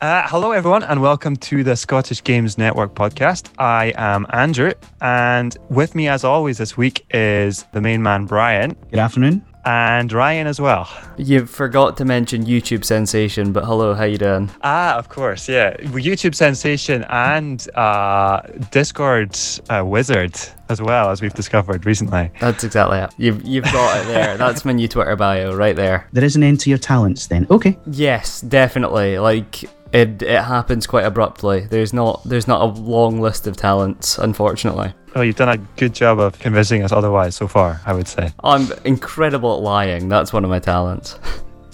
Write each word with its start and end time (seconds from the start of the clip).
Uh, 0.00 0.26
hello, 0.28 0.52
everyone, 0.52 0.82
and 0.84 1.02
welcome 1.02 1.36
to 1.36 1.62
the 1.62 1.76
Scottish 1.76 2.24
Games 2.24 2.56
Network 2.56 2.94
podcast. 2.94 3.50
I 3.58 3.92
am 3.96 4.26
Andrew, 4.30 4.72
and 5.02 5.54
with 5.68 5.94
me, 5.94 6.08
as 6.08 6.24
always, 6.24 6.56
this 6.56 6.74
week 6.74 7.04
is 7.10 7.64
the 7.72 7.82
main 7.82 8.02
man, 8.02 8.24
Brian, 8.24 8.74
Good 8.90 8.98
afternoon. 8.98 9.44
and 9.66 10.10
Ryan 10.10 10.46
as 10.46 10.58
well. 10.58 10.88
You 11.18 11.44
forgot 11.44 11.98
to 11.98 12.06
mention 12.06 12.46
YouTube 12.46 12.82
sensation, 12.82 13.52
but 13.52 13.66
hello, 13.66 13.92
how 13.92 14.04
you 14.04 14.16
doing? 14.16 14.50
Ah, 14.62 14.96
of 14.96 15.10
course, 15.10 15.46
yeah. 15.50 15.76
YouTube 15.76 16.34
sensation 16.34 17.04
and 17.10 17.68
uh, 17.74 18.40
Discord 18.70 19.36
uh, 19.68 19.82
wizard 19.84 20.34
as 20.70 20.80
well, 20.80 21.10
as 21.10 21.20
we've 21.20 21.34
discovered 21.34 21.84
recently. 21.84 22.30
That's 22.40 22.64
exactly 22.64 23.00
it. 23.00 23.10
You've 23.18 23.44
you've 23.44 23.64
got 23.64 24.00
it 24.00 24.06
there. 24.06 24.38
That's 24.38 24.64
my 24.64 24.72
new 24.72 24.88
Twitter 24.88 25.14
bio 25.16 25.54
right 25.54 25.76
there. 25.76 26.08
There 26.12 26.24
is 26.24 26.36
an 26.36 26.42
end 26.42 26.60
to 26.60 26.70
your 26.70 26.78
talents 26.78 27.26
then. 27.26 27.46
Okay. 27.50 27.76
Yes, 27.90 28.40
definitely. 28.40 29.18
Like 29.18 29.64
it 29.92 30.22
it 30.22 30.42
happens 30.42 30.86
quite 30.86 31.04
abruptly. 31.04 31.60
There's 31.60 31.92
not 31.92 32.22
there's 32.24 32.46
not 32.48 32.60
a 32.62 32.80
long 32.80 33.20
list 33.20 33.46
of 33.46 33.56
talents, 33.56 34.18
unfortunately. 34.18 34.92
Oh, 35.14 35.22
you've 35.22 35.36
done 35.36 35.48
a 35.48 35.56
good 35.76 35.94
job 35.94 36.20
of 36.20 36.38
convincing 36.38 36.82
us 36.84 36.92
otherwise 36.92 37.34
so 37.34 37.48
far, 37.48 37.80
I 37.84 37.92
would 37.92 38.06
say. 38.06 38.32
I'm 38.44 38.68
incredible 38.84 39.56
at 39.56 39.62
lying. 39.62 40.08
That's 40.08 40.32
one 40.32 40.44
of 40.44 40.50
my 40.50 40.60
talents. 40.60 41.18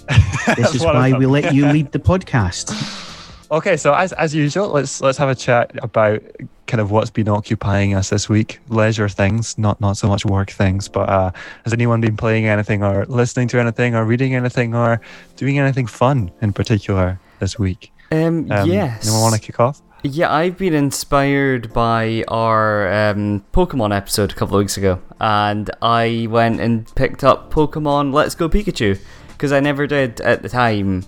This 0.57 0.77
is 0.77 0.85
why 0.85 1.13
we 1.13 1.27
let 1.27 1.53
you 1.53 1.67
lead 1.67 1.91
the 1.91 1.99
podcast. 1.99 2.71
Okay, 3.49 3.77
so 3.77 3.95
as 3.95 4.13
as 4.15 4.35
usual, 4.35 4.71
let's 4.71 5.01
let's 5.01 5.19
have 5.19 5.29
a 5.29 5.35
chat 5.35 5.71
about 5.81 6.21
kind 6.67 6.81
of 6.81 6.91
what's 6.91 7.11
been 7.11 7.29
occupying 7.29 7.95
us 7.95 8.11
this 8.11 8.29
week. 8.29 8.59
Leisure 8.69 9.09
things, 9.09 9.57
not 9.57 9.81
not 9.81 9.97
so 9.97 10.09
much 10.09 10.25
work 10.25 10.51
things. 10.51 10.89
But 10.89 11.09
uh, 11.09 11.31
has 11.63 11.73
anyone 11.73 12.01
been 12.01 12.17
playing 12.17 12.47
anything, 12.47 12.83
or 12.83 13.07
listening 13.07 13.47
to 13.49 13.61
anything, 13.61 13.95
or 13.95 14.05
reading 14.05 14.35
anything, 14.35 14.75
or 14.75 15.01
doing 15.37 15.61
anything 15.61 15.87
fun 15.87 16.33
in 16.43 16.53
particular 16.53 17.21
this 17.39 17.57
week? 17.57 17.93
Um, 18.13 18.51
Um, 18.51 18.69
yes. 18.71 19.07
Anyone 19.07 19.23
want 19.23 19.35
to 19.35 19.41
kick 19.41 19.59
off? 19.61 19.83
Yeah, 20.03 20.33
I've 20.33 20.57
been 20.57 20.75
inspired 20.75 21.73
by 21.73 22.25
our 22.29 22.87
um, 23.11 23.45
Pokemon 23.53 23.97
episode 23.97 24.31
a 24.31 24.35
couple 24.35 24.57
of 24.57 24.61
weeks 24.61 24.77
ago, 24.77 25.01
and 25.21 25.69
I 25.83 26.29
went 26.31 26.61
and 26.61 26.93
picked 26.95 27.25
up 27.25 27.53
Pokemon 27.53 28.13
Let's 28.13 28.35
Go 28.37 28.49
Pikachu 28.49 29.01
because 29.29 29.51
I 29.53 29.59
never 29.59 29.87
did 29.89 30.21
at 30.21 30.43
the 30.43 30.49
time, 30.49 31.05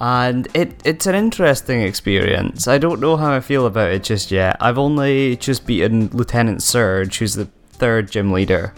and 0.00 0.48
it 0.54 0.80
it's 0.84 1.06
an 1.06 1.14
interesting 1.14 1.82
experience. 1.82 2.66
I 2.66 2.78
don't 2.78 2.98
know 3.00 3.16
how 3.16 3.32
I 3.32 3.40
feel 3.40 3.66
about 3.66 3.90
it 3.90 4.02
just 4.02 4.32
yet. 4.32 4.56
I've 4.58 4.78
only 4.78 5.36
just 5.36 5.64
beaten 5.64 6.08
Lieutenant 6.08 6.62
Surge, 6.62 7.18
who's 7.18 7.34
the 7.34 7.44
third 7.68 8.10
gym 8.10 8.32
leader, 8.32 8.74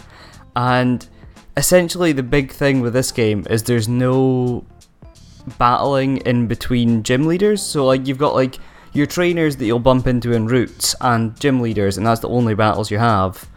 and 0.55 1.07
essentially 1.57 2.13
the 2.13 2.23
big 2.23 2.51
thing 2.53 2.81
with 2.81 2.93
this 2.93 3.11
game 3.13 3.47
is 3.49 3.63
there's 3.63 3.89
no 3.89 4.67
battling 5.59 6.19
in 6.19 6.47
between 6.47 7.03
gym 7.03 7.27
leaders. 7.27 7.63
So 7.63 7.85
like 7.87 8.07
you've 8.07 8.19
got 8.19 8.35
like 8.35 8.59
your 8.93 9.07
trainers 9.07 9.57
that 9.57 9.65
you'll 9.67 9.79
bump 9.79 10.07
into 10.07 10.33
in 10.33 10.47
routes 10.47 10.95
and 11.01 11.39
gym 11.41 11.61
leaders, 11.61 11.97
and 11.97 12.07
that's 12.07 12.21
the 12.21 12.29
only 12.29 12.55
battles 12.55 12.91
you 12.91 12.99
have. 12.99 13.49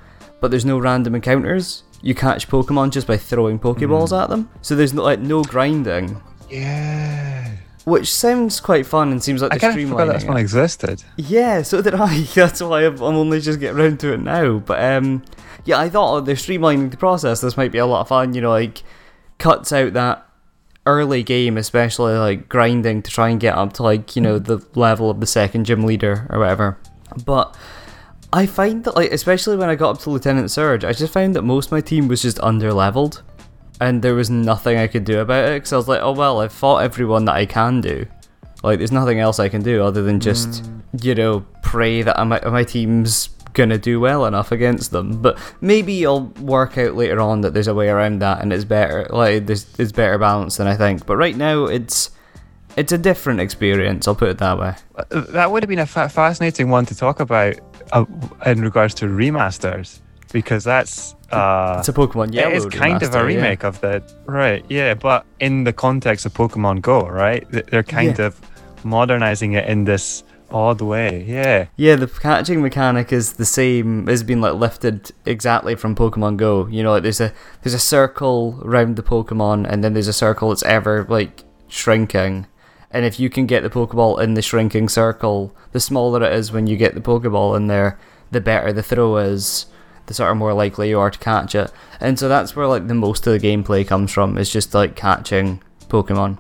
But 0.41 0.51
there's 0.51 0.65
no 0.65 0.79
random 0.79 1.15
encounters. 1.15 1.83
You 2.01 2.13
catch 2.15 2.47
Pokemon 2.47 2.91
just 2.91 3.07
by 3.07 3.17
throwing 3.17 3.57
Pokeballs 3.59 4.17
at 4.17 4.29
them. 4.29 4.49
So 4.61 4.75
there's 4.75 4.93
no, 4.93 5.03
like 5.03 5.19
no 5.19 5.43
grinding, 5.43 6.21
Yeah. 6.49 7.49
which 7.83 8.13
sounds 8.13 8.59
quite 8.59 8.85
fun 8.85 9.11
and 9.11 9.23
seems 9.23 9.41
like 9.41 9.53
I 9.53 9.57
kind 9.57 9.79
of 9.79 9.89
forgot 9.89 10.07
that 10.19 10.27
one 10.27 10.37
existed. 10.37 11.03
Yeah, 11.17 11.63
so 11.63 11.81
did 11.81 11.95
I. 11.95 12.21
That's 12.35 12.61
why 12.61 12.85
I'm 12.85 12.95
I'm 12.97 13.15
only 13.15 13.41
just 13.41 13.59
getting 13.59 13.79
around 13.79 13.99
to 14.01 14.13
it 14.13 14.19
now. 14.19 14.59
But 14.59 14.83
um, 14.83 15.23
yeah, 15.65 15.79
I 15.79 15.89
thought 15.89 16.15
oh, 16.15 16.21
they're 16.21 16.35
streamlining 16.35 16.91
the 16.91 16.97
process. 16.97 17.41
This 17.41 17.57
might 17.57 17.71
be 17.71 17.79
a 17.79 17.85
lot 17.85 18.01
of 18.01 18.07
fun. 18.07 18.33
You 18.35 18.41
know, 18.41 18.51
like 18.51 18.83
cuts 19.39 19.73
out 19.73 19.93
that 19.93 20.27
early 20.85 21.23
game, 21.23 21.57
especially 21.57 22.13
like 22.17 22.47
grinding 22.49 23.01
to 23.01 23.11
try 23.11 23.29
and 23.29 23.39
get 23.39 23.55
up 23.55 23.73
to 23.73 23.83
like 23.83 24.15
you 24.15 24.21
know 24.21 24.39
mm. 24.39 24.45
the 24.45 24.79
level 24.79 25.09
of 25.09 25.19
the 25.19 25.27
second 25.27 25.65
gym 25.65 25.83
leader 25.83 26.27
or 26.29 26.39
whatever. 26.39 26.77
But 27.25 27.55
I 28.33 28.45
find 28.45 28.83
that 28.83 28.95
like 28.95 29.11
especially 29.11 29.57
when 29.57 29.69
I 29.69 29.75
got 29.75 29.95
up 29.95 30.01
to 30.03 30.09
Lieutenant 30.09 30.51
Surge, 30.51 30.83
I 30.83 30.93
just 30.93 31.13
found 31.13 31.35
that 31.35 31.43
most 31.43 31.67
of 31.67 31.71
my 31.71 31.81
team 31.81 32.07
was 32.07 32.21
just 32.21 32.39
under 32.39 32.73
leveled, 32.73 33.23
and 33.79 34.01
there 34.01 34.15
was 34.15 34.29
nothing 34.29 34.77
I 34.77 34.87
could 34.87 35.03
do 35.03 35.19
about 35.19 35.49
it 35.49 35.57
because 35.57 35.73
I 35.73 35.77
was 35.77 35.87
like, 35.87 36.01
oh 36.01 36.13
well, 36.13 36.41
I've 36.41 36.53
fought 36.53 36.83
everyone 36.83 37.25
that 37.25 37.35
I 37.35 37.45
can 37.45 37.81
do. 37.81 38.05
Like, 38.63 38.79
there's 38.79 38.91
nothing 38.91 39.19
else 39.19 39.39
I 39.39 39.47
can 39.47 39.61
do 39.61 39.83
other 39.83 40.01
than 40.01 40.19
just, 40.19 40.63
mm. 40.63 41.03
you 41.03 41.13
know, 41.13 41.45
pray 41.61 42.01
that 42.01 42.17
my, 42.25 42.39
my 42.45 42.63
team's 42.63 43.29
gonna 43.55 43.77
do 43.79 43.99
well 43.99 44.25
enough 44.25 44.51
against 44.51 44.91
them. 44.91 45.21
But 45.21 45.39
maybe 45.61 46.05
I'll 46.05 46.25
work 46.41 46.77
out 46.77 46.95
later 46.95 47.19
on 47.19 47.41
that 47.41 47.53
there's 47.53 47.67
a 47.67 47.73
way 47.73 47.89
around 47.89 48.19
that 48.19 48.41
and 48.41 48.53
it's 48.53 48.65
better. 48.65 49.07
Like, 49.09 49.47
there's 49.47 49.65
it's 49.79 49.91
better 49.91 50.17
balanced 50.19 50.57
than 50.59 50.67
I 50.67 50.75
think. 50.75 51.05
But 51.05 51.17
right 51.17 51.35
now, 51.35 51.65
it's 51.65 52.11
it's 52.77 52.91
a 52.91 52.97
different 52.97 53.39
experience. 53.39 54.07
I'll 54.07 54.15
put 54.15 54.29
it 54.29 54.37
that 54.39 54.59
way. 54.59 54.75
Uh, 54.95 55.21
That 55.31 55.51
would 55.51 55.63
have 55.63 55.69
been 55.69 55.79
a 55.79 55.85
fa- 55.87 56.09
fascinating 56.09 56.69
one 56.69 56.85
to 56.87 56.95
talk 56.95 57.19
about 57.21 57.55
uh, 57.93 58.05
in 58.45 58.61
regards 58.61 58.93
to 58.95 59.05
remasters, 59.05 59.99
because 60.33 60.63
that's 60.65 61.15
uh, 61.31 61.77
It's 61.79 61.87
a 61.87 61.93
Pokemon 61.93 62.33
Yellow. 62.33 62.51
it 62.51 62.57
is 62.57 62.65
kind 62.65 63.01
of 63.01 63.15
a 63.15 63.17
remaster, 63.19 63.31
yeah. 63.31 63.35
remake 63.41 63.63
of 63.63 63.79
the 63.79 64.03
right, 64.25 64.65
yeah. 64.67 64.93
But 64.93 65.25
in 65.39 65.63
the 65.63 65.71
context 65.71 66.25
of 66.25 66.33
Pokemon 66.33 66.81
Go, 66.81 67.07
right, 67.07 67.47
they're 67.49 67.81
kind 67.83 68.19
Yeah. 68.19 68.25
of 68.27 68.41
modernizing 68.83 69.53
it 69.53 69.67
in 69.69 69.85
this 69.85 70.23
odd 70.51 70.81
way. 70.81 71.23
Yeah, 71.23 71.67
Yeah, 71.75 71.95
the 71.95 72.07
catching 72.07 72.61
mechanic 72.61 73.11
is 73.11 73.33
the 73.33 73.45
same. 73.45 74.07
Has 74.07 74.23
been 74.23 74.41
like 74.41 74.53
lifted 74.53 75.11
exactly 75.25 75.75
from 75.75 75.95
Pokemon 75.95 76.37
Go. 76.37 76.67
You 76.67 76.83
know, 76.83 76.91
like 76.91 77.03
there's 77.03 77.21
a 77.21 77.33
there's 77.61 77.73
a 77.73 77.79
circle 77.79 78.59
around 78.63 78.95
the 78.95 79.03
Pokemon, 79.03 79.65
and 79.69 79.83
then 79.83 79.93
there's 79.93 80.07
a 80.07 80.13
circle 80.13 80.49
that's 80.49 80.63
ever 80.63 81.05
like 81.09 81.43
shrinking. 81.67 82.47
And 82.91 83.05
if 83.05 83.19
you 83.19 83.29
can 83.29 83.45
get 83.45 83.63
the 83.63 83.69
Pokeball 83.69 84.21
in 84.21 84.35
the 84.35 84.41
shrinking 84.41 84.87
circle, 84.87 85.53
the 85.73 85.79
smaller 85.79 86.23
it 86.23 86.33
is 86.33 86.51
when 86.51 86.67
you 86.67 86.77
get 86.77 86.95
the 86.95 87.01
Pokeball 87.01 87.57
in 87.57 87.67
there, 87.67 87.99
the 88.31 88.39
better 88.39 88.71
the 88.71 88.83
throw 88.83 89.17
is. 89.17 89.65
The 90.05 90.13
sort 90.13 90.31
of 90.31 90.37
more 90.37 90.53
likely 90.53 90.89
you 90.89 90.99
are 90.99 91.09
to 91.09 91.17
catch 91.17 91.55
it. 91.55 91.71
And 91.99 92.19
so 92.19 92.29
that's 92.29 92.55
where 92.55 92.67
like 92.67 92.87
the 92.87 92.93
most 92.93 93.25
of 93.25 93.33
the 93.33 93.45
gameplay 93.45 93.87
comes 93.87 94.11
from. 94.11 94.37
Is 94.37 94.51
just 94.51 94.73
like 94.73 94.95
catching 94.95 95.63
Pokemon. 95.89 96.37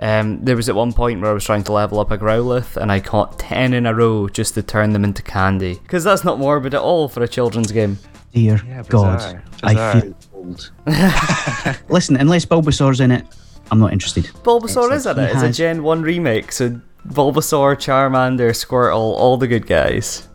Um, 0.00 0.44
there 0.44 0.54
was 0.54 0.68
at 0.68 0.76
one 0.76 0.92
point 0.92 1.20
where 1.20 1.30
I 1.30 1.34
was 1.34 1.44
trying 1.44 1.64
to 1.64 1.72
level 1.72 1.98
up 1.98 2.10
a 2.10 2.18
Growlithe 2.18 2.76
and 2.76 2.92
I 2.92 3.00
caught 3.00 3.38
10 3.38 3.72
in 3.72 3.84
a 3.84 3.94
row 3.94 4.28
just 4.28 4.54
to 4.54 4.62
turn 4.62 4.92
them 4.92 5.02
into 5.02 5.22
candy. 5.22 5.74
Because 5.82 6.04
that's 6.04 6.22
not 6.24 6.38
morbid 6.38 6.74
at 6.74 6.80
all 6.80 7.08
for 7.08 7.22
a 7.22 7.28
children's 7.28 7.72
game. 7.72 7.98
Dear 8.32 8.60
Yeah, 8.66 8.84
God, 8.88 9.16
bizarre, 9.16 9.44
I 9.64 10.00
feel 10.00 10.14
old. 10.34 10.70
Listen, 11.88 12.16
unless 12.16 12.44
Bulbasaur's 12.44 13.00
in 13.00 13.10
it, 13.10 13.24
I'm 13.72 13.80
not 13.80 13.92
interested. 13.92 14.24
Bulbasaur 14.44 14.92
is 14.92 15.06
in 15.06 15.18
it. 15.18 15.30
He 15.30 15.34
It's 15.34 15.42
a 15.42 15.52
Gen 15.52 15.82
1 15.82 16.02
remake, 16.02 16.52
so 16.52 16.80
Bulbasaur, 17.08 17.76
Charmander, 17.76 18.50
Squirtle, 18.50 18.94
all 18.94 19.36
the 19.36 19.48
good 19.48 19.66
guys. 19.66 20.28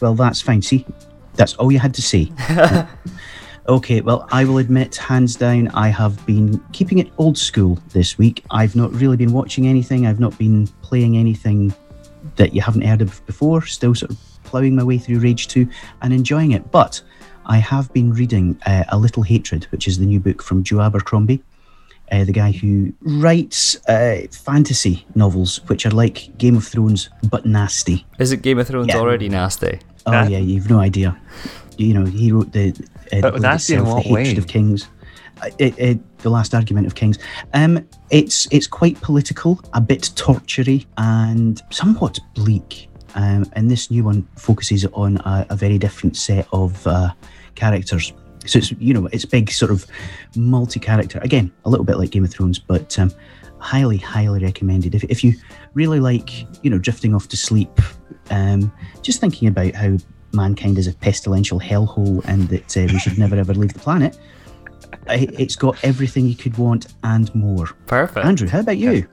Well, 0.00 0.14
that's 0.14 0.40
fine. 0.40 0.62
See, 0.62 0.86
that's 1.34 1.54
all 1.54 1.72
you 1.72 1.78
had 1.78 1.94
to 1.94 2.02
say. 2.02 2.30
okay, 3.70 4.00
well, 4.00 4.26
I 4.32 4.44
will 4.44 4.58
admit, 4.58 4.96
hands 4.96 5.36
down, 5.36 5.68
I 5.68 5.88
have 5.88 6.24
been 6.26 6.58
keeping 6.72 6.98
it 6.98 7.10
old 7.18 7.38
school 7.38 7.78
this 7.90 8.18
week. 8.18 8.44
I've 8.50 8.74
not 8.76 8.92
really 8.92 9.16
been 9.16 9.32
watching 9.32 9.66
anything, 9.66 10.06
I've 10.06 10.20
not 10.20 10.36
been 10.38 10.66
playing 10.82 11.16
anything 11.16 11.72
that 12.36 12.52
you 12.54 12.60
haven't 12.60 12.82
heard 12.82 13.00
of 13.00 13.24
before, 13.26 13.64
still 13.64 13.94
sort 13.94 14.10
of 14.10 14.18
ploughing 14.44 14.74
my 14.76 14.82
way 14.82 14.98
through 14.98 15.20
Rage 15.20 15.48
2 15.48 15.68
and 16.02 16.12
enjoying 16.12 16.52
it. 16.52 16.70
But 16.70 17.00
I 17.46 17.58
have 17.58 17.92
been 17.92 18.12
reading 18.12 18.58
uh, 18.66 18.84
A 18.88 18.98
Little 18.98 19.22
Hatred, 19.22 19.64
which 19.70 19.86
is 19.88 19.98
the 19.98 20.06
new 20.06 20.20
book 20.20 20.42
from 20.42 20.62
Joe 20.64 20.80
Abercrombie. 20.80 21.42
Uh, 22.10 22.24
the 22.24 22.32
guy 22.32 22.50
who 22.50 22.92
writes 23.02 23.76
uh, 23.88 24.22
fantasy 24.32 25.06
novels, 25.14 25.60
which 25.68 25.86
are 25.86 25.90
like 25.92 26.36
Game 26.38 26.56
of 26.56 26.66
Thrones 26.66 27.08
but 27.30 27.46
nasty. 27.46 28.04
Is 28.18 28.32
it 28.32 28.42
Game 28.42 28.58
of 28.58 28.66
Thrones 28.66 28.88
Yeah. 28.88 28.98
already 28.98 29.28
nasty? 29.28 29.78
Oh 30.06 30.12
Yeah. 30.12 30.26
yeah, 30.28 30.38
you've 30.38 30.68
no 30.68 30.80
idea. 30.80 31.16
You 31.78 31.94
know, 31.94 32.04
he 32.04 32.32
wrote 32.32 32.50
the 32.52 32.74
uh, 33.12 33.20
But 33.20 33.34
book 33.34 33.42
nasty 33.42 33.74
in 33.74 33.84
what 33.84 34.04
the 34.04 34.08
hatred 34.08 34.38
of 34.38 34.46
kings. 34.46 34.88
Uh, 35.42 35.50
It, 35.58 35.78
it, 35.78 36.18
the 36.18 36.30
last 36.30 36.54
argument 36.54 36.86
of 36.86 36.94
kings. 36.94 37.18
Um, 37.54 37.86
it's 38.10 38.46
it's 38.50 38.66
quite 38.66 39.00
political, 39.00 39.60
a 39.72 39.80
bit 39.80 40.10
tortury, 40.14 40.86
and 40.96 41.60
somewhat 41.70 42.18
bleak. 42.34 42.88
Um, 43.14 43.44
and 43.54 43.70
this 43.70 43.90
new 43.90 44.04
one 44.04 44.28
focuses 44.36 44.86
on 44.92 45.16
a, 45.18 45.46
a 45.50 45.56
very 45.56 45.78
different 45.78 46.16
set 46.16 46.46
of 46.52 46.86
uh, 46.86 47.10
characters. 47.54 48.12
So 48.46 48.58
it's 48.58 48.70
you 48.72 48.94
know 48.94 49.06
it's 49.12 49.24
big 49.24 49.50
sort 49.50 49.70
of 49.70 49.86
multi-character 50.36 51.18
again, 51.22 51.50
a 51.64 51.70
little 51.70 51.84
bit 51.84 51.96
like 51.96 52.10
Game 52.10 52.24
of 52.24 52.30
Thrones, 52.30 52.58
but 52.58 52.98
um, 52.98 53.10
highly 53.58 53.98
highly 53.98 54.42
recommended. 54.44 54.94
If 54.94 55.04
if 55.04 55.24
you 55.24 55.34
really 55.74 56.00
like 56.00 56.46
you 56.62 56.70
know 56.70 56.78
drifting 56.78 57.14
off 57.14 57.28
to 57.28 57.36
sleep, 57.36 57.80
um, 58.30 58.72
just 59.02 59.20
thinking 59.20 59.48
about 59.48 59.74
how 59.74 59.96
mankind 60.32 60.78
is 60.78 60.86
a 60.86 60.92
pestilential 60.92 61.60
hellhole 61.60 62.24
and 62.26 62.48
that 62.48 62.76
uh, 62.76 62.92
we 62.92 62.98
should 62.98 63.18
never 63.18 63.36
ever 63.36 63.54
leave 63.54 63.72
the 63.72 63.80
planet. 63.80 64.18
It's 65.08 65.56
got 65.56 65.82
everything 65.84 66.26
you 66.26 66.36
could 66.36 66.56
want 66.58 66.88
and 67.02 67.32
more. 67.34 67.66
Perfect. 67.86 68.24
Andrew, 68.24 68.48
how 68.48 68.60
about 68.60 68.78
you? 68.78 69.08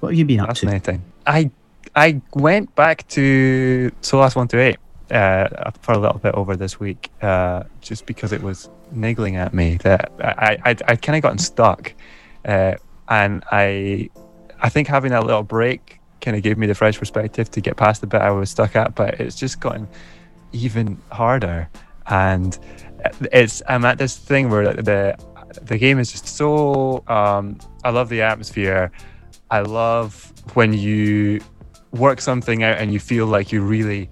What 0.00 0.10
have 0.10 0.18
you 0.18 0.24
been 0.24 0.40
up 0.40 0.48
to? 0.48 0.54
fascinating. 0.54 1.02
I 1.26 1.50
I 1.94 2.20
went 2.34 2.74
back 2.74 3.06
to 3.08 3.90
Solas 4.02 4.36
One 4.36 4.48
Two 4.48 4.60
Eight 4.60 4.76
uh, 5.10 5.70
for 5.80 5.92
a 5.92 5.98
little 5.98 6.18
bit 6.18 6.34
over 6.34 6.56
this 6.56 6.78
week, 6.78 7.10
uh, 7.22 7.64
just 7.80 8.06
because 8.06 8.32
it 8.32 8.42
was 8.42 8.68
niggling 8.92 9.36
at 9.36 9.54
me 9.54 9.78
that 9.78 10.12
I 10.20 10.58
I, 10.64 10.76
I 10.86 10.96
kind 10.96 11.16
of 11.16 11.22
gotten 11.22 11.38
stuck, 11.38 11.92
uh, 12.44 12.74
and 13.08 13.44
I 13.50 14.10
I 14.60 14.68
think 14.68 14.88
having 14.88 15.12
a 15.12 15.20
little 15.20 15.42
break 15.42 16.00
kind 16.20 16.36
of 16.36 16.42
gave 16.42 16.58
me 16.58 16.66
the 16.66 16.74
fresh 16.74 16.98
perspective 16.98 17.50
to 17.52 17.60
get 17.60 17.76
past 17.76 18.00
the 18.00 18.06
bit 18.06 18.20
I 18.20 18.30
was 18.30 18.50
stuck 18.50 18.76
at, 18.76 18.94
but 18.94 19.20
it's 19.20 19.36
just 19.36 19.60
gotten 19.60 19.88
even 20.52 21.00
harder. 21.10 21.68
And 22.06 22.58
it's 23.32 23.62
I'm 23.68 23.84
at 23.84 23.98
this 23.98 24.16
thing 24.16 24.50
where 24.50 24.72
the 24.72 25.16
the 25.62 25.78
game 25.78 25.98
is 25.98 26.12
just 26.12 26.26
so 26.26 27.02
um, 27.08 27.58
I 27.84 27.90
love 27.90 28.08
the 28.08 28.22
atmosphere. 28.22 28.92
I 29.50 29.60
love 29.60 30.32
when 30.54 30.72
you 30.72 31.40
work 31.92 32.20
something 32.20 32.62
out 32.62 32.78
and 32.78 32.92
you 32.92 33.00
feel 33.00 33.26
like 33.26 33.50
you 33.50 33.62
really 33.62 34.10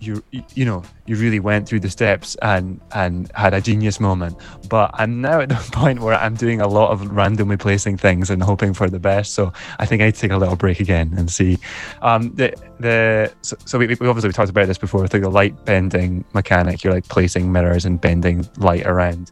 you 0.00 0.22
you 0.54 0.64
know 0.64 0.82
you 1.06 1.16
really 1.16 1.40
went 1.40 1.68
through 1.68 1.80
the 1.80 1.90
steps 1.90 2.36
and 2.42 2.80
and 2.92 3.30
had 3.34 3.54
a 3.54 3.60
genius 3.60 3.98
moment. 4.00 4.36
But 4.68 4.90
i'm 4.94 5.20
now 5.20 5.40
at 5.40 5.48
the 5.48 5.70
point 5.72 6.00
where 6.00 6.14
i'm 6.14 6.34
doing 6.34 6.60
a 6.60 6.68
lot 6.68 6.90
of 6.90 7.10
randomly 7.10 7.56
placing 7.56 7.96
things 7.96 8.30
and 8.30 8.42
hoping 8.42 8.74
for 8.74 8.88
the 8.88 8.98
best. 8.98 9.34
So 9.34 9.52
i 9.78 9.86
think 9.86 10.02
i 10.02 10.10
take 10.10 10.30
a 10.30 10.36
little 10.36 10.56
break 10.56 10.80
again 10.80 11.14
and 11.16 11.30
see. 11.30 11.58
Um 12.02 12.34
the 12.34 12.54
the 12.78 13.32
so, 13.42 13.56
so 13.64 13.78
we, 13.78 13.86
we 13.86 14.06
obviously 14.06 14.28
we 14.28 14.32
talked 14.32 14.50
about 14.50 14.66
this 14.66 14.78
before. 14.78 15.00
Like 15.00 15.10
the 15.10 15.28
light 15.28 15.64
bending 15.64 16.24
mechanic 16.34 16.84
you're 16.84 16.92
like 16.92 17.08
placing 17.08 17.50
mirrors 17.50 17.84
and 17.84 18.00
bending 18.00 18.48
light 18.58 18.86
around. 18.86 19.30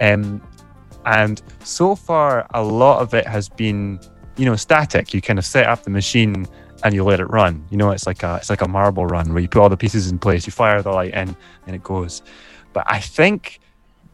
Um 0.00 0.42
and 1.04 1.40
so 1.62 1.94
far 1.94 2.46
a 2.54 2.62
lot 2.62 3.00
of 3.00 3.14
it 3.14 3.26
has 3.26 3.48
been 3.48 4.00
you 4.36 4.44
know 4.44 4.56
static. 4.56 5.14
You 5.14 5.20
kind 5.20 5.38
of 5.38 5.44
set 5.44 5.66
up 5.66 5.82
the 5.82 5.90
machine 5.90 6.46
and 6.86 6.94
you 6.94 7.02
let 7.02 7.18
it 7.18 7.28
run. 7.30 7.66
You 7.70 7.76
know, 7.76 7.90
it's 7.90 8.06
like 8.06 8.22
a 8.22 8.36
it's 8.36 8.48
like 8.48 8.62
a 8.62 8.68
marble 8.68 9.06
run 9.06 9.32
where 9.32 9.42
you 9.42 9.48
put 9.48 9.60
all 9.60 9.68
the 9.68 9.76
pieces 9.76 10.08
in 10.08 10.20
place, 10.20 10.46
you 10.46 10.52
fire 10.52 10.80
the 10.82 10.92
light 10.92 11.14
in, 11.14 11.36
and 11.66 11.74
it 11.74 11.82
goes. 11.82 12.22
But 12.72 12.84
I 12.86 13.00
think 13.00 13.58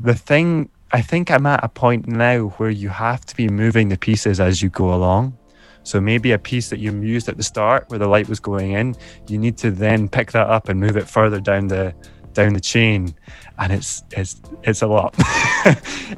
the 0.01 0.15
thing 0.15 0.71
I 0.91 1.03
think 1.03 1.31
I'm 1.31 1.45
at 1.45 1.63
a 1.63 1.69
point 1.69 2.09
now 2.09 2.49
where 2.57 2.71
you 2.71 2.89
have 2.89 3.27
to 3.27 3.37
be 3.37 3.49
moving 3.49 3.91
the 3.91 3.99
pieces 3.99 4.41
as 4.41 4.63
you 4.63 4.71
go 4.71 4.95
along. 4.95 5.37
So 5.85 6.01
maybe 6.01 6.33
a 6.33 6.39
piece 6.39 6.71
that 6.71 6.79
you 6.79 6.99
used 7.03 7.29
at 7.29 7.37
the 7.37 7.43
start 7.43 7.91
where 7.91 7.99
the 7.99 8.07
light 8.07 8.29
was 8.29 8.41
going 8.41 8.73
in, 8.73 8.95
you 9.29 9.37
need 9.37 9.59
to 9.59 9.71
then 9.71 10.09
pick 10.09 10.33
that 10.33 10.47
up 10.47 10.69
and 10.69 10.81
move 10.81 10.97
it 10.97 11.09
further 11.09 11.41
down 11.41 11.69
the 11.69 11.95
down 12.33 12.55
the 12.55 12.61
chain 12.61 13.15
and 13.59 13.71
it's 13.73 14.03
it's 14.13 14.41
it's 14.63 14.81
a 14.81 14.87
lot 14.87 15.15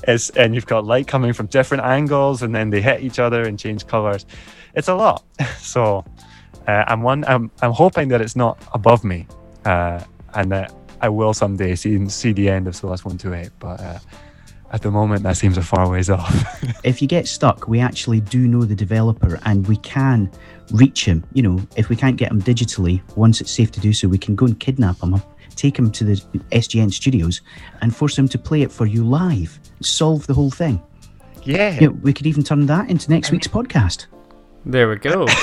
it's 0.06 0.31
and 0.31 0.55
you've 0.55 0.67
got 0.67 0.85
light 0.85 1.09
coming 1.09 1.33
from 1.33 1.47
different 1.47 1.83
angles 1.83 2.41
and 2.43 2.55
then 2.55 2.71
they 2.71 2.81
hit 2.81 3.03
each 3.03 3.19
other 3.19 3.43
and 3.43 3.59
change 3.59 3.85
colors 3.89 4.25
it's 4.77 4.87
a 4.87 4.95
lot 4.95 5.25
so 5.59 6.05
uh, 6.66 6.84
I'm 6.87 7.02
one. 7.02 7.25
I'm, 7.26 7.50
I'm 7.62 7.72
hoping 7.72 8.08
that 8.08 8.20
it's 8.20 8.37
not 8.37 8.58
above 8.72 9.05
me, 9.05 9.26
uh, 9.64 10.02
and 10.34 10.50
that 10.52 10.72
I 11.00 11.08
will 11.08 11.34
someday 11.34 11.75
see 11.75 12.08
see 12.08 12.32
the 12.32 12.49
end 12.49 12.66
of 12.66 12.75
Solas 12.75 13.05
One 13.05 13.19
Two 13.19 13.34
Eight. 13.34 13.50
But 13.58 13.81
uh, 13.81 13.99
at 14.72 14.82
the 14.82 14.90
moment, 14.90 15.22
that 15.25 15.37
seems 15.37 15.56
a 15.56 15.62
far 15.62 15.88
ways 15.90 16.11
off. 16.11 16.62
if 16.84 17.02
you 17.02 17.08
get 17.08 17.28
stuck, 17.28 17.69
we 17.69 17.81
actually 17.81 18.20
do 18.20 18.49
know 18.49 18.64
the 18.64 18.75
developer, 18.75 19.38
and 19.44 19.66
we 19.66 19.76
can 19.78 20.31
reach 20.72 21.05
him. 21.05 21.25
You 21.32 21.43
know, 21.43 21.66
if 21.76 21.88
we 21.88 21.96
can't 21.96 22.16
get 22.16 22.31
him 22.31 22.40
digitally, 22.40 23.02
once 23.17 23.40
it's 23.40 23.50
safe 23.50 23.70
to 23.72 23.81
do 23.81 23.93
so, 23.93 24.08
we 24.08 24.19
can 24.19 24.34
go 24.34 24.46
and 24.46 24.58
kidnap 24.58 25.00
him, 25.02 25.20
take 25.56 25.78
him 25.78 25.90
to 25.93 26.05
the 26.05 26.17
SGN 26.52 26.93
studios, 26.93 27.43
and 27.82 27.94
force 27.94 28.19
him 28.19 28.28
to 28.28 28.38
play 28.38 28.62
it 28.62 28.72
for 28.72 28.87
you 28.87 29.05
live. 29.05 29.58
Solve 29.82 30.26
the 30.26 30.34
whole 30.34 30.50
thing. 30.50 30.82
Yeah. 31.43 31.78
You 31.78 31.88
know, 31.88 31.99
we 32.02 32.14
could 32.14 32.26
even 32.26 32.43
turn 32.43 32.64
that 32.67 32.88
into 32.88 33.10
next 33.10 33.31
week's 33.31 33.49
podcast. 33.49 34.06
There 34.64 34.88
we 34.88 34.96
go. 34.96 35.26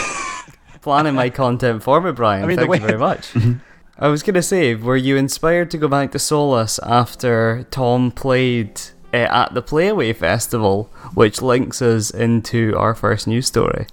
planning 0.82 1.16
my 1.16 1.30
content 1.30 1.84
for 1.84 2.02
me, 2.02 2.12
Brian. 2.12 2.44
I 2.44 2.48
mean, 2.48 2.58
Thank 2.58 2.70
way- 2.70 2.80
you 2.80 2.86
very 2.86 3.00
much. 3.00 3.34
Mm-hmm. 3.34 3.54
I 4.00 4.08
was 4.08 4.24
gonna 4.24 4.42
say, 4.42 4.74
were 4.74 4.98
you 4.98 5.16
inspired 5.16 5.70
to 5.72 5.78
go 5.78 5.88
back 5.88 6.12
to 6.14 6.18
Solas 6.18 6.80
after 6.82 7.68
Tom 7.70 8.10
played 8.10 8.82
uh, 9.14 9.18
at 9.18 9.54
the 9.54 9.62
Playaway 9.62 10.16
Festival, 10.16 10.90
which 11.14 11.42
links 11.42 11.84
us 11.84 12.10
into 12.10 12.76
our 12.78 12.96
first 12.96 13.28
news 13.28 13.46
story? 13.46 13.86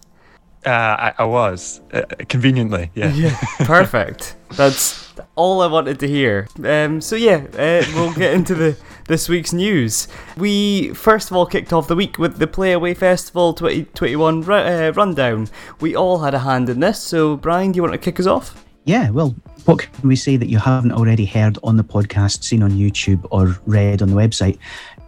Uh, 0.64 0.70
I, 0.70 1.14
I, 1.18 1.24
was 1.24 1.80
uh, 1.92 2.02
conveniently, 2.28 2.90
yeah. 2.94 3.12
Yeah, 3.14 3.38
perfect. 3.60 4.36
That's 4.56 5.12
all 5.36 5.60
I 5.60 5.66
wanted 5.66 6.00
to 6.00 6.08
hear. 6.08 6.48
Um, 6.64 7.00
so 7.00 7.14
yeah, 7.14 7.46
uh, 7.54 7.84
we'll 7.94 8.12
get 8.14 8.34
into 8.34 8.54
the 8.54 8.76
this 9.08 9.28
week's 9.28 9.52
news. 9.52 10.06
We 10.36 10.92
first 10.94 11.30
of 11.30 11.36
all 11.36 11.46
kicked 11.46 11.72
off 11.72 11.88
the 11.88 11.96
week 11.96 12.18
with 12.18 12.38
the 12.38 12.46
Playaway 12.46 12.96
Festival 12.96 13.54
2021 13.54 14.48
uh, 14.48 14.92
rundown. 14.94 15.48
We 15.80 15.96
all 15.96 16.18
had 16.20 16.34
a 16.34 16.38
hand 16.38 16.68
in 16.68 16.80
this. 16.80 17.02
So 17.02 17.36
Brian, 17.36 17.72
do 17.72 17.76
you 17.78 17.82
want 17.82 17.94
to 17.94 17.98
kick 17.98 18.20
us 18.20 18.26
off? 18.26 18.64
Yeah, 18.84 19.10
well, 19.10 19.34
what 19.64 19.80
can 19.80 20.08
we 20.08 20.16
say 20.16 20.36
that 20.36 20.48
you 20.48 20.58
haven't 20.58 20.92
already 20.92 21.26
heard 21.26 21.58
on 21.62 21.76
the 21.76 21.84
podcast, 21.84 22.44
seen 22.44 22.62
on 22.62 22.70
YouTube, 22.70 23.26
or 23.30 23.56
read 23.66 24.00
on 24.00 24.08
the 24.08 24.14
website? 24.14 24.58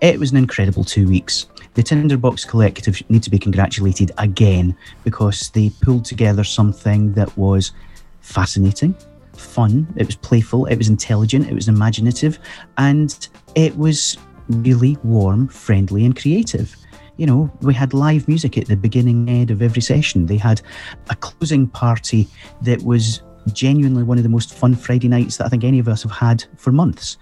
It 0.00 0.18
was 0.18 0.32
an 0.32 0.38
incredible 0.38 0.84
two 0.84 1.06
weeks. 1.06 1.46
The 1.74 1.82
Tinderbox 1.82 2.46
Collective 2.46 3.02
need 3.10 3.22
to 3.22 3.30
be 3.30 3.38
congratulated 3.38 4.12
again 4.18 4.76
because 5.04 5.50
they 5.50 5.70
pulled 5.82 6.04
together 6.04 6.42
something 6.42 7.12
that 7.14 7.34
was 7.38 7.72
fascinating, 8.20 8.94
fun, 9.40 9.92
it 9.96 10.06
was 10.06 10.16
playful, 10.16 10.66
it 10.66 10.76
was 10.76 10.88
intelligent, 10.88 11.48
it 11.48 11.54
was 11.54 11.68
imaginative, 11.68 12.38
and 12.78 13.28
it 13.54 13.76
was 13.76 14.18
really 14.48 14.96
warm, 15.02 15.48
friendly, 15.48 16.04
and 16.04 16.16
creative. 16.16 16.74
You 17.16 17.26
know, 17.26 17.50
we 17.60 17.74
had 17.74 17.92
live 17.92 18.28
music 18.28 18.56
at 18.56 18.66
the 18.66 18.76
beginning 18.76 19.28
end 19.28 19.50
of 19.50 19.62
every 19.62 19.82
session. 19.82 20.26
They 20.26 20.38
had 20.38 20.62
a 21.10 21.16
closing 21.16 21.66
party 21.66 22.28
that 22.62 22.82
was 22.82 23.22
genuinely 23.52 24.02
one 24.02 24.16
of 24.16 24.22
the 24.22 24.30
most 24.30 24.54
fun 24.54 24.74
Friday 24.74 25.08
nights 25.08 25.36
that 25.36 25.46
I 25.46 25.48
think 25.48 25.64
any 25.64 25.78
of 25.78 25.88
us 25.88 26.02
have 26.02 26.12
had 26.12 26.44
for 26.56 26.72
months. 26.72 27.18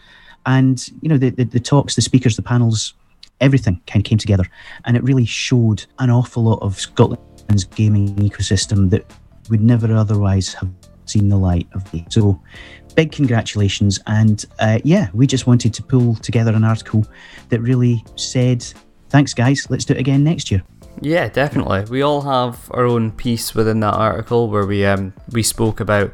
And, 0.46 0.88
you 1.02 1.08
know, 1.08 1.18
the, 1.18 1.30
the, 1.30 1.44
the 1.44 1.60
talks, 1.60 1.96
the 1.96 2.02
speakers, 2.02 2.36
the 2.36 2.42
panels, 2.42 2.94
everything 3.40 3.80
kind 3.86 4.04
of 4.04 4.08
came 4.08 4.18
together 4.18 4.44
and 4.84 4.96
it 4.96 5.02
really 5.02 5.24
showed 5.24 5.84
an 5.98 6.10
awful 6.10 6.44
lot 6.44 6.60
of 6.60 6.78
Scotland's 6.78 7.64
gaming 7.64 8.14
ecosystem 8.16 8.90
that 8.90 9.12
would 9.50 9.60
never 9.60 9.92
otherwise 9.94 10.54
have 10.54 10.68
seen 11.08 11.28
the 11.28 11.36
light 11.36 11.68
of 11.74 11.90
day. 11.90 12.04
So, 12.10 12.40
big 12.94 13.12
congratulations. 13.12 14.00
And 14.06 14.44
uh, 14.58 14.78
yeah, 14.84 15.08
we 15.14 15.26
just 15.26 15.46
wanted 15.46 15.72
to 15.74 15.82
pull 15.82 16.16
together 16.16 16.52
an 16.52 16.64
article 16.64 17.06
that 17.48 17.60
really 17.60 18.04
said, 18.16 18.62
thanks, 19.08 19.34
guys, 19.34 19.66
let's 19.70 19.84
do 19.84 19.94
it 19.94 20.00
again 20.00 20.24
next 20.24 20.50
year. 20.50 20.62
Yeah, 21.00 21.28
definitely. 21.28 21.84
We 21.84 22.02
all 22.02 22.22
have 22.22 22.70
our 22.72 22.84
own 22.84 23.12
piece 23.12 23.54
within 23.54 23.80
that 23.80 23.94
article 23.94 24.48
where 24.48 24.66
we 24.66 24.84
um 24.84 25.12
we 25.30 25.42
spoke 25.42 25.80
about 25.80 26.12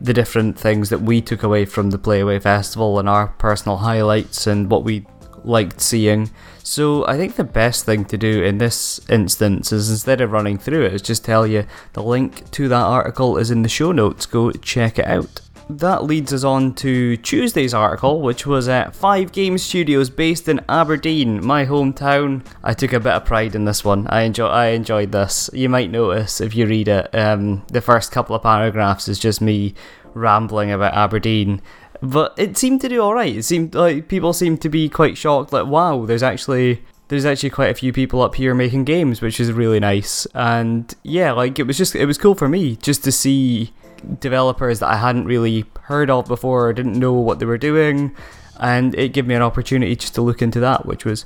the 0.00 0.12
different 0.12 0.58
things 0.58 0.90
that 0.90 1.00
we 1.00 1.20
took 1.20 1.44
away 1.44 1.64
from 1.64 1.90
the 1.90 1.98
Playaway 1.98 2.42
Festival 2.42 2.98
and 2.98 3.08
our 3.08 3.28
personal 3.28 3.76
highlights 3.76 4.46
and 4.46 4.68
what 4.70 4.82
we 4.82 5.06
liked 5.44 5.80
seeing. 5.80 6.30
So 6.62 7.06
I 7.06 7.16
think 7.16 7.36
the 7.36 7.44
best 7.44 7.84
thing 7.84 8.04
to 8.06 8.16
do 8.16 8.42
in 8.42 8.58
this 8.58 9.00
instance 9.08 9.72
is 9.72 9.90
instead 9.90 10.20
of 10.20 10.32
running 10.32 10.58
through 10.58 10.86
it, 10.86 10.94
is 10.94 11.02
just 11.02 11.24
tell 11.24 11.46
you 11.46 11.66
the 11.92 12.02
link 12.02 12.50
to 12.52 12.68
that 12.68 12.82
article 12.82 13.36
is 13.36 13.50
in 13.50 13.62
the 13.62 13.68
show 13.68 13.92
notes. 13.92 14.26
Go 14.26 14.50
check 14.50 14.98
it 14.98 15.06
out. 15.06 15.40
That 15.70 16.04
leads 16.04 16.32
us 16.32 16.44
on 16.44 16.74
to 16.74 17.16
Tuesday's 17.16 17.72
article, 17.72 18.20
which 18.20 18.46
was 18.46 18.68
at 18.68 18.94
Five 18.94 19.32
Game 19.32 19.56
Studios 19.56 20.10
based 20.10 20.46
in 20.46 20.60
Aberdeen, 20.68 21.44
my 21.44 21.64
hometown. 21.64 22.44
I 22.62 22.74
took 22.74 22.92
a 22.92 23.00
bit 23.00 23.14
of 23.14 23.24
pride 23.24 23.54
in 23.54 23.64
this 23.64 23.82
one. 23.82 24.06
I 24.08 24.22
enjoy 24.22 24.46
I 24.46 24.66
enjoyed 24.68 25.12
this. 25.12 25.48
You 25.54 25.70
might 25.70 25.90
notice 25.90 26.42
if 26.42 26.54
you 26.54 26.66
read 26.66 26.88
it, 26.88 27.14
um, 27.14 27.64
the 27.68 27.80
first 27.80 28.12
couple 28.12 28.36
of 28.36 28.42
paragraphs 28.42 29.08
is 29.08 29.18
just 29.18 29.40
me 29.40 29.74
rambling 30.12 30.70
about 30.70 30.94
Aberdeen 30.94 31.62
but 32.04 32.34
it 32.36 32.56
seemed 32.56 32.80
to 32.82 32.88
do 32.88 33.00
all 33.02 33.14
right. 33.14 33.36
It 33.36 33.44
seemed 33.44 33.74
like 33.74 34.08
people 34.08 34.32
seemed 34.32 34.60
to 34.62 34.68
be 34.68 34.88
quite 34.88 35.16
shocked. 35.16 35.52
Like, 35.52 35.66
wow, 35.66 36.04
there's 36.04 36.22
actually 36.22 36.82
there's 37.08 37.24
actually 37.24 37.50
quite 37.50 37.70
a 37.70 37.74
few 37.74 37.92
people 37.92 38.22
up 38.22 38.34
here 38.34 38.54
making 38.54 38.84
games, 38.84 39.20
which 39.20 39.40
is 39.40 39.52
really 39.52 39.80
nice. 39.80 40.26
And 40.34 40.92
yeah, 41.02 41.32
like 41.32 41.58
it 41.58 41.66
was 41.66 41.78
just 41.78 41.94
it 41.94 42.06
was 42.06 42.18
cool 42.18 42.34
for 42.34 42.48
me 42.48 42.76
just 42.76 43.04
to 43.04 43.12
see 43.12 43.72
developers 44.20 44.80
that 44.80 44.88
I 44.88 44.96
hadn't 44.96 45.26
really 45.26 45.64
heard 45.82 46.10
of 46.10 46.26
before, 46.26 46.72
didn't 46.72 46.98
know 46.98 47.12
what 47.14 47.38
they 47.38 47.46
were 47.46 47.58
doing, 47.58 48.14
and 48.60 48.94
it 48.94 49.12
gave 49.12 49.26
me 49.26 49.34
an 49.34 49.42
opportunity 49.42 49.96
just 49.96 50.14
to 50.16 50.22
look 50.22 50.42
into 50.42 50.60
that, 50.60 50.86
which 50.86 51.04
was 51.04 51.24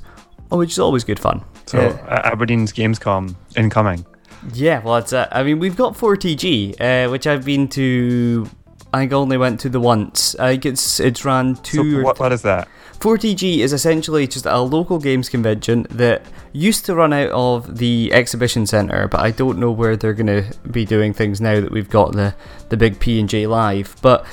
oh, 0.51 0.57
which 0.57 0.71
is 0.71 0.79
always 0.79 1.03
good 1.03 1.19
fun. 1.19 1.43
So 1.65 1.79
uh, 1.79 2.21
Aberdeen's 2.23 2.73
Gamescom 2.73 3.35
incoming. 3.55 4.05
Yeah, 4.53 4.81
well, 4.81 4.95
it's, 4.97 5.11
uh, 5.11 5.27
I 5.31 5.43
mean, 5.43 5.59
we've 5.59 5.75
got 5.75 5.95
4TG, 5.95 6.79
uh, 6.79 7.09
which 7.11 7.27
I've 7.27 7.43
been 7.43 7.67
to 7.69 8.49
I 8.93 9.07
only 9.09 9.37
went 9.37 9.59
to 9.61 9.69
the 9.69 9.79
once. 9.79 10.35
I 10.39 10.59
it's 10.63 11.23
ran 11.23 11.55
two. 11.55 11.97
So 11.97 12.03
what, 12.03 12.19
what 12.19 12.31
is 12.31 12.41
that? 12.43 12.67
4TG 12.99 13.59
is 13.59 13.71
essentially 13.71 14.27
just 14.27 14.45
a 14.45 14.59
local 14.59 14.99
games 14.99 15.29
convention 15.29 15.87
that 15.89 16.21
used 16.51 16.85
to 16.85 16.95
run 16.95 17.13
out 17.13 17.29
of 17.29 17.77
the 17.77 18.11
exhibition 18.11 18.65
centre, 18.65 19.07
but 19.07 19.21
I 19.21 19.31
don't 19.31 19.57
know 19.57 19.71
where 19.71 19.95
they're 19.95 20.13
going 20.13 20.27
to 20.27 20.51
be 20.69 20.83
doing 20.83 21.13
things 21.13 21.39
now 21.39 21.61
that 21.61 21.71
we've 21.71 21.89
got 21.89 22.13
the 22.13 22.35
the 22.69 22.77
big 22.77 22.99
P 22.99 23.19
and 23.19 23.29
J 23.29 23.47
live. 23.47 23.95
But 24.01 24.25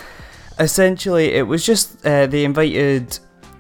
essentially, 0.59 1.35
it 1.35 1.47
was 1.47 1.65
just 1.65 2.05
uh, 2.05 2.27
they 2.27 2.45
invited 2.45 3.19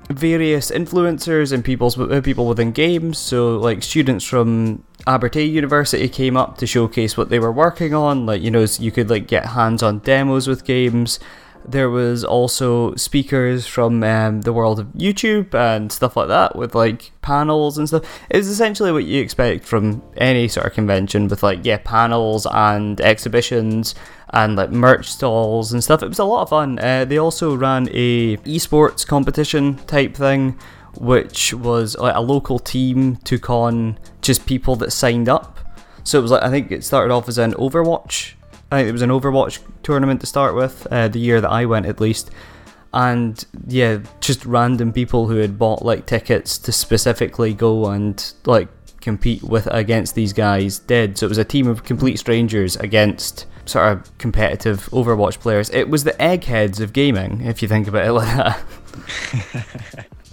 various 0.08 0.70
influencers 0.70 1.52
and 1.52 1.64
people's 1.64 1.98
uh, 1.98 2.20
people 2.22 2.46
within 2.46 2.72
games. 2.72 3.18
So 3.18 3.56
like 3.58 3.82
students 3.82 4.24
from 4.24 4.84
Abertay 5.06 5.50
University 5.50 6.08
came 6.08 6.36
up 6.36 6.58
to 6.58 6.66
showcase 6.66 7.16
what 7.16 7.28
they 7.28 7.38
were 7.38 7.52
working 7.52 7.94
on. 7.94 8.26
Like 8.26 8.42
you 8.42 8.50
know, 8.50 8.66
you 8.78 8.92
could 8.92 9.10
like 9.10 9.26
get 9.26 9.46
hands-on 9.46 10.00
demos 10.00 10.46
with 10.46 10.64
games, 10.64 11.18
There 11.68 11.90
was 11.90 12.24
also 12.24 12.94
speakers 12.94 13.66
from 13.66 14.02
um, 14.02 14.42
the 14.42 14.52
world 14.52 14.78
of 14.78 14.86
YouTube 14.88 15.54
and 15.54 15.90
stuff 15.90 16.16
like 16.16 16.28
that, 16.28 16.56
with 16.56 16.74
like 16.74 17.12
panels 17.22 17.78
and 17.78 17.88
stuff. 17.88 18.04
It 18.30 18.36
was 18.36 18.48
essentially 18.48 18.92
what 18.92 19.04
you 19.04 19.20
expect 19.20 19.64
from 19.64 20.02
any 20.16 20.48
sort 20.48 20.66
of 20.66 20.72
convention, 20.74 21.28
with 21.28 21.42
like 21.42 21.60
yeah, 21.64 21.78
panels 21.82 22.46
and 22.50 23.00
exhibitions 23.00 23.94
and 24.30 24.56
like 24.56 24.70
merch 24.70 25.08
stalls 25.08 25.72
and 25.72 25.82
stuff. 25.82 26.02
It 26.02 26.08
was 26.08 26.18
a 26.18 26.24
lot 26.24 26.42
of 26.42 26.50
fun. 26.50 26.78
Uh, 26.78 27.04
they 27.04 27.18
also 27.18 27.54
ran 27.54 27.88
a 27.92 28.36
esports 28.38 29.06
competition 29.06 29.76
type 29.86 30.14
thing, 30.14 30.58
which 30.98 31.54
was 31.54 31.96
like 31.96 32.14
a 32.14 32.20
local 32.20 32.58
team 32.58 33.16
took 33.16 33.50
on 33.50 33.98
just 34.20 34.46
people 34.46 34.76
that 34.76 34.92
signed 34.92 35.28
up. 35.28 35.58
So 36.04 36.18
it 36.18 36.22
was 36.22 36.30
like 36.30 36.42
I 36.42 36.50
think 36.50 36.70
it 36.70 36.84
started 36.84 37.12
off 37.12 37.28
as 37.28 37.38
an 37.38 37.52
Overwatch 37.54 38.34
I 38.70 38.78
think 38.78 38.88
it 38.88 38.92
was 38.92 39.02
an 39.02 39.10
Overwatch 39.10 39.60
tournament 39.82 40.20
to 40.20 40.26
start 40.26 40.54
with, 40.54 40.86
uh, 40.90 41.08
the 41.08 41.20
year 41.20 41.40
that 41.40 41.50
I 41.50 41.66
went 41.66 41.86
at 41.86 42.00
least. 42.00 42.30
And 42.92 43.44
yeah, 43.66 43.98
just 44.20 44.44
random 44.46 44.92
people 44.92 45.28
who 45.28 45.36
had 45.36 45.58
bought 45.58 45.82
like 45.82 46.06
tickets 46.06 46.58
to 46.58 46.72
specifically 46.72 47.52
go 47.52 47.90
and 47.90 48.32
like 48.44 48.68
compete 49.00 49.42
with 49.42 49.68
against 49.68 50.14
these 50.14 50.32
guys 50.32 50.78
did. 50.80 51.18
So 51.18 51.26
it 51.26 51.28
was 51.28 51.38
a 51.38 51.44
team 51.44 51.68
of 51.68 51.84
complete 51.84 52.18
strangers 52.18 52.74
against 52.76 53.46
sort 53.66 53.92
of 53.92 54.18
competitive 54.18 54.88
Overwatch 54.90 55.38
players. 55.40 55.70
It 55.70 55.88
was 55.88 56.04
the 56.04 56.20
eggheads 56.20 56.80
of 56.80 56.92
gaming, 56.92 57.42
if 57.42 57.62
you 57.62 57.68
think 57.68 57.86
about 57.86 58.06
it 58.06 58.12
like 58.14 58.36
that. 58.36 58.58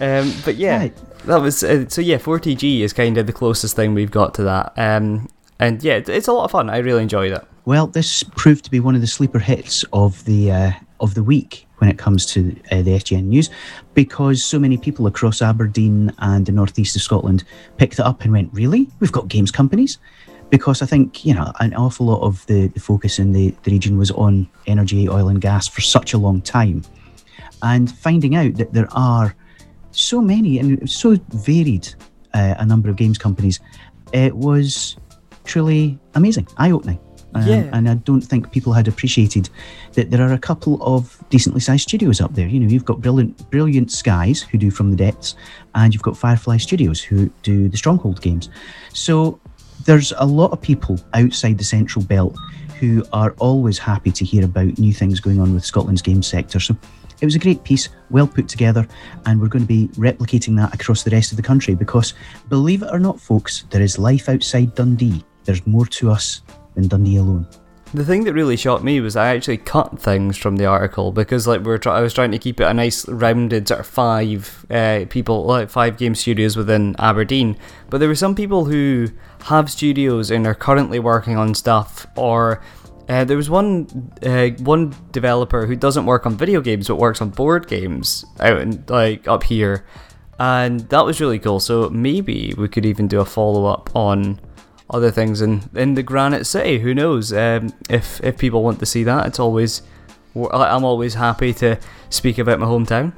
um, 0.00 0.32
but 0.44 0.56
yeah, 0.56 0.78
right. 0.78 0.96
that 1.26 1.40
was 1.40 1.62
uh, 1.62 1.88
so. 1.88 2.00
Yeah, 2.00 2.18
4TG 2.18 2.80
is 2.80 2.92
kind 2.92 3.18
of 3.18 3.26
the 3.26 3.32
closest 3.32 3.76
thing 3.76 3.94
we've 3.94 4.10
got 4.10 4.34
to 4.34 4.42
that. 4.44 4.72
Um, 4.76 5.28
and 5.64 5.82
yeah, 5.82 6.00
it's 6.06 6.28
a 6.28 6.32
lot 6.32 6.44
of 6.44 6.50
fun. 6.50 6.68
I 6.70 6.78
really 6.78 7.02
enjoyed 7.02 7.32
it. 7.32 7.44
Well, 7.64 7.86
this 7.86 8.22
proved 8.22 8.64
to 8.64 8.70
be 8.70 8.80
one 8.80 8.94
of 8.94 9.00
the 9.00 9.06
sleeper 9.06 9.38
hits 9.38 9.84
of 9.92 10.22
the 10.26 10.52
uh, 10.52 10.72
of 11.00 11.14
the 11.14 11.22
week 11.22 11.66
when 11.78 11.90
it 11.90 11.98
comes 11.98 12.26
to 12.26 12.54
uh, 12.70 12.82
the 12.82 12.92
SGN 12.92 13.24
news, 13.24 13.50
because 13.94 14.44
so 14.44 14.58
many 14.58 14.76
people 14.76 15.06
across 15.06 15.40
Aberdeen 15.40 16.12
and 16.18 16.46
the 16.46 16.52
northeast 16.52 16.94
of 16.96 17.02
Scotland 17.02 17.44
picked 17.78 17.94
it 17.94 18.00
up 18.00 18.22
and 18.22 18.32
went, 18.32 18.52
"Really? 18.52 18.88
We've 19.00 19.12
got 19.12 19.28
games 19.28 19.50
companies." 19.50 19.98
Because 20.50 20.82
I 20.82 20.86
think 20.86 21.24
you 21.24 21.34
know 21.34 21.50
an 21.60 21.74
awful 21.74 22.06
lot 22.06 22.20
of 22.20 22.44
the, 22.46 22.68
the 22.68 22.80
focus 22.80 23.18
in 23.18 23.32
the, 23.32 23.54
the 23.62 23.70
region 23.70 23.96
was 23.98 24.10
on 24.10 24.46
energy, 24.66 25.08
oil, 25.08 25.28
and 25.28 25.40
gas 25.40 25.66
for 25.66 25.80
such 25.80 26.12
a 26.12 26.18
long 26.18 26.42
time, 26.42 26.82
and 27.62 27.90
finding 27.90 28.36
out 28.36 28.54
that 28.56 28.72
there 28.74 28.88
are 28.92 29.34
so 29.92 30.20
many 30.20 30.58
and 30.58 30.88
so 30.88 31.16
varied 31.30 31.88
uh, 32.34 32.54
a 32.58 32.66
number 32.66 32.90
of 32.90 32.96
games 32.96 33.16
companies, 33.16 33.58
it 34.12 34.36
was 34.36 34.96
truly 35.44 35.98
amazing, 36.14 36.48
eye 36.56 36.70
opening. 36.70 36.98
Um, 37.34 37.46
yeah. 37.48 37.68
And 37.72 37.88
I 37.88 37.94
don't 37.94 38.20
think 38.20 38.52
people 38.52 38.72
had 38.72 38.86
appreciated 38.86 39.50
that 39.94 40.10
there 40.10 40.22
are 40.22 40.32
a 40.32 40.38
couple 40.38 40.78
of 40.82 41.22
decently 41.30 41.60
sized 41.60 41.82
studios 41.88 42.20
up 42.20 42.34
there. 42.34 42.46
You 42.46 42.60
know, 42.60 42.68
you've 42.68 42.84
got 42.84 43.00
brilliant, 43.00 43.50
brilliant 43.50 43.90
Skies 43.90 44.42
who 44.42 44.56
do 44.56 44.70
From 44.70 44.90
the 44.90 44.96
Depths, 44.96 45.34
and 45.74 45.92
you've 45.92 46.02
got 46.02 46.16
Firefly 46.16 46.58
Studios 46.58 47.00
who 47.00 47.28
do 47.42 47.68
the 47.68 47.76
Stronghold 47.76 48.20
games. 48.20 48.50
So 48.92 49.40
there's 49.84 50.12
a 50.16 50.26
lot 50.26 50.52
of 50.52 50.60
people 50.60 51.00
outside 51.12 51.58
the 51.58 51.64
Central 51.64 52.04
Belt 52.04 52.36
who 52.78 53.04
are 53.12 53.32
always 53.38 53.78
happy 53.78 54.12
to 54.12 54.24
hear 54.24 54.44
about 54.44 54.78
new 54.78 54.92
things 54.92 55.20
going 55.20 55.40
on 55.40 55.54
with 55.54 55.64
Scotland's 55.64 56.02
game 56.02 56.22
sector. 56.22 56.60
So 56.60 56.76
it 57.20 57.24
was 57.24 57.34
a 57.34 57.40
great 57.40 57.64
piece, 57.64 57.88
well 58.10 58.26
put 58.26 58.48
together, 58.48 58.86
and 59.26 59.40
we're 59.40 59.48
going 59.48 59.64
to 59.64 59.68
be 59.68 59.88
replicating 59.94 60.56
that 60.56 60.74
across 60.74 61.02
the 61.02 61.10
rest 61.10 61.32
of 61.32 61.36
the 61.36 61.42
country 61.42 61.74
because, 61.74 62.14
believe 62.48 62.82
it 62.82 62.90
or 62.92 62.98
not, 62.98 63.20
folks, 63.20 63.64
there 63.70 63.82
is 63.82 63.98
life 63.98 64.28
outside 64.28 64.74
Dundee. 64.74 65.24
There's 65.44 65.66
more 65.66 65.86
to 65.86 66.10
us 66.10 66.42
than 66.74 66.88
Dundee 66.88 67.16
alone. 67.16 67.46
The 67.92 68.04
thing 68.04 68.24
that 68.24 68.34
really 68.34 68.56
shocked 68.56 68.82
me 68.82 69.00
was 69.00 69.14
I 69.14 69.28
actually 69.36 69.58
cut 69.58 70.00
things 70.00 70.36
from 70.36 70.56
the 70.56 70.66
article 70.66 71.12
because 71.12 71.46
like 71.46 71.64
we 71.64 71.72
are 71.72 71.88
I 71.88 72.00
was 72.00 72.12
trying 72.12 72.32
to 72.32 72.38
keep 72.38 72.60
it 72.60 72.64
a 72.64 72.74
nice 72.74 73.08
rounded 73.08 73.68
sort 73.68 73.78
of 73.78 73.86
five 73.86 74.66
uh, 74.68 75.04
people 75.08 75.44
like 75.44 75.70
five 75.70 75.96
game 75.96 76.16
studios 76.16 76.56
within 76.56 76.96
Aberdeen, 76.98 77.56
but 77.90 77.98
there 77.98 78.08
were 78.08 78.16
some 78.16 78.34
people 78.34 78.64
who 78.64 79.10
have 79.44 79.70
studios 79.70 80.32
and 80.32 80.44
are 80.44 80.56
currently 80.56 80.98
working 80.98 81.36
on 81.36 81.54
stuff 81.54 82.04
or 82.16 82.60
uh, 83.08 83.24
there 83.24 83.36
was 83.36 83.48
one 83.50 84.10
uh, 84.24 84.48
one 84.64 84.94
developer 85.12 85.66
who 85.66 85.76
doesn't 85.76 86.06
work 86.06 86.26
on 86.26 86.36
video 86.36 86.60
games 86.60 86.88
but 86.88 86.96
works 86.96 87.20
on 87.20 87.30
board 87.30 87.68
games 87.68 88.24
out 88.40 88.58
in, 88.58 88.84
like 88.88 89.28
up 89.28 89.44
here, 89.44 89.84
and 90.40 90.80
that 90.88 91.04
was 91.04 91.20
really 91.20 91.38
cool. 91.38 91.60
So 91.60 91.90
maybe 91.90 92.54
we 92.56 92.66
could 92.66 92.86
even 92.86 93.06
do 93.06 93.20
a 93.20 93.24
follow 93.24 93.66
up 93.66 93.94
on 93.94 94.40
other 94.90 95.10
things 95.10 95.40
in, 95.40 95.62
in 95.74 95.94
the 95.94 96.02
Granite 96.02 96.44
City. 96.44 96.78
Who 96.78 96.94
knows? 96.94 97.32
Um, 97.32 97.72
if 97.88 98.22
if 98.22 98.38
people 98.38 98.62
want 98.62 98.78
to 98.80 98.86
see 98.86 99.04
that, 99.04 99.26
it's 99.26 99.38
always 99.38 99.82
I'm 100.34 100.84
always 100.84 101.14
happy 101.14 101.52
to 101.54 101.78
speak 102.10 102.38
about 102.38 102.58
my 102.58 102.66
hometown. 102.66 103.12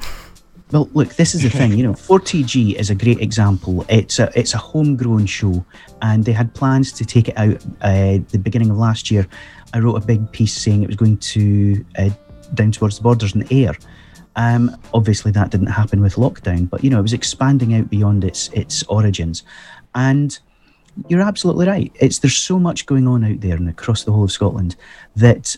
Well, 0.73 0.91
look, 0.95 1.15
this 1.15 1.35
is 1.35 1.43
the 1.43 1.51
thing. 1.51 1.73
You 1.73 1.85
know, 1.85 1.93
4TG 1.95 2.75
is 2.75 2.91
a 2.91 2.95
great 2.95 3.21
example. 3.21 3.85
It's 3.89 4.19
a 4.19 4.31
it's 4.35 4.55
a 4.55 4.59
homegrown 4.59 5.27
show, 5.27 5.65
and 6.03 6.25
they 6.25 6.33
had 6.33 6.55
plans 6.55 6.93
to 6.93 7.05
take 7.05 7.29
it 7.29 7.39
out 7.39 7.65
uh, 7.83 8.19
the 8.31 8.41
beginning 8.43 8.71
of 8.71 8.77
last 8.77 9.11
year. 9.11 9.27
I 9.73 9.79
wrote 9.79 10.03
a 10.03 10.07
big 10.07 10.31
piece 10.33 10.55
saying 10.55 10.83
it 10.83 10.89
was 10.89 10.97
going 10.97 11.19
to 11.19 11.85
uh, 11.99 12.11
down 12.55 12.73
towards 12.73 12.97
the 12.97 13.03
borders 13.03 13.35
in 13.35 13.41
the 13.41 13.65
air. 13.65 13.77
Um, 14.35 14.77
obviously, 14.93 15.33
that 15.33 15.51
didn't 15.51 15.69
happen 15.69 16.03
with 16.03 16.17
lockdown, 16.17 16.69
but 16.69 16.85
you 16.85 16.91
know, 16.91 16.99
it 16.99 17.03
was 17.03 17.13
expanding 17.15 17.75
out 17.75 17.89
beyond 17.89 18.25
its 18.25 18.49
its 18.49 18.83
origins, 18.85 19.45
and 19.95 20.39
you're 21.09 21.21
absolutely 21.21 21.67
right. 21.67 21.93
It's 21.97 22.19
there's 22.19 22.37
so 22.37 22.59
much 22.59 22.87
going 22.87 23.07
on 23.07 23.25
out 23.25 23.41
there 23.41 23.57
and 23.57 23.69
across 23.69 24.05
the 24.05 24.13
whole 24.13 24.25
of 24.25 24.33
Scotland 24.33 24.77
that 25.17 25.57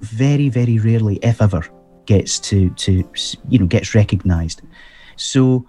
very, 0.00 0.48
very 0.48 0.78
rarely, 0.78 1.16
if 1.22 1.40
ever, 1.40 1.64
gets 2.06 2.38
to 2.40 2.70
to 2.70 3.04
you 3.48 3.58
know 3.58 3.66
gets 3.66 3.94
recognised. 3.94 4.62
So, 5.16 5.64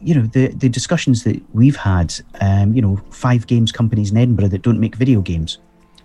you 0.00 0.14
know, 0.14 0.26
the 0.26 0.48
the 0.48 0.68
discussions 0.68 1.24
that 1.24 1.42
we've 1.54 1.76
had, 1.76 2.14
um, 2.40 2.74
you 2.74 2.82
know, 2.82 2.96
five 3.10 3.46
games 3.46 3.72
companies 3.72 4.10
in 4.10 4.16
Edinburgh 4.16 4.48
that 4.48 4.62
don't 4.62 4.80
make 4.80 4.96
video 4.96 5.20
games, 5.20 5.58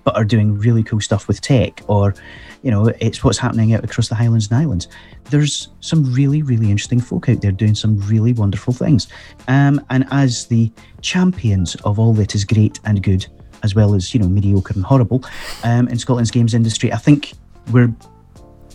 but 0.04 0.16
are 0.16 0.26
doing 0.26 0.58
really 0.58 0.84
cool 0.84 1.02
stuff 1.02 1.28
with 1.28 1.42
tech, 1.42 1.82
or 1.88 2.16
you 2.64 2.72
know, 2.72 2.88
it's 3.00 3.24
what's 3.24 3.38
happening 3.38 3.74
out 3.74 3.84
across 3.84 4.08
the 4.08 4.16
Highlands 4.16 4.50
and 4.50 4.60
Islands. 4.60 4.88
There's 5.30 5.70
some 5.80 6.14
really, 6.14 6.42
really 6.42 6.70
interesting 6.70 7.00
folk 7.00 7.28
out 7.30 7.42
there 7.42 7.52
doing 7.52 7.76
some 7.76 7.98
really 8.02 8.34
wonderful 8.34 8.74
things. 8.74 9.08
Um, 9.48 9.84
and 9.90 10.06
as 10.12 10.46
the 10.48 10.72
champions 11.02 11.76
of 11.84 11.98
all 11.98 12.14
that 12.14 12.36
is 12.36 12.46
great 12.46 12.80
and 12.86 13.02
good, 13.02 13.26
as 13.64 13.76
well 13.76 13.94
as 13.96 14.14
you 14.14 14.20
know 14.20 14.28
mediocre 14.28 14.74
and 14.74 14.84
horrible, 14.84 15.24
um, 15.64 15.88
in 15.88 15.98
Scotland's 15.98 16.32
games 16.32 16.54
industry, 16.54 16.92
I 16.94 16.98
think 16.98 17.34
we're 17.72 17.94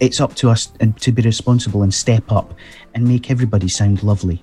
it's 0.01 0.21
up 0.21 0.35
to 0.35 0.51
us 0.51 0.73
to 1.01 1.13
be 1.13 1.23
responsible 1.23 1.83
and 1.83 1.93
step 1.93 2.31
up 2.31 2.55
and 2.95 3.07
make 3.07 3.31
everybody 3.31 3.69
sound 3.69 4.03
lovely. 4.03 4.43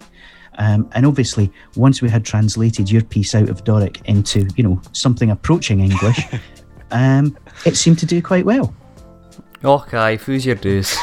Um, 0.57 0.89
and 0.93 1.05
obviously, 1.05 1.51
once 1.75 2.01
we 2.01 2.09
had 2.09 2.23
translated 2.23 2.89
your 2.89 3.01
piece 3.03 3.33
out 3.33 3.49
of 3.49 3.63
Doric 3.63 4.01
into, 4.05 4.47
you 4.55 4.63
know, 4.63 4.81
something 4.91 5.31
approaching 5.31 5.79
English, 5.79 6.19
um, 6.93 7.35
it 7.65 7.75
seemed 7.75 7.99
to 7.99 8.05
do 8.05 8.21
quite 8.21 8.45
well. 8.45 8.73
Okay, 9.63 10.17
who's 10.17 10.45
your 10.45 10.55
dues? 10.55 10.95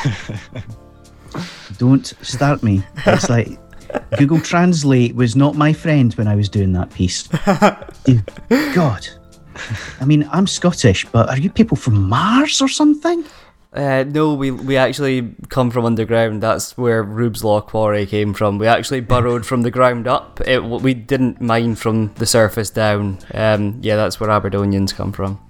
Don't 1.78 2.06
start 2.22 2.62
me. 2.62 2.82
It's 3.06 3.28
like 3.28 3.58
Google 4.16 4.40
Translate 4.40 5.14
was 5.14 5.34
not 5.34 5.54
my 5.56 5.72
friend 5.72 6.12
when 6.14 6.28
I 6.28 6.36
was 6.36 6.48
doing 6.48 6.72
that 6.74 6.92
piece. 6.92 7.26
God. 8.74 9.08
I 10.00 10.04
mean, 10.04 10.28
I'm 10.30 10.46
Scottish, 10.46 11.06
but 11.06 11.28
are 11.28 11.38
you 11.38 11.50
people 11.50 11.76
from 11.76 12.08
Mars 12.08 12.62
or 12.62 12.68
something? 12.68 13.24
Uh, 13.72 14.04
no, 14.04 14.34
we 14.34 14.50
we 14.50 14.76
actually 14.76 15.32
come 15.48 15.70
from 15.70 15.84
underground. 15.84 16.42
That's 16.42 16.76
where 16.76 17.04
Rubislaw 17.04 17.66
Quarry 17.66 18.04
came 18.04 18.34
from. 18.34 18.58
We 18.58 18.66
actually 18.66 19.00
burrowed 19.00 19.46
from 19.46 19.62
the 19.62 19.70
ground 19.70 20.08
up. 20.08 20.40
It, 20.40 20.62
we 20.64 20.92
didn't 20.92 21.40
mine 21.40 21.76
from 21.76 22.12
the 22.14 22.26
surface 22.26 22.70
down. 22.70 23.18
Um, 23.32 23.78
yeah, 23.80 23.96
that's 23.96 24.18
where 24.18 24.30
Aberdonians 24.30 24.92
come 24.92 25.12
from 25.12 25.40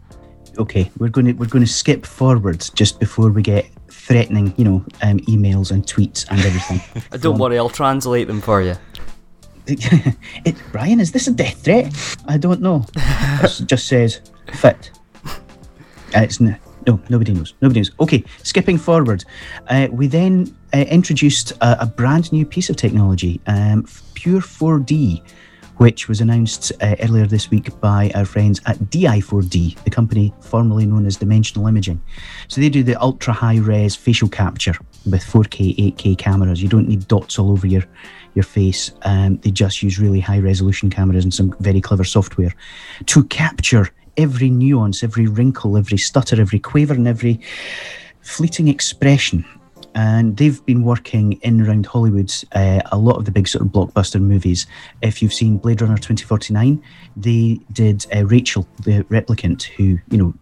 okay, 0.58 0.90
we're 0.98 1.08
going 1.08 1.26
to 1.26 1.32
we're 1.32 1.46
going 1.46 1.64
to 1.64 1.70
skip 1.70 2.06
forwards 2.06 2.70
just 2.70 3.00
before 3.00 3.30
we 3.30 3.42
get 3.42 3.70
threatening, 3.88 4.54
you 4.56 4.64
know, 4.64 4.84
um, 5.02 5.18
emails 5.20 5.70
and 5.70 5.86
tweets 5.86 6.26
and 6.30 6.40
everything. 6.40 6.80
Don't 7.20 7.38
worry, 7.38 7.58
I'll 7.58 7.68
translate 7.68 8.26
them 8.26 8.40
for 8.40 8.62
you. 8.62 8.74
it, 9.66 10.56
Brian, 10.72 11.00
is 11.00 11.12
this 11.12 11.28
a 11.28 11.32
death 11.32 11.62
threat? 11.64 11.94
I 12.26 12.38
don't 12.38 12.60
know. 12.60 12.84
it 12.96 13.62
just 13.66 13.86
says 13.86 14.20
fit. 14.54 14.90
Uh, 15.24 16.22
it's 16.22 16.40
no, 16.40 16.56
no, 16.88 17.00
nobody 17.08 17.32
knows. 17.32 17.54
Nobody 17.60 17.80
knows. 17.80 17.92
Okay, 18.00 18.24
skipping 18.42 18.78
forward, 18.78 19.24
uh, 19.68 19.86
we 19.92 20.08
then 20.08 20.56
uh, 20.74 20.78
introduced 20.78 21.52
a, 21.60 21.82
a, 21.82 21.86
brand 21.86 22.32
new 22.32 22.44
piece 22.44 22.68
of 22.68 22.76
technology, 22.76 23.40
um, 23.46 23.86
Pure 24.14 24.40
4D 24.40 25.22
which 25.80 26.08
was 26.08 26.20
announced 26.20 26.72
uh, 26.82 26.94
earlier 27.00 27.26
this 27.26 27.50
week 27.50 27.80
by 27.80 28.12
our 28.14 28.26
friends 28.26 28.60
at 28.66 28.76
Di4D, 28.76 29.82
the 29.82 29.88
company 29.88 30.30
formerly 30.42 30.84
known 30.84 31.06
as 31.06 31.16
Dimensional 31.16 31.66
Imaging. 31.66 31.98
So 32.48 32.60
they 32.60 32.68
do 32.68 32.82
the 32.82 33.00
ultra 33.00 33.32
high 33.32 33.56
res 33.56 33.96
facial 33.96 34.28
capture 34.28 34.74
with 35.06 35.22
4K, 35.22 35.94
8K 35.96 36.18
cameras. 36.18 36.62
You 36.62 36.68
don't 36.68 36.86
need 36.86 37.08
dots 37.08 37.38
all 37.38 37.50
over 37.50 37.66
your 37.66 37.82
your 38.34 38.42
face. 38.42 38.92
Um, 39.06 39.38
they 39.38 39.50
just 39.50 39.82
use 39.82 39.98
really 39.98 40.20
high 40.20 40.38
resolution 40.40 40.90
cameras 40.90 41.24
and 41.24 41.32
some 41.32 41.56
very 41.60 41.80
clever 41.80 42.04
software 42.04 42.54
to 43.06 43.24
capture 43.24 43.88
every 44.18 44.50
nuance, 44.50 45.02
every 45.02 45.28
wrinkle, 45.28 45.78
every 45.78 45.96
stutter, 45.96 46.38
every 46.38 46.58
quaver, 46.58 46.92
and 46.92 47.08
every 47.08 47.40
fleeting 48.20 48.68
expression 48.68 49.46
and 49.94 50.36
they've 50.36 50.64
been 50.66 50.82
working 50.82 51.32
in 51.42 51.60
around 51.60 51.86
Hollywood 51.86 52.32
uh, 52.52 52.80
a 52.92 52.98
lot 52.98 53.16
of 53.16 53.24
the 53.24 53.30
big 53.30 53.48
sort 53.48 53.64
of 53.64 53.72
blockbuster 53.72 54.20
movies. 54.20 54.66
If 55.02 55.22
you've 55.22 55.34
seen 55.34 55.58
Blade 55.58 55.80
Runner 55.80 55.96
2049, 55.96 56.82
they 57.16 57.60
did 57.72 58.06
uh, 58.14 58.24
Rachel, 58.26 58.66
the 58.84 59.04
replicant, 59.04 59.62
who 59.62 59.98
you 60.10 60.18
know 60.18 60.34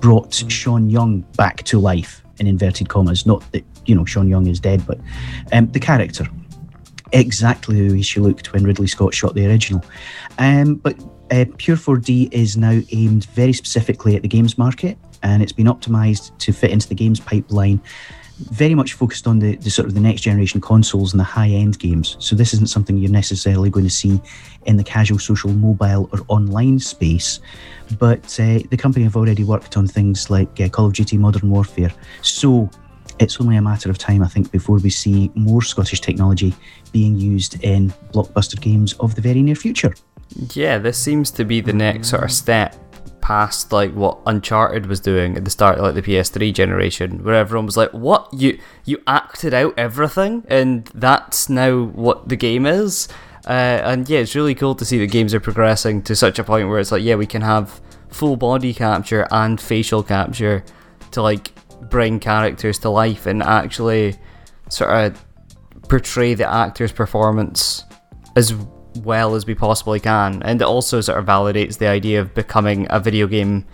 brought 0.00 0.34
Sean 0.48 0.90
Young 0.90 1.20
back 1.36 1.62
to 1.64 1.78
life 1.78 2.22
in 2.38 2.46
inverted 2.46 2.88
commas. 2.88 3.26
Not 3.26 3.50
that 3.52 3.64
you 3.86 3.94
know 3.94 4.04
Sean 4.04 4.28
Young 4.28 4.46
is 4.46 4.60
dead, 4.60 4.86
but 4.86 4.98
um, 5.52 5.70
the 5.70 5.80
character 5.80 6.26
exactly 7.12 7.88
the 7.88 7.94
way 7.94 8.02
she 8.02 8.20
looked 8.20 8.52
when 8.52 8.64
Ridley 8.64 8.88
Scott 8.88 9.14
shot 9.14 9.34
the 9.34 9.46
original. 9.46 9.84
Um, 10.38 10.74
but 10.74 11.00
uh, 11.30 11.44
Pure 11.56 11.76
4D 11.76 12.32
is 12.32 12.56
now 12.56 12.80
aimed 12.92 13.26
very 13.26 13.52
specifically 13.52 14.16
at 14.16 14.22
the 14.22 14.28
games 14.28 14.58
market, 14.58 14.98
and 15.22 15.42
it's 15.42 15.52
been 15.52 15.66
optimized 15.66 16.36
to 16.38 16.52
fit 16.52 16.70
into 16.70 16.88
the 16.88 16.94
games 16.94 17.20
pipeline 17.20 17.80
very 18.38 18.74
much 18.74 18.92
focused 18.92 19.26
on 19.26 19.38
the, 19.38 19.56
the 19.56 19.70
sort 19.70 19.88
of 19.88 19.94
the 19.94 20.00
next 20.00 20.20
generation 20.20 20.60
consoles 20.60 21.12
and 21.12 21.20
the 21.20 21.24
high 21.24 21.48
end 21.48 21.78
games. 21.78 22.16
So 22.18 22.36
this 22.36 22.52
isn't 22.54 22.68
something 22.68 22.98
you're 22.98 23.10
necessarily 23.10 23.70
going 23.70 23.86
to 23.86 23.92
see 23.92 24.20
in 24.66 24.76
the 24.76 24.84
casual 24.84 25.18
social 25.18 25.50
mobile 25.50 26.08
or 26.12 26.20
online 26.28 26.78
space. 26.78 27.40
But 27.98 28.24
uh, 28.38 28.60
the 28.70 28.76
company 28.76 29.04
have 29.04 29.16
already 29.16 29.44
worked 29.44 29.76
on 29.76 29.86
things 29.86 30.28
like 30.28 30.60
uh, 30.60 30.68
Call 30.68 30.86
of 30.86 30.92
Duty 30.92 31.16
Modern 31.16 31.50
Warfare. 31.50 31.92
So 32.22 32.68
it's 33.18 33.40
only 33.40 33.56
a 33.56 33.62
matter 33.62 33.90
of 33.90 33.96
time, 33.96 34.22
I 34.22 34.28
think, 34.28 34.50
before 34.50 34.78
we 34.78 34.90
see 34.90 35.30
more 35.34 35.62
Scottish 35.62 36.00
technology 36.00 36.54
being 36.92 37.16
used 37.16 37.62
in 37.64 37.90
blockbuster 38.12 38.60
games 38.60 38.92
of 38.94 39.14
the 39.14 39.22
very 39.22 39.42
near 39.42 39.54
future. 39.54 39.94
Yeah, 40.54 40.78
this 40.78 40.98
seems 40.98 41.30
to 41.32 41.44
be 41.44 41.60
the 41.60 41.72
next 41.72 42.08
sort 42.08 42.24
of 42.24 42.32
step 42.32 42.74
past 43.26 43.72
like 43.72 43.92
what 43.92 44.20
Uncharted 44.24 44.86
was 44.86 45.00
doing 45.00 45.36
at 45.36 45.44
the 45.44 45.50
start 45.50 45.78
of 45.78 45.82
like 45.82 45.96
the 45.96 46.02
PS3 46.02 46.54
generation, 46.54 47.24
where 47.24 47.34
everyone 47.34 47.66
was 47.66 47.76
like, 47.76 47.90
"What 47.90 48.32
you 48.32 48.60
you 48.84 49.02
acted 49.04 49.52
out 49.52 49.74
everything, 49.76 50.44
and 50.46 50.84
that's 50.94 51.48
now 51.48 51.86
what 51.86 52.28
the 52.28 52.36
game 52.36 52.66
is." 52.66 53.08
Uh, 53.44 53.82
and 53.82 54.08
yeah, 54.08 54.20
it's 54.20 54.36
really 54.36 54.54
cool 54.54 54.76
to 54.76 54.84
see 54.84 54.98
that 54.98 55.08
games 55.08 55.34
are 55.34 55.40
progressing 55.40 56.02
to 56.02 56.14
such 56.14 56.38
a 56.38 56.44
point 56.44 56.68
where 56.68 56.78
it's 56.78 56.92
like, 56.92 57.02
yeah, 57.02 57.16
we 57.16 57.26
can 57.26 57.42
have 57.42 57.80
full 58.10 58.36
body 58.36 58.72
capture 58.72 59.26
and 59.32 59.60
facial 59.60 60.04
capture 60.04 60.64
to 61.10 61.20
like 61.20 61.52
bring 61.90 62.20
characters 62.20 62.78
to 62.78 62.88
life 62.88 63.26
and 63.26 63.42
actually 63.42 64.14
sort 64.68 64.90
of 64.90 65.24
portray 65.88 66.34
the 66.34 66.48
actor's 66.48 66.92
performance 66.92 67.82
as 68.36 68.54
well 68.96 69.34
as 69.34 69.46
we 69.46 69.54
possibly 69.54 70.00
can. 70.00 70.42
And 70.42 70.60
it 70.60 70.64
also 70.64 71.00
sort 71.00 71.18
of 71.18 71.26
validates 71.26 71.78
the 71.78 71.86
idea 71.86 72.20
of 72.20 72.34
becoming 72.34 72.86
a 72.90 73.00
video 73.00 73.26
game 73.26 73.66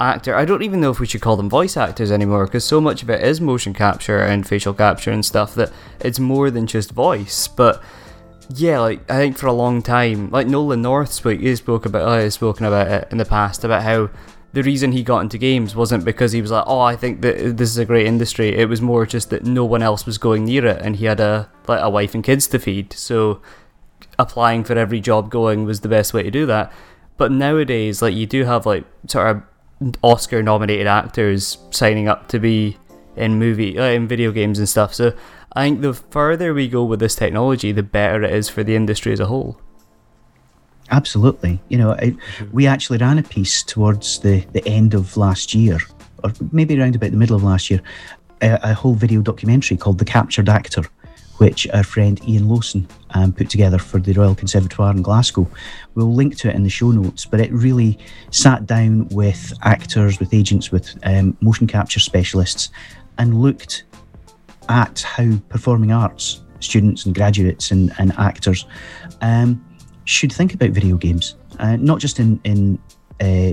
actor. 0.00 0.34
I 0.34 0.44
don't 0.44 0.62
even 0.62 0.80
know 0.80 0.90
if 0.90 1.00
we 1.00 1.06
should 1.06 1.20
call 1.20 1.36
them 1.36 1.48
voice 1.48 1.76
actors 1.76 2.10
anymore 2.10 2.46
because 2.46 2.64
so 2.64 2.80
much 2.80 3.02
of 3.02 3.10
it 3.10 3.22
is 3.22 3.40
motion 3.40 3.74
capture 3.74 4.18
and 4.18 4.46
facial 4.46 4.74
capture 4.74 5.10
and 5.10 5.24
stuff 5.24 5.54
that 5.54 5.72
it's 6.00 6.18
more 6.18 6.50
than 6.50 6.66
just 6.66 6.90
voice. 6.92 7.48
But 7.48 7.82
yeah, 8.54 8.80
like 8.80 9.10
I 9.10 9.16
think 9.16 9.38
for 9.38 9.46
a 9.46 9.52
long 9.52 9.82
time, 9.82 10.30
like 10.30 10.46
Nolan 10.46 10.82
North 10.82 11.12
spoke, 11.12 11.40
he 11.40 11.54
spoke 11.56 11.86
about, 11.86 12.08
I 12.08 12.26
uh, 12.26 12.30
spoken 12.30 12.66
about 12.66 12.88
it 12.88 13.08
in 13.10 13.18
the 13.18 13.24
past 13.24 13.64
about 13.64 13.82
how 13.82 14.10
the 14.52 14.62
reason 14.62 14.92
he 14.92 15.02
got 15.02 15.20
into 15.20 15.36
games 15.36 15.74
wasn't 15.74 16.04
because 16.04 16.30
he 16.30 16.40
was 16.40 16.52
like, 16.52 16.64
oh, 16.66 16.80
I 16.80 16.94
think 16.94 17.22
that 17.22 17.56
this 17.56 17.70
is 17.70 17.78
a 17.78 17.84
great 17.84 18.06
industry. 18.06 18.56
It 18.56 18.68
was 18.68 18.80
more 18.80 19.04
just 19.04 19.30
that 19.30 19.44
no 19.44 19.64
one 19.64 19.82
else 19.82 20.06
was 20.06 20.16
going 20.16 20.44
near 20.44 20.64
it, 20.64 20.80
and 20.80 20.96
he 20.96 21.06
had 21.06 21.20
a 21.20 21.50
like 21.66 21.80
a 21.82 21.90
wife 21.90 22.14
and 22.14 22.22
kids 22.22 22.46
to 22.48 22.58
feed. 22.58 22.92
So 22.92 23.42
applying 24.18 24.64
for 24.64 24.76
every 24.76 25.00
job 25.00 25.30
going 25.30 25.64
was 25.64 25.80
the 25.80 25.88
best 25.88 26.14
way 26.14 26.22
to 26.22 26.30
do 26.30 26.46
that. 26.46 26.72
But 27.16 27.30
nowadays, 27.30 28.02
like 28.02 28.14
you 28.14 28.26
do 28.26 28.44
have 28.44 28.66
like 28.66 28.84
sort 29.06 29.28
of 29.28 29.94
Oscar 30.02 30.42
nominated 30.42 30.86
actors 30.86 31.58
signing 31.70 32.08
up 32.08 32.28
to 32.28 32.38
be 32.38 32.76
in 33.16 33.38
movie 33.38 33.78
uh, 33.78 33.84
in 33.84 34.08
video 34.08 34.32
games 34.32 34.58
and 34.58 34.68
stuff. 34.68 34.94
So 34.94 35.12
I 35.52 35.64
think 35.64 35.82
the 35.82 35.94
further 35.94 36.52
we 36.52 36.68
go 36.68 36.84
with 36.84 37.00
this 37.00 37.14
technology, 37.14 37.72
the 37.72 37.82
better 37.82 38.22
it 38.22 38.32
is 38.32 38.48
for 38.48 38.64
the 38.64 38.74
industry 38.74 39.12
as 39.12 39.20
a 39.20 39.26
whole. 39.26 39.60
Absolutely. 40.90 41.60
You 41.68 41.78
know, 41.78 41.92
I, 41.92 42.14
we 42.52 42.66
actually 42.66 42.98
ran 42.98 43.18
a 43.18 43.22
piece 43.22 43.62
towards 43.62 44.18
the, 44.18 44.40
the 44.52 44.66
end 44.66 44.94
of 44.94 45.16
last 45.16 45.54
year, 45.54 45.78
or 46.22 46.32
maybe 46.52 46.78
around 46.78 46.94
about 46.94 47.10
the 47.10 47.16
middle 47.16 47.36
of 47.36 47.42
last 47.42 47.70
year, 47.70 47.80
a, 48.42 48.58
a 48.62 48.74
whole 48.74 48.94
video 48.94 49.22
documentary 49.22 49.76
called 49.76 49.98
The 49.98 50.04
Captured 50.04 50.48
Actor, 50.48 50.82
which 51.38 51.66
our 51.70 51.84
friend 51.84 52.20
Ian 52.28 52.48
Lawson 52.48 52.86
um, 53.14 53.32
put 53.32 53.48
together 53.48 53.78
for 53.78 53.98
the 53.98 54.12
Royal 54.12 54.34
Conservatoire 54.34 54.90
in 54.90 55.02
Glasgow. 55.02 55.48
We'll 55.94 56.12
link 56.12 56.36
to 56.38 56.48
it 56.48 56.54
in 56.54 56.62
the 56.62 56.70
show 56.70 56.90
notes, 56.90 57.24
but 57.24 57.40
it 57.40 57.52
really 57.52 57.98
sat 58.30 58.66
down 58.66 59.08
with 59.08 59.52
actors, 59.62 60.18
with 60.18 60.34
agents, 60.34 60.70
with 60.70 60.94
um, 61.04 61.36
motion 61.40 61.66
capture 61.66 62.00
specialists, 62.00 62.70
and 63.18 63.40
looked 63.40 63.84
at 64.68 65.00
how 65.00 65.36
performing 65.48 65.92
arts 65.92 66.40
students 66.60 67.04
and 67.04 67.14
graduates 67.14 67.70
and, 67.70 67.92
and 67.98 68.12
actors 68.18 68.66
um, 69.20 69.64
should 70.04 70.32
think 70.32 70.54
about 70.54 70.70
video 70.70 70.96
games, 70.96 71.36
uh, 71.58 71.76
not 71.76 72.00
just 72.00 72.18
in 72.18 72.40
in 72.44 72.78
uh, 73.20 73.52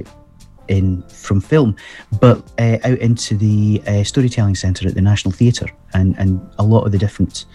in 0.67 1.03
from 1.09 1.41
film, 1.41 1.75
but 2.19 2.43
uh, 2.57 2.77
out 2.83 2.97
into 2.99 3.35
the 3.35 3.81
uh, 3.87 4.03
storytelling 4.03 4.55
centre 4.55 4.87
at 4.87 4.95
the 4.95 5.01
National 5.01 5.31
Theatre 5.31 5.67
and 5.93 6.17
and 6.17 6.41
a 6.57 6.63
lot 6.63 6.85
of 6.85 6.91
the 6.91 6.97
different 6.97 7.45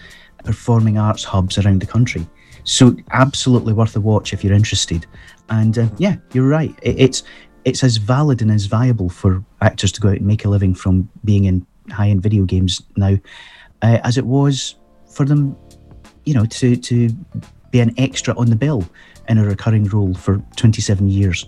performing 0.47 0.97
arts 0.97 1.23
hubs 1.23 1.57
around 1.57 1.81
the 1.81 1.85
country. 1.85 2.25
So 2.63 2.95
absolutely 3.11 3.73
worth 3.73 3.95
a 3.95 4.01
watch 4.01 4.33
if 4.33 4.43
you're 4.43 4.53
interested. 4.53 5.05
And 5.49 5.77
uh, 5.77 5.87
yeah, 5.97 6.15
you're 6.33 6.47
right. 6.47 6.73
It, 6.81 6.99
it's 6.99 7.23
it's 7.65 7.83
as 7.83 7.97
valid 7.97 8.41
and 8.41 8.49
as 8.49 8.65
viable 8.65 9.09
for 9.09 9.43
actors 9.61 9.91
to 9.91 10.01
go 10.01 10.09
out 10.09 10.17
and 10.17 10.25
make 10.25 10.45
a 10.45 10.49
living 10.49 10.73
from 10.73 11.09
being 11.25 11.43
in 11.43 11.65
high-end 11.91 12.23
video 12.23 12.45
games 12.45 12.81
now 12.95 13.17
uh, 13.81 13.99
as 14.03 14.17
it 14.17 14.25
was 14.25 14.75
for 15.09 15.25
them, 15.25 15.55
you 16.25 16.33
know, 16.33 16.45
to 16.45 16.75
to 16.75 17.09
be 17.71 17.79
an 17.79 17.93
extra 17.97 18.35
on 18.37 18.49
the 18.49 18.55
bill 18.55 18.87
in 19.27 19.37
a 19.37 19.45
recurring 19.45 19.83
role 19.85 20.13
for 20.13 20.41
27 20.55 21.09
years 21.09 21.45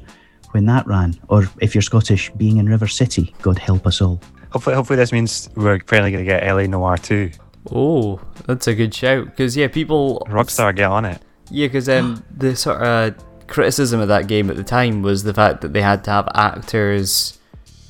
when 0.51 0.65
that 0.65 0.85
ran. 0.87 1.19
Or 1.29 1.49
if 1.61 1.73
you're 1.73 1.81
Scottish, 1.81 2.29
being 2.31 2.57
in 2.57 2.67
River 2.67 2.87
City, 2.87 3.33
God 3.41 3.57
help 3.57 3.87
us 3.87 4.01
all. 4.01 4.21
Hopefully, 4.51 4.75
hopefully 4.75 4.97
this 4.97 5.11
means 5.11 5.49
we're 5.55 5.79
finally 5.85 6.11
going 6.11 6.25
to 6.25 6.29
get 6.29 6.43
LA 6.45 6.63
Noire 6.63 6.97
too. 6.97 7.31
Oh, 7.71 8.21
that's 8.45 8.67
a 8.67 8.75
good 8.75 8.93
shout. 8.93 9.25
Because 9.25 9.55
yeah, 9.55 9.67
people 9.67 10.25
Rockstar 10.29 10.75
get 10.75 10.89
on 10.89 11.05
it. 11.05 11.21
Yeah, 11.51 11.67
because 11.67 11.89
um, 11.89 12.23
the 12.35 12.55
sort 12.55 12.81
of 12.81 13.15
criticism 13.47 13.99
of 13.99 14.07
that 14.07 14.27
game 14.27 14.49
at 14.49 14.55
the 14.55 14.63
time 14.63 15.01
was 15.01 15.23
the 15.23 15.33
fact 15.33 15.61
that 15.61 15.73
they 15.73 15.81
had 15.81 16.03
to 16.03 16.11
have 16.11 16.29
actors 16.35 17.39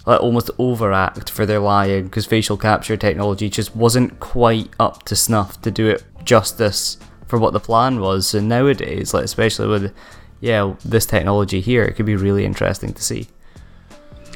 like 0.06 0.22
almost 0.22 0.50
overact 0.58 1.30
for 1.30 1.46
their 1.46 1.60
lying 1.60 2.06
because 2.06 2.26
facial 2.26 2.58
capture 2.58 2.98
technology 2.98 3.50
just 3.50 3.76
wasn't 3.76 4.20
quite 4.20 4.70
up 4.80 5.04
to 5.04 5.16
snuff 5.16 5.62
to 5.62 5.70
do 5.70 5.88
it 5.88 6.04
justice 6.24 6.98
for 7.28 7.38
what 7.38 7.54
the 7.54 7.60
plan 7.60 8.00
was. 8.00 8.34
And 8.34 8.50
nowadays, 8.50 9.14
like 9.14 9.24
especially 9.24 9.68
with 9.68 9.94
yeah 10.40 10.74
this 10.84 11.06
technology 11.06 11.62
here, 11.62 11.84
it 11.84 11.94
could 11.94 12.06
be 12.06 12.16
really 12.16 12.46
interesting 12.46 12.94
to 12.94 13.04
see. 13.04 13.28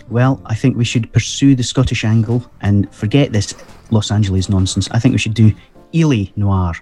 Well, 0.10 0.42
I 0.46 0.54
think 0.54 0.78
we 0.78 0.86
should 0.86 1.12
pursue 1.14 1.56
the 1.56 1.64
Scottish 1.64 2.04
angle 2.04 2.46
and 2.62 2.94
forget 2.94 3.32
this 3.32 3.56
Los 3.94 4.12
Angeles 4.12 4.50
nonsense. 4.50 4.90
I 4.92 5.00
think 5.00 5.14
we 5.14 5.20
should 5.20 5.34
do 5.34 5.54
Ely 5.94 6.26
Noir. 6.36 6.74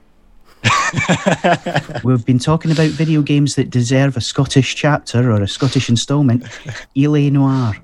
We've 2.04 2.26
been 2.26 2.40
talking 2.40 2.72
about 2.72 2.90
video 2.90 3.22
games 3.22 3.56
that 3.56 3.70
deserve 3.70 4.18
a 4.18 4.22
Scottish 4.22 4.76
chapter 4.76 5.32
or 5.32 5.42
a 5.42 5.48
Scottish 5.48 5.90
instalment. 5.90 6.46
Ely 6.96 7.30
Noir. 7.30 7.76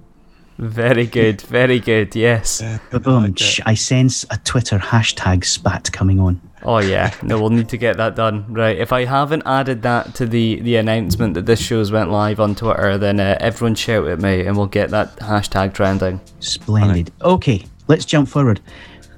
Very 0.58 1.06
good, 1.06 1.42
very 1.42 1.80
good, 1.80 2.16
yes. 2.16 2.64
boom, 2.92 3.36
I 3.66 3.76
sense 3.76 4.26
a 4.32 4.38
Twitter 4.38 4.80
hashtag 4.80 5.46
spat 5.46 5.92
coming 5.92 6.20
on. 6.20 6.42
Oh 6.64 6.80
yeah, 6.80 7.14
no, 7.22 7.40
we'll 7.40 7.52
need 7.52 7.70
to 7.70 7.78
get 7.78 7.98
that 7.98 8.16
done. 8.16 8.52
Right, 8.52 8.78
if 8.78 8.92
I 8.92 9.06
haven't 9.06 9.44
added 9.46 9.84
that 9.84 10.16
to 10.16 10.26
the, 10.26 10.60
the 10.62 10.78
announcement 10.78 11.36
that 11.36 11.46
this 11.46 11.62
show's 11.62 11.92
went 11.92 12.10
live 12.10 12.40
on 12.40 12.56
Twitter, 12.56 12.98
then 12.98 13.20
uh, 13.20 13.38
everyone 13.40 13.76
shout 13.76 14.08
at 14.08 14.20
me 14.20 14.48
and 14.48 14.58
we'll 14.58 14.66
get 14.66 14.90
that 14.90 15.16
hashtag 15.18 15.76
trending. 15.76 16.20
Splendid. 16.40 17.12
Okay, 17.22 17.64
let's 17.88 18.06
jump 18.06 18.28
forward. 18.28 18.60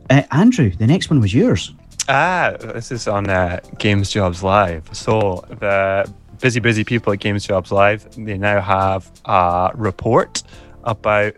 Uh, 0.09 0.23
Andrew, 0.31 0.71
the 0.71 0.87
next 0.87 1.09
one 1.09 1.19
was 1.19 1.33
yours. 1.33 1.73
Ah, 2.07 2.55
this 2.59 2.91
is 2.91 3.07
on 3.07 3.29
uh, 3.29 3.59
Games 3.77 4.09
Jobs 4.09 4.41
Live. 4.41 4.89
So 4.93 5.45
the 5.59 6.11
busy, 6.39 6.59
busy 6.59 6.83
people 6.83 7.13
at 7.13 7.19
Games 7.19 7.45
Jobs 7.45 7.71
Live, 7.71 8.07
they 8.15 8.37
now 8.37 8.61
have 8.61 9.11
a 9.25 9.71
report 9.75 10.41
about 10.83 11.33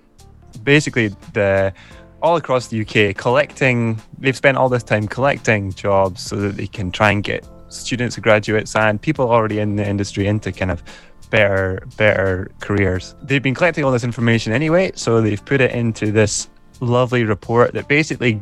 basically 0.64 1.10
the 1.34 1.74
all 2.22 2.38
across 2.38 2.68
the 2.68 2.82
UK 2.82 3.16
collecting. 3.18 4.00
They've 4.20 4.38
spent 4.38 4.58
all 4.58 4.70
this 4.70 4.84
time 4.84 5.08
collecting 5.08 5.74
jobs 5.74 6.22
so 6.22 6.36
that 6.38 6.56
they 6.56 6.68
can 6.68 6.92
try 6.92 7.12
and 7.12 7.24
get 7.24 7.46
students, 7.68 8.18
graduates, 8.18 8.76
and 8.76 9.02
people 9.02 9.30
already 9.30 9.60
in 9.60 9.76
the 9.76 9.88
industry 9.88 10.28
into 10.28 10.52
kind 10.52 10.72
of 10.72 10.84
better, 11.30 11.86
better 11.98 12.52
careers. 12.60 13.16
They've 13.24 13.42
been 13.42 13.56
collecting 13.56 13.84
all 13.84 13.92
this 13.92 14.04
information 14.04 14.54
anyway, 14.54 14.92
so 14.96 15.20
they've 15.22 15.44
put 15.44 15.62
it 15.62 15.72
into 15.72 16.12
this 16.12 16.50
lovely 16.82 17.24
report 17.24 17.74
that 17.74 17.88
basically 17.88 18.42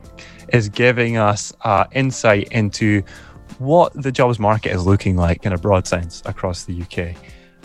is 0.52 0.70
giving 0.70 1.18
us 1.18 1.54
uh, 1.62 1.86
insight 1.92 2.48
into 2.52 3.04
what 3.60 3.94
the 3.94 4.12
jobs 4.12 4.40
market 4.40 4.72
is 4.72 4.86
looking 4.86 5.16
like 5.16 5.46
in 5.46 5.54
a 5.54 5.58
broad 5.58 5.86
sense 5.86 6.24
across 6.26 6.64
the 6.64 6.82
UK. 6.82 7.16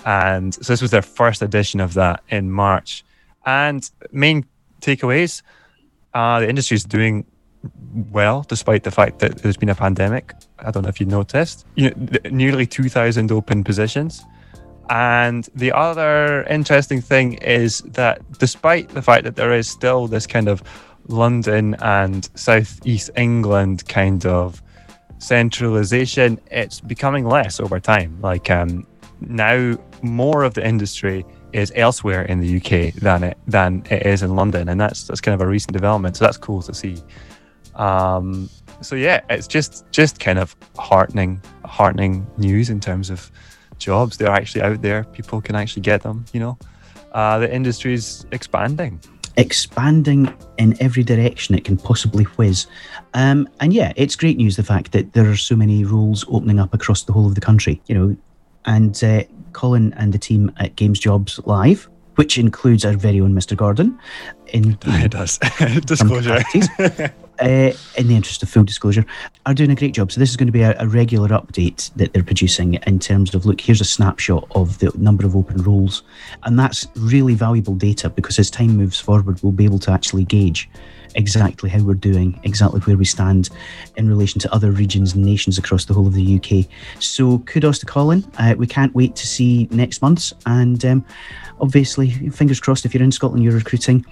And 0.05 0.55
so 0.55 0.73
this 0.73 0.83
was 0.83 0.91
their 0.91 1.03
first 1.03 1.41
edition 1.41 1.81
of 1.81 1.95
that 1.95 2.23
in 2.29 2.51
March. 2.51 3.05
And 3.47 3.89
main 4.13 4.45
takeaways 4.81 5.43
uh, 6.15 6.41
the 6.41 6.49
industry 6.49 6.77
is 6.77 6.85
doing 6.85 7.27
well, 8.13 8.45
despite 8.49 8.85
the 8.85 8.91
fact 8.91 9.19
that 9.19 9.39
there's 9.39 9.57
been 9.57 9.69
a 9.69 9.75
pandemic. 9.75 10.33
I 10.61 10.71
don't 10.71 10.85
know 10.85 10.89
if 10.89 11.01
you 11.01 11.07
noticed. 11.07 11.67
You 11.75 11.91
know, 11.91 12.31
nearly 12.31 12.67
2,000 12.67 13.33
open 13.33 13.65
positions. 13.65 14.25
And 14.91 15.49
the 15.55 15.73
other 15.73 16.45
interesting 16.45 17.01
thing 17.01 17.35
is 17.35 17.81
that 17.81 18.21
despite 18.39 18.91
the 18.91 19.03
fact 19.03 19.25
that 19.25 19.37
there 19.37 19.53
is 19.53 19.69
still 19.69 20.07
this 20.07 20.27
kind 20.27 20.49
of 20.49 20.63
London 21.09 21.75
and 21.81 22.29
Southeast 22.35 23.11
England 23.17 23.87
kind 23.89 24.25
of 24.27 24.63
centralization, 25.19 26.39
it's 26.51 26.81
becoming 26.81 27.25
less 27.25 27.61
over 27.61 27.81
time. 27.81 28.19
Like 28.21 28.51
um, 28.51 28.87
now, 29.21 29.79
more 30.03 30.45
of 30.45 30.55
the 30.55 30.67
industry 30.67 31.25
is 31.53 31.73
elsewhere 31.77 32.23
in 32.23 32.41
the 32.41 32.57
UK 32.57 32.95
than 32.95 33.23
it 33.23 33.39
than 33.47 33.85
it 33.91 34.05
is 34.05 34.23
in 34.23 34.37
London, 34.37 34.69
and 34.69 34.81
that's 34.81 35.07
that's 35.07 35.21
kind 35.21 35.35
of 35.35 35.41
a 35.41 35.47
recent 35.47 35.73
development. 35.73 36.17
So 36.17 36.25
that's 36.25 36.37
cool 36.37 36.63
to 36.63 36.75
see. 36.75 36.99
Um, 37.75 38.51
so 38.81 38.97
yeah, 38.97 39.21
it's 39.31 39.47
just 39.47 39.85
just 39.91 40.21
kind 40.21 40.39
of 40.39 40.55
heartening 40.79 41.41
heartening 41.65 42.27
news 42.37 42.71
in 42.71 42.81
terms 42.81 43.09
of 43.11 43.31
jobs. 43.79 44.17
They're 44.17 44.29
actually 44.29 44.63
out 44.63 44.83
there. 44.83 45.05
People 45.05 45.41
can 45.41 45.57
actually 45.57 45.83
get 45.83 46.03
them. 46.03 46.25
You 46.33 46.41
know, 46.41 46.59
uh, 47.13 47.39
the 47.39 47.53
industry 47.53 47.95
is 47.95 48.27
expanding. 48.33 49.01
Expanding 49.37 50.33
in 50.59 50.77
every 50.81 51.03
direction 51.03 51.55
it 51.55 51.65
can 51.65 51.77
possibly 51.77 52.25
whiz. 52.25 52.67
Um, 53.15 53.49
and 53.61 53.73
yeah, 53.73 53.93
it's 53.97 54.17
great 54.17 54.37
news 54.37 54.57
the 54.57 54.63
fact 54.63 54.93
that 54.93 55.13
there 55.13 55.29
are 55.29 55.37
so 55.37 55.57
many 55.57 55.85
roles 55.85 56.25
opening 56.29 56.61
up 56.61 56.73
across 56.73 57.03
the 57.03 57.13
whole 57.13 57.27
of 57.27 57.35
the 57.35 57.41
country. 57.41 57.81
You 57.87 57.95
know, 57.95 58.17
and 58.65 59.03
uh, 59.03 59.25
Colin 59.53 59.93
and 59.95 60.13
the 60.13 60.19
team 60.19 60.53
at 60.59 60.77
Games 60.77 60.99
Jobs 60.99 61.41
Live, 61.47 61.89
which 62.17 62.39
includes 62.39 62.85
our 62.85 62.95
very 62.95 63.21
own 63.21 63.35
Mr. 63.35 63.57
Gordon. 63.57 63.99
In 64.49 64.79
it 64.85 65.11
does 65.11 65.39
disclosure. 65.85 66.43
uh, 67.41 67.73
in 67.97 68.09
the 68.09 68.17
interest 68.17 68.43
of 68.43 68.49
full 68.49 68.65
disclosure, 68.65 69.05
are 69.47 69.55
doing 69.55 69.71
a 69.71 69.75
great 69.75 69.95
job. 69.95 70.13
So 70.13 70.21
this 70.21 70.31
is 70.31 70.37
going 70.37 70.47
to 70.47 70.53
be 70.53 70.63
a, 70.63 70.77
a, 70.79 70.87
regular 70.87 71.29
update 71.31 71.93
that 71.95 72.13
they're 72.13 72.23
producing 72.23 72.75
in 72.75 72.99
terms 72.99 73.35
of 73.35 73.47
look, 73.47 73.61
here's 73.61 73.81
a 73.81 73.85
snapshot 73.85 74.47
of 74.53 74.79
the 74.79 74.93
number 74.97 75.27
of 75.27 75.35
open 75.35 75.63
roles, 75.63 76.03
and 76.45 76.59
that's 76.59 76.87
really 76.97 77.35
valuable 77.35 77.75
data 77.75 78.11
because 78.11 78.39
as 78.39 78.51
time 78.51 78.77
moves 78.77 79.01
forward, 79.01 79.43
we'll 79.43 79.53
be 79.53 79.65
able 79.65 79.81
to 79.81 79.91
actually 79.91 80.25
gauge 80.25 80.69
exactly 81.15 81.71
how 81.71 81.83
we're 81.83 81.95
doing, 81.95 82.39
exactly 82.43 82.81
where 82.81 82.97
we 82.97 83.05
stand 83.05 83.51
in 83.97 84.09
relation 84.09 84.41
to 84.41 84.55
other 84.55 84.71
regions 84.71 85.15
and 85.15 85.25
nations 85.25 85.59
across 85.59 85.85
the 85.85 85.95
whole 85.95 86.07
of 86.07 86.15
the 86.15 86.37
UK. 86.37 86.67
So 87.01 87.39
kudos 87.41 87.79
to 87.81 87.87
Colin. 87.87 88.25
Uh, 88.39 88.55
we 88.57 88.67
can't 88.67 88.95
wait 88.95 89.17
to 89.17 89.27
see 89.27 89.69
next 89.71 90.03
month's, 90.03 90.33
and 90.47 90.85
um, 90.85 91.05
obviously, 91.61 92.11
fingers 92.31 92.61
crossed 92.61 92.85
if 92.85 92.95
you're 92.95 93.03
in 93.03 93.13
Scotland, 93.13 93.45
you're 93.45 93.55
recruiting 93.55 94.05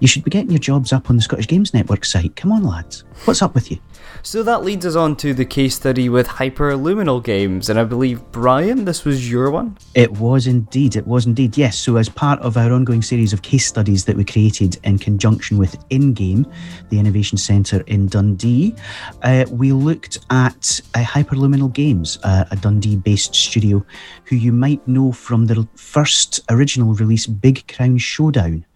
you 0.00 0.08
should 0.08 0.24
be 0.24 0.30
getting 0.30 0.50
your 0.50 0.58
jobs 0.58 0.92
up 0.92 1.10
on 1.10 1.16
the 1.16 1.22
Scottish 1.22 1.46
Games 1.46 1.72
Network 1.72 2.04
site. 2.04 2.34
Come 2.34 2.52
on, 2.52 2.64
lads. 2.64 3.04
What's 3.26 3.42
up 3.42 3.54
with 3.54 3.70
you? 3.70 3.78
So 4.22 4.42
that 4.42 4.64
leads 4.64 4.84
us 4.84 4.96
on 4.96 5.16
to 5.16 5.32
the 5.32 5.46
case 5.46 5.74
study 5.74 6.10
with 6.10 6.28
Hyperluminal 6.28 7.24
Games, 7.24 7.70
and 7.70 7.78
I 7.78 7.84
believe, 7.84 8.22
Brian, 8.32 8.84
this 8.84 9.04
was 9.04 9.30
your 9.30 9.50
one? 9.50 9.78
It 9.94 10.12
was 10.12 10.46
indeed. 10.46 10.94
It 10.96 11.06
was 11.06 11.24
indeed, 11.24 11.56
yes. 11.56 11.78
So, 11.78 11.96
as 11.96 12.10
part 12.10 12.38
of 12.40 12.58
our 12.58 12.70
ongoing 12.70 13.00
series 13.00 13.32
of 13.32 13.40
case 13.40 13.66
studies 13.66 14.04
that 14.04 14.16
we 14.16 14.24
created 14.24 14.78
in 14.84 14.98
conjunction 14.98 15.56
with 15.56 15.76
InGame, 15.88 16.50
the 16.90 16.98
Innovation 16.98 17.38
Centre 17.38 17.82
in 17.86 18.08
Dundee, 18.08 18.74
uh, 19.22 19.46
we 19.50 19.72
looked 19.72 20.18
at 20.28 20.80
uh, 20.94 21.02
Hyperluminal 21.02 21.72
Games, 21.72 22.18
uh, 22.22 22.44
a 22.50 22.56
Dundee 22.56 22.96
based 22.96 23.34
studio 23.34 23.84
who 24.24 24.36
you 24.36 24.52
might 24.52 24.86
know 24.86 25.12
from 25.12 25.46
their 25.46 25.64
first 25.76 26.40
original 26.50 26.92
release, 26.92 27.26
Big 27.26 27.66
Crown 27.74 27.96
Showdown 27.96 28.66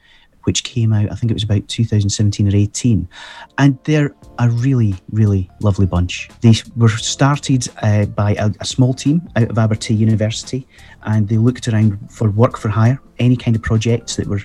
which 0.45 0.65
came 0.65 0.93
out, 0.93 1.11
I 1.11 1.15
think 1.15 1.31
it 1.31 1.35
was 1.35 1.43
about 1.43 1.67
2017 1.69 2.53
or 2.53 2.57
18. 2.57 3.09
And 3.59 3.79
they're 3.85 4.15
a 4.39 4.49
really, 4.49 4.95
really 5.11 5.51
lovely 5.61 5.87
bunch. 5.87 6.29
They 6.41 6.55
were 6.77 6.89
started 6.89 7.69
uh, 7.83 8.07
by 8.07 8.35
a, 8.35 8.51
a, 8.61 8.65
small 8.65 8.95
team 8.95 9.29
out 9.37 9.51
of 9.51 9.57
Abertay 9.57 9.97
University, 9.97 10.67
and 11.05 11.29
they 11.29 11.37
looked 11.37 11.69
around 11.69 11.99
for 12.11 12.31
work 12.31 12.57
for 12.57 12.69
hire, 12.69 13.01
any 13.19 13.37
kind 13.37 13.57
of 13.57 13.63
projects 13.63 14.17
that 14.17 14.27
were 14.27 14.43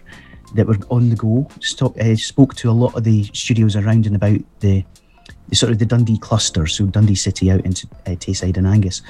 that 0.56 0.68
were 0.68 0.78
on 0.90 1.10
the 1.10 1.16
go. 1.16 1.48
Stop, 1.62 1.98
uh, 1.98 2.16
spoke 2.16 2.56
to 2.56 2.70
a 2.70 2.72
lot 2.72 2.96
of 2.96 3.04
the 3.04 3.24
studios 3.34 3.76
around 3.76 4.06
and 4.06 4.16
about 4.16 4.40
the, 4.62 4.84
the 5.48 5.56
sort 5.56 5.72
of 5.72 5.80
the 5.80 5.86
Dundee 5.86 6.18
cluster, 6.18 6.66
so 6.66 6.86
Dundee 6.86 7.16
City 7.16 7.52
out 7.52 7.66
into 7.66 7.88
uh, 8.08 8.12
Tayside 8.12 8.58
and 8.58 8.68
Angus 8.68 9.02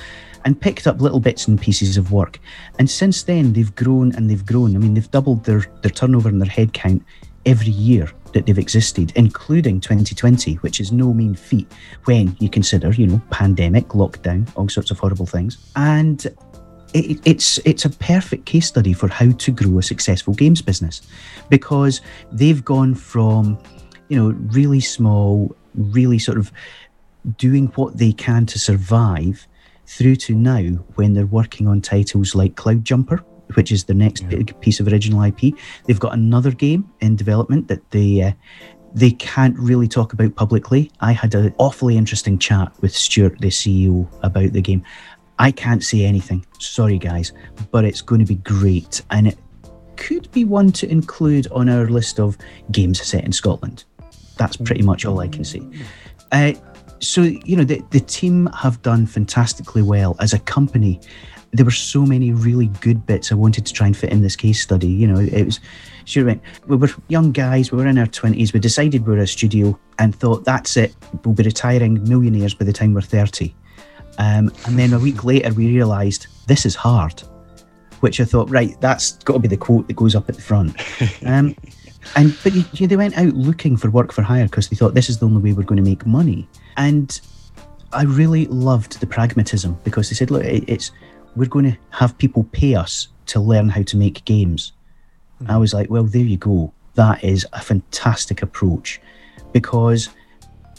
and 0.45 0.59
picked 0.59 0.87
up 0.87 1.01
little 1.01 1.19
bits 1.19 1.47
and 1.47 1.59
pieces 1.59 1.97
of 1.97 2.11
work. 2.11 2.39
And 2.77 2.89
since 2.89 3.23
then, 3.23 3.53
they've 3.53 3.75
grown 3.75 4.15
and 4.15 4.29
they've 4.29 4.45
grown. 4.45 4.75
I 4.75 4.79
mean, 4.79 4.93
they've 4.93 5.11
doubled 5.11 5.43
their, 5.43 5.65
their 5.81 5.91
turnover 5.91 6.29
and 6.29 6.41
their 6.41 6.49
headcount 6.49 7.03
every 7.45 7.71
year 7.71 8.11
that 8.33 8.45
they've 8.45 8.57
existed, 8.57 9.11
including 9.15 9.79
2020, 9.79 10.55
which 10.55 10.79
is 10.79 10.91
no 10.91 11.13
mean 11.13 11.35
feat 11.35 11.71
when 12.05 12.35
you 12.39 12.49
consider, 12.49 12.91
you 12.91 13.07
know, 13.07 13.21
pandemic, 13.29 13.89
lockdown, 13.89 14.49
all 14.55 14.69
sorts 14.69 14.91
of 14.91 14.99
horrible 14.99 15.25
things. 15.25 15.71
And 15.75 16.25
it, 16.93 17.19
it's 17.25 17.59
it's 17.65 17.85
a 17.85 17.89
perfect 17.89 18.45
case 18.45 18.67
study 18.67 18.93
for 18.93 19.07
how 19.07 19.31
to 19.31 19.51
grow 19.51 19.77
a 19.79 19.83
successful 19.83 20.33
games 20.33 20.61
business, 20.61 21.01
because 21.49 22.01
they've 22.31 22.63
gone 22.63 22.95
from, 22.95 23.59
you 24.07 24.17
know, 24.17 24.31
really 24.51 24.79
small, 24.79 25.55
really 25.75 26.19
sort 26.19 26.37
of 26.37 26.51
doing 27.37 27.67
what 27.75 27.97
they 27.97 28.11
can 28.11 28.45
to 28.47 28.57
survive 28.57 29.45
through 29.85 30.15
to 30.15 30.35
now 30.35 30.61
when 30.95 31.13
they're 31.13 31.25
working 31.25 31.67
on 31.67 31.81
titles 31.81 32.35
like 32.35 32.55
Cloud 32.55 32.85
Jumper, 32.85 33.23
which 33.55 33.71
is 33.71 33.85
the 33.85 33.93
next 33.93 34.23
yeah. 34.23 34.29
big 34.29 34.59
piece 34.61 34.79
of 34.79 34.87
original 34.87 35.23
IP. 35.23 35.53
They've 35.85 35.99
got 35.99 36.13
another 36.13 36.51
game 36.51 36.89
in 37.01 37.15
development 37.15 37.67
that 37.67 37.89
they 37.91 38.21
uh, 38.21 38.31
they 38.93 39.11
can't 39.11 39.57
really 39.57 39.87
talk 39.87 40.13
about 40.13 40.35
publicly. 40.35 40.91
I 40.99 41.11
had 41.11 41.35
an 41.35 41.53
awfully 41.57 41.97
interesting 41.97 42.39
chat 42.39 42.71
with 42.81 42.95
Stuart, 42.95 43.39
the 43.39 43.49
CEO, 43.49 44.07
about 44.23 44.53
the 44.53 44.61
game. 44.61 44.83
I 45.37 45.51
can't 45.51 45.83
say 45.83 46.05
anything. 46.05 46.45
Sorry, 46.59 46.97
guys, 46.97 47.31
but 47.71 47.85
it's 47.85 48.01
going 48.01 48.19
to 48.19 48.25
be 48.25 48.35
great, 48.35 49.01
and 49.11 49.27
it 49.27 49.37
could 49.95 50.31
be 50.31 50.45
one 50.45 50.71
to 50.73 50.89
include 50.89 51.47
on 51.51 51.69
our 51.69 51.87
list 51.87 52.19
of 52.19 52.37
games 52.71 53.01
set 53.01 53.23
in 53.23 53.31
Scotland. 53.31 53.83
That's 54.37 54.57
pretty 54.57 54.81
much 54.81 55.05
all 55.05 55.19
I 55.19 55.27
can 55.27 55.43
say. 55.43 55.61
Uh, 56.31 56.53
so 56.99 57.21
you 57.21 57.55
know 57.55 57.63
the, 57.63 57.81
the 57.91 57.99
team 57.99 58.47
have 58.47 58.81
done 58.81 59.05
fantastically 59.05 59.81
well 59.81 60.15
as 60.19 60.33
a 60.33 60.39
company 60.39 60.99
there 61.51 61.65
were 61.65 61.71
so 61.71 62.05
many 62.05 62.31
really 62.31 62.67
good 62.81 63.05
bits 63.05 63.31
i 63.31 63.35
wanted 63.35 63.65
to 63.65 63.73
try 63.73 63.87
and 63.87 63.97
fit 63.97 64.11
in 64.11 64.21
this 64.21 64.35
case 64.35 64.61
study 64.61 64.87
you 64.87 65.07
know 65.07 65.19
it 65.19 65.45
was 65.45 65.59
sure 66.05 66.25
went 66.25 66.41
we 66.67 66.75
were 66.75 66.89
young 67.07 67.31
guys 67.31 67.71
we 67.71 67.77
were 67.77 67.87
in 67.87 67.97
our 67.97 68.05
20s 68.05 68.53
we 68.53 68.59
decided 68.59 69.05
we 69.05 69.15
were 69.15 69.21
a 69.21 69.27
studio 69.27 69.77
and 69.97 70.15
thought 70.15 70.45
that's 70.45 70.77
it 70.77 70.95
we'll 71.23 71.33
be 71.33 71.43
retiring 71.43 72.03
millionaires 72.07 72.53
by 72.53 72.65
the 72.65 72.73
time 72.73 72.93
we're 72.93 73.01
30 73.01 73.53
um, 74.17 74.51
and 74.65 74.77
then 74.77 74.93
a 74.93 74.99
week 74.99 75.23
later 75.23 75.53
we 75.53 75.67
realized 75.67 76.27
this 76.47 76.65
is 76.65 76.75
hard 76.75 77.21
which 78.01 78.19
i 78.19 78.25
thought 78.25 78.49
right 78.49 78.79
that's 78.81 79.13
got 79.23 79.33
to 79.33 79.39
be 79.39 79.47
the 79.47 79.57
quote 79.57 79.87
that 79.87 79.95
goes 79.95 80.15
up 80.15 80.29
at 80.29 80.35
the 80.35 80.41
front. 80.41 80.75
Um, 81.25 81.55
and 82.15 82.35
but 82.43 82.53
you, 82.53 82.87
they 82.87 82.95
went 82.95 83.17
out 83.17 83.33
looking 83.33 83.77
for 83.77 83.89
work 83.89 84.11
for 84.11 84.21
hire 84.21 84.45
because 84.45 84.69
they 84.69 84.75
thought 84.75 84.93
this 84.93 85.09
is 85.09 85.19
the 85.19 85.25
only 85.25 85.41
way 85.41 85.53
we're 85.53 85.63
going 85.63 85.83
to 85.83 85.87
make 85.87 86.05
money. 86.05 86.47
And 86.77 87.19
I 87.91 88.03
really 88.03 88.45
loved 88.47 88.99
the 88.99 89.07
pragmatism 89.07 89.77
because 89.83 90.09
they 90.09 90.15
said, 90.15 90.31
look, 90.31 90.43
it's 90.45 90.91
we're 91.35 91.49
going 91.49 91.71
to 91.71 91.77
have 91.91 92.17
people 92.17 92.43
pay 92.51 92.75
us 92.75 93.07
to 93.27 93.39
learn 93.39 93.69
how 93.69 93.83
to 93.83 93.97
make 93.97 94.25
games. 94.25 94.73
Mm-hmm. 95.41 95.51
I 95.51 95.57
was 95.57 95.73
like, 95.73 95.89
well, 95.89 96.03
there 96.03 96.21
you 96.21 96.37
go. 96.37 96.73
That 96.95 97.23
is 97.23 97.45
a 97.53 97.61
fantastic 97.61 98.41
approach 98.41 98.99
because 99.53 100.09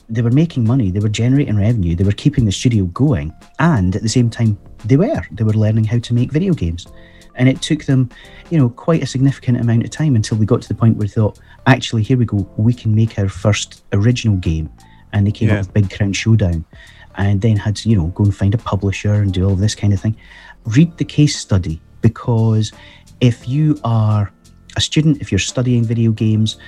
they 0.08 0.22
were 0.22 0.30
making 0.30 0.66
money, 0.66 0.90
they 0.90 1.00
were 1.00 1.08
generating 1.08 1.56
revenue, 1.56 1.94
they 1.94 2.04
were 2.04 2.12
keeping 2.12 2.44
the 2.44 2.52
studio 2.52 2.84
going, 2.86 3.32
and 3.60 3.94
at 3.94 4.02
the 4.02 4.08
same 4.08 4.28
time, 4.28 4.58
they 4.84 4.96
were 4.96 5.22
they 5.30 5.44
were 5.44 5.52
learning 5.52 5.84
how 5.84 5.98
to 6.00 6.14
make 6.14 6.32
video 6.32 6.52
games. 6.52 6.86
And 7.36 7.48
it 7.48 7.62
took 7.62 7.84
them, 7.84 8.10
you 8.50 8.58
know, 8.58 8.68
quite 8.68 9.02
a 9.02 9.06
significant 9.06 9.60
amount 9.60 9.84
of 9.84 9.90
time 9.90 10.16
until 10.16 10.36
we 10.36 10.44
got 10.44 10.60
to 10.62 10.68
the 10.68 10.74
point 10.74 10.96
where 10.96 11.06
they 11.06 11.14
thought, 11.14 11.38
actually, 11.66 12.02
here 12.02 12.18
we 12.18 12.26
go, 12.26 12.46
we 12.56 12.74
can 12.74 12.94
make 12.94 13.18
our 13.18 13.28
first 13.28 13.84
original 13.92 14.36
game 14.36 14.68
and 15.12 15.26
they 15.26 15.30
came 15.30 15.48
yeah. 15.48 15.54
up 15.54 15.60
with 15.60 15.74
Big 15.74 15.90
Crown 15.90 16.12
Showdown, 16.12 16.64
and 17.16 17.40
then 17.40 17.56
had 17.56 17.76
to 17.76 17.88
you 17.88 17.96
know 17.96 18.06
go 18.08 18.24
and 18.24 18.34
find 18.34 18.54
a 18.54 18.58
publisher 18.58 19.14
and 19.14 19.32
do 19.32 19.48
all 19.48 19.56
this 19.56 19.74
kind 19.74 19.92
of 19.92 20.00
thing. 20.00 20.16
Read 20.64 20.96
the 20.98 21.04
case 21.04 21.38
study 21.38 21.80
because 22.00 22.72
if 23.20 23.48
you 23.48 23.78
are 23.84 24.32
a 24.76 24.80
student, 24.80 25.20
if 25.20 25.30
you're 25.30 25.38
studying 25.38 25.84
video 25.84 26.10
games, 26.12 26.58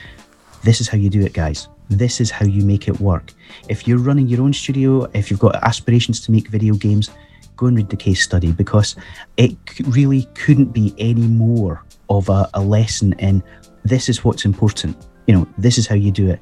this 0.65 0.81
is 0.81 0.89
how 0.89 0.99
you 0.99 1.11
do 1.11 1.23
it, 1.23 1.33
guys. 1.33 1.69
This 1.89 2.21
is 2.21 2.31
how 2.31 2.47
you 2.47 2.65
make 2.65 2.89
it 2.89 3.01
work. 3.01 3.33
If 3.69 3.87
you're 3.87 3.99
running 3.99 4.29
your 4.29 4.43
own 4.43 4.53
studio, 4.53 5.05
if 5.15 5.31
you've 5.31 5.41
got 5.41 5.57
aspirations 5.57 6.21
to 6.23 6.33
make 6.33 6.49
video 6.49 6.75
games, 6.75 7.11
go 7.57 7.67
and 7.67 7.77
read 7.77 7.91
the 7.91 7.97
case 7.97 8.23
study 8.23 8.53
because 8.53 8.97
it 9.37 9.57
really 9.87 10.25
couldn't 10.35 10.73
be 10.73 10.95
any 10.99 11.27
more 11.27 11.85
of 12.09 12.29
a, 12.29 12.49
a 12.55 12.63
lesson 12.63 13.13
in 13.15 13.43
this 13.85 14.09
is 14.09 14.25
what's 14.25 14.45
important. 14.45 14.97
You 15.27 15.35
know, 15.35 15.49
this 15.59 15.79
is 15.79 15.87
how 15.87 15.95
you 15.95 16.11
do 16.11 16.29
it 16.31 16.41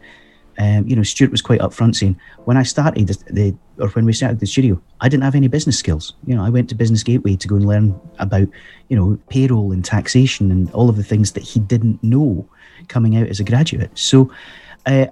um, 0.60 0.86
you 0.86 0.94
know, 0.94 1.02
Stuart 1.02 1.30
was 1.30 1.40
quite 1.40 1.60
upfront 1.60 1.96
saying, 1.96 2.20
when 2.44 2.58
I 2.58 2.64
started 2.64 3.08
the, 3.08 3.56
or 3.78 3.88
when 3.88 4.04
we 4.04 4.12
started 4.12 4.40
the 4.40 4.46
studio, 4.46 4.80
I 5.00 5.08
didn't 5.08 5.24
have 5.24 5.34
any 5.34 5.48
business 5.48 5.78
skills. 5.78 6.12
You 6.26 6.36
know, 6.36 6.44
I 6.44 6.50
went 6.50 6.68
to 6.68 6.74
Business 6.74 7.02
Gateway 7.02 7.36
to 7.36 7.48
go 7.48 7.56
and 7.56 7.66
learn 7.66 7.98
about, 8.18 8.46
you 8.90 8.96
know, 8.96 9.18
payroll 9.30 9.72
and 9.72 9.82
taxation 9.82 10.50
and 10.50 10.70
all 10.72 10.90
of 10.90 10.96
the 10.96 11.02
things 11.02 11.32
that 11.32 11.42
he 11.42 11.60
didn't 11.60 12.04
know 12.04 12.46
coming 12.88 13.16
out 13.16 13.28
as 13.28 13.40
a 13.40 13.44
graduate. 13.44 13.90
So, 13.98 14.30
uh, 14.84 15.06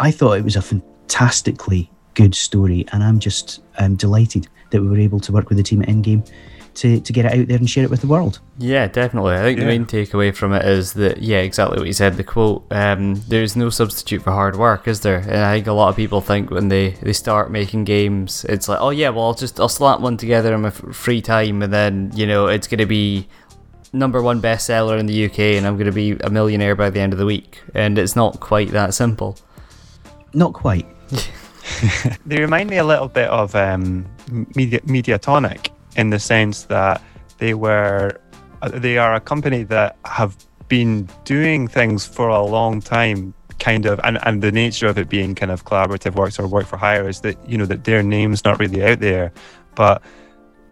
I 0.00 0.10
thought 0.10 0.38
it 0.38 0.44
was 0.44 0.56
a 0.56 0.62
fantastically 0.62 1.88
good 2.14 2.34
story, 2.34 2.84
and 2.92 3.04
I'm 3.04 3.20
just 3.20 3.62
um, 3.78 3.94
delighted 3.94 4.48
that 4.70 4.82
we 4.82 4.88
were 4.88 4.98
able 4.98 5.20
to 5.20 5.32
work 5.32 5.48
with 5.48 5.58
the 5.58 5.64
team 5.64 5.82
at 5.82 5.88
InGame 5.88 6.28
to, 6.74 7.00
to 7.00 7.12
get 7.12 7.24
it 7.24 7.32
out 7.32 7.48
there 7.48 7.56
and 7.56 7.68
share 7.68 7.84
it 7.84 7.90
with 7.90 8.00
the 8.00 8.06
world. 8.06 8.40
Yeah, 8.58 8.86
definitely. 8.86 9.34
I 9.34 9.42
think 9.42 9.58
the 9.58 9.66
main 9.66 9.84
takeaway 9.84 10.34
from 10.34 10.52
it 10.52 10.64
is 10.64 10.94
that, 10.94 11.22
yeah, 11.22 11.38
exactly 11.38 11.78
what 11.78 11.86
you 11.86 11.92
said. 11.92 12.16
The 12.16 12.24
quote, 12.24 12.64
um, 12.70 13.16
there's 13.28 13.56
no 13.56 13.70
substitute 13.70 14.22
for 14.22 14.30
hard 14.30 14.56
work, 14.56 14.88
is 14.88 15.00
there? 15.00 15.18
And 15.18 15.36
I 15.36 15.56
think 15.56 15.66
a 15.66 15.72
lot 15.72 15.88
of 15.88 15.96
people 15.96 16.20
think 16.20 16.50
when 16.50 16.68
they, 16.68 16.90
they 16.90 17.12
start 17.12 17.50
making 17.50 17.84
games, 17.84 18.44
it's 18.48 18.68
like, 18.68 18.80
oh, 18.80 18.90
yeah, 18.90 19.10
well, 19.10 19.26
I'll 19.26 19.34
just, 19.34 19.60
I'll 19.60 19.68
slap 19.68 20.00
one 20.00 20.16
together 20.16 20.54
in 20.54 20.62
my 20.62 20.70
free 20.70 21.20
time 21.20 21.62
and 21.62 21.72
then, 21.72 22.10
you 22.14 22.26
know, 22.26 22.46
it's 22.46 22.66
going 22.66 22.78
to 22.78 22.86
be 22.86 23.28
number 23.92 24.22
one 24.22 24.40
bestseller 24.40 24.98
in 24.98 25.06
the 25.06 25.26
UK 25.26 25.38
and 25.38 25.66
I'm 25.66 25.74
going 25.76 25.86
to 25.86 25.92
be 25.92 26.12
a 26.12 26.30
millionaire 26.30 26.74
by 26.74 26.90
the 26.90 27.00
end 27.00 27.12
of 27.12 27.18
the 27.18 27.26
week. 27.26 27.60
And 27.74 27.98
it's 27.98 28.16
not 28.16 28.40
quite 28.40 28.70
that 28.70 28.94
simple. 28.94 29.36
Not 30.32 30.54
quite. 30.54 30.86
they 32.26 32.40
remind 32.40 32.70
me 32.70 32.78
a 32.78 32.84
little 32.84 33.08
bit 33.08 33.28
of 33.28 33.54
um, 33.54 34.06
Media, 34.54 34.80
Mediatonic 34.80 35.71
in 35.96 36.10
the 36.10 36.18
sense 36.18 36.64
that 36.64 37.02
they 37.38 37.54
were 37.54 38.20
uh, 38.62 38.68
they 38.68 38.98
are 38.98 39.14
a 39.14 39.20
company 39.20 39.64
that 39.64 39.96
have 40.04 40.36
been 40.68 41.08
doing 41.24 41.68
things 41.68 42.06
for 42.06 42.28
a 42.28 42.42
long 42.42 42.80
time 42.80 43.34
kind 43.58 43.86
of 43.86 44.00
and, 44.04 44.18
and 44.22 44.42
the 44.42 44.50
nature 44.50 44.86
of 44.86 44.98
it 44.98 45.08
being 45.08 45.34
kind 45.34 45.52
of 45.52 45.64
collaborative 45.64 46.14
works 46.14 46.38
or 46.38 46.46
work 46.46 46.66
for 46.66 46.76
hire 46.76 47.08
is 47.08 47.20
that 47.20 47.36
you 47.48 47.56
know 47.58 47.66
that 47.66 47.84
their 47.84 48.02
name's 48.02 48.44
not 48.44 48.58
really 48.58 48.82
out 48.84 49.00
there. 49.00 49.32
But 49.74 50.02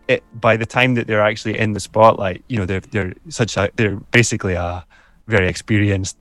it 0.09 0.24
by 0.40 0.56
the 0.56 0.66
time 0.66 0.94
that 0.94 1.06
they're 1.06 1.22
actually 1.22 1.56
in 1.59 1.72
the 1.72 1.80
spotlight 1.80 2.42
you 2.48 2.59
know 2.59 2.66
they're 2.66 2.80
they're 2.80 3.14
such 3.28 3.56
a 3.56 3.70
they're 3.76 3.96
basically 4.11 4.54
a 4.54 4.85
very 5.28 5.48
experienced 5.48 6.16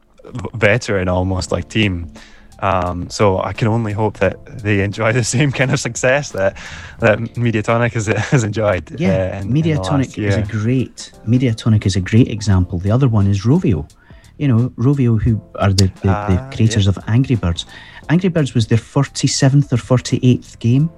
veteran 0.54 1.08
almost 1.10 1.52
like 1.52 1.70
team 1.70 2.12
um, 2.62 3.10
so 3.10 3.40
I 3.40 3.54
can 3.54 3.68
only 3.68 3.94
hope 3.94 4.18
that 4.18 4.46
they 4.46 4.82
enjoy 4.82 5.14
the 5.14 5.24
same 5.24 5.52
kind 5.52 5.72
of 5.72 5.80
success 5.80 6.32
that 6.32 6.58
that 7.00 7.20
Mediatonic 7.36 7.94
has, 7.94 8.08
has 8.08 8.44
enjoyed. 8.44 9.00
Yeah, 9.00 9.34
uh, 9.38 9.42
in, 9.42 9.52
Mediatonic 9.52 10.18
in 10.18 10.26
is 10.26 10.36
a 10.36 10.44
great 10.44 11.12
Mediatonic 11.28 11.86
is 11.86 11.96
a 11.96 12.02
great 12.02 12.28
example. 12.28 12.80
The 12.80 12.92
other 12.92 13.08
one 13.08 13.28
is 13.28 13.44
Rovio. 13.44 13.90
You 14.38 14.48
know, 14.48 14.70
Rovio, 14.78 15.22
who 15.22 15.42
are 15.56 15.74
the, 15.74 15.92
the, 16.02 16.10
uh, 16.10 16.30
the 16.30 16.42
ah, 16.42 16.50
creators 16.54 16.86
yeah. 16.86 16.92
of 16.92 17.00
Angry 17.08 17.36
Birds. 17.36 17.66
Angry 18.10 18.30
Birds 18.30 18.54
was 18.54 18.68
their 18.68 18.78
47th 18.78 19.72
or 19.74 19.98
48th 19.98 20.58
game. 20.60 20.90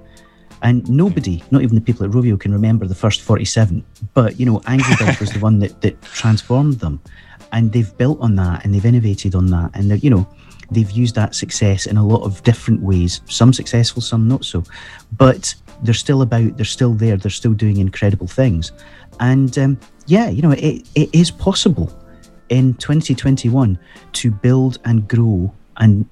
And 0.62 0.88
nobody, 0.88 1.42
not 1.50 1.62
even 1.62 1.74
the 1.74 1.80
people 1.80 2.06
at 2.06 2.12
Rovio, 2.12 2.38
can 2.38 2.52
remember 2.52 2.86
the 2.86 2.94
first 2.94 3.20
47. 3.20 3.84
But, 4.14 4.38
you 4.38 4.46
know, 4.46 4.62
Angry 4.66 4.94
Birds 4.96 5.18
was 5.18 5.32
the 5.32 5.40
one 5.48 5.58
that, 5.58 5.80
that 5.80 6.00
transformed 6.02 6.74
them. 6.74 7.00
And 7.50 7.72
they've 7.72 7.98
built 7.98 8.20
on 8.20 8.36
that 8.36 8.64
and 8.64 8.72
they've 8.72 8.86
innovated 8.86 9.34
on 9.34 9.46
that. 9.46 9.72
And, 9.74 10.00
you 10.04 10.08
know, 10.08 10.26
they've 10.74 10.90
used 10.90 11.14
that 11.14 11.34
success 11.34 11.86
in 11.86 11.96
a 11.96 12.06
lot 12.06 12.22
of 12.22 12.42
different 12.42 12.82
ways, 12.82 13.20
some 13.26 13.52
successful, 13.52 14.02
some 14.02 14.28
not 14.28 14.44
so. 14.44 14.64
But 15.16 15.54
they're 15.82 15.94
still 15.94 16.22
about, 16.22 16.56
they're 16.56 16.64
still 16.64 16.94
there, 16.94 17.16
they're 17.16 17.30
still 17.30 17.54
doing 17.54 17.78
incredible 17.78 18.26
things. 18.26 18.72
And 19.20 19.56
um, 19.58 19.80
yeah, 20.06 20.28
you 20.28 20.42
know, 20.42 20.52
it, 20.52 20.88
it 20.94 21.10
is 21.12 21.30
possible 21.30 21.92
in 22.48 22.74
2021 22.74 23.78
to 24.12 24.30
build 24.30 24.78
and 24.84 25.08
grow 25.08 25.52
and 25.78 26.06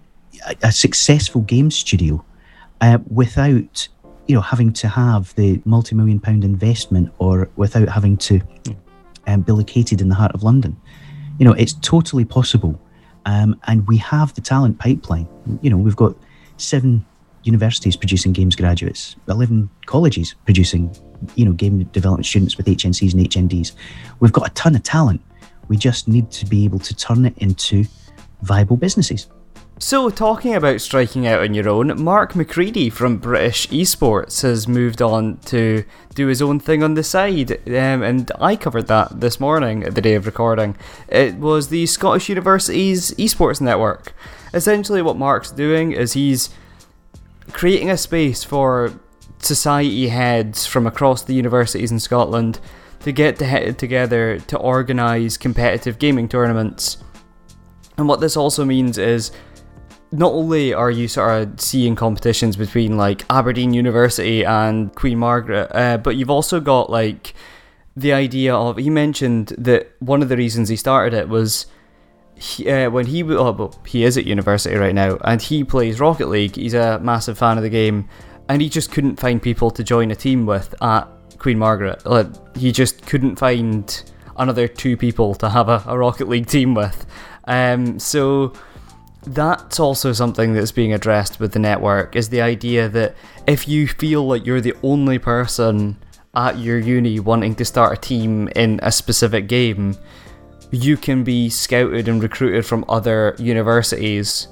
a, 0.47 0.57
a 0.65 0.73
successful 0.73 1.43
game 1.43 1.71
studio 1.71 2.25
uh, 2.81 2.99
without 3.11 3.89
you 4.27 4.35
know 4.35 4.41
having 4.41 4.73
to 4.73 4.89
have 4.89 5.35
the 5.35 5.61
multi-million 5.65 6.21
pound 6.21 6.45
investment 6.45 7.13
or 7.19 7.51
without 7.57 7.89
having 7.89 8.17
to 8.17 8.41
um, 9.27 9.43
be 9.43 9.53
located 9.53 10.01
in 10.01 10.09
the 10.09 10.15
heart 10.15 10.33
of 10.33 10.43
london 10.43 10.77
you 11.39 11.45
know 11.45 11.53
it's 11.53 11.75
totally 11.75 12.25
possible 12.25 12.81
um, 13.27 13.59
and 13.67 13.87
we 13.87 13.97
have 13.99 14.35
the 14.35 14.41
talent 14.41 14.79
pipeline. 14.79 15.29
You 15.63 15.71
know, 15.71 15.77
we've 15.77 15.97
got 15.97 16.17
seven 16.57 17.05
universities 17.43 17.97
producing 17.97 18.33
games 18.33 18.55
graduates, 18.57 19.17
11 19.29 19.71
colleges 19.87 20.35
producing, 20.45 20.95
you 21.35 21.45
know, 21.45 21.53
game 21.53 21.83
development 21.85 22.27
students 22.27 22.57
with 22.57 22.67
HNCs 22.67 23.15
and 23.15 23.29
HNDs. 23.29 23.73
We've 24.21 24.33
got 24.33 24.49
a 24.49 24.55
ton 24.55 24.75
of 24.75 24.83
talent. 24.83 25.23
We 25.69 25.77
just 25.77 26.09
need 26.09 26.31
to 26.33 26.47
be 26.47 26.65
able 26.65 26.81
to 26.81 26.95
turn 26.95 27.25
it 27.25 27.37
into 27.39 27.85
viable 28.43 28.77
businesses. 28.77 29.29
So, 29.83 30.11
talking 30.11 30.55
about 30.55 30.83
striking 30.83 31.27
out 31.27 31.41
on 31.41 31.55
your 31.55 31.67
own, 31.67 31.99
Mark 32.03 32.37
McCready 32.37 32.91
from 32.91 33.17
British 33.17 33.67
Esports 33.69 34.43
has 34.43 34.69
moved 34.69 35.01
on 35.01 35.39
to 35.47 35.85
do 36.15 36.27
his 36.27 36.43
own 36.43 36.61
thing 36.61 36.83
on 36.83 36.93
the 36.93 37.03
side, 37.03 37.53
um, 37.67 38.03
and 38.03 38.31
I 38.39 38.57
covered 38.57 38.89
that 38.89 39.21
this 39.21 39.41
morning 39.41 39.83
at 39.83 39.95
the 39.95 40.03
day 40.03 40.13
of 40.17 40.27
recording. 40.27 40.77
It 41.09 41.37
was 41.37 41.71
the 41.71 41.87
Scottish 41.87 42.29
University's 42.29 43.13
Esports 43.13 43.63
Network. 43.63 44.13
Essentially, 44.53 45.01
what 45.01 45.17
Mark's 45.17 45.51
doing 45.51 45.93
is 45.93 46.13
he's 46.13 46.51
creating 47.53 47.89
a 47.89 47.97
space 47.97 48.45
for 48.45 48.93
society 49.39 50.09
heads 50.09 50.67
from 50.67 50.87
across 50.87 51.23
the 51.23 51.35
universities 51.35 51.91
in 51.91 52.01
Scotland 52.01 52.61
to 53.01 53.13
get 53.13 53.39
to 53.39 53.73
together 53.73 54.41
to 54.41 54.59
organise 54.59 55.39
competitive 55.39 55.99
gaming 55.99 56.29
tournaments. 56.29 56.99
And 57.97 58.09
what 58.09 58.21
this 58.21 58.35
also 58.35 58.65
means 58.65 58.97
is 58.97 59.31
not 60.13 60.33
only 60.33 60.75
are 60.75 60.91
you 60.91 61.07
sort 61.09 61.43
of 61.43 61.61
seeing 61.61 61.95
competitions 61.95 62.57
between 62.57 62.97
like 62.97 63.25
Aberdeen 63.31 63.73
University 63.73 64.45
and 64.45 64.95
Queen 64.95 65.19
Margaret, 65.19 65.71
uh, 65.73 65.99
but 65.99 66.17
you've 66.17 66.31
also 66.31 66.61
got 66.61 66.91
like 66.91 67.35
the 67.97 68.13
idea 68.13 68.55
of 68.55 68.77
he 68.77 68.91
mentioned 68.91 69.49
that 69.59 69.93
one 70.01 70.23
of 70.23 70.29
the 70.29 70.37
reasons 70.37 70.69
he 70.69 70.77
started 70.77 71.15
it 71.15 71.29
was 71.29 71.67
he, 72.35 72.69
uh, 72.71 72.91
when 72.91 73.07
he 73.07 73.23
oh, 73.23 73.53
well, 73.53 73.81
he 73.87 74.05
is 74.05 74.17
at 74.17 74.25
university 74.25 74.75
right 74.77 74.95
now 74.95 75.19
and 75.25 75.43
he 75.43 75.63
plays 75.63 76.01
Rocket 76.01 76.29
League. 76.29 76.57
He's 76.57 76.75
a 76.75 76.99
massive 77.01 77.39
fan 77.39 77.57
of 77.57 77.63
the 77.63 77.71
game, 77.71 78.09
and 78.49 78.61
he 78.61 78.69
just 78.69 78.91
couldn't 78.91 79.21
find 79.21 79.41
people 79.41 79.71
to 79.71 79.85
join 79.85 80.11
a 80.11 80.17
team 80.17 80.47
with 80.47 80.75
at 80.83 81.05
Queen 81.39 81.59
Margaret. 81.59 82.05
Like, 82.07 82.29
he 82.57 82.73
just 82.73 83.07
couldn't 83.07 83.37
find 83.37 84.03
another 84.37 84.67
two 84.67 84.97
people 84.97 85.35
to 85.37 85.51
have 85.51 85.69
a, 85.69 85.83
a 85.87 85.97
Rocket 85.99 86.29
League 86.29 86.47
team 86.47 86.75
with. 86.75 87.07
Um, 87.47 87.99
so 87.99 88.55
that's 89.23 89.79
also 89.79 90.13
something 90.13 90.55
that's 90.55 90.73
being 90.73 90.93
addressed 90.93 91.41
with 91.41 91.53
the 91.53 91.59
network 91.59 92.17
is 92.17 92.29
the 92.29 92.41
idea 92.41 92.89
that 92.89 93.15
if 93.47 93.69
you 93.69 93.87
feel 93.87 94.27
like 94.27 94.47
you're 94.47 94.61
the 94.61 94.75
only 94.83 95.19
person 95.19 95.97
at 96.35 96.59
your 96.59 96.79
uni 96.79 97.21
wanting 97.21 97.55
to 97.57 97.65
start 97.65 97.99
a 97.99 98.01
team 98.01 98.49
in 98.57 98.81
a 98.83 98.93
specific 98.93 99.47
game, 99.49 99.97
you 100.71 100.97
can 100.97 101.25
be 101.25 101.49
scouted 101.49 102.09
and 102.09 102.23
recruited 102.23 102.65
from 102.65 102.85
other 102.89 103.35
universities 103.39 104.49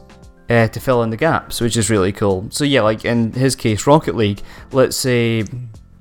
uh, 0.51 0.67
to 0.69 0.81
fill 0.81 1.03
in 1.03 1.11
the 1.11 1.17
gaps, 1.17 1.61
which 1.61 1.77
is 1.77 1.91
really 1.91 2.13
cool. 2.13 2.47
So 2.51 2.65
yeah, 2.65 2.83
like 2.83 3.05
in 3.05 3.33
his 3.33 3.55
case, 3.55 3.87
Rocket 3.87 4.17
League. 4.17 4.43
Let's 4.73 4.97
say 4.97 5.45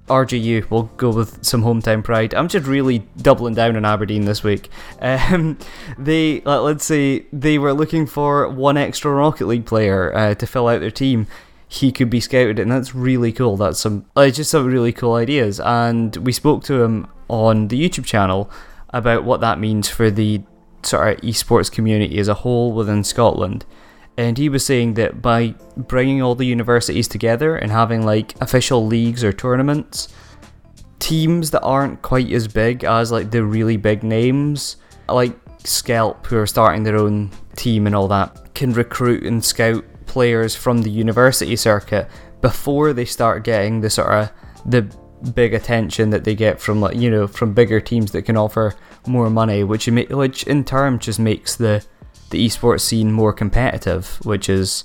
RGU. 0.08 0.70
We'll 0.70 0.84
go 0.98 1.12
with 1.12 1.44
some 1.44 1.64
hometown 1.64 2.04
pride. 2.04 2.34
I'm 2.34 2.48
just 2.48 2.66
really 2.66 3.00
doubling 3.18 3.54
down 3.54 3.76
on 3.76 3.86
Aberdeen 3.86 4.26
this 4.26 4.44
week. 4.44 4.70
Um, 5.02 5.58
they 5.98 6.42
let's 6.42 6.86
say 6.86 7.26
they 7.32 7.58
were 7.58 7.74
looking 7.74 8.06
for 8.06 8.48
one 8.50 8.78
extra 8.78 9.12
Rocket 9.12 9.48
League 9.48 9.66
player 9.66 10.16
uh, 10.16 10.36
to 10.36 10.48
fill 10.48 10.68
out 10.68 10.80
their 10.80 10.92
team. 10.92 11.28
He 11.70 11.92
could 11.92 12.10
be 12.10 12.22
scouted, 12.22 12.60
and 12.60 12.72
that's 12.72 12.96
really 12.96 13.34
cool. 13.34 13.58
That's 13.58 13.80
some 13.80 14.06
like, 14.16 14.34
just 14.34 14.52
some 14.52 14.66
really 14.66 14.94
cool 14.94 15.16
ideas. 15.16 15.60
And 15.60 16.16
we 16.18 16.32
spoke 16.32 16.64
to 16.66 16.82
him 16.84 17.08
on 17.28 17.68
the 17.68 17.90
YouTube 17.90 18.06
channel 18.06 18.50
about 18.92 19.26
what 19.26 19.42
that 19.42 19.60
means 19.60 19.90
for 19.90 20.10
the 20.10 20.42
sort 20.84 21.18
of 21.18 21.22
esports 21.22 21.70
community 21.70 22.18
as 22.20 22.30
a 22.30 22.36
whole 22.36 22.72
within 22.72 23.04
Scotland 23.04 23.66
and 24.18 24.38
he 24.38 24.50
was 24.50 24.66
saying 24.66 24.96
that 24.96 25.22
by 25.22 25.54
bringing 25.76 26.22
all 26.22 26.36
the 26.36 26.46
universities 26.46 27.08
together 27.08 27.56
and 27.56 27.72
having 27.72 28.06
like 28.06 28.40
official 28.42 28.86
leagues 28.86 29.24
or 29.24 29.32
tournaments 29.32 30.10
teams 31.00 31.52
that 31.52 31.62
aren't 31.62 32.02
quite 32.02 32.32
as 32.32 32.48
big 32.48 32.84
as 32.84 33.12
like 33.12 33.32
the 33.32 33.44
really 33.44 33.78
big 33.78 34.04
names 34.04 34.78
like 35.08 35.38
Scalp 35.64 36.26
who 36.26 36.38
are 36.38 36.48
starting 36.48 36.84
their 36.84 36.98
own 36.98 37.30
team 37.56 37.86
and 37.88 37.96
all 37.96 38.08
that 38.08 38.54
can 38.56 38.74
recruit 38.74 39.24
and 39.24 39.44
scout 39.44 39.84
players 40.06 40.56
from 40.56 40.82
the 40.82 40.90
university 40.90 41.56
circuit 41.56 42.10
before 42.42 42.94
they 42.94 43.06
start 43.06 43.44
getting 43.44 43.82
the 43.82 43.90
sort 43.90 44.12
of 44.12 44.32
the 44.66 44.82
big 45.34 45.54
attention 45.54 46.10
that 46.12 46.24
they 46.24 46.36
get 46.36 46.62
from 46.62 46.80
like 46.80 46.96
you 46.96 47.10
know 47.10 47.28
from 47.28 47.54
bigger 47.54 47.82
teams 47.82 48.12
that 48.12 48.22
can 48.22 48.38
offer 48.38 48.76
more 49.08 49.30
money 49.30 49.64
which 49.64 49.88
which 49.88 50.44
in 50.44 50.64
turn 50.64 51.00
just 51.00 51.20
makes 51.20 51.56
the 51.56 51.84
the 52.30 52.46
esports 52.46 52.82
scene 52.82 53.12
more 53.12 53.34
competitive, 53.34 54.20
which 54.24 54.50
is 54.50 54.84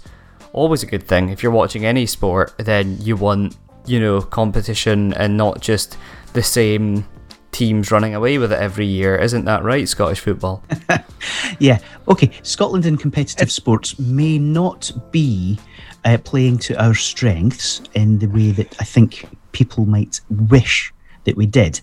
always 0.52 0.82
a 0.82 0.86
good 0.86 1.06
thing. 1.06 1.28
If 1.28 1.42
you're 1.42 1.52
watching 1.52 1.84
any 1.84 2.06
sport, 2.06 2.54
then 2.58 2.98
you 3.00 3.16
want, 3.16 3.56
you 3.86 4.00
know, 4.00 4.20
competition 4.20 5.12
and 5.14 5.36
not 5.36 5.60
just 5.60 5.96
the 6.32 6.42
same 6.42 7.06
teams 7.50 7.90
running 7.90 8.14
away 8.14 8.38
with 8.38 8.52
it 8.52 8.58
every 8.58 8.86
year. 8.86 9.16
Isn't 9.16 9.44
that 9.44 9.62
right, 9.62 9.88
Scottish 9.88 10.20
football? 10.20 10.62
yeah. 11.58 11.78
Okay. 12.08 12.30
Scotland 12.42 12.86
in 12.86 12.96
competitive 12.96 13.52
sports 13.52 13.98
may 13.98 14.38
not 14.38 14.90
be 15.10 15.58
uh, 16.04 16.18
playing 16.24 16.58
to 16.58 16.82
our 16.82 16.94
strengths 16.94 17.82
in 17.94 18.18
the 18.18 18.26
way 18.26 18.50
that 18.52 18.74
I 18.80 18.84
think 18.84 19.26
people 19.52 19.84
might 19.84 20.20
wish 20.30 20.92
that 21.24 21.36
we 21.36 21.46
did. 21.46 21.80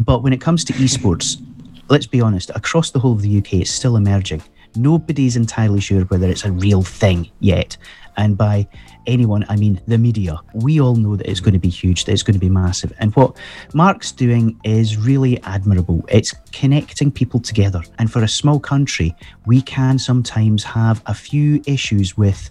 But 0.00 0.22
when 0.22 0.32
it 0.32 0.40
comes 0.40 0.64
to 0.64 0.72
esports, 0.74 1.40
let's 1.88 2.06
be 2.06 2.20
honest, 2.20 2.50
across 2.54 2.90
the 2.90 2.98
whole 2.98 3.12
of 3.12 3.22
the 3.22 3.38
UK, 3.38 3.54
it's 3.54 3.70
still 3.70 3.96
emerging 3.96 4.42
Nobody's 4.76 5.36
entirely 5.36 5.80
sure 5.80 6.02
whether 6.02 6.28
it's 6.28 6.44
a 6.44 6.52
real 6.52 6.82
thing 6.82 7.30
yet. 7.40 7.76
And 8.16 8.36
by 8.36 8.66
anyone, 9.06 9.44
I 9.48 9.56
mean 9.56 9.80
the 9.86 9.98
media. 9.98 10.40
We 10.54 10.80
all 10.80 10.96
know 10.96 11.16
that 11.16 11.28
it's 11.28 11.40
going 11.40 11.54
to 11.54 11.60
be 11.60 11.68
huge, 11.68 12.04
that 12.04 12.12
it's 12.12 12.22
going 12.22 12.34
to 12.34 12.40
be 12.40 12.50
massive. 12.50 12.92
And 12.98 13.14
what 13.16 13.36
Mark's 13.74 14.12
doing 14.12 14.58
is 14.64 14.96
really 14.96 15.42
admirable. 15.42 16.04
It's 16.08 16.34
connecting 16.52 17.10
people 17.10 17.40
together. 17.40 17.82
And 17.98 18.12
for 18.12 18.22
a 18.22 18.28
small 18.28 18.60
country, 18.60 19.14
we 19.46 19.62
can 19.62 19.98
sometimes 19.98 20.62
have 20.64 21.02
a 21.06 21.14
few 21.14 21.62
issues 21.66 22.16
with 22.16 22.50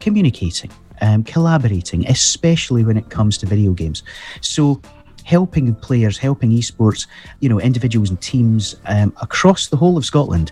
communicating, 0.00 0.70
um, 1.00 1.24
collaborating, 1.24 2.06
especially 2.08 2.84
when 2.84 2.96
it 2.96 3.10
comes 3.10 3.38
to 3.38 3.46
video 3.46 3.72
games. 3.72 4.02
So, 4.40 4.80
helping 5.24 5.72
players, 5.76 6.18
helping 6.18 6.50
esports, 6.50 7.06
you 7.38 7.48
know, 7.48 7.60
individuals 7.60 8.10
and 8.10 8.20
teams 8.20 8.74
um, 8.86 9.14
across 9.22 9.68
the 9.68 9.76
whole 9.76 9.96
of 9.96 10.04
Scotland 10.04 10.50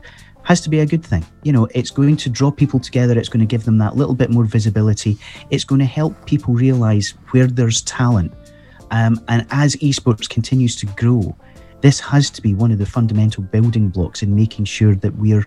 has 0.50 0.60
to 0.60 0.68
be 0.68 0.80
a 0.80 0.86
good 0.86 1.04
thing. 1.04 1.24
You 1.44 1.52
know, 1.52 1.68
it's 1.76 1.92
going 1.92 2.16
to 2.16 2.28
draw 2.28 2.50
people 2.50 2.80
together, 2.80 3.16
it's 3.16 3.28
going 3.28 3.46
to 3.46 3.46
give 3.46 3.64
them 3.64 3.78
that 3.78 3.94
little 3.94 4.16
bit 4.16 4.30
more 4.30 4.44
visibility, 4.44 5.16
it's 5.50 5.62
going 5.62 5.78
to 5.78 5.84
help 5.84 6.26
people 6.26 6.54
realize 6.54 7.10
where 7.30 7.46
there's 7.46 7.82
talent. 7.82 8.32
Um, 8.90 9.24
and 9.28 9.46
as 9.52 9.76
esports 9.76 10.28
continues 10.28 10.74
to 10.80 10.86
grow, 10.86 11.36
this 11.82 12.00
has 12.00 12.30
to 12.30 12.42
be 12.42 12.52
one 12.52 12.72
of 12.72 12.78
the 12.78 12.84
fundamental 12.84 13.44
building 13.44 13.90
blocks 13.90 14.24
in 14.24 14.34
making 14.34 14.64
sure 14.64 14.96
that 14.96 15.14
we're, 15.14 15.46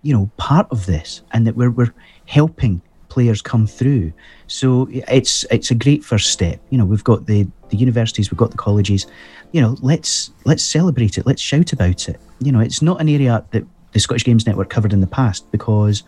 you 0.00 0.14
know, 0.14 0.30
part 0.38 0.66
of 0.70 0.86
this 0.86 1.20
and 1.32 1.46
that 1.46 1.54
we're, 1.54 1.70
we're 1.70 1.92
helping 2.24 2.80
players 3.10 3.42
come 3.42 3.66
through. 3.66 4.14
So 4.46 4.88
it's 4.90 5.44
it's 5.50 5.70
a 5.70 5.74
great 5.74 6.02
first 6.02 6.30
step. 6.30 6.58
You 6.70 6.78
know, 6.78 6.86
we've 6.86 7.04
got 7.04 7.26
the 7.26 7.46
the 7.68 7.76
universities, 7.76 8.30
we've 8.30 8.38
got 8.38 8.50
the 8.50 8.56
colleges. 8.56 9.06
You 9.52 9.60
know, 9.60 9.76
let's 9.82 10.30
let's 10.46 10.62
celebrate 10.62 11.18
it. 11.18 11.26
Let's 11.26 11.42
shout 11.42 11.74
about 11.74 12.08
it. 12.08 12.18
You 12.40 12.52
know, 12.52 12.60
it's 12.60 12.80
not 12.80 13.00
an 13.02 13.10
area 13.10 13.44
that 13.50 13.64
the 13.92 14.00
Scottish 14.00 14.24
Games 14.24 14.46
Network 14.46 14.70
covered 14.70 14.92
in 14.92 15.00
the 15.00 15.06
past 15.06 15.50
because 15.50 16.02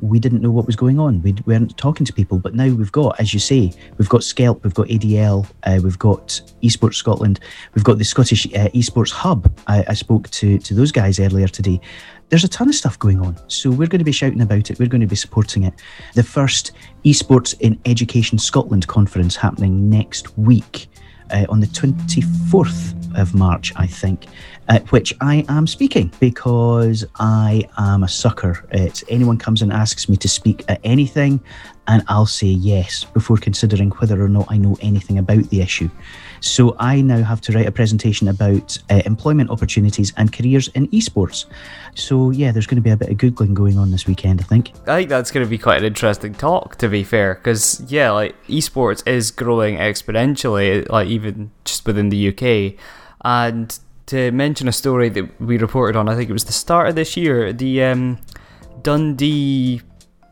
we 0.00 0.20
didn't 0.20 0.42
know 0.42 0.50
what 0.50 0.66
was 0.66 0.76
going 0.76 0.98
on. 0.98 1.22
We 1.22 1.34
weren't 1.44 1.76
talking 1.76 2.06
to 2.06 2.12
people, 2.12 2.38
but 2.38 2.54
now 2.54 2.68
we've 2.68 2.92
got, 2.92 3.18
as 3.20 3.34
you 3.34 3.40
say, 3.40 3.72
we've 3.96 4.08
got 4.08 4.22
Skelp, 4.22 4.62
we've 4.62 4.74
got 4.74 4.86
ADL, 4.86 5.46
uh, 5.64 5.80
we've 5.82 5.98
got 5.98 6.40
Esports 6.62 6.94
Scotland, 6.94 7.40
we've 7.74 7.84
got 7.84 7.98
the 7.98 8.04
Scottish 8.04 8.46
uh, 8.46 8.68
Esports 8.68 9.10
Hub. 9.10 9.52
I, 9.66 9.84
I, 9.88 9.94
spoke 9.94 10.30
to 10.30 10.58
to 10.58 10.74
those 10.74 10.92
guys 10.92 11.18
earlier 11.18 11.48
today. 11.48 11.80
There's 12.28 12.44
a 12.44 12.48
ton 12.48 12.68
of 12.68 12.74
stuff 12.74 12.98
going 12.98 13.20
on, 13.20 13.36
so 13.48 13.70
we're 13.70 13.88
going 13.88 13.98
to 13.98 14.04
be 14.04 14.12
shouting 14.12 14.40
about 14.40 14.70
it. 14.70 14.78
We're 14.78 14.88
going 14.88 15.00
to 15.00 15.06
be 15.06 15.16
supporting 15.16 15.64
it. 15.64 15.74
The 16.14 16.22
first 16.22 16.72
Esports 17.04 17.58
in 17.60 17.80
Education 17.84 18.38
Scotland 18.38 18.86
conference 18.86 19.34
happening 19.34 19.90
next 19.90 20.36
week 20.38 20.88
uh, 21.30 21.46
on 21.48 21.60
the 21.60 21.66
24th 21.66 22.94
of 23.18 23.34
March, 23.34 23.72
I 23.76 23.86
think, 23.86 24.26
at 24.68 24.90
which 24.92 25.14
I 25.20 25.44
am 25.48 25.66
speaking 25.66 26.12
because 26.20 27.04
I 27.16 27.68
am 27.78 28.02
a 28.02 28.08
sucker. 28.08 28.64
It's 28.70 29.02
anyone 29.08 29.38
comes 29.38 29.62
and 29.62 29.72
asks 29.72 30.08
me 30.08 30.16
to 30.18 30.28
speak 30.28 30.64
at 30.68 30.80
anything, 30.84 31.40
and 31.86 32.02
I'll 32.08 32.26
say 32.26 32.48
yes 32.48 33.04
before 33.04 33.38
considering 33.38 33.90
whether 33.90 34.22
or 34.22 34.28
not 34.28 34.46
I 34.50 34.58
know 34.58 34.76
anything 34.80 35.18
about 35.18 35.44
the 35.50 35.62
issue. 35.62 35.90
So 36.40 36.76
I 36.78 37.00
now 37.00 37.22
have 37.22 37.40
to 37.42 37.52
write 37.52 37.66
a 37.66 37.72
presentation 37.72 38.28
about 38.28 38.78
uh, 38.90 39.02
employment 39.06 39.50
opportunities 39.50 40.12
and 40.16 40.32
careers 40.32 40.68
in 40.68 40.88
esports. 40.88 41.46
So 41.94 42.30
yeah, 42.30 42.52
there's 42.52 42.66
going 42.66 42.76
to 42.76 42.82
be 42.82 42.90
a 42.90 42.96
bit 42.96 43.10
of 43.10 43.16
googling 43.16 43.54
going 43.54 43.78
on 43.78 43.90
this 43.90 44.06
weekend. 44.06 44.40
I 44.40 44.44
think. 44.44 44.72
I 44.86 44.98
think 44.98 45.08
that's 45.08 45.30
going 45.30 45.44
to 45.44 45.50
be 45.50 45.58
quite 45.58 45.78
an 45.78 45.84
interesting 45.84 46.34
talk. 46.34 46.76
To 46.76 46.88
be 46.88 47.04
fair, 47.04 47.34
because 47.34 47.80
yeah, 47.88 48.10
like 48.10 48.34
esports 48.46 49.06
is 49.06 49.30
growing 49.30 49.76
exponentially, 49.76 50.88
like 50.88 51.08
even 51.08 51.50
just 51.64 51.86
within 51.86 52.08
the 52.08 52.28
UK, 52.28 52.78
and 53.24 53.78
to 54.08 54.30
mention 54.32 54.68
a 54.68 54.72
story 54.72 55.10
that 55.10 55.40
we 55.40 55.58
reported 55.58 55.96
on, 55.96 56.08
I 56.08 56.16
think 56.16 56.30
it 56.30 56.32
was 56.32 56.46
the 56.46 56.52
start 56.52 56.88
of 56.88 56.94
this 56.94 57.16
year, 57.16 57.52
the 57.52 57.84
um, 57.84 58.18
Dundee 58.80 59.82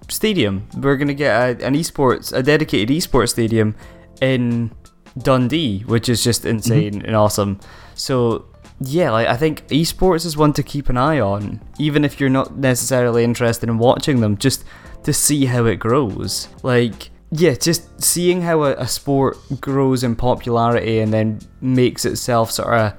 Stadium. 0.08 0.66
We're 0.74 0.96
going 0.96 1.08
to 1.08 1.14
get 1.14 1.60
a, 1.60 1.66
an 1.66 1.74
esports, 1.74 2.32
a 2.32 2.42
dedicated 2.42 2.88
esports 2.88 3.30
stadium 3.30 3.74
in 4.22 4.70
Dundee, 5.18 5.80
which 5.80 6.08
is 6.08 6.22
just 6.22 6.44
insane 6.44 6.94
mm-hmm. 6.94 7.06
and 7.06 7.16
awesome. 7.16 7.60
So 7.94 8.46
yeah, 8.80 9.10
like, 9.10 9.26
I 9.26 9.36
think 9.36 9.66
esports 9.68 10.26
is 10.26 10.36
one 10.36 10.52
to 10.54 10.62
keep 10.62 10.88
an 10.88 10.96
eye 10.96 11.20
on, 11.20 11.60
even 11.78 12.04
if 12.04 12.20
you're 12.20 12.28
not 12.28 12.56
necessarily 12.56 13.24
interested 13.24 13.68
in 13.68 13.78
watching 13.78 14.20
them, 14.20 14.36
just 14.36 14.64
to 15.04 15.12
see 15.12 15.46
how 15.46 15.64
it 15.64 15.76
grows. 15.76 16.48
Like, 16.62 17.10
yeah, 17.30 17.54
just 17.54 18.02
seeing 18.02 18.42
how 18.42 18.64
a, 18.64 18.72
a 18.72 18.86
sport 18.86 19.38
grows 19.60 20.04
in 20.04 20.14
popularity 20.14 21.00
and 21.00 21.12
then 21.12 21.40
makes 21.60 22.04
itself 22.04 22.50
sort 22.50 22.74
of 22.74 22.94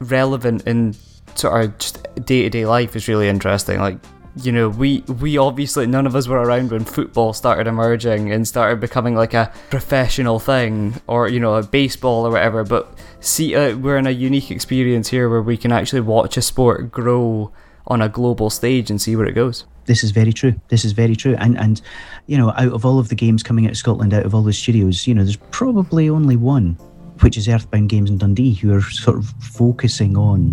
relevant 0.00 0.66
in 0.66 0.94
sort 1.34 1.64
of 1.64 1.78
just 1.78 2.02
day 2.26 2.42
to 2.42 2.50
day 2.50 2.66
life 2.66 2.94
is 2.94 3.08
really 3.08 3.28
interesting. 3.28 3.78
Like, 3.80 3.98
you 4.36 4.50
know, 4.50 4.68
we 4.68 5.00
we 5.20 5.38
obviously 5.38 5.86
none 5.86 6.06
of 6.06 6.16
us 6.16 6.26
were 6.26 6.42
around 6.42 6.72
when 6.72 6.84
football 6.84 7.32
started 7.32 7.66
emerging 7.66 8.32
and 8.32 8.46
started 8.46 8.80
becoming 8.80 9.14
like 9.14 9.32
a 9.32 9.52
professional 9.70 10.40
thing, 10.40 10.94
or 11.06 11.28
you 11.28 11.38
know, 11.38 11.54
a 11.54 11.62
baseball 11.62 12.26
or 12.26 12.30
whatever. 12.30 12.64
But 12.64 12.98
see, 13.20 13.54
uh, 13.54 13.76
we're 13.76 13.96
in 13.96 14.06
a 14.06 14.10
unique 14.10 14.50
experience 14.50 15.08
here 15.08 15.28
where 15.28 15.42
we 15.42 15.56
can 15.56 15.70
actually 15.70 16.00
watch 16.00 16.36
a 16.36 16.42
sport 16.42 16.90
grow 16.90 17.52
on 17.86 18.02
a 18.02 18.08
global 18.08 18.50
stage 18.50 18.90
and 18.90 19.00
see 19.00 19.14
where 19.14 19.26
it 19.26 19.34
goes. 19.34 19.66
This 19.86 20.02
is 20.02 20.10
very 20.10 20.32
true. 20.32 20.54
This 20.68 20.84
is 20.84 20.92
very 20.92 21.14
true. 21.14 21.36
And 21.38 21.56
and 21.58 21.80
you 22.26 22.36
know, 22.36 22.50
out 22.50 22.72
of 22.72 22.84
all 22.84 22.98
of 22.98 23.10
the 23.10 23.14
games 23.14 23.42
coming 23.44 23.66
out 23.66 23.72
of 23.72 23.76
Scotland, 23.76 24.12
out 24.12 24.26
of 24.26 24.34
all 24.34 24.42
the 24.42 24.52
studios, 24.52 25.06
you 25.06 25.14
know, 25.14 25.22
there's 25.22 25.36
probably 25.36 26.08
only 26.08 26.36
one 26.36 26.76
which 27.20 27.36
is 27.36 27.48
Earthbound 27.48 27.88
Games 27.88 28.10
in 28.10 28.18
Dundee, 28.18 28.54
who 28.54 28.74
are 28.74 28.82
sort 28.82 29.18
of 29.18 29.26
focusing 29.40 30.16
on 30.16 30.52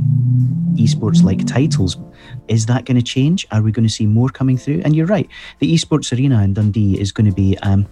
esports 0.76 1.24
like 1.24 1.46
titles. 1.46 1.98
Is 2.48 2.66
that 2.68 2.86
going 2.86 2.98
to 2.98 3.04
change? 3.04 3.48
Are 3.52 3.62
we 3.62 3.72
going 3.72 3.88
to 3.88 3.94
see 3.94 4.06
more 4.06 4.30
coming 4.30 4.58
through? 4.58 4.82
And 4.86 4.96
you're 4.96 5.08
right, 5.08 5.28
the 5.60 5.74
esports 5.74 6.16
arena 6.16 6.44
in 6.44 6.54
Dundee 6.54 7.00
is 7.00 7.12
going 7.12 7.26
to 7.26 7.36
be 7.36 7.58
um, 7.60 7.88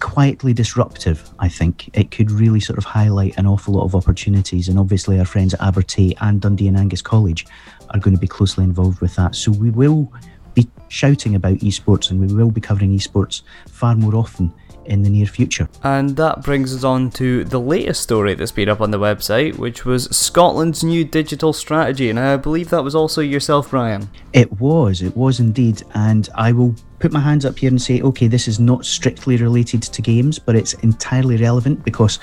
quietly 0.00 0.52
disruptive, 0.52 1.30
I 1.38 1.48
think. 1.48 1.90
It 1.96 2.10
could 2.10 2.30
really 2.30 2.60
sort 2.60 2.78
of 2.78 2.84
highlight 2.84 3.36
an 3.38 3.46
awful 3.46 3.74
lot 3.74 3.84
of 3.84 3.94
opportunities. 3.94 4.68
And 4.68 4.78
obviously, 4.78 5.18
our 5.18 5.24
friends 5.24 5.54
at 5.54 5.60
Abertay 5.60 6.14
and 6.20 6.40
Dundee 6.40 6.68
and 6.68 6.76
Angus 6.76 7.02
College 7.02 7.46
are 7.90 8.00
going 8.00 8.14
to 8.14 8.20
be 8.20 8.26
closely 8.26 8.64
involved 8.64 9.00
with 9.00 9.14
that. 9.16 9.34
So 9.34 9.52
we 9.52 9.70
will 9.70 10.12
be 10.54 10.68
shouting 10.88 11.34
about 11.34 11.58
esports 11.58 12.10
and 12.10 12.20
we 12.20 12.32
will 12.34 12.50
be 12.50 12.60
covering 12.60 12.96
esports 12.96 13.42
far 13.68 13.94
more 13.94 14.16
often 14.16 14.52
in 14.86 15.02
the 15.02 15.10
near 15.10 15.26
future. 15.26 15.68
And 15.82 16.16
that 16.16 16.42
brings 16.42 16.74
us 16.74 16.84
on 16.84 17.10
to 17.12 17.44
the 17.44 17.60
latest 17.60 18.02
story 18.02 18.34
that's 18.34 18.52
been 18.52 18.68
up 18.68 18.80
on 18.80 18.90
the 18.90 18.98
website, 18.98 19.56
which 19.58 19.84
was 19.84 20.04
Scotland's 20.16 20.82
new 20.82 21.04
digital 21.04 21.52
strategy. 21.52 22.10
And 22.10 22.18
I 22.18 22.36
believe 22.36 22.70
that 22.70 22.82
was 22.82 22.94
also 22.94 23.20
yourself, 23.20 23.70
Brian. 23.70 24.08
It 24.32 24.60
was, 24.60 25.02
it 25.02 25.16
was 25.16 25.40
indeed. 25.40 25.82
And 25.94 26.28
I 26.34 26.52
will 26.52 26.74
put 26.98 27.12
my 27.12 27.20
hands 27.20 27.44
up 27.44 27.58
here 27.58 27.70
and 27.70 27.80
say, 27.80 28.00
okay, 28.00 28.26
this 28.26 28.48
is 28.48 28.58
not 28.58 28.84
strictly 28.84 29.36
related 29.36 29.82
to 29.82 30.02
games, 30.02 30.38
but 30.38 30.56
it's 30.56 30.74
entirely 30.74 31.36
relevant 31.36 31.84
because 31.84 32.18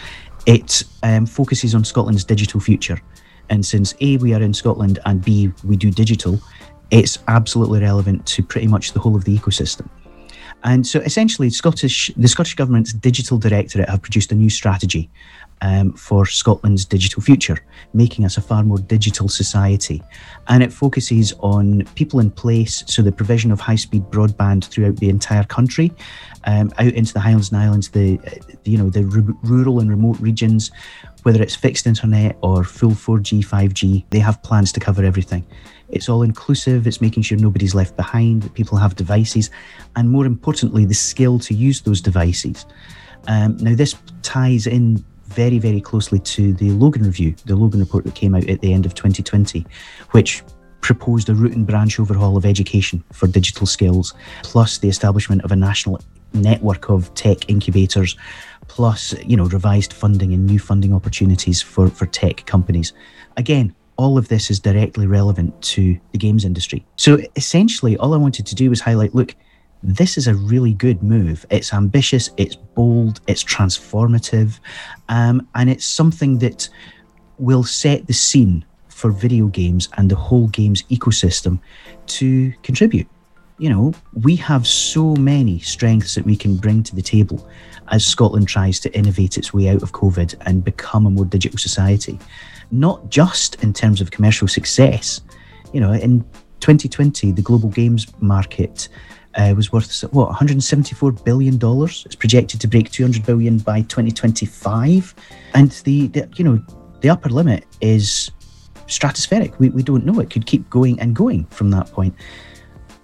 it 0.45 0.83
um, 1.03 1.25
focuses 1.25 1.75
on 1.75 1.83
Scotland's 1.83 2.23
digital 2.23 2.59
future. 2.59 2.99
And 3.49 3.65
since 3.65 3.93
A, 4.01 4.17
we 4.17 4.33
are 4.33 4.41
in 4.41 4.53
Scotland, 4.53 4.99
and 5.05 5.23
B, 5.23 5.51
we 5.63 5.75
do 5.75 5.91
digital, 5.91 6.39
it's 6.91 7.19
absolutely 7.27 7.81
relevant 7.81 8.25
to 8.27 8.43
pretty 8.43 8.67
much 8.67 8.93
the 8.93 8.99
whole 8.99 9.15
of 9.15 9.25
the 9.25 9.37
ecosystem. 9.37 9.89
And 10.63 10.87
so 10.87 10.99
essentially, 11.01 11.49
Scottish, 11.49 12.11
the 12.15 12.27
Scottish 12.27 12.55
Government's 12.55 12.93
Digital 12.93 13.37
Directorate 13.37 13.89
have 13.89 14.01
produced 14.01 14.31
a 14.31 14.35
new 14.35 14.49
strategy 14.49 15.09
um, 15.61 15.93
for 15.93 16.25
Scotland's 16.25 16.85
digital 16.85 17.21
future, 17.21 17.57
making 17.93 18.25
us 18.25 18.37
a 18.37 18.41
far 18.41 18.63
more 18.63 18.77
digital 18.77 19.29
society. 19.29 20.01
And 20.47 20.63
it 20.63 20.71
focuses 20.71 21.33
on 21.39 21.85
people 21.95 22.19
in 22.19 22.31
place, 22.31 22.83
so 22.87 23.01
the 23.01 23.11
provision 23.11 23.51
of 23.51 23.59
high 23.59 23.75
speed 23.75 24.03
broadband 24.03 24.65
throughout 24.65 24.97
the 24.97 25.09
entire 25.09 25.43
country, 25.43 25.91
um, 26.45 26.71
out 26.77 26.93
into 26.93 27.13
the 27.13 27.19
Highlands 27.19 27.51
and 27.51 27.61
Islands, 27.61 27.89
the, 27.89 28.19
you 28.65 28.77
know, 28.77 28.89
the 28.89 29.03
r- 29.03 29.35
rural 29.49 29.79
and 29.79 29.89
remote 29.89 30.19
regions, 30.19 30.71
whether 31.23 31.41
it's 31.41 31.55
fixed 31.55 31.87
internet 31.87 32.37
or 32.41 32.63
full 32.63 32.91
4G, 32.91 33.45
5G, 33.45 34.03
they 34.09 34.19
have 34.19 34.43
plans 34.43 34.71
to 34.73 34.79
cover 34.79 35.03
everything. 35.03 35.45
It's 35.93 36.09
all 36.09 36.23
inclusive, 36.23 36.87
it's 36.87 37.01
making 37.01 37.23
sure 37.23 37.37
nobody's 37.37 37.75
left 37.75 37.95
behind, 37.95 38.41
that 38.43 38.53
people 38.53 38.77
have 38.77 38.95
devices, 38.95 39.51
and 39.95 40.09
more 40.09 40.25
importantly, 40.25 40.85
the 40.85 40.93
skill 40.93 41.39
to 41.39 41.53
use 41.53 41.81
those 41.81 42.01
devices. 42.01 42.65
Um, 43.27 43.57
now, 43.57 43.75
this 43.75 43.95
ties 44.23 44.67
in 44.67 45.05
very, 45.25 45.59
very 45.59 45.79
closely 45.79 46.19
to 46.19 46.53
the 46.53 46.71
Logan 46.71 47.03
Review, 47.03 47.35
the 47.45 47.55
Logan 47.55 47.79
report 47.79 48.03
that 48.05 48.15
came 48.15 48.35
out 48.35 48.49
at 48.49 48.61
the 48.61 48.73
end 48.73 48.85
of 48.85 48.95
2020, 48.95 49.65
which 50.11 50.43
proposed 50.81 51.29
a 51.29 51.33
root 51.33 51.53
and 51.53 51.65
branch 51.65 51.99
overhaul 51.99 52.37
of 52.37 52.45
education 52.45 53.03
for 53.11 53.27
digital 53.27 53.65
skills, 53.65 54.13
plus 54.43 54.79
the 54.79 54.89
establishment 54.89 55.43
of 55.43 55.51
a 55.51 55.55
national 55.55 56.01
network 56.33 56.89
of 56.89 57.13
tech 57.13 57.49
incubators, 57.49 58.17
plus 58.67 59.13
you 59.25 59.37
know 59.37 59.45
revised 59.45 59.93
funding 59.93 60.33
and 60.33 60.45
new 60.45 60.59
funding 60.59 60.93
opportunities 60.93 61.61
for 61.61 61.87
for 61.87 62.05
tech 62.07 62.45
companies. 62.45 62.93
Again, 63.37 63.73
all 63.97 64.17
of 64.17 64.27
this 64.27 64.49
is 64.49 64.59
directly 64.59 65.07
relevant 65.07 65.59
to 65.61 65.99
the 66.11 66.17
games 66.17 66.45
industry. 66.45 66.85
So 66.95 67.19
essentially, 67.35 67.97
all 67.97 68.13
I 68.13 68.17
wanted 68.17 68.45
to 68.47 68.55
do 68.55 68.69
was 68.69 68.81
highlight 68.81 69.13
look, 69.13 69.35
this 69.83 70.17
is 70.17 70.27
a 70.27 70.33
really 70.33 70.73
good 70.73 71.03
move. 71.03 71.45
It's 71.49 71.73
ambitious, 71.73 72.29
it's 72.37 72.55
bold, 72.55 73.19
it's 73.27 73.43
transformative, 73.43 74.59
um, 75.09 75.47
and 75.55 75.69
it's 75.69 75.85
something 75.85 76.39
that 76.39 76.69
will 77.37 77.63
set 77.63 78.07
the 78.07 78.13
scene 78.13 78.63
for 78.87 79.11
video 79.11 79.47
games 79.47 79.89
and 79.97 80.09
the 80.09 80.15
whole 80.15 80.47
games 80.47 80.83
ecosystem 80.83 81.59
to 82.07 82.53
contribute. 82.63 83.07
You 83.57 83.69
know, 83.69 83.93
we 84.13 84.35
have 84.37 84.65
so 84.65 85.15
many 85.15 85.59
strengths 85.59 86.15
that 86.15 86.25
we 86.25 86.35
can 86.35 86.55
bring 86.55 86.83
to 86.83 86.95
the 86.95 87.01
table 87.01 87.47
as 87.91 88.05
Scotland 88.05 88.47
tries 88.47 88.79
to 88.81 88.97
innovate 88.97 89.37
its 89.37 89.53
way 89.53 89.67
out 89.69 89.83
of 89.83 89.91
COVID 89.91 90.35
and 90.45 90.63
become 90.63 91.05
a 91.05 91.09
more 91.09 91.25
digital 91.25 91.59
society, 91.59 92.17
not 92.73 93.09
just 93.09 93.63
in 93.63 93.71
terms 93.71 94.01
of 94.01 94.11
commercial 94.11 94.47
success. 94.47 95.21
You 95.73 95.79
know, 95.79 95.93
in 95.93 96.21
2020, 96.59 97.31
the 97.31 97.41
global 97.41 97.69
games 97.69 98.07
market 98.19 98.89
uh, 99.35 99.53
was 99.55 99.71
worth 99.71 100.01
what 100.11 100.27
174 100.27 101.11
billion 101.11 101.57
dollars. 101.57 102.03
It's 102.05 102.15
projected 102.15 102.59
to 102.61 102.67
break 102.67 102.91
200 102.91 103.25
billion 103.25 103.59
by 103.59 103.81
2025, 103.81 105.15
and 105.53 105.71
the, 105.85 106.07
the 106.07 106.27
you 106.35 106.43
know 106.43 106.61
the 107.01 107.09
upper 107.09 107.29
limit 107.29 107.65
is 107.81 108.31
stratospheric. 108.87 109.57
We, 109.59 109.69
we 109.69 109.83
don't 109.83 110.05
know. 110.05 110.19
It 110.19 110.29
could 110.29 110.45
keep 110.45 110.69
going 110.69 110.99
and 110.99 111.15
going 111.15 111.45
from 111.45 111.69
that 111.71 111.91
point. 111.91 112.15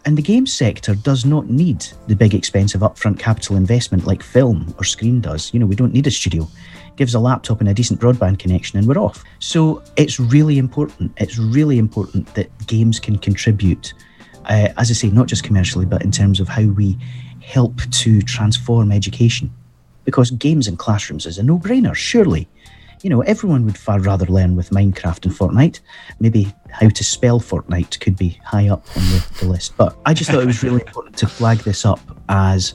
And 0.05 0.17
the 0.17 0.21
games 0.21 0.53
sector 0.53 0.95
does 0.95 1.25
not 1.25 1.49
need 1.49 1.85
the 2.07 2.15
big 2.15 2.33
expensive 2.33 2.81
upfront 2.81 3.19
capital 3.19 3.57
investment 3.57 4.07
like 4.07 4.23
film 4.23 4.73
or 4.77 4.83
screen 4.83 5.19
does. 5.21 5.53
You 5.53 5.59
know, 5.59 5.65
we 5.65 5.75
don't 5.75 5.93
need 5.93 6.07
a 6.07 6.11
studio. 6.11 6.47
Gives 6.99 7.15
a 7.15 7.19
laptop 7.19 7.61
and 7.61 7.69
a 7.69 7.73
decent 7.73 8.01
broadband 8.01 8.39
connection 8.39 8.77
and 8.77 8.85
we're 8.85 8.97
off. 8.97 9.23
So 9.39 9.81
it's 9.95 10.19
really 10.19 10.57
important. 10.57 11.13
It's 11.15 11.37
really 11.37 11.79
important 11.79 12.33
that 12.35 12.49
games 12.67 12.99
can 12.99 13.17
contribute, 13.17 13.93
uh, 14.49 14.67
as 14.77 14.91
I 14.91 14.93
say, 14.93 15.09
not 15.09 15.27
just 15.27 15.45
commercially, 15.45 15.85
but 15.85 16.03
in 16.03 16.11
terms 16.11 16.41
of 16.41 16.49
how 16.49 16.65
we 16.65 16.97
help 17.41 17.79
to 17.89 18.21
transform 18.23 18.91
education. 18.91 19.49
Because 20.03 20.29
games 20.31 20.67
in 20.67 20.75
classrooms 20.75 21.25
is 21.25 21.37
a 21.37 21.43
no 21.43 21.57
brainer, 21.57 21.95
surely 21.95 22.49
you 23.01 23.09
know, 23.09 23.21
everyone 23.21 23.65
would 23.65 23.77
far 23.77 23.99
rather 23.99 24.25
learn 24.25 24.57
with 24.57 24.71
Minecraft 24.71 25.25
and 25.25 25.33
Fortnite. 25.33 25.79
Maybe 26.19 26.53
how 26.69 26.89
to 26.89 27.03
spell 27.03 27.39
Fortnite 27.39 27.99
could 28.01 28.17
be 28.17 28.39
high 28.43 28.67
up 28.67 28.85
on 28.97 29.03
the, 29.03 29.25
the 29.39 29.45
list. 29.45 29.77
But 29.77 29.95
I 30.05 30.13
just 30.13 30.29
thought 30.29 30.43
it 30.43 30.47
was 30.47 30.63
really 30.63 30.81
important 30.87 31.17
to 31.19 31.27
flag 31.27 31.59
this 31.59 31.85
up 31.85 32.01
as 32.27 32.73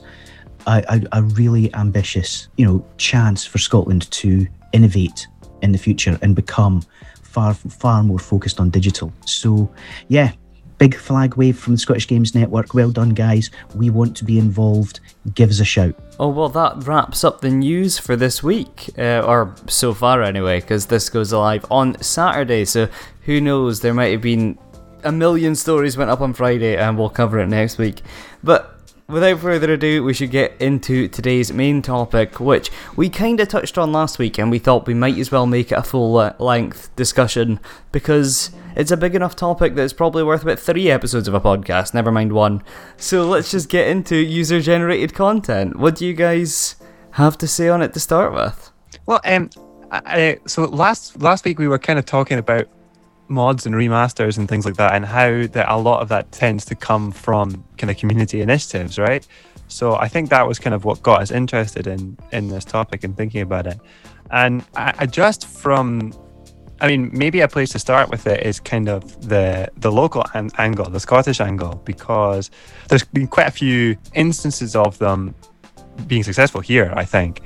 a, 0.67 1.01
a, 1.11 1.23
really 1.23 1.73
ambitious, 1.73 2.47
you 2.57 2.65
know, 2.65 2.85
chance 2.97 3.45
for 3.45 3.57
Scotland 3.57 4.09
to 4.11 4.47
innovate 4.73 5.27
in 5.61 5.71
the 5.71 5.77
future 5.77 6.17
and 6.21 6.35
become 6.35 6.81
far 7.21 7.53
far 7.53 8.03
more 8.03 8.19
focused 8.19 8.59
on 8.59 8.69
digital. 8.69 9.11
So, 9.25 9.69
yeah, 10.07 10.31
big 10.77 10.95
flag 10.95 11.35
wave 11.35 11.57
from 11.57 11.73
the 11.73 11.79
Scottish 11.79 12.07
Games 12.07 12.35
Network. 12.35 12.73
Well 12.73 12.91
done, 12.91 13.09
guys. 13.09 13.51
We 13.75 13.89
want 13.89 14.15
to 14.17 14.25
be 14.25 14.39
involved. 14.39 14.99
Give 15.33 15.49
us 15.49 15.59
a 15.59 15.65
shout. 15.65 15.95
Oh, 16.19 16.29
well, 16.29 16.49
that 16.49 16.85
wraps 16.87 17.23
up 17.23 17.41
the 17.41 17.49
news 17.49 17.97
for 17.97 18.15
this 18.15 18.41
week, 18.41 18.89
uh, 18.97 19.21
or 19.25 19.53
so 19.67 19.93
far 19.93 20.23
anyway, 20.23 20.61
because 20.61 20.85
this 20.87 21.09
goes 21.09 21.33
live 21.33 21.65
on 21.69 22.01
Saturday. 22.01 22.65
So 22.65 22.87
who 23.23 23.41
knows? 23.41 23.81
There 23.81 23.93
might 23.93 24.11
have 24.11 24.21
been 24.21 24.57
a 25.03 25.11
million 25.11 25.55
stories 25.55 25.97
went 25.97 26.09
up 26.09 26.21
on 26.21 26.33
Friday, 26.33 26.77
and 26.77 26.97
we'll 26.97 27.09
cover 27.09 27.39
it 27.39 27.47
next 27.47 27.77
week. 27.77 28.01
But 28.43 28.74
without 29.07 29.39
further 29.39 29.73
ado, 29.73 30.03
we 30.03 30.13
should 30.13 30.31
get 30.31 30.59
into 30.59 31.07
today's 31.07 31.53
main 31.53 31.81
topic, 31.81 32.39
which 32.39 32.71
we 32.95 33.09
kind 33.09 33.39
of 33.39 33.47
touched 33.47 33.77
on 33.77 33.91
last 33.91 34.19
week, 34.19 34.37
and 34.37 34.49
we 34.49 34.59
thought 34.59 34.87
we 34.87 34.93
might 34.93 35.17
as 35.17 35.31
well 35.31 35.45
make 35.45 35.71
it 35.71 35.77
a 35.77 35.83
full 35.83 36.13
length 36.39 36.95
discussion 36.95 37.59
because 37.91 38.51
it's 38.75 38.91
a 38.91 38.97
big 38.97 39.15
enough 39.15 39.35
topic 39.35 39.75
that 39.75 39.83
it's 39.83 39.93
probably 39.93 40.23
worth 40.23 40.43
about 40.43 40.59
three 40.59 40.89
episodes 40.89 41.27
of 41.27 41.33
a 41.33 41.41
podcast, 41.41 41.93
never 41.93 42.11
mind 42.11 42.33
one. 42.33 42.63
So 42.97 43.27
let's 43.27 43.51
just 43.51 43.69
get 43.69 43.87
into 43.87 44.15
user 44.15 44.59
generated 44.59 45.13
content. 45.13 45.77
What 45.77 45.95
do 45.95 46.05
you 46.05 46.13
guys 46.13 46.75
have 47.11 47.37
to 47.39 47.47
say 47.47 47.69
on 47.69 47.81
it 47.81 47.93
to 47.93 47.99
start 47.99 48.33
with? 48.33 48.71
Well, 49.05 49.21
um, 49.23 49.49
I, 49.91 50.39
so 50.45 50.65
last 50.65 51.21
last 51.21 51.45
week 51.45 51.59
we 51.59 51.67
were 51.67 51.79
kind 51.79 51.99
of 51.99 52.05
talking 52.05 52.37
about 52.37 52.67
mods 53.27 53.65
and 53.65 53.75
remasters 53.75 54.37
and 54.37 54.47
things 54.47 54.65
like 54.65 54.75
that, 54.75 54.93
and 54.93 55.05
how 55.05 55.47
that 55.47 55.67
a 55.69 55.77
lot 55.77 56.01
of 56.01 56.09
that 56.09 56.31
tends 56.31 56.65
to 56.65 56.75
come 56.75 57.11
from 57.11 57.63
kind 57.77 57.89
of 57.89 57.97
community 57.97 58.41
initiatives, 58.41 58.97
right? 58.99 59.27
So 59.67 59.95
I 59.95 60.07
think 60.07 60.29
that 60.29 60.47
was 60.47 60.59
kind 60.59 60.73
of 60.73 60.85
what 60.85 61.01
got 61.01 61.21
us 61.21 61.31
interested 61.31 61.87
in 61.87 62.17
in 62.31 62.47
this 62.47 62.65
topic 62.65 63.03
and 63.03 63.17
thinking 63.17 63.41
about 63.41 63.67
it. 63.67 63.79
And 64.31 64.63
I, 64.75 64.93
I 64.99 65.05
just 65.05 65.47
from, 65.47 66.13
I 66.81 66.87
mean, 66.87 67.09
maybe 67.13 67.41
a 67.41 67.47
place 67.47 67.71
to 67.71 67.79
start 67.79 68.09
with 68.09 68.27
it 68.27 68.45
is 68.45 68.59
kind 68.59 68.89
of 68.89 69.27
the 69.27 69.69
the 69.77 69.91
local 69.91 70.23
an- 70.33 70.51
angle, 70.57 70.85
the 70.85 70.99
Scottish 70.99 71.41
angle, 71.41 71.81
because 71.85 72.51
there's 72.89 73.03
been 73.03 73.27
quite 73.27 73.47
a 73.47 73.51
few 73.51 73.97
instances 74.13 74.75
of 74.75 74.97
them 74.99 75.33
being 76.07 76.23
successful 76.23 76.61
here. 76.61 76.93
I 76.95 77.05
think 77.05 77.41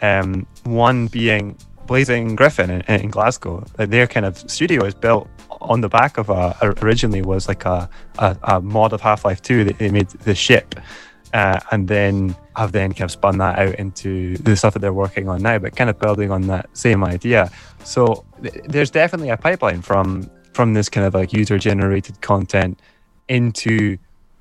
um, 0.00 0.46
one 0.64 1.08
being 1.08 1.56
Blazing 1.88 2.36
Griffin 2.36 2.70
in, 2.70 2.82
in 2.82 3.10
Glasgow. 3.10 3.64
Their 3.76 4.06
kind 4.06 4.24
of 4.26 4.38
studio 4.48 4.84
is 4.84 4.94
built 4.94 5.28
on 5.60 5.80
the 5.80 5.88
back 5.88 6.18
of 6.18 6.30
a 6.30 6.56
originally 6.82 7.22
was 7.22 7.48
like 7.48 7.64
a, 7.64 7.90
a, 8.18 8.36
a 8.44 8.60
mod 8.60 8.92
of 8.92 9.00
Half 9.00 9.24
Life 9.24 9.42
2 9.42 9.64
that 9.64 9.78
they 9.78 9.90
made 9.90 10.08
the 10.10 10.34
ship. 10.34 10.76
Uh, 11.34 11.60
and 11.72 11.88
then 11.88 12.34
have 12.56 12.72
then 12.72 12.90
kind 12.92 13.02
of 13.02 13.10
spun 13.10 13.36
that 13.38 13.58
out 13.58 13.74
into 13.74 14.36
the 14.38 14.56
stuff 14.56 14.72
that 14.72 14.78
they're 14.78 14.94
working 14.94 15.28
on 15.28 15.42
now, 15.42 15.58
but 15.58 15.76
kind 15.76 15.90
of 15.90 15.98
building 15.98 16.30
on 16.30 16.46
that 16.46 16.70
same 16.72 17.04
idea. 17.04 17.50
So 17.84 18.24
th- 18.42 18.54
there's 18.64 18.90
definitely 18.90 19.30
a 19.30 19.36
pipeline 19.36 19.82
from 19.82 20.30
from 20.54 20.74
this 20.74 20.88
kind 20.88 21.06
of 21.06 21.14
like 21.14 21.32
user 21.32 21.58
generated 21.58 22.20
content 22.22 22.80
into 23.28 23.98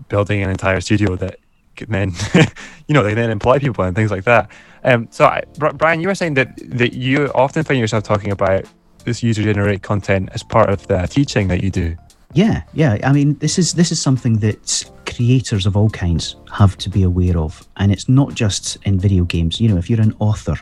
building 0.08 0.42
an 0.42 0.50
entire 0.50 0.80
studio 0.80 1.16
that 1.18 1.40
can 1.76 1.92
then 1.92 2.14
you 2.88 2.94
know 2.94 3.04
they 3.04 3.14
then 3.14 3.30
employ 3.30 3.60
people 3.60 3.84
and 3.84 3.96
things 3.96 4.12
like 4.12 4.24
that. 4.24 4.50
Um, 4.88 5.08
so, 5.12 5.26
I, 5.26 5.44
Brian, 5.58 6.00
you 6.00 6.08
were 6.08 6.16
saying 6.16 6.36
that 6.36 6.58
that 6.70 6.94
you 6.94 7.30
often 7.36 7.64
find 7.64 7.78
yourself 7.78 8.04
talking 8.04 8.32
about 8.32 8.66
this 9.04 9.22
user-generated 9.22 9.84
content 9.84 10.30
as 10.34 10.44
part 10.44 10.70
of 10.70 10.88
the 10.88 11.06
teaching 11.08 11.50
that 11.50 11.62
you 11.62 11.70
do. 11.70 11.96
Yeah, 12.34 12.64
yeah. 12.74 12.98
I 13.04 13.12
mean, 13.12 13.38
this 13.40 13.60
is 13.60 13.74
this 13.74 13.92
is 13.92 14.02
something 14.02 14.40
that 14.40 14.90
creators 15.06 15.66
of 15.66 15.76
all 15.76 15.90
kinds 15.90 16.38
have 16.54 16.78
to 16.78 16.90
be 16.90 17.04
aware 17.04 17.38
of, 17.38 17.68
and 17.78 17.92
it's 17.92 18.08
not 18.08 18.34
just 18.34 18.78
in 18.86 18.98
video 18.98 19.26
games. 19.26 19.60
You 19.60 19.70
know, 19.70 19.78
if 19.78 19.90
you're 19.90 20.02
an 20.02 20.16
author, 20.20 20.56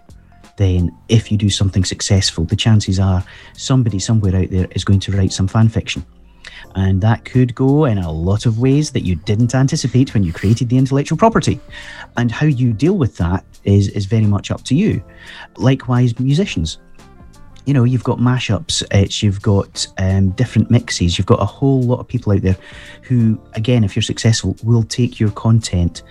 then 0.58 0.92
if 1.08 1.32
you 1.32 1.38
do 1.38 1.50
something 1.50 1.86
successful, 1.86 2.46
the 2.46 2.56
chances 2.56 3.00
are 3.00 3.24
somebody 3.54 4.00
somewhere 4.00 4.36
out 4.36 4.50
there 4.50 4.68
is 4.72 4.84
going 4.84 5.02
to 5.02 5.12
write 5.12 5.34
some 5.34 5.48
fan 5.48 5.70
fiction. 5.70 6.04
And 6.76 7.02
that 7.02 7.26
could 7.26 7.54
go 7.56 7.86
in 7.86 7.98
a 7.98 8.12
lot 8.12 8.46
of 8.46 8.60
ways 8.60 8.92
that 8.92 9.02
you 9.02 9.16
didn't 9.16 9.54
anticipate 9.54 10.14
when 10.14 10.24
you 10.24 10.34
created 10.34 10.70
the 10.70 10.78
intellectual 10.78 11.18
property. 11.18 11.60
And 12.18 12.32
how 12.32 12.48
you 12.48 12.74
deal 12.74 12.98
with 12.98 13.18
that 13.18 13.46
is, 13.64 13.90
is 13.90 14.06
very 14.06 14.26
much 14.26 14.52
up 14.52 14.64
to 14.64 14.76
you. 14.76 15.04
Likewise, 15.58 16.20
musicians. 16.20 16.80
You 17.66 17.74
know, 17.74 17.84
you've 17.84 18.04
got 18.04 18.20
mashups, 18.20 18.84
it's, 18.92 19.24
you've 19.24 19.42
got 19.42 19.88
um, 19.98 20.30
different 20.32 20.70
mixes, 20.70 21.18
you've 21.18 21.26
got 21.26 21.42
a 21.42 21.46
whole 21.46 21.82
lot 21.82 22.00
of 22.00 22.08
people 22.08 22.32
out 22.32 22.42
there 22.42 22.58
who, 23.02 23.42
again, 23.54 23.84
if 23.84 23.96
you're 23.96 24.04
successful, 24.04 24.56
will 24.64 24.84
take 24.84 25.20
your 25.20 25.32
content 25.32 26.04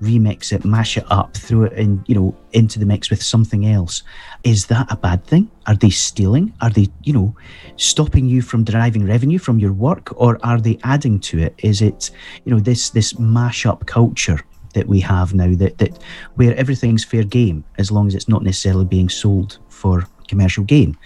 remix 0.00 0.52
it, 0.52 0.64
mash 0.64 0.96
it 0.96 1.04
up, 1.10 1.36
throw 1.36 1.64
it 1.64 1.72
in, 1.72 2.04
you 2.06 2.14
know, 2.14 2.36
into 2.52 2.78
the 2.78 2.86
mix 2.86 3.10
with 3.10 3.22
something 3.22 3.66
else. 3.66 4.02
Is 4.44 4.66
that 4.66 4.86
a 4.90 4.96
bad 4.96 5.24
thing? 5.24 5.50
Are 5.66 5.74
they 5.74 5.90
stealing? 5.90 6.52
Are 6.60 6.70
they, 6.70 6.88
you 7.02 7.12
know, 7.12 7.34
stopping 7.76 8.26
you 8.26 8.42
from 8.42 8.64
deriving 8.64 9.06
revenue 9.06 9.38
from 9.38 9.58
your 9.58 9.72
work, 9.72 10.12
or 10.20 10.38
are 10.42 10.60
they 10.60 10.78
adding 10.84 11.18
to 11.20 11.38
it? 11.38 11.54
Is 11.58 11.82
it, 11.82 12.10
you 12.44 12.52
know, 12.52 12.60
this 12.60 12.90
this 12.90 13.18
mash 13.18 13.66
up 13.66 13.86
culture 13.86 14.40
that 14.74 14.86
we 14.86 15.00
have 15.00 15.32
now 15.34 15.54
that 15.54 15.78
that 15.78 15.98
where 16.34 16.54
everything's 16.56 17.04
fair 17.04 17.24
game 17.24 17.64
as 17.78 17.90
long 17.90 18.06
as 18.06 18.14
it's 18.14 18.28
not 18.28 18.42
necessarily 18.42 18.84
being 18.84 19.08
sold 19.08 19.58
for 19.68 20.06
commercial 20.28 20.64
gain. 20.64 20.96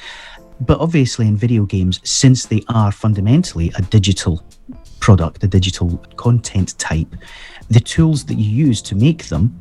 But 0.61 0.79
obviously, 0.81 1.27
in 1.27 1.37
video 1.37 1.65
games, 1.65 2.01
since 2.05 2.47
they 2.47 2.63
are 2.69 2.93
fundamentally 2.93 3.73
a 3.77 3.83
digital 3.83 4.45
product, 4.99 5.43
a 5.43 5.49
digital 5.49 5.97
content 6.17 6.79
type, 6.79 7.15
the 7.71 7.81
tools 7.81 8.25
that 8.25 8.35
you 8.35 8.51
use 8.51 8.83
to 8.83 8.95
make 8.95 9.29
them 9.29 9.61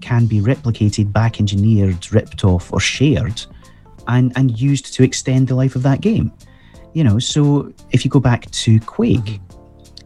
can 0.00 0.26
be 0.26 0.40
replicated, 0.40 1.12
back 1.12 1.38
engineered, 1.38 2.12
ripped 2.12 2.44
off, 2.44 2.72
or 2.72 2.80
shared 2.80 3.42
and, 4.08 4.32
and 4.36 4.58
used 4.58 4.92
to 4.94 5.02
extend 5.02 5.48
the 5.48 5.54
life 5.54 5.76
of 5.76 5.82
that 5.82 6.00
game. 6.00 6.32
You 6.94 7.04
know, 7.04 7.18
so 7.18 7.72
if 7.90 8.04
you 8.04 8.10
go 8.10 8.20
back 8.20 8.50
to 8.50 8.80
Quake, 8.80 9.40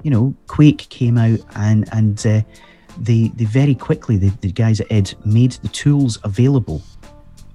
you 0.03 0.11
know, 0.11 0.35
Quake 0.47 0.89
came 0.89 1.19
out 1.19 1.41
and 1.57 1.89
and 1.93 2.25
uh, 2.27 2.43
they 3.01 3.29
they 3.35 3.45
very 3.45 3.75
quickly 3.75 4.17
the, 4.17 4.29
the 4.41 4.53
guys 4.53 4.81
at 4.81 4.93
id 4.93 5.15
made 5.25 5.53
the 5.53 5.69
tools 5.69 6.19
available 6.23 6.83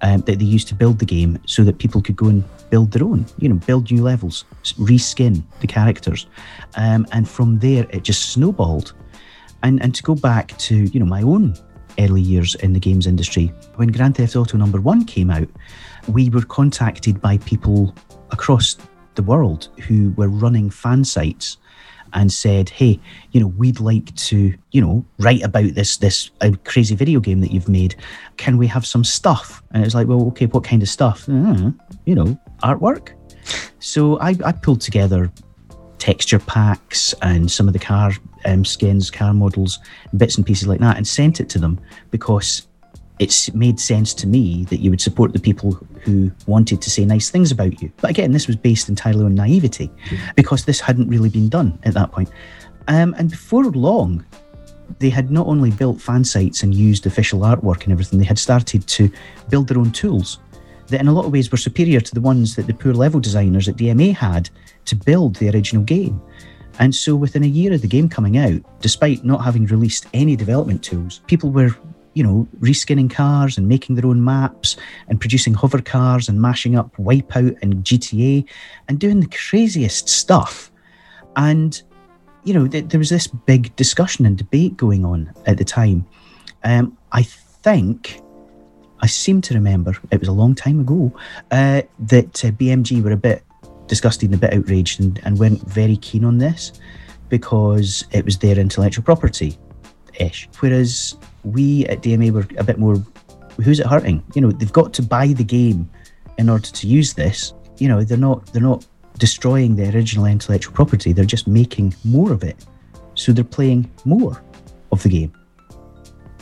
um, 0.02 0.22
that 0.22 0.40
they 0.40 0.46
used 0.46 0.68
to 0.68 0.76
build 0.76 1.00
the 1.00 1.06
game 1.06 1.40
so 1.46 1.64
that 1.64 1.78
people 1.78 2.02
could 2.02 2.16
go 2.16 2.28
and 2.28 2.44
build 2.70 2.92
their 2.92 3.04
own 3.04 3.26
you 3.38 3.48
know 3.48 3.56
build 3.56 3.90
new 3.92 4.02
levels 4.04 4.44
reskin 4.78 5.44
the 5.62 5.68
characters. 5.68 6.28
Um, 6.76 7.06
and 7.14 7.28
from 7.28 7.60
there 7.60 7.88
it 7.92 8.04
just 8.04 8.34
snowballed 8.34 8.94
and 9.64 9.82
and 9.82 9.96
to 9.96 10.04
go 10.04 10.16
back 10.16 10.58
to 10.58 10.76
you 10.76 11.00
know 11.00 11.06
my 11.06 11.22
own 11.22 11.56
early 12.00 12.22
years 12.22 12.56
in 12.56 12.74
the 12.74 12.80
games 12.80 13.06
industry 13.06 13.48
when 13.76 13.90
grand 13.90 14.16
theft 14.16 14.36
auto 14.36 14.58
number 14.58 14.80
one 14.80 15.04
came 15.06 15.30
out 15.30 15.48
we 16.08 16.30
were 16.30 16.44
contacted 16.44 17.20
by 17.22 17.38
people 17.40 17.94
across 18.32 18.78
the 19.16 19.24
world 19.24 19.70
who 19.88 20.12
were 20.12 20.30
running 20.30 20.70
fan 20.70 21.04
sites 21.04 21.58
and 22.14 22.32
said, 22.32 22.70
"Hey, 22.70 23.00
you 23.32 23.40
know, 23.40 23.48
we'd 23.48 23.80
like 23.80 24.14
to, 24.16 24.54
you 24.72 24.82
know, 24.82 25.06
write 25.20 25.44
about 25.44 25.74
this 25.76 25.98
this 25.98 26.32
uh, 26.42 26.52
crazy 26.66 26.96
video 26.96 27.20
game 27.20 27.42
that 27.42 27.52
you've 27.52 27.70
made. 27.70 27.96
Can 28.38 28.58
we 28.58 28.68
have 28.68 28.86
some 28.86 29.04
stuff?" 29.04 29.64
And 29.72 29.86
it's 29.86 29.96
like, 29.96 30.08
"Well, 30.08 30.28
okay, 30.28 30.46
what 30.46 30.64
kind 30.64 30.82
of 30.82 30.90
stuff? 30.90 31.28
Uh, 31.30 31.72
you 32.06 32.16
know, 32.16 32.38
artwork." 32.64 33.10
So 33.80 34.20
I, 34.20 34.36
I 34.46 34.52
pulled 34.52 34.82
together 34.82 35.32
texture 35.98 36.40
packs 36.40 37.14
and 37.22 37.52
some 37.52 37.68
of 37.68 37.74
the 37.74 37.80
car 37.80 38.12
um, 38.46 38.66
skins, 38.66 39.10
car 39.10 39.34
models, 39.34 39.80
bits 40.18 40.38
and 40.38 40.46
pieces 40.46 40.68
like 40.68 40.80
that, 40.80 40.98
and 40.98 41.08
sent 41.08 41.40
it 41.40 41.50
to 41.50 41.60
them 41.60 41.80
because 42.10 42.68
it's 43.20 43.54
made 43.54 43.80
sense 43.80 44.16
to 44.16 44.26
me 44.26 44.66
that 44.66 44.80
you 44.80 44.90
would 44.90 45.00
support 45.00 45.32
the 45.32 45.40
people 45.40 45.74
who 46.02 46.32
wanted 46.48 46.82
to 46.82 46.90
say 46.90 47.06
nice 47.06 47.30
things 47.30 47.52
about 47.52 47.80
you. 47.82 47.92
But 47.98 48.10
again, 48.10 48.32
this 48.32 48.48
was 48.48 48.56
based 48.56 48.90
entirely 48.90 49.24
on 49.24 49.36
naivety 49.36 49.92
because 50.36 50.66
this 50.66 50.80
hadn't 50.80 51.08
really 51.08 51.30
been 51.30 51.48
done 51.48 51.78
at 51.84 51.94
that 51.94 52.12
point. 52.12 52.32
Um, 52.88 53.14
and 53.20 53.30
before 53.30 53.66
long, 53.66 54.26
they 55.00 55.10
had 55.10 55.30
not 55.30 55.48
only 55.48 55.70
built 55.70 56.02
fan 56.02 56.24
sites 56.24 56.64
and 56.64 56.74
used 56.74 57.06
official 57.06 57.42
artwork 57.42 57.84
and 57.84 57.92
everything, 57.92 58.18
they 58.18 58.26
had 58.26 58.40
started 58.40 58.88
to 58.88 59.12
build 59.50 59.68
their 59.68 59.78
own 59.78 59.92
tools 59.92 60.40
that, 60.88 61.00
in 61.00 61.08
a 61.08 61.14
lot 61.14 61.26
of 61.26 61.32
ways, 61.32 61.52
were 61.52 61.58
superior 61.58 62.00
to 62.00 62.14
the 62.14 62.22
ones 62.22 62.56
that 62.56 62.68
the 62.68 62.74
poor 62.74 62.94
level 62.94 63.20
designers 63.20 63.70
at 63.70 63.76
DMA 63.76 64.16
had 64.16 64.50
to 64.86 64.96
build 64.96 65.36
the 65.36 65.50
original 65.50 65.84
game. 65.84 66.22
And 66.80 66.96
so, 66.96 67.16
within 67.16 67.44
a 67.44 67.48
year 67.48 67.74
of 67.74 67.82
the 67.82 67.88
game 67.88 68.10
coming 68.10 68.38
out, 68.38 68.62
despite 68.82 69.24
not 69.24 69.44
having 69.44 69.66
released 69.66 70.08
any 70.14 70.36
development 70.36 70.84
tools, 70.84 71.22
people 71.28 71.52
were 71.52 71.76
you 72.14 72.24
know, 72.24 72.48
reskinning 72.60 73.10
cars 73.10 73.58
and 73.58 73.68
making 73.68 73.96
their 73.96 74.06
own 74.06 74.24
maps 74.24 74.76
and 75.08 75.20
producing 75.20 75.54
hover 75.54 75.82
cars 75.82 76.28
and 76.28 76.42
mashing 76.42 76.76
up 76.76 76.96
Wipeout 76.98 77.58
and 77.62 77.84
GTA 77.84 78.46
and 78.88 79.00
doing 79.00 79.22
the 79.22 79.28
craziest 79.28 80.10
stuff. 80.10 80.72
And, 81.36 81.82
you 82.44 82.54
know, 82.54 82.68
th- 82.68 82.90
there 82.90 83.00
was 83.00 83.10
this 83.10 83.28
big 83.28 83.74
discussion 83.76 84.26
and 84.26 84.38
debate 84.38 84.76
going 84.76 85.06
on 85.06 85.34
at 85.46 85.58
the 85.58 85.64
time. 85.64 86.06
Um, 86.64 86.98
I 87.14 87.24
think, 87.24 88.22
I 89.00 89.08
seem 89.08 89.42
to 89.42 89.54
remember, 89.54 89.96
it 90.12 90.20
was 90.20 90.28
a 90.28 90.34
long 90.34 90.54
time 90.54 90.82
ago, 90.82 91.14
uh, 91.52 91.84
that 92.00 92.44
uh, 92.44 92.52
BMG 92.52 93.02
were 93.02 93.12
a 93.12 93.18
bit 93.18 93.44
disgusted 93.92 94.30
and 94.30 94.36
a 94.36 94.48
bit 94.48 94.54
outraged 94.54 95.02
and, 95.02 95.20
and 95.26 95.38
weren't 95.38 95.62
very 95.68 95.98
keen 95.98 96.24
on 96.24 96.38
this 96.38 96.72
because 97.28 98.06
it 98.12 98.24
was 98.24 98.38
their 98.38 98.58
intellectual 98.58 99.04
property 99.04 99.58
ish. 100.18 100.48
Whereas 100.62 101.18
we 101.44 101.86
at 101.88 102.02
DMA 102.02 102.32
were 102.32 102.48
a 102.58 102.64
bit 102.64 102.80
more, 102.80 102.96
who's 103.62 103.82
it 103.82 103.86
hurting? 103.86 104.24
You 104.34 104.40
know, 104.44 104.52
they've 104.52 104.72
got 104.72 104.94
to 104.94 105.04
buy 105.04 105.28
the 105.28 105.44
game 105.44 105.90
in 106.38 106.48
order 106.50 106.70
to 106.70 106.88
use 106.88 107.14
this. 107.16 107.54
You 107.80 107.90
know, 107.90 108.02
they're 108.06 108.18
not 108.18 108.46
they're 108.54 108.62
not 108.62 108.88
destroying 109.18 109.76
the 109.76 109.94
original 109.94 110.26
intellectual 110.26 110.74
property. 110.74 111.12
They're 111.12 111.26
just 111.26 111.46
making 111.46 111.94
more 112.06 112.32
of 112.32 112.46
it. 112.46 112.66
So 113.16 113.34
they're 113.34 113.44
playing 113.44 113.92
more 114.06 114.42
of 114.94 115.04
the 115.04 115.10
game. 115.10 115.34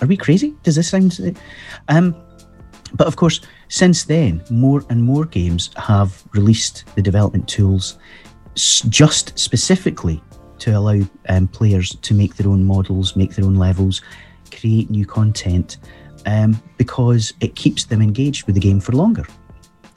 Are 0.03 0.07
we 0.07 0.17
crazy? 0.17 0.53
Does 0.61 0.75
this 0.75 0.89
sound? 0.89 1.19
Um, 1.87 2.15
but 2.93 3.07
of 3.07 3.15
course, 3.15 3.41
since 3.67 4.03
then, 4.03 4.43
more 4.49 4.83
and 4.89 5.03
more 5.03 5.25
games 5.25 5.69
have 5.77 6.23
released 6.33 6.85
the 6.95 7.01
development 7.01 7.47
tools 7.47 7.97
just 8.55 9.37
specifically 9.37 10.21
to 10.59 10.71
allow 10.71 10.99
um, 11.29 11.47
players 11.47 11.95
to 11.95 12.13
make 12.13 12.35
their 12.35 12.49
own 12.49 12.63
models, 12.63 13.15
make 13.15 13.35
their 13.35 13.45
own 13.45 13.55
levels, 13.55 14.01
create 14.51 14.89
new 14.89 15.05
content 15.05 15.77
um, 16.25 16.61
because 16.77 17.33
it 17.39 17.55
keeps 17.55 17.85
them 17.85 18.01
engaged 18.01 18.45
with 18.45 18.55
the 18.55 18.61
game 18.61 18.79
for 18.79 18.91
longer. 18.91 19.25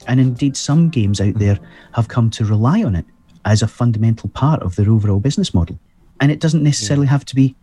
And 0.07 0.19
indeed, 0.19 0.55
some 0.57 0.89
games 0.89 1.21
out 1.21 1.35
there 1.35 1.59
have 1.93 2.07
come 2.07 2.29
to 2.31 2.45
rely 2.45 2.83
on 2.83 2.95
it 2.95 3.05
as 3.45 3.61
a 3.61 3.67
fundamental 3.67 4.29
part 4.29 4.61
of 4.61 4.75
their 4.75 4.89
overall 4.89 5.19
business 5.19 5.53
model. 5.53 5.79
And 6.19 6.31
it 6.31 6.39
doesn't 6.39 6.63
necessarily 6.63 7.07
have 7.07 7.25
to 7.25 7.35
be 7.35 7.55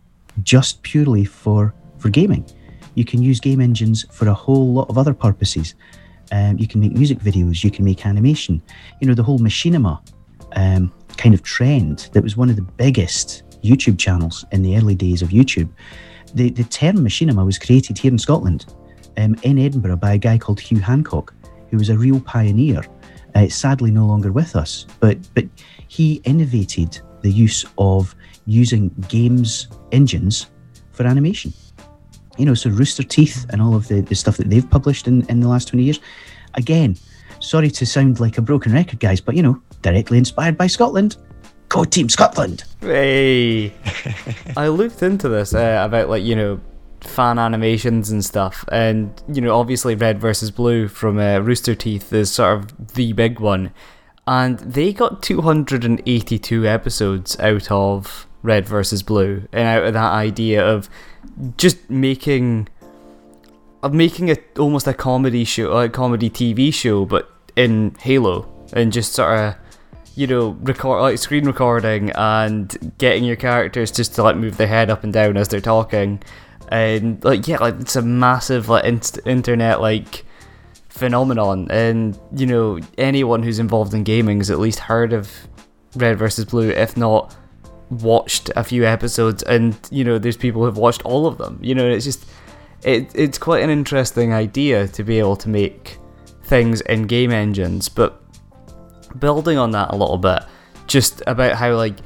just 0.43 0.81
purely 0.83 1.25
for, 1.25 1.73
for 1.97 2.09
gaming. 2.09 2.45
You 2.95 3.05
can 3.05 3.21
use 3.21 3.39
game 3.39 3.61
engines 3.61 4.05
for 4.11 4.27
a 4.27 4.33
whole 4.33 4.73
lot 4.73 4.89
of 4.89 4.97
other 4.97 5.13
purposes. 5.13 5.75
Um, 6.31 6.57
you 6.57 6.67
can 6.67 6.79
make 6.79 6.93
music 6.93 7.19
videos, 7.19 7.63
you 7.63 7.71
can 7.71 7.85
make 7.85 8.05
animation. 8.05 8.61
You 8.99 9.07
know, 9.07 9.13
the 9.13 9.23
whole 9.23 9.39
machinima 9.39 9.99
um, 10.55 10.91
kind 11.17 11.33
of 11.33 11.43
trend 11.43 12.09
that 12.13 12.23
was 12.23 12.37
one 12.37 12.49
of 12.49 12.55
the 12.55 12.61
biggest 12.61 13.43
YouTube 13.63 13.99
channels 13.99 14.45
in 14.51 14.63
the 14.63 14.77
early 14.77 14.95
days 14.95 15.21
of 15.21 15.29
YouTube 15.29 15.69
the, 16.33 16.49
the 16.49 16.63
term 16.63 16.97
machinima 16.97 17.45
was 17.45 17.57
created 17.57 17.97
here 17.97 18.11
in 18.11 18.17
Scotland, 18.17 18.65
um, 19.17 19.35
in 19.43 19.59
Edinburgh, 19.59 19.97
by 19.97 20.13
a 20.13 20.17
guy 20.17 20.37
called 20.37 20.59
Hugh 20.59 20.79
Hancock, 20.79 21.33
who 21.69 21.77
was 21.77 21.89
a 21.89 21.97
real 21.97 22.19
pioneer. 22.21 22.83
Uh, 23.35 23.47
sadly, 23.47 23.91
no 23.91 24.05
longer 24.05 24.31
with 24.31 24.57
us, 24.57 24.85
but 24.99 25.17
but 25.33 25.45
he 25.87 26.15
innovated 26.25 26.99
the 27.21 27.31
use 27.31 27.65
of 27.77 28.13
using 28.45 28.89
games 29.07 29.69
engines 29.93 30.47
for 30.91 31.05
animation. 31.05 31.53
You 32.37 32.45
know, 32.45 32.53
so 32.53 32.69
Rooster 32.69 33.03
Teeth 33.03 33.45
and 33.49 33.61
all 33.61 33.75
of 33.75 33.87
the, 33.87 34.01
the 34.01 34.15
stuff 34.15 34.37
that 34.37 34.49
they've 34.49 34.69
published 34.69 35.07
in, 35.07 35.25
in 35.27 35.41
the 35.41 35.47
last 35.47 35.67
20 35.67 35.83
years. 35.83 35.99
Again, 36.55 36.97
sorry 37.39 37.69
to 37.71 37.85
sound 37.85 38.19
like 38.19 38.37
a 38.37 38.41
broken 38.41 38.73
record, 38.73 38.99
guys, 38.99 39.19
but 39.19 39.35
you 39.35 39.43
know, 39.43 39.61
directly 39.81 40.17
inspired 40.17 40.57
by 40.57 40.67
Scotland. 40.67 41.17
Go 41.69 41.85
Team 41.85 42.09
Scotland! 42.09 42.65
Hey, 42.81 43.73
I 44.57 44.67
looked 44.67 45.01
into 45.03 45.29
this 45.29 45.53
uh, 45.53 45.83
about 45.85 46.09
like 46.09 46.23
you 46.23 46.35
know 46.35 46.59
fan 46.99 47.39
animations 47.39 48.11
and 48.11 48.23
stuff, 48.25 48.65
and 48.71 49.09
you 49.31 49.41
know 49.41 49.57
obviously 49.57 49.95
Red 49.95 50.19
versus 50.19 50.51
Blue 50.51 50.89
from 50.89 51.17
uh, 51.17 51.39
Rooster 51.39 51.73
Teeth 51.73 52.11
is 52.11 52.31
sort 52.31 52.57
of 52.59 52.93
the 52.95 53.13
big 53.13 53.39
one, 53.39 53.71
and 54.27 54.59
they 54.59 54.91
got 54.91 55.23
282 55.23 56.67
episodes 56.67 57.39
out 57.39 57.71
of 57.71 58.27
Red 58.43 58.67
versus 58.67 59.01
Blue, 59.01 59.47
and 59.53 59.65
out 59.65 59.85
of 59.85 59.93
that 59.93 60.11
idea 60.11 60.65
of 60.65 60.89
just 61.57 61.89
making 61.89 62.67
of 63.83 63.93
making 63.93 64.27
it 64.27 64.45
almost 64.59 64.87
a 64.87 64.93
comedy 64.93 65.43
show, 65.43 65.71
a 65.71 65.89
comedy 65.89 66.29
TV 66.29 66.73
show, 66.73 67.05
but 67.05 67.31
in 67.55 67.95
Halo, 67.99 68.47
and 68.73 68.93
just 68.93 69.13
sort 69.13 69.37
of 69.37 69.55
you 70.15 70.27
know, 70.27 70.49
record 70.61 71.01
like 71.01 71.17
screen 71.17 71.45
recording 71.45 72.11
and 72.11 72.93
getting 72.97 73.23
your 73.23 73.35
characters 73.35 73.91
just 73.91 74.13
to 74.15 74.23
like 74.23 74.35
move 74.35 74.57
their 74.57 74.67
head 74.67 74.89
up 74.89 75.03
and 75.03 75.13
down 75.13 75.37
as 75.37 75.47
they're 75.47 75.61
talking, 75.61 76.21
and 76.69 77.23
like 77.23 77.47
yeah, 77.47 77.57
like 77.57 77.79
it's 77.79 77.95
a 77.95 78.01
massive 78.01 78.69
like 78.69 78.85
internet 79.25 79.81
like 79.81 80.25
phenomenon, 80.89 81.67
and 81.71 82.19
you 82.35 82.45
know 82.45 82.79
anyone 82.97 83.41
who's 83.41 83.59
involved 83.59 83.93
in 83.93 84.03
gaming 84.03 84.39
has 84.39 84.49
at 84.49 84.59
least 84.59 84.79
heard 84.79 85.13
of 85.13 85.31
Red 85.95 86.17
versus 86.17 86.45
Blue, 86.45 86.69
if 86.69 86.97
not 86.97 87.35
watched 87.91 88.49
a 88.55 88.63
few 88.63 88.85
episodes, 88.85 89.43
and 89.43 89.77
you 89.91 90.03
know 90.03 90.17
there's 90.17 90.37
people 90.37 90.65
who've 90.65 90.77
watched 90.77 91.03
all 91.05 91.27
of 91.27 91.37
them. 91.37 91.59
You 91.61 91.75
know, 91.75 91.87
it's 91.87 92.05
just 92.05 92.25
it 92.83 93.11
it's 93.13 93.37
quite 93.37 93.63
an 93.63 93.69
interesting 93.69 94.33
idea 94.33 94.87
to 94.87 95.03
be 95.03 95.19
able 95.19 95.35
to 95.37 95.49
make 95.49 95.97
things 96.43 96.81
in 96.81 97.03
game 97.03 97.31
engines, 97.31 97.89
but 97.89 98.21
building 99.19 99.57
on 99.57 99.71
that 99.71 99.91
a 99.91 99.95
little 99.95 100.17
bit, 100.17 100.43
just 100.87 101.21
about 101.27 101.55
how 101.55 101.75
like 101.75 101.97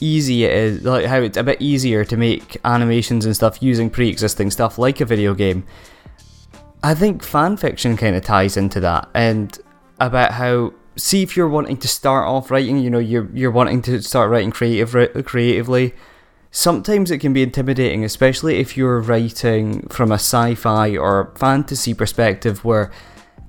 easy 0.00 0.44
it 0.44 0.52
is, 0.52 0.84
like 0.84 1.06
how 1.06 1.20
it's 1.20 1.36
a 1.36 1.42
bit 1.42 1.60
easier 1.60 2.04
to 2.04 2.16
make 2.16 2.56
animations 2.64 3.24
and 3.24 3.34
stuff 3.34 3.62
using 3.62 3.90
pre-existing 3.90 4.50
stuff 4.50 4.78
like 4.78 5.00
a 5.00 5.04
video 5.04 5.34
game. 5.34 5.64
I 6.84 6.94
think 6.94 7.22
fan 7.22 7.56
fiction 7.56 7.96
kind 7.96 8.16
of 8.16 8.24
ties 8.24 8.56
into 8.56 8.80
that, 8.80 9.08
and 9.14 9.56
about 10.00 10.32
how 10.32 10.72
see 10.96 11.22
if 11.22 11.36
you're 11.36 11.48
wanting 11.48 11.76
to 11.78 11.88
start 11.88 12.26
off 12.26 12.50
writing, 12.50 12.78
you 12.78 12.90
know, 12.90 12.98
you're 12.98 13.28
you're 13.32 13.50
wanting 13.50 13.82
to 13.82 14.02
start 14.02 14.30
writing 14.30 14.50
creative 14.50 15.24
creatively. 15.24 15.94
Sometimes 16.50 17.10
it 17.10 17.18
can 17.18 17.32
be 17.32 17.42
intimidating, 17.42 18.04
especially 18.04 18.58
if 18.58 18.76
you're 18.76 19.00
writing 19.00 19.88
from 19.88 20.12
a 20.12 20.16
sci-fi 20.16 20.96
or 20.96 21.32
fantasy 21.36 21.94
perspective, 21.94 22.62
where 22.62 22.90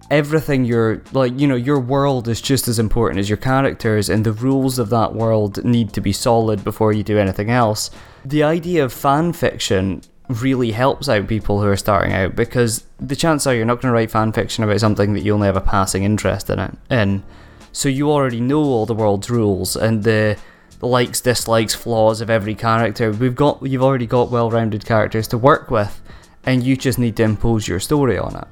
everything 0.09 0.63
you're 0.65 1.01
like 1.11 1.37
you 1.39 1.47
know 1.47 1.55
your 1.55 1.79
world 1.79 2.27
is 2.27 2.41
just 2.41 2.67
as 2.67 2.77
important 2.77 3.19
as 3.19 3.29
your 3.29 3.37
characters 3.37 4.09
and 4.09 4.25
the 4.25 4.31
rules 4.31 4.77
of 4.77 4.89
that 4.89 5.13
world 5.13 5.63
need 5.63 5.93
to 5.93 6.01
be 6.01 6.11
solid 6.11 6.63
before 6.63 6.91
you 6.91 7.03
do 7.03 7.17
anything 7.17 7.49
else 7.49 7.89
the 8.25 8.43
idea 8.43 8.83
of 8.83 8.91
fan 8.91 9.31
fiction 9.31 10.01
really 10.29 10.71
helps 10.71 11.09
out 11.09 11.27
people 11.27 11.61
who 11.61 11.67
are 11.67 11.75
starting 11.75 12.13
out 12.13 12.35
because 12.35 12.85
the 12.99 13.15
chances 13.15 13.47
are 13.47 13.55
you're 13.55 13.65
not 13.65 13.81
going 13.81 13.91
to 13.91 13.93
write 13.93 14.11
fan 14.11 14.31
fiction 14.31 14.63
about 14.63 14.79
something 14.79 15.13
that 15.13 15.21
you 15.21 15.33
only 15.33 15.47
have 15.47 15.57
a 15.57 15.61
passing 15.61 16.03
interest 16.03 16.49
in 16.49 16.59
it 16.59 16.73
in. 16.89 17.23
So 17.71 17.89
you 17.89 18.09
already 18.11 18.39
know 18.39 18.63
all 18.63 18.85
the 18.85 18.93
world's 18.93 19.29
rules 19.29 19.75
and 19.75 20.03
the 20.03 20.37
likes 20.79 21.21
dislikes 21.21 21.73
flaws 21.73 22.21
of 22.21 22.29
every 22.29 22.55
character. 22.55 23.11
We've 23.11 23.35
got 23.35 23.65
you've 23.65 23.83
already 23.83 24.07
got 24.07 24.31
well-rounded 24.31 24.85
characters 24.85 25.27
to 25.29 25.37
work 25.37 25.71
with 25.71 26.01
and 26.45 26.63
you 26.63 26.77
just 26.77 26.99
need 26.99 27.17
to 27.17 27.23
impose 27.23 27.67
your 27.67 27.79
story 27.79 28.17
on 28.17 28.35
it. 28.35 28.47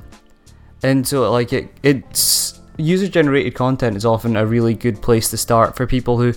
And 0.84 1.08
so 1.08 1.30
like 1.32 1.54
it 1.54 1.74
it's 1.84 2.60
user 2.78 3.08
generated 3.08 3.54
content 3.54 3.96
is 3.96 4.06
often 4.06 4.36
a 4.36 4.46
really 4.46 4.74
good 4.74 5.02
place 5.02 5.30
to 5.30 5.38
start 5.38 5.76
for 5.76 5.86
people 5.86 6.18
who 6.18 6.34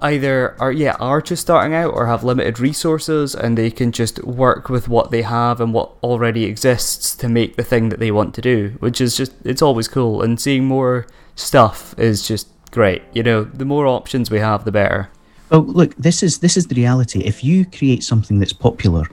either 0.00 0.60
are 0.60 0.72
yeah 0.72 0.96
are 1.00 1.20
just 1.20 1.42
starting 1.42 1.74
out 1.74 1.92
or 1.92 2.06
have 2.06 2.22
limited 2.22 2.60
resources 2.60 3.34
and 3.34 3.58
they 3.58 3.70
can 3.70 3.90
just 3.90 4.22
work 4.24 4.68
with 4.68 4.88
what 4.88 5.10
they 5.10 5.22
have 5.22 5.60
and 5.60 5.74
what 5.74 5.92
already 6.02 6.44
exists 6.44 7.16
to 7.16 7.28
make 7.28 7.56
the 7.56 7.64
thing 7.64 7.88
that 7.88 7.98
they 7.98 8.10
want 8.10 8.34
to 8.34 8.40
do 8.40 8.76
which 8.80 9.00
is 9.00 9.16
just 9.16 9.32
it's 9.44 9.62
always 9.62 9.88
cool. 9.88 10.22
And 10.22 10.40
seeing 10.40 10.64
more 10.64 11.06
stuff 11.34 11.98
is 11.98 12.26
just 12.26 12.48
great 12.70 13.02
you 13.12 13.22
know 13.22 13.44
the 13.44 13.64
more 13.64 13.86
options 13.86 14.30
we 14.30 14.38
have 14.38 14.64
the 14.64 14.72
better. 14.72 15.08
Well 15.50 15.62
look 15.62 15.94
this 15.96 16.22
is 16.22 16.38
this 16.38 16.56
is 16.56 16.66
the 16.66 16.76
reality. 16.76 17.20
If 17.24 17.42
you 17.42 17.64
create 17.66 18.02
something 18.04 18.38
that's 18.38 18.52
popular 18.52 19.06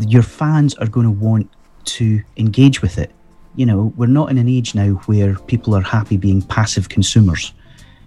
your 0.00 0.22
fans 0.22 0.74
are 0.76 0.86
going 0.86 1.06
to 1.06 1.12
want 1.12 1.50
to 1.84 2.22
engage 2.36 2.82
with 2.82 2.98
it. 2.98 3.10
You 3.56 3.66
know, 3.66 3.92
we're 3.96 4.06
not 4.06 4.30
in 4.30 4.38
an 4.38 4.48
age 4.48 4.74
now 4.74 4.94
where 5.06 5.36
people 5.36 5.74
are 5.76 5.80
happy 5.80 6.16
being 6.16 6.42
passive 6.42 6.88
consumers. 6.88 7.52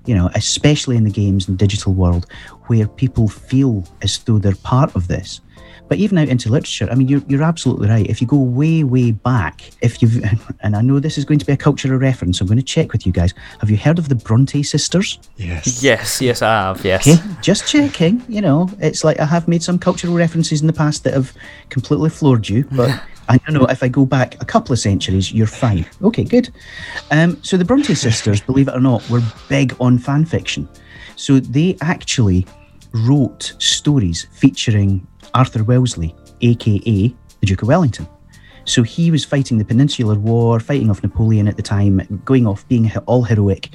You 0.08 0.16
know, 0.16 0.30
especially 0.34 0.98
in 0.98 1.04
the 1.04 1.12
games 1.12 1.48
and 1.48 1.58
digital 1.58 1.94
world, 1.94 2.26
where 2.68 2.88
people 2.88 3.28
feel 3.28 3.84
as 4.02 4.18
though 4.20 4.40
they're 4.40 4.56
part 4.56 4.96
of 4.96 5.08
this. 5.08 5.42
But 5.88 6.00
even 6.00 6.18
out 6.18 6.28
into 6.28 6.50
literature, 6.50 6.88
I 6.92 6.96
mean, 6.96 7.08
you're, 7.08 7.22
you're 7.28 7.44
absolutely 7.44 7.88
right. 7.88 8.06
If 8.08 8.20
you 8.20 8.28
go 8.28 8.38
way, 8.38 8.84
way 8.84 9.12
back, 9.12 9.62
if 9.82 10.02
you've, 10.02 10.22
and 10.62 10.76
I 10.76 10.82
know 10.82 11.00
this 11.00 11.18
is 11.18 11.26
going 11.26 11.40
to 11.40 11.46
be 11.46 11.54
a 11.54 11.58
cultural 11.58 11.98
reference, 11.98 12.42
I'm 12.42 12.48
going 12.48 12.58
to 12.58 12.64
check 12.64 12.92
with 12.92 13.06
you 13.06 13.12
guys. 13.12 13.34
Have 13.60 13.70
you 13.70 13.78
heard 13.78 14.00
of 14.00 14.10
the 14.10 14.16
Bronte 14.16 14.64
sisters? 14.64 15.20
Yes. 15.38 15.82
Yes, 15.82 16.22
yes, 16.22 16.42
I 16.42 16.50
have. 16.50 16.84
Yes. 16.84 17.08
Okay, 17.08 17.22
just 17.42 17.68
checking. 17.68 18.24
You 18.28 18.42
know, 18.42 18.70
it's 18.80 19.04
like 19.04 19.20
I 19.20 19.26
have 19.26 19.48
made 19.48 19.64
some 19.64 19.80
cultural 19.80 20.14
references 20.14 20.62
in 20.62 20.68
the 20.68 20.74
past 20.74 21.04
that 21.06 21.14
have 21.14 21.34
completely 21.70 22.10
floored 22.10 22.50
you, 22.50 22.66
but 22.72 23.02
I 23.30 23.38
don't 23.38 23.54
know 23.54 23.66
if 23.66 23.84
I 23.84 23.88
go 23.88 24.06
back 24.06 24.42
a 24.42 24.46
couple 24.46 24.74
of 24.74 24.80
centuries, 24.80 25.32
you're 25.32 25.48
fine. 25.48 25.86
Okay, 26.02 26.24
good. 26.24 26.50
Um, 27.12 27.42
so 27.44 27.58
the 27.58 27.66
Bronte 27.66 27.94
sisters, 28.08 28.42
believe 28.42 28.68
it 28.68 28.76
or 28.76 28.80
not, 28.80 29.08
were 29.10 29.22
big 29.50 29.76
on 29.80 29.98
fan 29.98 30.26
fiction. 30.26 30.68
So 31.16 31.40
they 31.40 31.78
actually 31.82 32.46
wrote 32.94 33.56
stories 33.60 34.28
featuring 34.32 35.06
Arthur 35.34 35.64
Wellesley, 35.64 36.16
aka 36.42 37.14
the 37.40 37.46
Duke 37.46 37.62
of 37.62 37.68
Wellington. 37.68 38.08
So 38.66 38.84
he 38.84 39.12
was 39.12 39.24
fighting 39.24 39.58
the 39.58 39.66
Peninsular 39.66 40.16
War, 40.16 40.60
fighting 40.60 40.90
off 40.90 41.02
Napoleon 41.02 41.48
at 41.48 41.56
the 41.56 41.64
time, 41.64 42.02
going 42.26 42.46
off 42.46 42.68
being 42.68 42.92
all 43.06 43.24
heroic. 43.24 43.70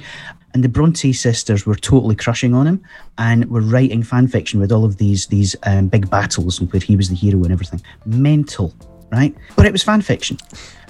And 0.53 0.63
the 0.63 0.69
Bronte 0.69 1.13
sisters 1.13 1.65
were 1.65 1.75
totally 1.75 2.15
crushing 2.15 2.53
on 2.53 2.67
him 2.67 2.83
and 3.17 3.49
were 3.49 3.61
writing 3.61 4.03
fan 4.03 4.27
fiction 4.27 4.59
with 4.59 4.71
all 4.71 4.85
of 4.85 4.97
these 4.97 5.25
these 5.27 5.55
um, 5.63 5.87
big 5.87 6.09
battles 6.11 6.61
where 6.61 6.79
he 6.79 6.95
was 6.95 7.09
the 7.09 7.15
hero 7.15 7.41
and 7.43 7.51
everything. 7.51 7.81
Mental, 8.05 8.71
right? 9.13 9.35
But 9.55 9.65
it 9.65 9.71
was 9.71 9.83
fan 9.83 10.01
fiction. 10.01 10.37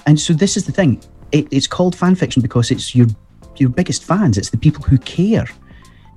And 0.06 0.20
so 0.20 0.34
this 0.34 0.58
is 0.58 0.66
the 0.66 0.72
thing. 0.72 1.02
It, 1.32 1.48
it's 1.52 1.68
called 1.68 1.96
fan 1.96 2.16
fiction 2.16 2.42
because 2.42 2.72
it's 2.72 2.96
your 2.96 3.08
your 3.58 3.70
biggest 3.70 4.04
fans. 4.04 4.38
It's 4.38 4.50
the 4.50 4.58
people 4.58 4.84
who 4.84 4.98
care. 4.98 5.46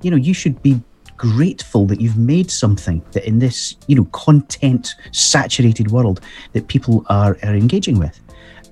You 0.02 0.10
know, 0.10 0.16
you 0.16 0.32
should 0.32 0.62
be 0.62 0.80
grateful 1.16 1.86
that 1.86 2.00
you've 2.00 2.16
made 2.16 2.50
something 2.50 3.02
that 3.12 3.26
in 3.26 3.38
this, 3.38 3.76
you 3.86 3.96
know, 3.96 4.04
content 4.06 4.94
saturated 5.12 5.90
world 5.90 6.20
that 6.52 6.68
people 6.68 7.04
are, 7.08 7.36
are 7.42 7.54
engaging 7.54 7.98
with. 7.98 8.20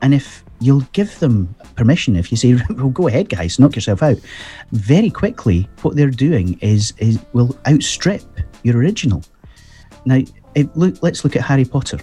And 0.02 0.14
if 0.14 0.44
you'll 0.60 0.86
give 0.92 1.18
them 1.20 1.54
permission, 1.76 2.16
if 2.16 2.30
you 2.30 2.36
say, 2.36 2.54
well, 2.70 2.90
go 2.90 3.08
ahead, 3.08 3.28
guys, 3.28 3.58
knock 3.58 3.74
yourself 3.74 4.02
out, 4.02 4.18
very 4.72 5.10
quickly, 5.10 5.68
what 5.82 5.96
they're 5.96 6.10
doing 6.10 6.58
is, 6.60 6.92
is 6.98 7.18
will 7.32 7.56
outstrip 7.66 8.22
your 8.62 8.76
original. 8.76 9.22
Now, 10.04 10.20
it, 10.54 10.74
look, 10.76 11.02
let's 11.02 11.24
look 11.24 11.36
at 11.36 11.42
Harry 11.42 11.64
Potter. 11.64 11.98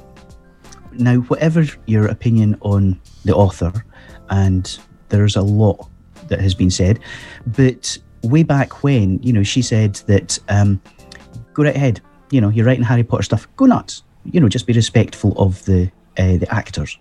Now, 0.94 1.18
whatever 1.18 1.66
your 1.86 2.08
opinion 2.08 2.58
on 2.62 3.00
the 3.26 3.34
author, 3.34 3.86
and 4.30 4.78
there's 5.10 5.36
a 5.36 5.42
lot 5.42 5.90
that 6.28 6.40
has 6.40 6.54
been 6.54 6.72
said, 6.72 7.00
but 7.46 7.98
way 8.24 8.44
back 8.44 8.84
when, 8.84 9.22
you 9.24 9.34
know, 9.34 9.44
she 9.44 9.62
said 9.62 9.96
that 10.08 10.40
um, 10.50 10.82
go 11.54 11.64
right 11.64 11.76
ahead. 11.76 12.02
You 12.30 12.42
know, 12.42 12.50
you're 12.50 12.66
writing 12.66 12.84
Harry 12.84 13.04
Potter 13.04 13.24
stuff. 13.24 13.48
Go 13.58 13.66
nuts. 13.66 14.04
You 14.26 14.40
know, 14.40 14.48
just 14.48 14.68
be 14.68 14.74
respectful 14.74 15.38
of 15.38 15.64
the 15.66 15.92
uh, 16.18 16.38
the 16.38 16.48
actors, 16.50 16.98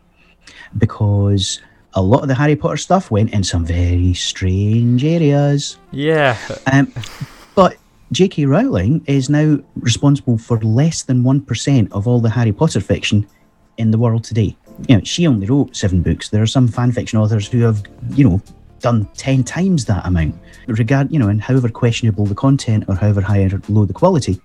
because 0.78 1.60
a 1.94 2.02
lot 2.02 2.22
of 2.22 2.28
the 2.28 2.34
Harry 2.34 2.56
Potter 2.56 2.76
stuff 2.76 3.10
went 3.10 3.32
in 3.32 3.44
some 3.44 3.64
very 3.64 4.14
strange 4.14 5.04
areas. 5.04 5.76
Yeah. 5.90 6.36
Um, 6.72 6.92
but 7.54 7.76
J.K. 8.12 8.46
Rowling 8.46 9.04
is 9.06 9.28
now 9.28 9.58
responsible 9.76 10.38
for 10.38 10.58
less 10.60 11.02
than 11.02 11.22
one 11.22 11.40
percent 11.40 11.92
of 11.92 12.08
all 12.08 12.20
the 12.20 12.30
Harry 12.30 12.52
Potter 12.52 12.80
fiction 12.80 13.26
in 13.80 13.90
the 13.90 13.98
world 13.98 14.22
today. 14.22 14.56
You 14.88 14.96
know, 14.96 15.04
she 15.04 15.26
only 15.26 15.46
wrote 15.46 15.74
seven 15.74 16.02
books. 16.02 16.28
There 16.28 16.42
are 16.42 16.46
some 16.46 16.68
fan 16.68 16.92
fiction 16.92 17.18
authors 17.18 17.48
who 17.48 17.60
have, 17.62 17.82
you 18.14 18.28
know, 18.28 18.40
done 18.80 19.08
10 19.16 19.44
times 19.44 19.84
that 19.84 20.04
amount 20.06 20.34
regard 20.66 21.12
you 21.12 21.18
know 21.18 21.28
and 21.28 21.42
however 21.42 21.68
questionable 21.68 22.24
the 22.24 22.34
content 22.34 22.84
or 22.88 22.94
however 22.94 23.20
high 23.20 23.42
or 23.42 23.60
low 23.68 23.84
the 23.84 23.92
quality 23.92 24.40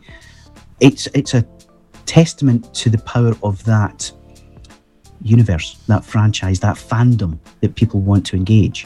it's 0.81 1.07
it's 1.13 1.33
a 1.33 1.47
testament 2.05 2.73
to 2.73 2.89
the 2.89 2.97
power 2.99 3.33
of 3.43 3.63
that 3.63 4.11
universe 5.21 5.77
that 5.87 6.03
franchise 6.03 6.59
that 6.59 6.75
fandom 6.75 7.39
that 7.61 7.75
people 7.75 8.01
want 8.01 8.25
to 8.25 8.35
engage 8.35 8.85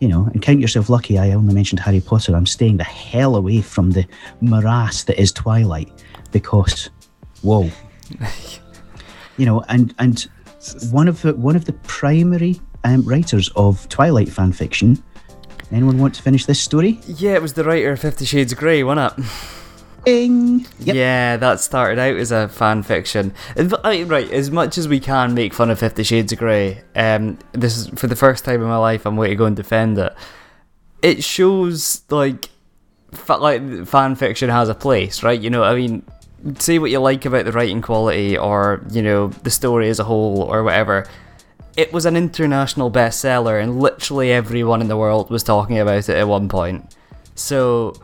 you 0.00 0.08
know 0.08 0.28
and 0.32 0.42
count 0.42 0.60
yourself 0.60 0.88
lucky 0.88 1.18
i 1.18 1.32
only 1.32 1.54
mentioned 1.54 1.80
harry 1.80 2.00
potter 2.00 2.36
i'm 2.36 2.46
staying 2.46 2.76
the 2.76 2.84
hell 2.84 3.36
away 3.36 3.60
from 3.60 3.90
the 3.90 4.06
morass 4.40 5.04
that 5.04 5.20
is 5.20 5.32
twilight 5.32 5.90
because 6.30 6.90
whoa 7.42 7.68
you 9.36 9.46
know 9.46 9.62
and 9.68 9.94
and 9.98 10.28
one 10.90 11.08
of 11.08 11.22
the 11.22 11.34
one 11.34 11.56
of 11.56 11.64
the 11.64 11.72
primary 11.84 12.60
um, 12.84 13.02
writers 13.02 13.50
of 13.56 13.88
Twilight 13.88 14.28
fan 14.28 14.52
fiction. 14.52 15.02
Anyone 15.72 15.98
want 15.98 16.14
to 16.14 16.22
finish 16.22 16.44
this 16.46 16.60
story? 16.60 17.00
Yeah, 17.06 17.32
it 17.34 17.42
was 17.42 17.54
the 17.54 17.64
writer 17.64 17.92
of 17.92 18.00
Fifty 18.00 18.24
Shades 18.24 18.52
of 18.52 18.58
Grey, 18.58 18.82
wasn't 18.84 19.18
it? 19.18 19.24
Ding! 20.04 20.66
Yep. 20.80 20.94
Yeah, 20.94 21.36
that 21.38 21.60
started 21.60 21.98
out 21.98 22.16
as 22.16 22.30
a 22.30 22.46
fan 22.48 22.82
fiction. 22.82 23.32
Right, 23.56 24.30
as 24.30 24.50
much 24.50 24.76
as 24.76 24.86
we 24.86 25.00
can 25.00 25.32
make 25.32 25.54
fun 25.54 25.70
of 25.70 25.78
Fifty 25.78 26.02
Shades 26.02 26.32
of 26.32 26.38
Grey, 26.38 26.82
um, 26.94 27.38
this 27.52 27.76
is 27.78 27.88
for 27.98 28.06
the 28.06 28.14
first 28.14 28.44
time 28.44 28.60
in 28.60 28.68
my 28.68 28.76
life. 28.76 29.06
I'm 29.06 29.16
going 29.16 29.30
to 29.30 29.36
go 29.36 29.46
and 29.46 29.56
defend 29.56 29.98
it. 29.98 30.14
It 31.00 31.24
shows 31.24 32.02
like, 32.10 32.50
fa- 33.12 33.38
like 33.38 33.86
fan 33.86 34.14
fiction 34.14 34.50
has 34.50 34.68
a 34.68 34.74
place, 34.74 35.22
right? 35.22 35.40
You 35.40 35.48
know, 35.48 35.64
I 35.64 35.74
mean, 35.74 36.04
say 36.58 36.78
what 36.78 36.90
you 36.90 36.98
like 36.98 37.24
about 37.24 37.44
the 37.44 37.52
writing 37.52 37.80
quality 37.80 38.36
or 38.36 38.84
you 38.90 39.02
know 39.02 39.28
the 39.28 39.50
story 39.50 39.88
as 39.88 39.98
a 39.98 40.04
whole 40.04 40.42
or 40.42 40.62
whatever 40.62 41.06
it 41.76 41.92
was 41.92 42.06
an 42.06 42.16
international 42.16 42.90
bestseller, 42.90 43.60
and 43.60 43.80
literally 43.80 44.30
everyone 44.32 44.80
in 44.80 44.88
the 44.88 44.96
world 44.96 45.30
was 45.30 45.42
talking 45.42 45.78
about 45.78 46.08
it 46.08 46.16
at 46.16 46.28
one 46.28 46.48
point. 46.48 46.94
So, 47.34 47.94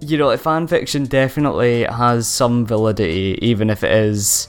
you 0.00 0.16
know, 0.16 0.34
fan 0.36 0.66
fiction 0.66 1.04
definitely 1.04 1.84
has 1.84 2.26
some 2.26 2.64
validity, 2.64 3.38
even 3.42 3.68
if 3.68 3.84
it 3.84 3.92
is 3.92 4.48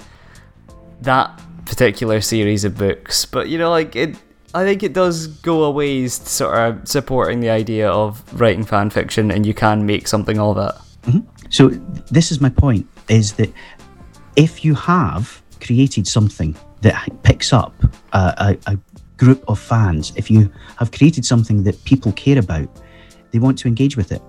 that 1.01 1.39
particular 1.65 2.21
series 2.21 2.63
of 2.63 2.77
books. 2.77 3.25
But 3.25 3.49
you 3.49 3.57
know, 3.57 3.69
like 3.69 3.95
it, 3.95 4.15
I 4.53 4.63
think 4.63 4.81
it 4.81 4.93
does 4.93 5.27
go 5.27 5.63
a 5.63 5.71
ways 5.71 6.19
to 6.19 6.29
sort 6.29 6.57
of 6.57 6.88
supporting 6.88 7.41
the 7.41 7.49
idea 7.49 7.89
of 7.89 8.23
writing 8.39 8.63
fan 8.63 8.89
fiction, 8.89 9.29
and 9.29 9.45
you 9.45 9.53
can 9.53 9.86
make 9.86 10.07
something 10.07 10.39
of 10.39 10.57
it. 10.57 10.71
Mm-hmm. 11.03 11.19
So, 11.49 11.69
this 12.11 12.31
is 12.31 12.39
my 12.39 12.49
point: 12.49 12.88
is 13.09 13.33
that 13.33 13.51
if 14.35 14.63
you 14.65 14.75
have 14.75 15.41
created 15.61 16.07
something 16.07 16.55
that 16.81 17.09
picks 17.23 17.53
up 17.53 17.73
a, 18.13 18.57
a, 18.67 18.73
a 18.73 18.77
group 19.17 19.43
of 19.47 19.59
fans, 19.59 20.11
if 20.15 20.29
you 20.29 20.51
have 20.77 20.91
created 20.91 21.25
something 21.25 21.63
that 21.63 21.83
people 21.85 22.11
care 22.13 22.39
about, 22.39 22.67
they 23.31 23.39
want 23.39 23.57
to 23.59 23.67
engage 23.67 23.97
with 23.97 24.11
it. 24.11 24.21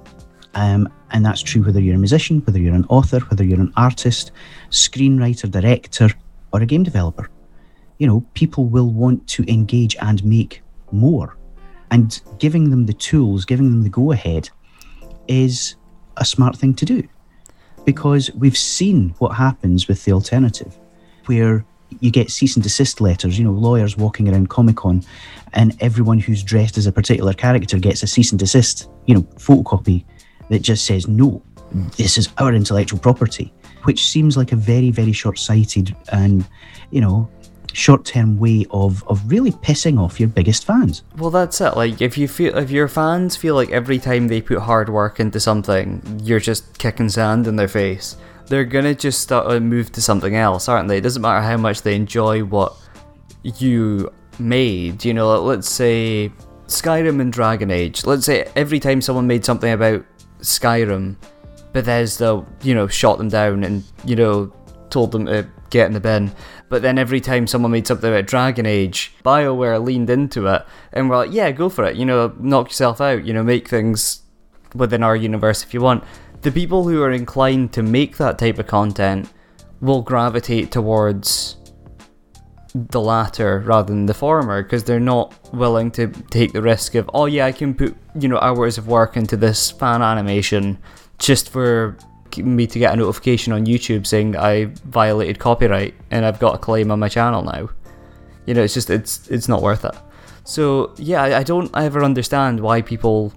Um, 0.54 0.88
and 1.10 1.24
that's 1.24 1.42
true 1.42 1.62
whether 1.62 1.80
you're 1.80 1.96
a 1.96 1.98
musician, 1.98 2.40
whether 2.40 2.58
you're 2.58 2.74
an 2.74 2.86
author, 2.88 3.20
whether 3.20 3.44
you're 3.44 3.60
an 3.60 3.72
artist, 3.76 4.30
screenwriter, 4.70 5.50
director, 5.50 6.10
or 6.52 6.62
a 6.62 6.66
game 6.66 6.82
developer. 6.82 7.28
You 7.98 8.06
know, 8.06 8.24
people 8.34 8.66
will 8.66 8.90
want 8.90 9.26
to 9.28 9.44
engage 9.50 9.96
and 10.00 10.24
make 10.24 10.62
more. 10.92 11.36
And 11.90 12.20
giving 12.38 12.70
them 12.70 12.86
the 12.86 12.92
tools, 12.92 13.44
giving 13.44 13.70
them 13.70 13.82
the 13.82 13.88
go 13.88 14.12
ahead 14.12 14.48
is 15.28 15.76
a 16.16 16.24
smart 16.24 16.56
thing 16.56 16.74
to 16.74 16.84
do. 16.84 17.08
Because 17.84 18.30
we've 18.34 18.56
seen 18.56 19.14
what 19.18 19.30
happens 19.30 19.88
with 19.88 20.04
the 20.04 20.12
alternative, 20.12 20.78
where 21.26 21.64
you 22.00 22.10
get 22.10 22.30
cease 22.30 22.56
and 22.56 22.62
desist 22.62 23.00
letters, 23.00 23.38
you 23.38 23.44
know, 23.44 23.52
lawyers 23.52 23.96
walking 23.96 24.28
around 24.28 24.48
Comic 24.48 24.76
Con, 24.76 25.02
and 25.52 25.76
everyone 25.80 26.18
who's 26.18 26.42
dressed 26.42 26.76
as 26.78 26.86
a 26.86 26.92
particular 26.92 27.32
character 27.32 27.78
gets 27.78 28.02
a 28.02 28.06
cease 28.06 28.32
and 28.32 28.38
desist, 28.38 28.88
you 29.06 29.14
know, 29.14 29.22
photocopy 29.36 30.04
that 30.50 30.60
just 30.60 30.84
says, 30.84 31.06
no, 31.06 31.42
this 31.96 32.18
is 32.18 32.28
our 32.38 32.54
intellectual 32.54 32.98
property, 32.98 33.52
which 33.84 34.06
seems 34.06 34.36
like 34.36 34.52
a 34.52 34.56
very, 34.56 34.90
very 34.90 35.12
short 35.12 35.38
sighted 35.38 35.94
and, 36.12 36.46
you 36.90 37.00
know, 37.00 37.28
short 37.74 38.04
term 38.04 38.38
way 38.38 38.66
of, 38.70 39.06
of 39.08 39.30
really 39.30 39.52
pissing 39.52 39.98
off 39.98 40.18
your 40.18 40.28
biggest 40.28 40.64
fans. 40.64 41.02
Well, 41.16 41.30
that's 41.30 41.60
it. 41.60 41.76
Like, 41.76 42.00
if 42.00 42.16
you 42.16 42.28
feel, 42.28 42.56
if 42.56 42.70
your 42.70 42.88
fans 42.88 43.36
feel 43.36 43.54
like 43.54 43.70
every 43.70 43.98
time 43.98 44.28
they 44.28 44.40
put 44.40 44.58
hard 44.58 44.88
work 44.88 45.20
into 45.20 45.40
something, 45.40 46.20
you're 46.22 46.40
just 46.40 46.78
kicking 46.78 47.08
sand 47.08 47.46
in 47.46 47.56
their 47.56 47.68
face 47.68 48.16
they're 48.46 48.64
gonna 48.64 48.94
just 48.94 49.20
start 49.20 49.62
move 49.62 49.92
to 49.92 50.02
something 50.02 50.36
else, 50.36 50.68
aren't 50.68 50.88
they? 50.88 50.98
It 50.98 51.02
doesn't 51.02 51.22
matter 51.22 51.40
how 51.40 51.56
much 51.56 51.82
they 51.82 51.94
enjoy 51.94 52.44
what 52.44 52.76
you 53.42 54.12
made. 54.38 55.04
You 55.04 55.14
know, 55.14 55.40
let's 55.42 55.68
say 55.68 56.32
Skyrim 56.66 57.20
and 57.20 57.32
Dragon 57.32 57.70
Age. 57.70 58.04
Let's 58.04 58.26
say 58.26 58.50
every 58.56 58.80
time 58.80 59.00
someone 59.00 59.26
made 59.26 59.44
something 59.44 59.72
about 59.72 60.04
Skyrim, 60.40 61.16
Bethesda, 61.72 62.44
you 62.62 62.74
know, 62.74 62.86
shot 62.86 63.18
them 63.18 63.28
down 63.28 63.64
and 63.64 63.82
you 64.04 64.16
know 64.16 64.52
told 64.90 65.12
them 65.12 65.26
to 65.26 65.48
get 65.70 65.86
in 65.86 65.92
the 65.92 66.00
bin. 66.00 66.30
But 66.74 66.82
then 66.82 66.98
every 66.98 67.20
time 67.20 67.46
someone 67.46 67.70
made 67.70 67.86
something 67.86 68.10
about 68.10 68.26
Dragon 68.26 68.66
Age, 68.66 69.14
BioWare 69.24 69.80
leaned 69.80 70.10
into 70.10 70.48
it 70.48 70.66
and 70.92 71.08
were 71.08 71.18
like, 71.18 71.32
yeah, 71.32 71.52
go 71.52 71.68
for 71.68 71.84
it. 71.84 71.94
You 71.94 72.04
know, 72.04 72.34
knock 72.40 72.66
yourself 72.66 73.00
out. 73.00 73.24
You 73.24 73.32
know, 73.32 73.44
make 73.44 73.68
things 73.68 74.24
within 74.74 75.04
our 75.04 75.14
universe 75.14 75.62
if 75.62 75.72
you 75.72 75.80
want 75.80 76.02
the 76.42 76.50
people 76.50 76.82
who 76.88 77.00
are 77.00 77.12
inclined 77.12 77.72
to 77.74 77.80
make 77.80 78.16
that 78.16 78.38
type 78.38 78.58
of 78.58 78.66
content 78.66 79.32
will 79.80 80.02
gravitate 80.02 80.72
towards 80.72 81.56
the 82.74 83.00
latter 83.00 83.60
rather 83.60 83.92
than 83.94 84.06
the 84.06 84.14
former 84.14 84.60
because 84.64 84.82
they're 84.82 84.98
not 84.98 85.32
willing 85.54 85.92
to 85.92 86.08
take 86.30 86.52
the 86.52 86.60
risk 86.60 86.96
of 86.96 87.08
oh 87.14 87.26
yeah 87.26 87.46
I 87.46 87.52
can 87.52 87.72
put 87.72 87.96
you 88.18 88.26
know 88.26 88.38
hours 88.40 88.78
of 88.78 88.88
work 88.88 89.16
into 89.16 89.36
this 89.36 89.70
fan 89.70 90.02
animation 90.02 90.78
just 91.18 91.50
for 91.50 91.96
me 92.38 92.66
to 92.66 92.78
get 92.78 92.92
a 92.92 92.96
notification 92.96 93.52
on 93.52 93.66
YouTube 93.66 94.06
saying 94.06 94.36
I 94.36 94.66
violated 94.86 95.38
copyright 95.38 95.94
and 96.10 96.24
I've 96.24 96.38
got 96.38 96.54
a 96.54 96.58
claim 96.58 96.90
on 96.90 96.98
my 96.98 97.08
channel 97.08 97.42
now. 97.42 97.70
You 98.46 98.54
know, 98.54 98.62
it's 98.62 98.74
just 98.74 98.90
it's 98.90 99.28
it's 99.28 99.48
not 99.48 99.62
worth 99.62 99.84
it. 99.84 99.94
So 100.44 100.94
yeah, 100.96 101.22
I, 101.22 101.38
I 101.38 101.42
don't 101.42 101.74
ever 101.76 102.04
understand 102.04 102.60
why 102.60 102.82
people 102.82 103.32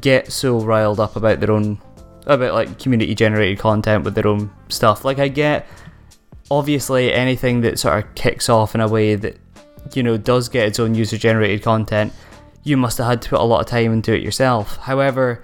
get 0.00 0.30
so 0.30 0.60
riled 0.60 1.00
up 1.00 1.16
about 1.16 1.40
their 1.40 1.50
own 1.50 1.80
about 2.26 2.52
like 2.52 2.78
community 2.78 3.14
generated 3.14 3.58
content 3.58 4.04
with 4.04 4.14
their 4.14 4.26
own 4.26 4.50
stuff. 4.68 5.04
Like 5.04 5.18
I 5.18 5.28
get 5.28 5.66
obviously 6.50 7.12
anything 7.12 7.62
that 7.62 7.78
sort 7.78 8.04
of 8.04 8.14
kicks 8.14 8.48
off 8.48 8.74
in 8.74 8.80
a 8.80 8.88
way 8.88 9.14
that 9.14 9.38
you 9.94 10.02
know 10.02 10.16
does 10.16 10.48
get 10.48 10.68
its 10.68 10.78
own 10.78 10.94
user 10.94 11.16
generated 11.16 11.62
content, 11.62 12.12
you 12.64 12.76
must 12.76 12.98
have 12.98 13.06
had 13.06 13.22
to 13.22 13.30
put 13.30 13.40
a 13.40 13.44
lot 13.44 13.60
of 13.60 13.66
time 13.66 13.92
into 13.92 14.14
it 14.14 14.22
yourself. 14.22 14.76
However, 14.76 15.42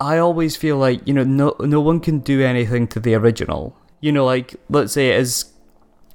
I 0.00 0.18
always 0.18 0.56
feel 0.56 0.76
like 0.76 1.06
you 1.06 1.14
know 1.14 1.24
no 1.24 1.54
no 1.60 1.80
one 1.80 2.00
can 2.00 2.20
do 2.20 2.42
anything 2.42 2.86
to 2.88 3.00
the 3.00 3.14
original. 3.14 3.76
You 4.00 4.12
know, 4.12 4.24
like 4.24 4.56
let's 4.68 4.92
say 4.92 5.10
it 5.10 5.20
is 5.20 5.52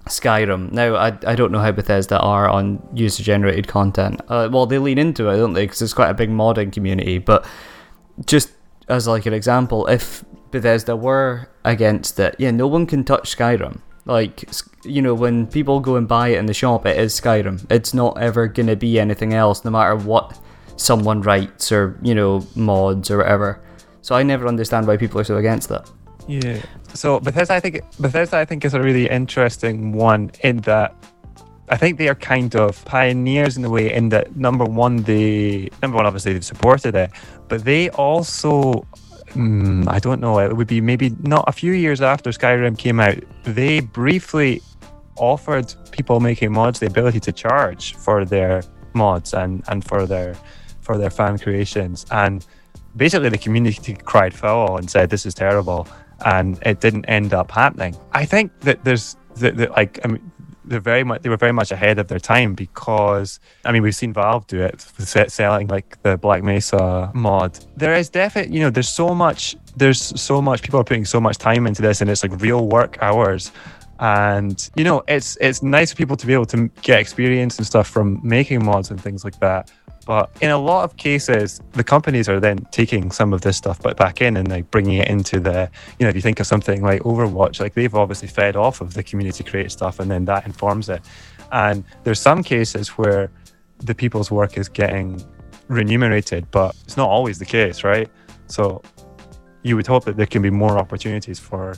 Skyrim. 0.05 0.71
Now 0.71 0.95
I 0.95 1.17
I 1.25 1.35
don't 1.35 1.51
know 1.51 1.59
how 1.59 1.71
Bethesda 1.71 2.19
are 2.19 2.49
on 2.49 2.87
user 2.93 3.23
generated 3.23 3.67
content. 3.67 4.21
Uh, 4.27 4.49
well, 4.51 4.65
they 4.65 4.77
lean 4.77 4.97
into 4.97 5.29
it, 5.29 5.37
don't 5.37 5.53
they? 5.53 5.65
Because 5.65 5.81
it's 5.81 5.93
quite 5.93 6.09
a 6.09 6.15
big 6.15 6.29
modding 6.29 6.71
community. 6.71 7.17
But 7.17 7.45
just 8.25 8.51
as 8.87 9.07
like 9.07 9.25
an 9.25 9.33
example, 9.33 9.87
if 9.87 10.23
Bethesda 10.51 10.95
were 10.95 11.49
against 11.63 12.19
it, 12.19 12.35
yeah, 12.37 12.51
no 12.51 12.67
one 12.67 12.85
can 12.85 13.03
touch 13.03 13.35
Skyrim. 13.35 13.81
Like 14.05 14.49
you 14.83 15.01
know, 15.01 15.13
when 15.13 15.47
people 15.47 15.79
go 15.79 15.95
and 15.95 16.07
buy 16.07 16.29
it 16.29 16.37
in 16.37 16.45
the 16.45 16.53
shop, 16.53 16.85
it 16.85 16.97
is 16.97 17.19
Skyrim. 17.19 17.65
It's 17.71 17.93
not 17.93 18.19
ever 18.19 18.47
gonna 18.47 18.75
be 18.75 18.99
anything 18.99 19.33
else, 19.33 19.63
no 19.63 19.71
matter 19.71 19.95
what 19.95 20.39
someone 20.75 21.21
writes 21.21 21.71
or 21.71 21.97
you 22.01 22.15
know 22.15 22.45
mods 22.55 23.11
or 23.11 23.17
whatever. 23.17 23.61
So 24.01 24.15
I 24.15 24.23
never 24.23 24.47
understand 24.47 24.87
why 24.87 24.97
people 24.97 25.19
are 25.19 25.23
so 25.23 25.37
against 25.37 25.69
that. 25.69 25.89
Yeah. 26.27 26.61
So 26.93 27.19
Bethesda, 27.19 27.53
I 27.53 27.59
think 27.59 27.81
Bethesda, 27.99 28.37
I 28.37 28.45
think 28.45 28.65
is 28.65 28.73
a 28.73 28.81
really 28.81 29.09
interesting 29.09 29.93
one 29.93 30.31
in 30.43 30.57
that 30.61 30.95
I 31.69 31.77
think 31.77 31.97
they 31.97 32.09
are 32.09 32.15
kind 32.15 32.55
of 32.55 32.83
pioneers 32.85 33.57
in 33.57 33.63
a 33.63 33.69
way. 33.69 33.93
In 33.93 34.09
that 34.09 34.35
number 34.35 34.65
one, 34.65 34.97
they 35.03 35.69
number 35.81 35.97
one, 35.97 36.05
obviously 36.05 36.33
they've 36.33 36.45
supported 36.45 36.95
it, 36.95 37.11
but 37.47 37.63
they 37.63 37.89
also, 37.91 38.85
mm, 39.29 39.87
I 39.87 39.99
don't 39.99 40.19
know, 40.19 40.39
it 40.39 40.55
would 40.55 40.67
be 40.67 40.81
maybe 40.81 41.15
not 41.21 41.45
a 41.47 41.53
few 41.53 41.71
years 41.71 42.01
after 42.01 42.31
Skyrim 42.31 42.77
came 42.77 42.99
out, 42.99 43.17
they 43.43 43.79
briefly 43.79 44.61
offered 45.15 45.73
people 45.91 46.19
making 46.19 46.51
mods 46.51 46.79
the 46.79 46.87
ability 46.87 47.19
to 47.21 47.31
charge 47.31 47.95
for 47.95 48.25
their 48.25 48.63
mods 48.93 49.33
and 49.33 49.63
and 49.69 49.85
for 49.85 50.05
their 50.05 50.35
for 50.81 50.97
their 50.97 51.09
fan 51.09 51.37
creations 51.37 52.05
and 52.11 52.45
basically 52.95 53.29
the 53.29 53.37
community 53.37 53.93
cried 53.93 54.33
foul 54.33 54.77
and 54.77 54.89
said 54.89 55.09
this 55.09 55.25
is 55.25 55.33
terrible 55.33 55.87
and 56.25 56.59
it 56.65 56.81
didn't 56.81 57.05
end 57.05 57.33
up 57.33 57.51
happening. 57.51 57.95
I 58.13 58.25
think 58.25 58.51
that 58.61 58.83
there's 58.83 59.17
that, 59.35 59.57
that 59.57 59.71
like 59.71 59.99
i 60.03 60.07
mean 60.09 60.31
they're 60.65 60.79
very 60.79 61.03
much 61.03 61.21
they 61.21 61.29
were 61.29 61.37
very 61.37 61.51
much 61.51 61.71
ahead 61.71 61.99
of 61.99 62.07
their 62.07 62.19
time 62.19 62.53
because 62.53 63.39
I 63.65 63.71
mean 63.71 63.81
we've 63.81 63.95
seen 63.95 64.13
Valve 64.13 64.47
do 64.47 64.61
it 64.61 64.81
selling 65.29 65.67
like 65.67 66.01
the 66.03 66.17
Black 66.17 66.43
Mesa 66.43 67.11
mod. 67.13 67.59
There 67.75 67.93
is 67.93 68.09
definitely 68.09 68.55
you 68.55 68.61
know 68.61 68.69
there's 68.69 68.89
so 68.89 69.13
much 69.13 69.55
there's 69.75 70.01
so 70.19 70.41
much 70.41 70.61
people 70.61 70.79
are 70.79 70.83
putting 70.83 71.05
so 71.05 71.19
much 71.19 71.37
time 71.37 71.67
into 71.67 71.81
this 71.81 72.01
and 72.01 72.09
it's 72.09 72.23
like 72.23 72.39
real 72.41 72.67
work 72.67 72.97
hours. 73.01 73.51
And 73.99 74.69
you 74.75 74.83
know 74.83 75.03
it's 75.07 75.37
it's 75.41 75.61
nice 75.61 75.91
for 75.91 75.97
people 75.97 76.15
to 76.15 76.25
be 76.25 76.33
able 76.33 76.47
to 76.47 76.69
get 76.81 76.99
experience 76.99 77.57
and 77.57 77.67
stuff 77.67 77.87
from 77.87 78.19
making 78.23 78.63
mods 78.63 78.91
and 78.91 78.99
things 79.01 79.23
like 79.23 79.39
that 79.39 79.71
but 80.05 80.31
in 80.41 80.49
a 80.49 80.57
lot 80.57 80.83
of 80.83 80.97
cases, 80.97 81.61
the 81.73 81.83
companies 81.83 82.27
are 82.27 82.39
then 82.39 82.65
taking 82.71 83.11
some 83.11 83.33
of 83.33 83.41
this 83.41 83.57
stuff 83.57 83.79
but 83.81 83.97
back 83.97 84.21
in 84.21 84.35
and 84.37 84.49
like 84.49 84.69
bringing 84.71 84.97
it 84.97 85.07
into 85.07 85.39
the, 85.39 85.69
you 85.99 86.05
know, 86.05 86.09
if 86.09 86.15
you 86.15 86.21
think 86.21 86.39
of 86.39 86.47
something 86.47 86.81
like 86.81 87.01
Overwatch, 87.03 87.59
like 87.59 87.73
they've 87.75 87.93
obviously 87.93 88.27
fed 88.27 88.55
off 88.55 88.81
of 88.81 88.93
the 88.93 89.03
community 89.03 89.43
create 89.43 89.71
stuff 89.71 89.99
and 89.99 90.09
then 90.09 90.25
that 90.25 90.45
informs 90.45 90.89
it. 90.89 91.01
And 91.51 91.83
there's 92.03 92.19
some 92.19 92.43
cases 92.43 92.89
where 92.89 93.29
the 93.79 93.93
people's 93.93 94.31
work 94.31 94.57
is 94.57 94.69
getting 94.69 95.23
remunerated, 95.67 96.49
but 96.51 96.75
it's 96.83 96.97
not 96.97 97.09
always 97.09 97.39
the 97.39 97.45
case, 97.45 97.83
right? 97.83 98.09
So 98.47 98.81
you 99.63 99.75
would 99.75 99.87
hope 99.87 100.05
that 100.05 100.17
there 100.17 100.25
can 100.25 100.41
be 100.41 100.49
more 100.49 100.77
opportunities 100.77 101.39
for 101.39 101.75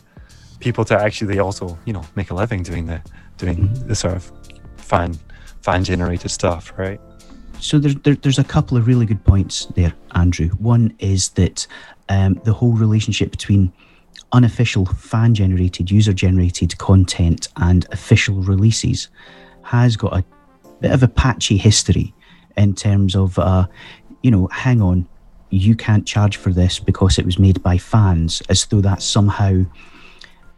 people 0.60 0.86
to 0.86 0.98
actually 0.98 1.40
also, 1.40 1.78
you 1.86 1.94
know, 1.94 2.04
make 2.16 2.32
a 2.32 2.34
living 2.34 2.64
doing 2.64 2.86
the 2.86 3.02
doing 3.38 3.58
mm-hmm. 3.58 3.88
the 3.88 3.96
sort 3.96 4.16
of 4.16 4.32
fan 4.78 5.14
fan 5.62 5.84
generated 5.84 6.32
stuff, 6.32 6.74
right? 6.78 7.00
So 7.64 7.80
there's 7.80 7.96
there, 7.96 8.16
there's 8.16 8.40
a 8.40 8.44
couple 8.44 8.78
of 8.78 8.88
really 8.88 9.06
good 9.06 9.24
points 9.24 9.68
there, 9.76 9.94
Andrew. 10.16 10.50
One 10.60 10.94
is 11.00 11.30
that 11.30 11.66
um, 12.10 12.40
the 12.44 12.52
whole 12.52 12.74
relationship 12.74 13.32
between 13.32 13.72
unofficial 14.34 14.86
fan 14.86 15.34
generated, 15.34 15.90
user 15.90 16.12
generated 16.12 16.78
content 16.78 17.48
and 17.58 17.88
official 17.92 18.36
releases 18.36 19.08
has 19.62 19.96
got 19.96 20.14
a 20.14 20.26
bit 20.82 20.92
of 20.92 21.04
a 21.04 21.08
patchy 21.08 21.56
history 21.56 22.14
in 22.58 22.76
terms 22.76 23.16
of, 23.16 23.40
uh, 23.40 23.66
you 24.24 24.30
know, 24.30 24.48
hang 24.48 24.82
on, 24.82 25.08
you 25.50 25.74
can't 25.74 26.06
charge 26.06 26.36
for 26.36 26.52
this 26.52 26.80
because 26.80 27.18
it 27.18 27.26
was 27.26 27.40
made 27.40 27.64
by 27.64 27.78
fans, 27.78 28.42
as 28.50 28.66
though 28.66 28.82
that's 28.82 29.06
somehow 29.06 29.64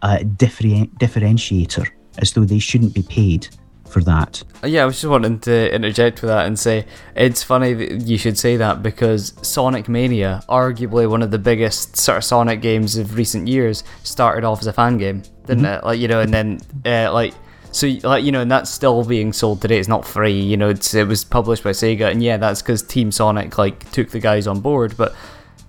a 0.01 0.23
different 0.23 0.97
differentiator, 0.97 1.87
as 2.17 2.31
though 2.33 2.45
they 2.45 2.59
shouldn't 2.59 2.95
be 2.95 3.03
paid 3.03 3.47
for 3.95 4.03
that. 4.03 4.43
Uh, 4.61 4.67
yeah, 4.67 4.83
I 4.83 4.85
was 4.85 4.95
just 4.95 5.09
wanting 5.09 5.39
to 5.39 5.73
interject 5.73 6.21
with 6.21 6.27
that 6.27 6.45
and 6.45 6.59
say 6.59 6.85
it's 7.15 7.43
funny 7.43 7.73
that 7.73 8.01
you 8.01 8.17
should 8.17 8.37
say 8.37 8.57
that 8.57 8.83
because 8.83 9.33
Sonic 9.41 9.87
Mania, 9.87 10.43
arguably 10.49 11.09
one 11.09 11.21
of 11.21 11.31
the 11.31 11.39
biggest 11.39 11.95
sort 11.95 12.17
of 12.17 12.25
Sonic 12.25 12.61
games 12.61 12.97
of 12.97 13.15
recent 13.15 13.47
years, 13.47 13.85
started 14.03 14.43
off 14.43 14.59
as 14.59 14.67
a 14.67 14.73
fan 14.73 14.97
game, 14.97 15.23
didn't 15.45 15.63
mm-hmm. 15.63 15.77
it? 15.77 15.83
Like 15.85 15.99
you 15.99 16.09
know, 16.09 16.19
and 16.19 16.33
then 16.33 16.59
uh, 16.85 17.11
like. 17.13 17.33
So, 17.71 17.87
like 18.03 18.23
you 18.23 18.31
know, 18.31 18.39
and 18.39 18.49
that's 18.49 18.71
still 18.71 19.03
being 19.03 19.33
sold 19.33 19.61
today. 19.61 19.77
It's 19.77 19.89
not 19.89 20.07
free, 20.07 20.39
you 20.39 20.55
know. 20.55 20.69
it 20.69 21.07
was 21.09 21.25
published 21.25 21.61
by 21.61 21.71
Sega, 21.71 22.09
and 22.09 22.23
yeah, 22.23 22.37
that's 22.37 22.61
because 22.61 22.81
Team 22.81 23.11
Sonic 23.11 23.57
like 23.57 23.91
took 23.91 24.11
the 24.11 24.19
guys 24.21 24.47
on 24.47 24.61
board. 24.61 24.95
But 24.95 25.13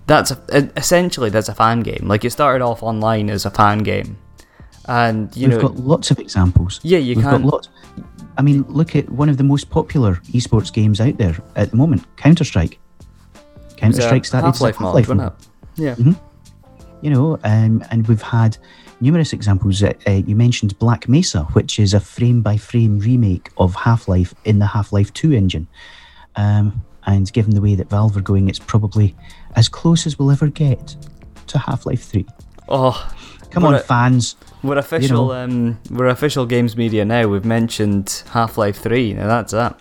that's 0.05 0.31
a, 0.31 0.71
essentially 0.77 1.29
that's 1.29 1.49
a 1.49 1.53
fan 1.53 1.81
game. 1.81 2.07
Like 2.07 2.23
it 2.23 2.31
started 2.31 2.63
off 2.63 2.81
online 2.81 3.29
as 3.29 3.45
a 3.45 3.51
fan 3.51 3.79
game, 3.79 4.17
and 4.85 5.35
you 5.35 5.49
We've 5.49 5.57
know, 5.57 5.67
got 5.67 5.75
lots 5.75 6.09
of 6.09 6.19
examples. 6.19 6.79
Yeah, 6.81 6.99
you 6.99 7.17
We've 7.17 7.25
can. 7.25 7.41
Got 7.41 7.53
lots. 7.53 7.69
I 8.37 8.41
mean, 8.41 8.63
look 8.67 8.95
at 8.95 9.09
one 9.09 9.29
of 9.29 9.37
the 9.37 9.43
most 9.43 9.69
popular 9.69 10.15
esports 10.31 10.71
games 10.71 11.01
out 11.01 11.17
there 11.17 11.35
at 11.55 11.71
the 11.71 11.77
moment, 11.77 12.05
Counter 12.17 12.43
Strike. 12.43 12.79
Counter 13.77 14.01
Strike 14.01 14.25
started 14.25 14.47
Half-Life, 14.47 14.77
Half-Life 14.77 15.09
mod, 15.09 15.33
Yeah. 15.75 15.95
Mm-hmm. 15.95 16.13
You 17.01 17.09
know, 17.11 17.39
um, 17.43 17.83
and 17.91 18.07
we've 18.07 18.21
had 18.21 18.57
numerous 19.01 19.33
examples. 19.33 19.81
Uh, 19.83 19.93
uh, 20.07 20.11
you 20.11 20.35
mentioned 20.35 20.77
Black 20.79 21.07
Mesa, 21.07 21.43
which 21.53 21.79
is 21.79 21.93
a 21.93 21.99
frame-by-frame 21.99 22.99
remake 22.99 23.49
of 23.57 23.75
Half-Life 23.75 24.33
in 24.45 24.59
the 24.59 24.65
Half-Life 24.65 25.13
2 25.13 25.31
engine. 25.33 25.67
Um, 26.35 26.83
and 27.05 27.31
given 27.33 27.55
the 27.55 27.61
way 27.61 27.75
that 27.75 27.89
Valve 27.89 28.17
are 28.17 28.21
going, 28.21 28.49
it's 28.49 28.59
probably 28.59 29.15
as 29.55 29.69
close 29.69 30.05
as 30.05 30.19
we'll 30.19 30.31
ever 30.31 30.47
get 30.47 30.95
to 31.47 31.57
Half-Life 31.57 32.03
3. 32.03 32.25
Oh, 32.69 33.13
come 33.49 33.65
on, 33.65 33.75
a, 33.75 33.79
fans! 33.79 34.35
We're 34.63 34.77
official. 34.77 35.27
You 35.27 35.47
know. 35.47 35.71
um, 35.71 35.79
we're 35.89 36.07
official 36.07 36.45
games 36.45 36.75
media 36.75 37.05
now. 37.05 37.27
We've 37.27 37.45
mentioned 37.45 38.23
Half 38.31 38.57
Life 38.57 38.77
Three. 38.77 39.13
Now 39.13 39.27
that's 39.27 39.51
that. 39.51 39.79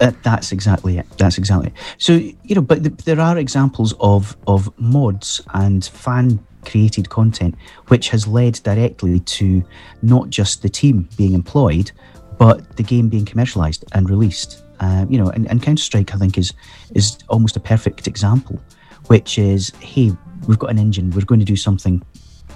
Uh, 0.00 0.12
that's 0.22 0.52
exactly 0.52 0.98
it. 0.98 1.06
That's 1.18 1.38
exactly 1.38 1.68
it. 1.68 1.74
So 1.98 2.12
you 2.14 2.54
know, 2.54 2.60
but 2.60 2.98
there 3.04 3.20
are 3.20 3.38
examples 3.38 3.94
of 4.00 4.36
of 4.46 4.72
mods 4.78 5.40
and 5.54 5.84
fan 5.84 6.38
created 6.64 7.08
content 7.08 7.54
which 7.86 8.08
has 8.10 8.26
led 8.26 8.54
directly 8.62 9.20
to 9.20 9.64
not 10.02 10.28
just 10.28 10.60
the 10.62 10.68
team 10.68 11.08
being 11.16 11.32
employed, 11.32 11.90
but 12.36 12.76
the 12.76 12.82
game 12.82 13.08
being 13.08 13.24
commercialized 13.24 13.84
and 13.92 14.10
released. 14.10 14.64
Uh, 14.80 15.06
you 15.08 15.18
know, 15.18 15.28
and, 15.30 15.50
and 15.50 15.62
Counter 15.62 15.82
Strike 15.82 16.14
I 16.14 16.18
think 16.18 16.38
is 16.38 16.52
is 16.94 17.18
almost 17.28 17.56
a 17.56 17.60
perfect 17.60 18.06
example, 18.06 18.60
which 19.06 19.38
is 19.38 19.72
hey, 19.80 20.12
we've 20.46 20.58
got 20.58 20.70
an 20.70 20.78
engine, 20.78 21.10
we're 21.10 21.24
going 21.24 21.40
to 21.40 21.46
do 21.46 21.56
something 21.56 22.02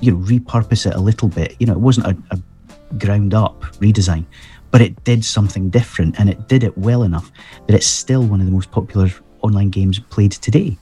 you 0.03 0.12
know 0.12 0.18
repurpose 0.18 0.84
it 0.84 0.94
a 0.94 1.00
little 1.00 1.28
bit. 1.28 1.57
You 1.59 1.66
know, 1.66 1.72
it 1.72 1.80
wasn't 1.80 2.07
a, 2.09 2.16
a 2.32 2.94
ground 2.98 3.32
up 3.32 3.62
redesign, 3.76 4.26
but 4.70 4.82
it 4.82 5.03
did 5.05 5.24
something 5.24 5.70
different 5.70 6.18
and 6.18 6.28
it 6.28 6.48
did 6.48 6.64
it 6.64 6.76
well 6.76 7.05
enough 7.05 7.32
that 7.66 7.74
it's 7.74 7.86
still 7.86 8.22
one 8.22 8.40
of 8.40 8.46
the 8.46 8.53
most 8.53 8.70
popular 8.70 9.09
online 9.40 9.70
games 9.70 9.98
played 9.98 10.32
today. 10.32 10.76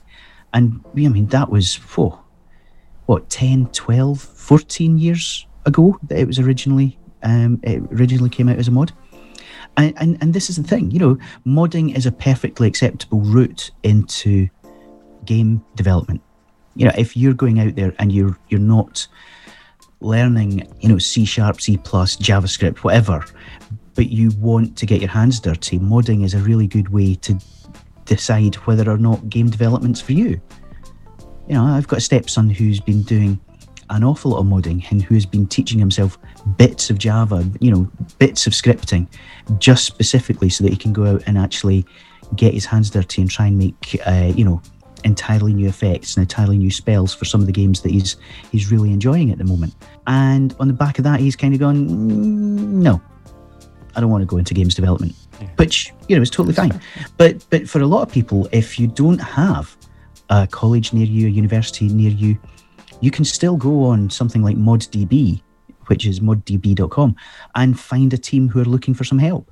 And 0.53 0.83
I 0.95 1.07
mean, 1.07 1.27
that 1.27 1.49
was, 1.49 1.75
whoa, 1.75 2.19
what, 3.05 3.29
10, 3.29 3.67
12, 3.67 4.19
14 4.19 4.97
years 4.97 5.45
ago 5.65 5.97
that 6.07 6.17
it 6.17 6.27
was 6.27 6.39
originally, 6.39 6.97
um, 7.23 7.59
it 7.63 7.81
originally 7.93 8.29
came 8.29 8.49
out 8.49 8.57
as 8.57 8.67
a 8.67 8.71
mod. 8.71 8.91
And, 9.77 9.93
and, 9.97 10.17
and 10.19 10.33
this 10.33 10.49
is 10.49 10.57
the 10.57 10.63
thing, 10.63 10.91
you 10.91 10.99
know, 10.99 11.17
modding 11.45 11.95
is 11.95 12.05
a 12.05 12.11
perfectly 12.11 12.67
acceptable 12.67 13.21
route 13.21 13.71
into 13.83 14.49
game 15.23 15.63
development 15.75 16.21
you 16.75 16.85
know, 16.85 16.93
if 16.97 17.15
you're 17.17 17.33
going 17.33 17.59
out 17.59 17.75
there 17.75 17.93
and 17.99 18.11
you're 18.11 18.37
you're 18.49 18.59
not 18.59 19.07
learning, 19.99 20.67
you 20.79 20.89
know, 20.89 20.97
C 20.97 21.25
sharp, 21.25 21.61
C 21.61 21.77
plus, 21.77 22.15
JavaScript, 22.17 22.79
whatever, 22.79 23.23
but 23.95 24.09
you 24.09 24.31
want 24.39 24.77
to 24.77 24.85
get 24.85 25.01
your 25.01 25.09
hands 25.09 25.39
dirty, 25.39 25.79
modding 25.79 26.23
is 26.23 26.33
a 26.33 26.39
really 26.39 26.67
good 26.67 26.89
way 26.89 27.15
to 27.15 27.39
decide 28.05 28.55
whether 28.55 28.89
or 28.89 28.97
not 28.97 29.29
game 29.29 29.49
development's 29.49 30.01
for 30.01 30.13
you. 30.13 30.41
You 31.47 31.55
know, 31.55 31.63
I've 31.63 31.87
got 31.87 31.99
a 31.99 32.01
stepson 32.01 32.49
who's 32.49 32.79
been 32.79 33.03
doing 33.03 33.39
an 33.89 34.03
awful 34.03 34.31
lot 34.31 34.39
of 34.39 34.45
modding 34.45 34.89
and 34.89 35.01
who 35.01 35.15
has 35.15 35.25
been 35.25 35.45
teaching 35.45 35.77
himself 35.77 36.17
bits 36.57 36.89
of 36.89 36.97
Java, 36.97 37.47
you 37.59 37.71
know, 37.71 37.91
bits 38.19 38.47
of 38.47 38.53
scripting, 38.53 39.07
just 39.59 39.85
specifically 39.85 40.49
so 40.49 40.63
that 40.63 40.71
he 40.71 40.77
can 40.77 40.93
go 40.93 41.05
out 41.05 41.23
and 41.27 41.37
actually 41.37 41.85
get 42.35 42.53
his 42.53 42.65
hands 42.65 42.89
dirty 42.89 43.21
and 43.21 43.29
try 43.29 43.47
and 43.47 43.57
make, 43.57 43.99
uh, 44.05 44.31
you 44.33 44.45
know, 44.45 44.61
entirely 45.03 45.53
new 45.53 45.67
effects 45.67 46.15
and 46.15 46.23
entirely 46.23 46.57
new 46.57 46.71
spells 46.71 47.13
for 47.13 47.25
some 47.25 47.41
of 47.41 47.47
the 47.47 47.53
games 47.53 47.81
that 47.81 47.91
he's 47.91 48.15
he's 48.51 48.71
really 48.71 48.91
enjoying 48.91 49.31
at 49.31 49.37
the 49.37 49.43
moment. 49.43 49.73
And 50.07 50.55
on 50.59 50.67
the 50.67 50.73
back 50.73 50.97
of 50.97 51.03
that, 51.03 51.19
he's 51.19 51.35
kind 51.35 51.53
of 51.53 51.59
gone, 51.59 51.87
mm, 51.87 52.59
no, 52.81 53.01
I 53.95 54.01
don't 54.01 54.09
want 54.09 54.21
to 54.21 54.25
go 54.25 54.37
into 54.37 54.53
games 54.53 54.75
development, 54.75 55.13
yeah. 55.39 55.49
which 55.57 55.93
you 56.07 56.15
know 56.15 56.21
is 56.21 56.29
totally 56.29 56.53
fine. 56.53 56.79
But 57.17 57.45
but 57.49 57.69
for 57.69 57.79
a 57.79 57.87
lot 57.87 58.01
of 58.03 58.11
people, 58.11 58.47
if 58.51 58.79
you 58.79 58.87
don't 58.87 59.19
have 59.19 59.75
a 60.29 60.47
college 60.47 60.93
near 60.93 61.05
you, 61.05 61.27
a 61.27 61.29
university 61.29 61.87
near 61.89 62.11
you, 62.11 62.37
you 63.01 63.11
can 63.11 63.25
still 63.25 63.57
go 63.57 63.83
on 63.83 64.09
something 64.09 64.41
like 64.41 64.55
ModDB, 64.55 65.41
which 65.87 66.05
is 66.05 66.19
moddb.com, 66.19 67.15
and 67.55 67.79
find 67.79 68.13
a 68.13 68.17
team 68.17 68.47
who 68.47 68.61
are 68.61 68.65
looking 68.65 68.93
for 68.93 69.03
some 69.03 69.19
help. 69.19 69.50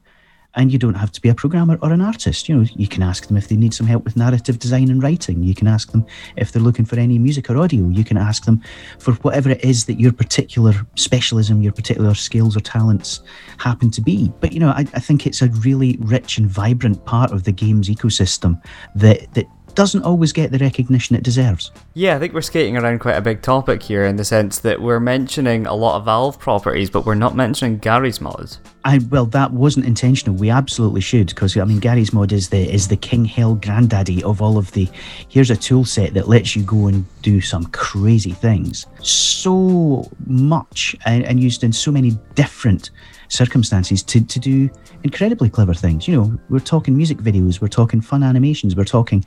And 0.56 0.72
you 0.72 0.80
don't 0.80 0.96
have 0.96 1.12
to 1.12 1.22
be 1.22 1.30
a 1.30 1.36
programmer 1.36 1.78
or 1.82 1.92
an 1.94 2.02
artist. 2.02 2.50
You 2.50 2.56
know, 2.56 2.66
you 2.76 2.88
can 2.88 3.04
ask 3.04 3.28
them 3.28 3.38
if 3.38 3.48
they 3.48 3.56
need 3.56 3.74
some 3.74 3.86
help 3.86 4.04
with 4.04 4.18
narrative 4.18 4.58
design 4.58 4.90
and 4.90 5.02
writing. 5.02 5.44
You 5.44 5.54
can 5.54 5.68
ask 5.68 5.92
them 5.92 6.06
if 6.38 6.52
they're 6.52 6.62
looking 6.62 6.86
for 6.86 6.98
any 6.98 7.20
music 7.20 7.50
or 7.50 7.58
audio. 7.58 7.88
You 7.88 8.04
can 8.04 8.18
ask 8.18 8.46
them 8.46 8.62
for 8.98 9.14
whatever 9.14 9.52
it 9.52 9.64
is 9.64 9.86
that 9.86 10.00
your 10.00 10.12
particular 10.12 10.74
specialism, 10.96 11.62
your 11.62 11.72
particular 11.72 12.16
skills 12.16 12.58
or 12.58 12.62
talents 12.62 13.22
happen 13.58 13.92
to 13.92 14.02
be. 14.02 14.34
But 14.40 14.52
you 14.52 14.60
know, 14.60 14.70
I, 14.70 14.86
I 14.94 15.00
think 15.00 15.28
it's 15.28 15.42
a 15.42 15.50
really 15.50 15.98
rich 16.00 16.38
and 16.38 16.48
vibrant 16.48 17.06
part 17.06 17.32
of 17.32 17.44
the 17.44 17.52
games 17.52 17.88
ecosystem 17.88 18.62
that 18.96 19.32
that 19.36 19.46
doesn't 19.80 20.04
always 20.04 20.34
get 20.34 20.52
the 20.52 20.58
recognition 20.58 21.16
it 21.16 21.24
deserves. 21.24 21.72
Yeah, 21.94 22.18
I 22.18 22.20
think 22.20 22.34
we're 22.34 22.42
skating 22.42 22.76
around 22.76 23.00
quite 23.00 23.16
a 23.16 23.22
big 23.22 23.42
topic 23.42 23.82
here 23.82 24.04
in 24.04 24.18
the 24.18 24.26
sense 24.26 24.60
that 24.60 24.82
we're 24.82 25.00
mentioning 25.00 25.66
a 25.66 25.74
lot 25.74 25.96
of 25.96 26.04
Valve 26.04 26.38
properties, 26.38 26.90
but 26.90 27.06
we're 27.06 27.16
not 27.16 27.34
mentioning 27.34 27.78
Garry's 27.78 28.20
Mod. 28.20 28.58
I 28.84 29.00
well, 29.10 29.26
that 29.28 29.54
wasn't 29.54 29.86
intentional. 29.86 30.36
We 30.36 30.50
absolutely 30.50 31.00
should, 31.00 31.28
because 31.28 31.56
I 31.56 31.64
mean, 31.64 31.80
Garry's 31.80 32.12
Mod 32.12 32.34
is 32.34 32.50
the 32.50 32.70
is 32.70 32.90
the 32.90 32.98
king 32.98 33.24
hell 33.24 33.56
granddaddy 33.56 34.22
of 34.22 34.42
all 34.42 34.58
of 34.58 34.70
the. 34.74 34.90
Here's 35.30 35.50
a 35.50 35.56
tool 35.56 35.86
set 35.86 36.14
that 36.14 36.28
lets 36.28 36.58
you 36.58 36.64
go 36.64 36.88
and 36.88 37.06
do 37.22 37.40
some 37.40 37.64
crazy 37.68 38.32
things, 38.32 38.86
so 39.02 40.12
much 40.28 40.94
and, 41.06 41.24
and 41.24 41.42
used 41.42 41.64
in 41.64 41.72
so 41.72 41.90
many 41.90 42.20
different 42.36 42.90
circumstances 43.30 44.04
to 44.04 44.20
to 44.26 44.40
do 44.42 44.70
incredibly 45.04 45.50
clever 45.50 45.74
things. 45.74 46.08
You 46.08 46.16
know, 46.18 46.40
we're 46.50 46.60
talking 46.60 46.96
music 46.96 47.18
videos, 47.18 47.62
we're 47.62 47.68
talking 47.68 48.02
fun 48.02 48.24
animations, 48.24 48.76
we're 48.76 48.86
talking, 48.86 49.24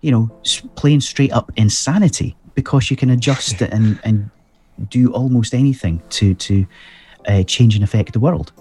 you 0.00 0.10
know, 0.10 0.30
plain 0.76 1.00
straight 1.00 1.32
up 1.32 1.50
insanity 1.56 2.36
because 2.54 2.90
you 2.90 2.96
can 2.96 3.10
adjust 3.10 3.60
it 3.62 3.72
and, 3.76 3.98
and 4.04 4.30
do 4.90 5.12
almost 5.12 5.54
anything 5.54 6.02
to 6.10 6.34
to 6.34 6.66
uh, 7.26 7.42
change 7.44 7.74
and 7.74 7.84
affect 7.84 8.12
the 8.12 8.20
world. 8.20 8.52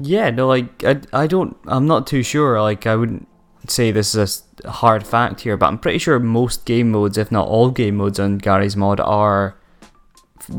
Yeah, 0.00 0.30
no, 0.30 0.46
like 0.46 0.84
I, 0.84 1.00
I 1.12 1.26
don't, 1.26 1.56
I'm 1.66 1.86
not 1.86 2.06
too 2.06 2.22
sure. 2.22 2.60
Like 2.60 2.86
I 2.86 2.96
wouldn't 2.96 3.26
say 3.68 3.90
this 3.90 4.14
is 4.14 4.42
a 4.64 4.70
hard 4.70 5.06
fact 5.06 5.40
here, 5.40 5.56
but 5.56 5.66
I'm 5.66 5.78
pretty 5.78 5.98
sure 5.98 6.18
most 6.18 6.64
game 6.64 6.90
modes, 6.90 7.18
if 7.18 7.32
not 7.32 7.48
all 7.48 7.70
game 7.70 7.96
modes 7.96 8.20
on 8.20 8.38
Garry's 8.38 8.76
Mod, 8.76 9.00
are 9.00 9.56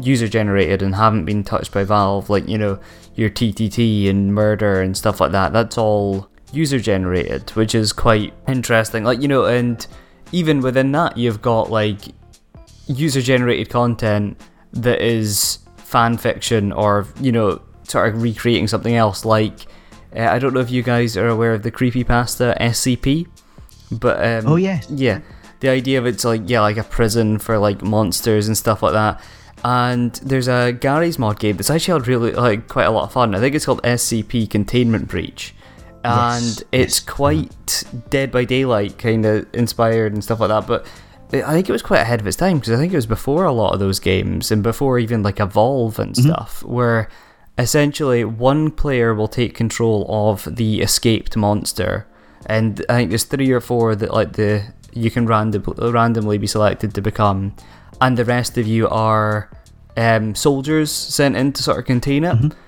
user 0.01 0.27
generated 0.27 0.81
and 0.81 0.95
haven't 0.95 1.25
been 1.25 1.43
touched 1.43 1.71
by 1.71 1.83
Valve. 1.83 2.29
Like 2.29 2.47
you 2.47 2.57
know, 2.57 2.79
your 3.17 3.29
TTT 3.29 4.09
and 4.09 4.33
murder 4.33 4.81
and 4.81 4.95
stuff 4.95 5.19
like 5.19 5.31
that. 5.31 5.51
That's 5.51 5.77
all 5.77 6.29
user 6.53 6.79
generated, 6.79 7.49
which 7.51 7.75
is 7.75 7.91
quite 7.91 8.33
interesting. 8.47 9.03
Like, 9.03 9.21
you 9.21 9.27
know, 9.27 9.45
and 9.45 9.85
even 10.31 10.61
within 10.61 10.91
that, 10.93 11.17
you've 11.17 11.41
got 11.41 11.69
like 11.69 11.99
user 12.87 13.21
generated 13.21 13.69
content 13.69 14.39
that 14.73 15.01
is 15.01 15.59
fan 15.77 16.17
fiction 16.17 16.71
or, 16.71 17.07
you 17.19 17.31
know, 17.31 17.61
sort 17.83 18.13
of 18.13 18.21
recreating 18.21 18.67
something 18.67 18.95
else. 18.95 19.25
Like, 19.25 19.65
uh, 20.15 20.21
I 20.21 20.39
don't 20.39 20.53
know 20.53 20.59
if 20.59 20.69
you 20.69 20.83
guys 20.83 21.17
are 21.17 21.27
aware 21.27 21.53
of 21.53 21.63
the 21.63 21.71
creepypasta 21.71 22.57
SCP, 22.59 23.27
but. 23.91 24.23
Um, 24.23 24.51
oh, 24.51 24.55
yes. 24.57 24.87
Yeah. 24.89 25.21
The 25.59 25.69
idea 25.69 25.97
of 25.97 26.05
it's 26.05 26.23
like, 26.23 26.43
yeah, 26.45 26.61
like 26.61 26.77
a 26.77 26.83
prison 26.83 27.39
for 27.39 27.57
like 27.57 27.81
monsters 27.81 28.47
and 28.47 28.55
stuff 28.55 28.83
like 28.83 28.93
that 28.93 29.19
and 29.63 30.13
there's 30.15 30.47
a 30.47 30.71
Garry's 30.71 31.17
mod 31.17 31.39
game 31.39 31.57
that's 31.57 31.69
actually 31.69 31.99
had 31.99 32.07
really 32.07 32.31
like 32.31 32.67
quite 32.67 32.85
a 32.85 32.91
lot 32.91 33.03
of 33.03 33.11
fun. 33.11 33.35
I 33.35 33.39
think 33.39 33.55
it's 33.55 33.65
called 33.65 33.81
SCP 33.83 34.49
Containment 34.49 35.07
Breach, 35.07 35.53
and 36.03 36.43
yes, 36.43 36.63
it's 36.71 36.99
yes. 36.99 37.05
quite 37.05 37.83
Dead 38.09 38.31
by 38.31 38.45
Daylight 38.45 38.97
kind 38.97 39.25
of 39.25 39.47
inspired 39.53 40.13
and 40.13 40.23
stuff 40.23 40.39
like 40.39 40.49
that. 40.49 40.67
But 40.67 40.85
I 41.45 41.53
think 41.53 41.67
it 41.67 41.71
was 41.71 41.81
quite 41.81 41.99
ahead 41.99 42.21
of 42.21 42.27
its 42.27 42.37
time 42.37 42.59
because 42.59 42.71
I 42.71 42.77
think 42.77 42.93
it 42.93 42.97
was 42.97 43.05
before 43.05 43.45
a 43.45 43.51
lot 43.51 43.73
of 43.73 43.79
those 43.79 43.99
games 43.99 44.51
and 44.51 44.63
before 44.63 44.99
even 44.99 45.23
like 45.23 45.39
Evolve 45.39 45.99
and 45.99 46.13
mm-hmm. 46.13 46.29
stuff, 46.29 46.63
where 46.63 47.09
essentially 47.57 48.23
one 48.23 48.71
player 48.71 49.13
will 49.13 49.27
take 49.27 49.55
control 49.55 50.05
of 50.09 50.55
the 50.55 50.81
escaped 50.81 51.35
monster, 51.35 52.07
and 52.45 52.85
I 52.89 52.95
think 52.97 53.09
there's 53.09 53.23
three 53.23 53.51
or 53.51 53.61
four 53.61 53.95
that 53.95 54.13
like 54.13 54.33
the 54.33 54.73
you 54.93 55.11
can 55.11 55.25
random, 55.25 55.63
randomly 55.77 56.37
be 56.37 56.47
selected 56.47 56.93
to 56.95 57.01
become 57.01 57.55
and 58.01 58.17
the 58.17 58.25
rest 58.25 58.57
of 58.57 58.67
you 58.67 58.87
are 58.89 59.49
um, 59.95 60.35
soldiers 60.35 60.91
sent 60.91 61.35
in 61.35 61.53
to 61.53 61.63
sort 61.63 61.79
of 61.79 61.85
contain 61.85 62.23
it. 62.23 62.35
Mm-hmm. 62.35 62.59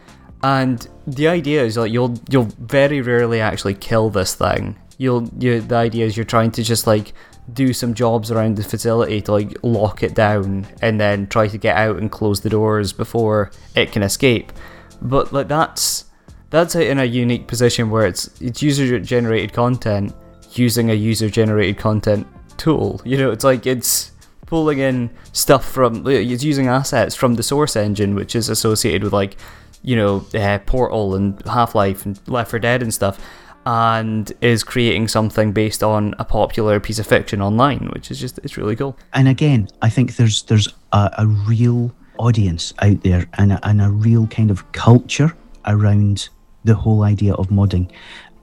And 0.41 0.88
the 1.05 1.27
idea 1.27 1.63
is 1.63 1.77
like 1.77 1.91
you'll 1.91 2.17
you'll 2.30 2.49
very 2.59 3.01
rarely 3.01 3.41
actually 3.41 3.73
kill 3.75 4.09
this 4.09 4.36
thing. 4.36 4.77
You'll 4.97 5.30
you 5.38 5.61
the 5.61 5.75
idea 5.75 6.05
is 6.05 6.15
you're 6.15 6.25
trying 6.25 6.51
to 6.51 6.63
just 6.63 6.88
like 6.88 7.13
do 7.51 7.73
some 7.73 7.93
jobs 7.93 8.32
around 8.32 8.55
the 8.55 8.63
facility 8.63 9.21
to 9.21 9.32
like 9.32 9.57
lock 9.63 10.03
it 10.03 10.13
down 10.13 10.67
and 10.82 10.99
then 10.99 11.27
try 11.27 11.47
to 11.47 11.57
get 11.57 11.75
out 11.75 11.97
and 11.97 12.11
close 12.11 12.41
the 12.41 12.49
doors 12.49 12.93
before 12.93 13.51
it 13.75 13.91
can 13.91 14.03
escape. 14.03 14.53
But 15.01 15.34
like 15.34 15.47
that's 15.47 16.05
that's 16.49 16.75
in 16.75 16.99
a 16.99 17.05
unique 17.05 17.47
position 17.47 17.89
where 17.89 18.07
it's 18.07 18.30
it's 18.41 18.61
user 18.61 18.99
generated 18.99 19.53
content 19.53 20.15
using 20.53 20.89
a 20.89 20.93
user 20.93 21.30
generated 21.30 21.77
content 21.77 22.25
tool. 22.57 23.01
You 23.03 23.17
know, 23.17 23.32
it's 23.32 23.43
like 23.43 23.65
it's 23.65 24.11
pulling 24.50 24.80
in 24.80 25.12
stuff 25.32 25.64
from 25.64 26.06
it's 26.08 26.43
using 26.43 26.68
assets 26.68 27.16
from 27.16 27.36
the 27.36 27.43
source 27.43 27.76
engine, 27.76 28.16
which 28.16 28.36
is 28.36 28.50
associated 28.50 29.04
with 29.04 29.14
like 29.14 29.38
you 29.84 29.95
know 29.95 30.26
uh, 30.34 30.58
Portal 30.66 31.16
and 31.16 31.41
Half 31.45 31.76
Life 31.76 32.06
and 32.06 32.20
Left 32.28 32.50
4 32.50 32.60
Dead 32.60 32.82
and 32.82 32.91
stuff, 32.91 33.24
and 33.68 34.34
is 34.41 34.64
creating 34.64 35.08
something 35.08 35.52
based 35.54 35.84
on 35.84 36.16
a 36.18 36.26
popular 36.26 36.80
piece 36.80 36.97
of 36.97 37.06
fiction 37.06 37.41
online, 37.41 37.91
which 37.93 38.10
is 38.10 38.20
just 38.20 38.39
it's 38.39 38.58
really 38.58 38.76
cool. 38.76 38.97
And 39.14 39.28
again, 39.28 39.70
I 39.84 39.89
think 39.89 40.16
there's 40.16 40.41
there's 40.43 40.68
a, 40.91 41.12
a 41.20 41.28
real 41.28 41.93
audience 42.18 42.74
out 42.80 43.02
there 43.04 43.26
and 43.38 43.54
a, 43.54 43.68
and 43.68 43.82
a 43.82 43.89
real 43.89 44.28
kind 44.28 44.50
of 44.52 44.70
culture 44.72 45.32
around 45.66 46.30
the 46.64 46.76
whole 46.76 47.04
idea 47.04 47.34
of 47.36 47.47
modding 47.47 47.89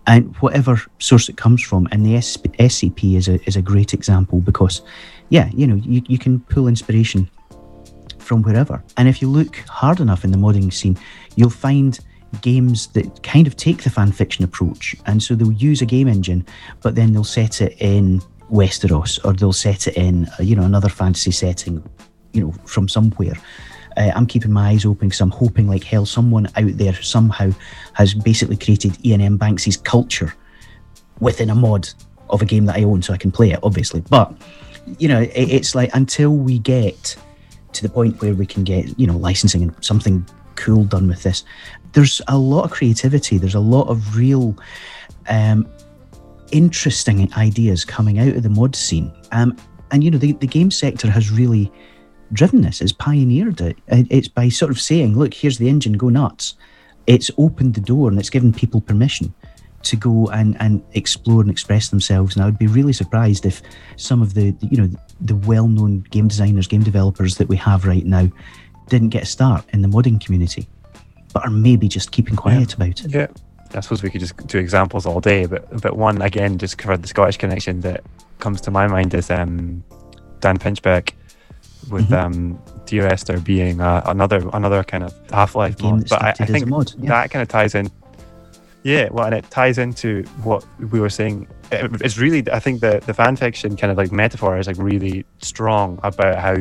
and 0.07 0.35
whatever 0.37 0.81
source 0.99 1.29
it 1.29 1.37
comes 1.37 1.63
from 1.63 1.87
and 1.91 2.07
the 2.07 2.15
SCP 2.15 3.17
is 3.17 3.29
a, 3.29 3.43
is 3.47 3.57
a 3.57 3.63
great 3.63 3.93
example 3.93 4.41
because 4.41 4.83
yeah, 5.29 5.51
you 5.55 5.67
know, 5.67 5.77
you, 5.77 6.03
you 6.07 6.19
can 6.19 6.41
pull 6.41 6.69
inspiration 6.69 7.29
from 8.19 8.43
wherever. 8.43 8.83
And 8.97 9.09
if 9.09 9.23
you 9.23 9.29
look 9.29 9.57
hard 9.69 10.01
enough 10.01 10.25
in 10.25 10.33
the 10.33 10.39
modding 10.39 10.73
scene, 10.73 10.99
you'll 11.37 11.51
find 11.51 11.99
games 12.43 12.89
that 12.89 13.23
kind 13.23 13.47
of 13.47 13.57
take 13.57 13.83
the 13.83 13.91
fan 13.91 14.13
fiction 14.13 14.45
approach. 14.45 14.95
And 15.07 15.23
so 15.23 15.35
they'll 15.35 15.53
use 15.53 15.81
a 15.81 15.87
game 15.87 16.09
engine, 16.09 16.45
but 16.83 16.95
then 16.95 17.13
they'll 17.13 17.25
set 17.25 17.61
it 17.61 17.77
in 17.81 18.21
Westeros 18.51 19.25
or 19.25 19.33
they'll 19.33 19.53
set 19.53 19.87
it 19.87 19.97
in, 19.97 20.27
uh, 20.39 20.43
you 20.43 20.57
know, 20.57 20.63
another 20.63 20.89
fantasy 20.89 21.31
setting, 21.31 21.83
you 22.33 22.43
know, 22.43 22.53
from 22.65 22.89
somewhere. 22.89 23.35
Uh, 23.97 24.13
I'm 24.15 24.27
keeping 24.27 24.53
my 24.53 24.71
eyes 24.71 24.85
open 24.85 25.09
because 25.09 25.21
I'm 25.21 25.31
hoping 25.31 25.69
like 25.69 25.85
hell 25.85 26.05
someone 26.05 26.47
out 26.57 26.77
there 26.77 26.95
somehow 26.95 27.51
has 27.95 28.13
basically 28.13 28.57
created 28.57 28.99
Iain 29.07 29.21
M. 29.21 29.39
Banks's 29.39 29.77
culture 29.77 30.35
within 31.21 31.49
a 31.49 31.55
mod 31.55 31.89
of 32.29 32.43
a 32.43 32.45
game 32.45 32.67
that 32.67 32.77
I 32.77 32.85
own 32.85 33.03
so 33.03 33.15
I 33.15 33.19
can 33.19 33.31
play 33.31 33.53
it, 33.53 33.61
obviously. 33.63 34.03
But 34.03 34.35
you 34.99 35.09
know, 35.09 35.21
it, 35.21 35.33
it's 35.35 35.75
like 35.75 35.91
until 35.95 36.31
we 36.31 36.59
get 36.59 37.17
to 37.73 37.83
the 37.83 37.89
point 37.89 38.21
where 38.21 38.35
we 38.35 38.47
can 38.47 38.65
get, 38.65 38.99
you 38.99 39.07
know, 39.07 39.17
licensing 39.17 39.63
and 39.63 39.85
something 39.85 40.27
cool 40.55 40.85
done 40.85 41.09
with 41.09 41.23
this, 41.23 41.45
there's 41.93 42.21
a 42.29 42.39
lot 42.39 42.65
of 42.65 42.71
creativity. 42.71 43.39
There's 43.39 43.55
a 43.55 43.61
lot 43.61 43.89
of 43.89 44.17
real 44.17 44.57
um, 45.29 45.69
interesting 46.53 47.33
ideas 47.35 47.85
coming 47.85 48.19
out 48.19 48.37
of 48.37 48.43
the 48.43 48.51
mod 48.51 48.75
scene. 48.75 49.13
Um, 49.33 49.57
and, 49.91 50.03
you 50.03 50.11
know, 50.11 50.19
the, 50.19 50.33
the 50.33 50.47
game 50.47 50.71
sector 50.71 51.11
has 51.11 51.31
really 51.31 51.71
driven 52.33 52.63
this, 52.63 52.81
it's 52.81 52.93
pioneered 52.93 53.61
it. 53.61 53.79
It's 53.89 54.29
by 54.29 54.49
sort 54.49 54.73
of 54.73 54.81
saying, 54.81 55.17
look, 55.17 55.33
here's 55.33 55.59
the 55.59 55.69
engine, 55.69 55.93
go 55.93 56.09
nuts. 56.09 56.57
It's 57.07 57.31
opened 57.39 57.75
the 57.75 57.81
door 57.81 58.09
and 58.09 58.19
it's 58.19 58.31
given 58.31 58.53
people 58.53 58.81
permission 58.81 59.33
to 59.87 59.97
go 59.97 60.29
and, 60.29 60.57
and 60.61 60.83
explore 60.93 61.41
and 61.41 61.51
express 61.51 61.89
themselves. 61.89 62.37
And 62.37 62.43
I 62.43 62.47
would 62.47 62.59
be 62.59 62.67
really 62.67 62.93
surprised 62.93 63.47
if 63.47 63.63
some 63.97 64.23
of 64.23 64.35
the, 64.35 64.55
you 64.61 64.77
know, 64.77 64.91
the 65.21 65.37
well-known 65.37 66.01
game 66.11 66.29
designers, 66.29 66.67
game 66.67 66.83
developers 66.83 67.37
that 67.39 67.49
we 67.49 67.57
have 67.57 67.87
right 67.87 68.05
now 68.05 68.29
didn't 68.89 69.09
get 69.11 69.23
a 69.23 69.27
start 69.27 69.65
in 69.73 69.83
the 69.83 69.89
modding 69.89 70.25
community, 70.25 70.69
but 71.33 71.45
are 71.45 71.51
maybe 71.51 71.89
just 71.89 72.13
keeping 72.13 72.37
quiet 72.37 72.71
yeah. 72.71 72.77
about 72.77 73.05
it. 73.05 73.15
Yeah. 73.15 73.27
I 73.75 73.81
suppose 73.81 74.03
we 74.03 74.11
could 74.11 74.21
just 74.21 74.37
do 74.47 74.59
examples 74.59 75.07
all 75.07 75.21
day, 75.21 75.47
but 75.47 75.69
but 75.83 75.97
one 75.97 76.23
again, 76.23 76.57
just 76.57 76.81
for 76.81 76.97
the 76.97 77.09
Scottish 77.09 77.37
connection 77.37 77.81
that 77.81 78.05
comes 78.39 78.61
to 78.63 78.71
my 78.71 78.87
mind 78.87 79.13
is 79.13 79.29
um, 79.29 79.83
Dan 80.41 80.57
Pinchbeck 80.59 81.13
with 81.91 82.09
Mhm. 82.09 82.25
um, 82.25 82.59
Dear 82.87 83.07
Esther 83.07 83.41
being 83.41 83.81
uh, 83.81 84.03
another 84.07 84.49
another 84.53 84.85
kind 84.85 85.03
of 85.03 85.13
Half 85.31 85.57
Life 85.57 85.77
game 85.79 85.97
mod. 85.97 86.09
But 86.09 86.23
I, 86.23 86.31
I 86.31 86.33
started 86.35 86.43
as 86.43 86.49
a 86.49 86.53
think 86.53 86.67
mod, 86.69 86.93
yeah. 86.99 87.11
that 87.11 87.31
kind 87.33 87.43
of 87.43 87.49
ties 87.49 87.75
in. 87.75 87.91
Yeah, 88.87 89.09
well, 89.11 89.27
and 89.27 89.35
it 89.35 89.51
ties 89.51 89.79
into 89.79 90.23
what 90.45 90.65
we 90.79 91.01
were 91.01 91.11
saying. 91.11 91.49
It's 91.73 92.19
really, 92.19 92.49
I 92.53 92.61
think 92.61 92.83
the 92.83 93.03
the 93.05 93.13
fan 93.13 93.35
fiction 93.35 93.77
kind 93.77 93.91
of 93.91 93.99
like 93.99 94.13
metaphor 94.13 94.57
is 94.59 94.69
like 94.69 94.79
really 94.79 95.27
strong 95.39 95.99
about 96.05 96.39
how 96.39 96.55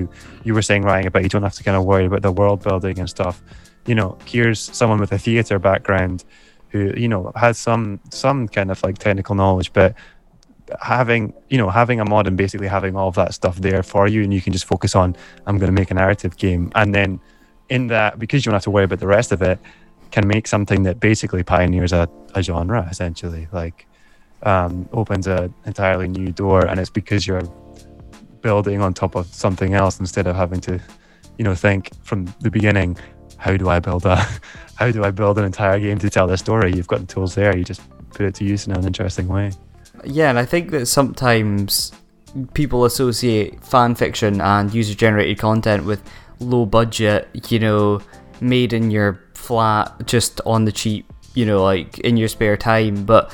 you 0.43 0.55
were 0.55 0.63
saying, 0.63 0.81
Ryan, 0.81 1.05
about 1.05 1.21
you 1.21 1.29
don't 1.29 1.43
have 1.43 1.53
to 1.53 1.63
kind 1.63 1.77
of 1.77 1.85
worry 1.85 2.05
about 2.05 2.23
the 2.23 2.31
world 2.31 2.63
building 2.63 2.97
and 2.97 3.07
stuff. 3.07 3.43
You 3.85 3.93
know, 3.93 4.17
here's 4.25 4.59
someone 4.59 4.99
with 4.99 5.11
a 5.11 5.19
theater 5.19 5.59
background 5.59 6.25
who 6.69 6.95
you 6.97 7.07
know 7.07 7.31
has 7.35 7.59
some 7.59 7.99
some 8.09 8.47
kind 8.47 8.71
of 8.71 8.81
like 8.81 8.97
technical 8.97 9.35
knowledge, 9.35 9.71
but 9.71 9.93
having 10.81 11.31
you 11.49 11.59
know 11.59 11.69
having 11.69 11.99
a 11.99 12.05
mod 12.05 12.25
and 12.25 12.35
basically 12.35 12.67
having 12.67 12.95
all 12.95 13.09
of 13.09 13.15
that 13.21 13.35
stuff 13.35 13.57
there 13.57 13.83
for 13.83 14.07
you, 14.07 14.23
and 14.23 14.33
you 14.33 14.41
can 14.41 14.51
just 14.51 14.65
focus 14.65 14.95
on 14.95 15.15
I'm 15.45 15.59
going 15.59 15.71
to 15.71 15.79
make 15.79 15.91
a 15.91 15.93
narrative 15.93 16.37
game, 16.37 16.71
and 16.73 16.95
then 16.95 17.19
in 17.69 17.85
that 17.87 18.17
because 18.17 18.43
you 18.43 18.49
don't 18.49 18.55
have 18.55 18.63
to 18.63 18.71
worry 18.71 18.85
about 18.85 18.99
the 18.99 19.05
rest 19.05 19.31
of 19.31 19.43
it, 19.43 19.59
can 20.11 20.27
make 20.27 20.47
something 20.47 20.83
that 20.83 20.99
basically 20.99 21.43
pioneers 21.43 21.93
a, 21.93 22.09
a 22.33 22.41
genre 22.41 22.87
essentially, 22.89 23.47
like 23.51 23.87
um, 24.43 24.87
opens 24.91 25.27
an 25.27 25.53
entirely 25.65 26.07
new 26.07 26.31
door, 26.31 26.65
and 26.65 26.79
it's 26.79 26.89
because 26.89 27.25
you're 27.27 27.43
building 28.41 28.81
on 28.81 28.93
top 28.93 29.15
of 29.15 29.25
something 29.27 29.73
else 29.73 29.99
instead 29.99 30.27
of 30.27 30.35
having 30.35 30.61
to, 30.61 30.79
you 31.37 31.43
know, 31.43 31.55
think 31.55 31.89
from 32.03 32.25
the 32.41 32.51
beginning, 32.51 32.97
how 33.37 33.57
do 33.57 33.69
I 33.69 33.79
build 33.79 34.05
a, 34.05 34.15
how 34.75 34.91
do 34.91 35.03
I 35.03 35.11
build 35.11 35.37
an 35.39 35.45
entire 35.45 35.79
game 35.79 35.97
to 35.99 36.09
tell 36.09 36.27
this 36.27 36.41
story? 36.41 36.73
You've 36.73 36.87
got 36.87 36.99
the 36.99 37.07
tools 37.07 37.35
there, 37.35 37.57
you 37.57 37.63
just 37.63 37.81
put 38.11 38.25
it 38.25 38.35
to 38.35 38.45
use 38.45 38.67
in 38.67 38.73
an 38.73 38.85
interesting 38.85 39.27
way. 39.27 39.51
Yeah, 40.03 40.29
and 40.29 40.37
I 40.37 40.45
think 40.45 40.71
that 40.71 40.85
sometimes 40.85 41.91
people 42.53 42.85
associate 42.85 43.63
fan 43.63 43.95
fiction 43.95 44.41
and 44.41 44.73
user 44.73 44.93
generated 44.93 45.39
content 45.39 45.85
with 45.85 46.03
low 46.39 46.65
budget, 46.65 47.29
you 47.49 47.59
know, 47.59 48.01
made 48.41 48.73
in 48.73 48.91
your 48.91 49.19
flat, 49.45 50.05
just 50.05 50.41
on 50.45 50.65
the 50.65 50.71
cheap, 50.71 51.11
you 51.33 51.45
know, 51.45 51.63
like 51.63 51.99
in 51.99 52.17
your 52.17 52.27
spare 52.27 52.57
time. 52.57 53.05
But, 53.05 53.31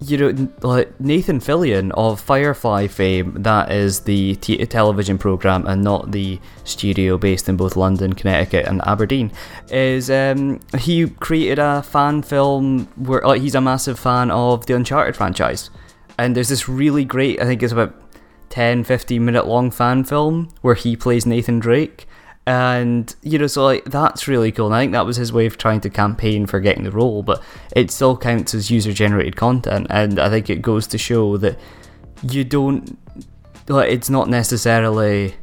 you 0.00 0.16
know, 0.16 0.48
like 0.62 1.00
Nathan 1.00 1.40
Fillion 1.40 1.90
of 1.94 2.20
Firefly 2.20 2.86
fame, 2.86 3.42
that 3.42 3.72
is 3.72 4.00
the 4.00 4.36
t- 4.36 4.64
television 4.66 5.18
program 5.18 5.66
and 5.66 5.82
not 5.82 6.12
the 6.12 6.38
studio 6.64 7.18
based 7.18 7.48
in 7.48 7.56
both 7.56 7.76
London, 7.76 8.12
Connecticut, 8.12 8.66
and 8.66 8.80
Aberdeen, 8.86 9.32
is 9.70 10.10
um, 10.10 10.60
he 10.78 11.08
created 11.08 11.58
a 11.58 11.82
fan 11.82 12.22
film 12.22 12.86
where 12.96 13.22
like, 13.22 13.42
he's 13.42 13.54
a 13.54 13.60
massive 13.60 13.98
fan 13.98 14.30
of 14.30 14.66
the 14.66 14.74
Uncharted 14.74 15.16
franchise 15.16 15.70
and 16.18 16.34
there's 16.34 16.48
this 16.48 16.68
really 16.68 17.04
great 17.04 17.40
i 17.40 17.44
think 17.44 17.62
it's 17.62 17.72
about 17.72 17.94
10 18.50 18.84
15 18.84 19.24
minute 19.24 19.46
long 19.46 19.70
fan 19.70 20.04
film 20.04 20.48
where 20.60 20.74
he 20.74 20.96
plays 20.96 21.24
nathan 21.24 21.58
drake 21.58 22.06
and 22.48 23.14
you 23.22 23.38
know 23.38 23.46
so 23.46 23.62
like 23.62 23.84
that's 23.84 24.26
really 24.26 24.50
cool. 24.50 24.66
And 24.66 24.74
i 24.74 24.80
think 24.80 24.92
that 24.92 25.04
was 25.04 25.18
his 25.18 25.30
way 25.30 25.44
of 25.44 25.58
trying 25.58 25.82
to 25.82 25.90
campaign 25.90 26.46
for 26.46 26.60
getting 26.60 26.82
the 26.82 26.90
role 26.90 27.22
but 27.22 27.42
it 27.76 27.90
still 27.90 28.16
counts 28.16 28.54
as 28.54 28.70
user 28.70 28.92
generated 28.94 29.36
content. 29.36 29.86
And 29.90 30.18
i 30.18 30.30
think 30.30 30.48
it 30.48 30.62
goes 30.62 30.86
to 30.88 30.98
show 30.98 31.36
that 31.36 31.58
you 32.22 32.44
don't 32.44 32.98
like 33.68 33.90
it's 33.90 34.08
not 34.08 34.30
necessarily 34.30 35.34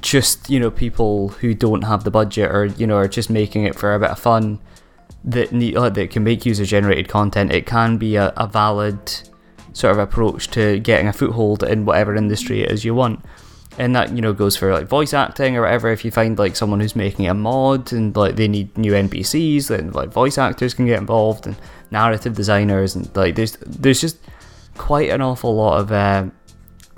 just 0.00 0.50
you 0.50 0.58
know 0.58 0.70
people 0.70 1.28
who 1.28 1.54
don't 1.54 1.82
have 1.82 2.02
the 2.02 2.10
budget 2.10 2.50
or 2.50 2.64
you 2.64 2.88
know 2.88 2.96
are 2.96 3.06
just 3.06 3.30
making 3.30 3.64
it 3.64 3.78
for 3.78 3.94
a 3.94 4.00
bit 4.00 4.10
of 4.10 4.18
fun 4.18 4.58
that 5.22 5.52
need 5.52 5.76
uh, 5.76 5.90
that 5.90 6.10
can 6.10 6.24
make 6.24 6.44
user 6.44 6.64
generated 6.64 7.08
content. 7.08 7.52
It 7.52 7.66
can 7.66 7.98
be 7.98 8.16
a, 8.16 8.32
a 8.36 8.48
valid 8.48 9.12
sort 9.74 9.92
of 9.92 9.98
approach 9.98 10.48
to 10.48 10.80
getting 10.80 11.06
a 11.06 11.12
foothold 11.12 11.62
in 11.62 11.84
whatever 11.84 12.16
industry 12.16 12.62
it 12.62 12.72
is 12.72 12.84
you 12.84 12.94
want 12.94 13.24
and 13.78 13.94
that 13.94 14.14
you 14.14 14.20
know 14.20 14.32
goes 14.32 14.56
for 14.56 14.72
like 14.72 14.86
voice 14.86 15.14
acting 15.14 15.56
or 15.56 15.62
whatever. 15.62 15.90
If 15.90 16.04
you 16.04 16.10
find 16.10 16.38
like 16.38 16.56
someone 16.56 16.80
who's 16.80 16.96
making 16.96 17.28
a 17.28 17.34
mod 17.34 17.92
and 17.92 18.14
like 18.16 18.36
they 18.36 18.48
need 18.48 18.76
new 18.76 18.92
npcs 18.92 19.68
then 19.68 19.92
like 19.92 20.10
voice 20.10 20.38
actors 20.38 20.74
can 20.74 20.86
get 20.86 20.98
involved 20.98 21.46
and 21.46 21.56
narrative 21.90 22.34
designers 22.34 22.94
and 22.94 23.14
like 23.16 23.34
there's 23.36 23.52
there's 23.66 24.00
just 24.00 24.18
quite 24.76 25.10
an 25.10 25.20
awful 25.20 25.54
lot 25.54 25.78
of 25.80 25.92
uh, 25.92 26.26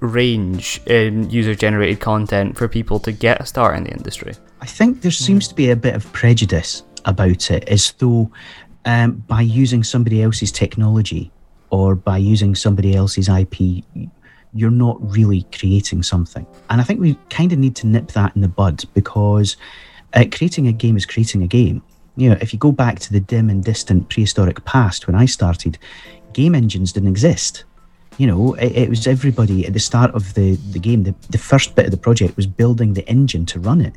range 0.02 0.80
in 0.86 1.30
user 1.30 1.54
generated 1.54 2.00
content 2.00 2.56
for 2.56 2.68
people 2.68 2.98
to 2.98 3.12
get 3.12 3.40
a 3.40 3.46
start 3.46 3.76
in 3.76 3.84
the 3.84 3.90
industry. 3.90 4.34
I 4.60 4.66
think 4.66 5.02
there 5.02 5.10
seems 5.10 5.48
to 5.48 5.54
be 5.54 5.70
a 5.70 5.76
bit 5.76 5.94
of 5.94 6.12
prejudice 6.12 6.82
about 7.04 7.50
it, 7.50 7.68
as 7.68 7.92
though 7.98 8.30
um, 8.84 9.12
by 9.26 9.40
using 9.40 9.82
somebody 9.82 10.22
else's 10.22 10.52
technology 10.52 11.30
or 11.70 11.94
by 11.94 12.18
using 12.18 12.54
somebody 12.54 12.94
else's 12.94 13.28
IP, 13.28 13.84
you're 14.54 14.70
not 14.70 14.98
really 15.00 15.46
creating 15.56 16.02
something. 16.02 16.46
And 16.70 16.80
I 16.80 16.84
think 16.84 17.00
we 17.00 17.18
kind 17.30 17.52
of 17.52 17.58
need 17.58 17.76
to 17.76 17.86
nip 17.86 18.08
that 18.12 18.34
in 18.34 18.42
the 18.42 18.48
bud 18.48 18.84
because 18.94 19.56
uh, 20.14 20.24
creating 20.30 20.68
a 20.68 20.72
game 20.72 20.96
is 20.96 21.06
creating 21.06 21.42
a 21.42 21.46
game. 21.46 21.82
You 22.16 22.30
know, 22.30 22.36
if 22.40 22.52
you 22.52 22.58
go 22.58 22.72
back 22.72 22.98
to 23.00 23.12
the 23.12 23.20
dim 23.20 23.48
and 23.48 23.64
distant 23.64 24.08
prehistoric 24.10 24.62
past 24.64 25.06
when 25.06 25.16
I 25.16 25.24
started, 25.24 25.78
game 26.34 26.54
engines 26.54 26.92
didn't 26.92 27.08
exist. 27.08 27.64
You 28.18 28.26
know, 28.26 28.54
it, 28.54 28.72
it 28.76 28.88
was 28.90 29.06
everybody 29.06 29.66
at 29.66 29.72
the 29.72 29.80
start 29.80 30.14
of 30.14 30.34
the, 30.34 30.56
the 30.72 30.78
game, 30.78 31.04
the, 31.04 31.14
the 31.30 31.38
first 31.38 31.74
bit 31.74 31.86
of 31.86 31.90
the 31.90 31.96
project 31.96 32.36
was 32.36 32.46
building 32.46 32.92
the 32.92 33.08
engine 33.08 33.46
to 33.46 33.60
run 33.60 33.80
it 33.80 33.94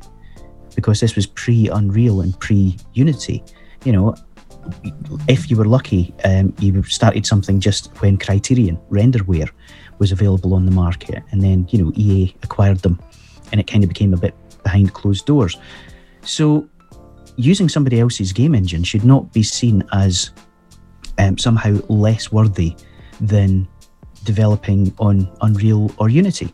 because 0.74 1.00
this 1.00 1.14
was 1.14 1.26
pre 1.26 1.68
Unreal 1.68 2.22
and 2.22 2.38
pre 2.40 2.76
Unity. 2.94 3.44
You 3.84 3.92
know, 3.92 4.14
if 5.28 5.50
you 5.50 5.56
were 5.56 5.66
lucky, 5.66 6.14
um, 6.24 6.54
you 6.58 6.82
started 6.84 7.26
something 7.26 7.60
just 7.60 7.88
when 8.00 8.16
Criterion 8.16 8.78
Renderware 8.90 9.50
was 9.98 10.12
available 10.12 10.54
on 10.54 10.66
the 10.66 10.72
market, 10.72 11.22
and 11.30 11.42
then 11.42 11.66
you 11.70 11.82
know 11.82 11.92
EA 11.94 12.34
acquired 12.42 12.78
them, 12.78 13.00
and 13.52 13.60
it 13.60 13.66
kind 13.66 13.82
of 13.82 13.88
became 13.88 14.12
a 14.14 14.16
bit 14.16 14.34
behind 14.62 14.92
closed 14.94 15.26
doors. 15.26 15.56
So, 16.22 16.68
using 17.36 17.68
somebody 17.68 18.00
else's 18.00 18.32
game 18.32 18.54
engine 18.54 18.84
should 18.84 19.04
not 19.04 19.32
be 19.32 19.42
seen 19.42 19.84
as 19.92 20.30
um, 21.18 21.38
somehow 21.38 21.78
less 21.88 22.32
worthy 22.32 22.74
than 23.20 23.68
developing 24.24 24.94
on 24.98 25.30
Unreal 25.40 25.90
or 25.98 26.08
Unity. 26.08 26.52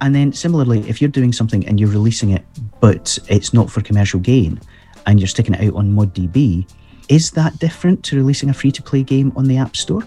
And 0.00 0.14
then 0.14 0.32
similarly, 0.32 0.80
if 0.88 1.00
you're 1.00 1.10
doing 1.10 1.32
something 1.32 1.66
and 1.66 1.80
you're 1.80 1.88
releasing 1.88 2.30
it, 2.30 2.44
but 2.80 3.18
it's 3.28 3.54
not 3.54 3.70
for 3.70 3.80
commercial 3.80 4.20
gain, 4.20 4.60
and 5.06 5.18
you're 5.18 5.28
sticking 5.28 5.54
it 5.54 5.66
out 5.66 5.74
on 5.74 5.92
ModDB, 5.92 6.68
is 7.08 7.30
that 7.32 7.58
different 7.58 8.04
to 8.04 8.16
releasing 8.16 8.50
a 8.50 8.54
free-to-play 8.54 9.02
game 9.02 9.32
on 9.36 9.46
the 9.46 9.56
App 9.56 9.76
Store? 9.76 10.02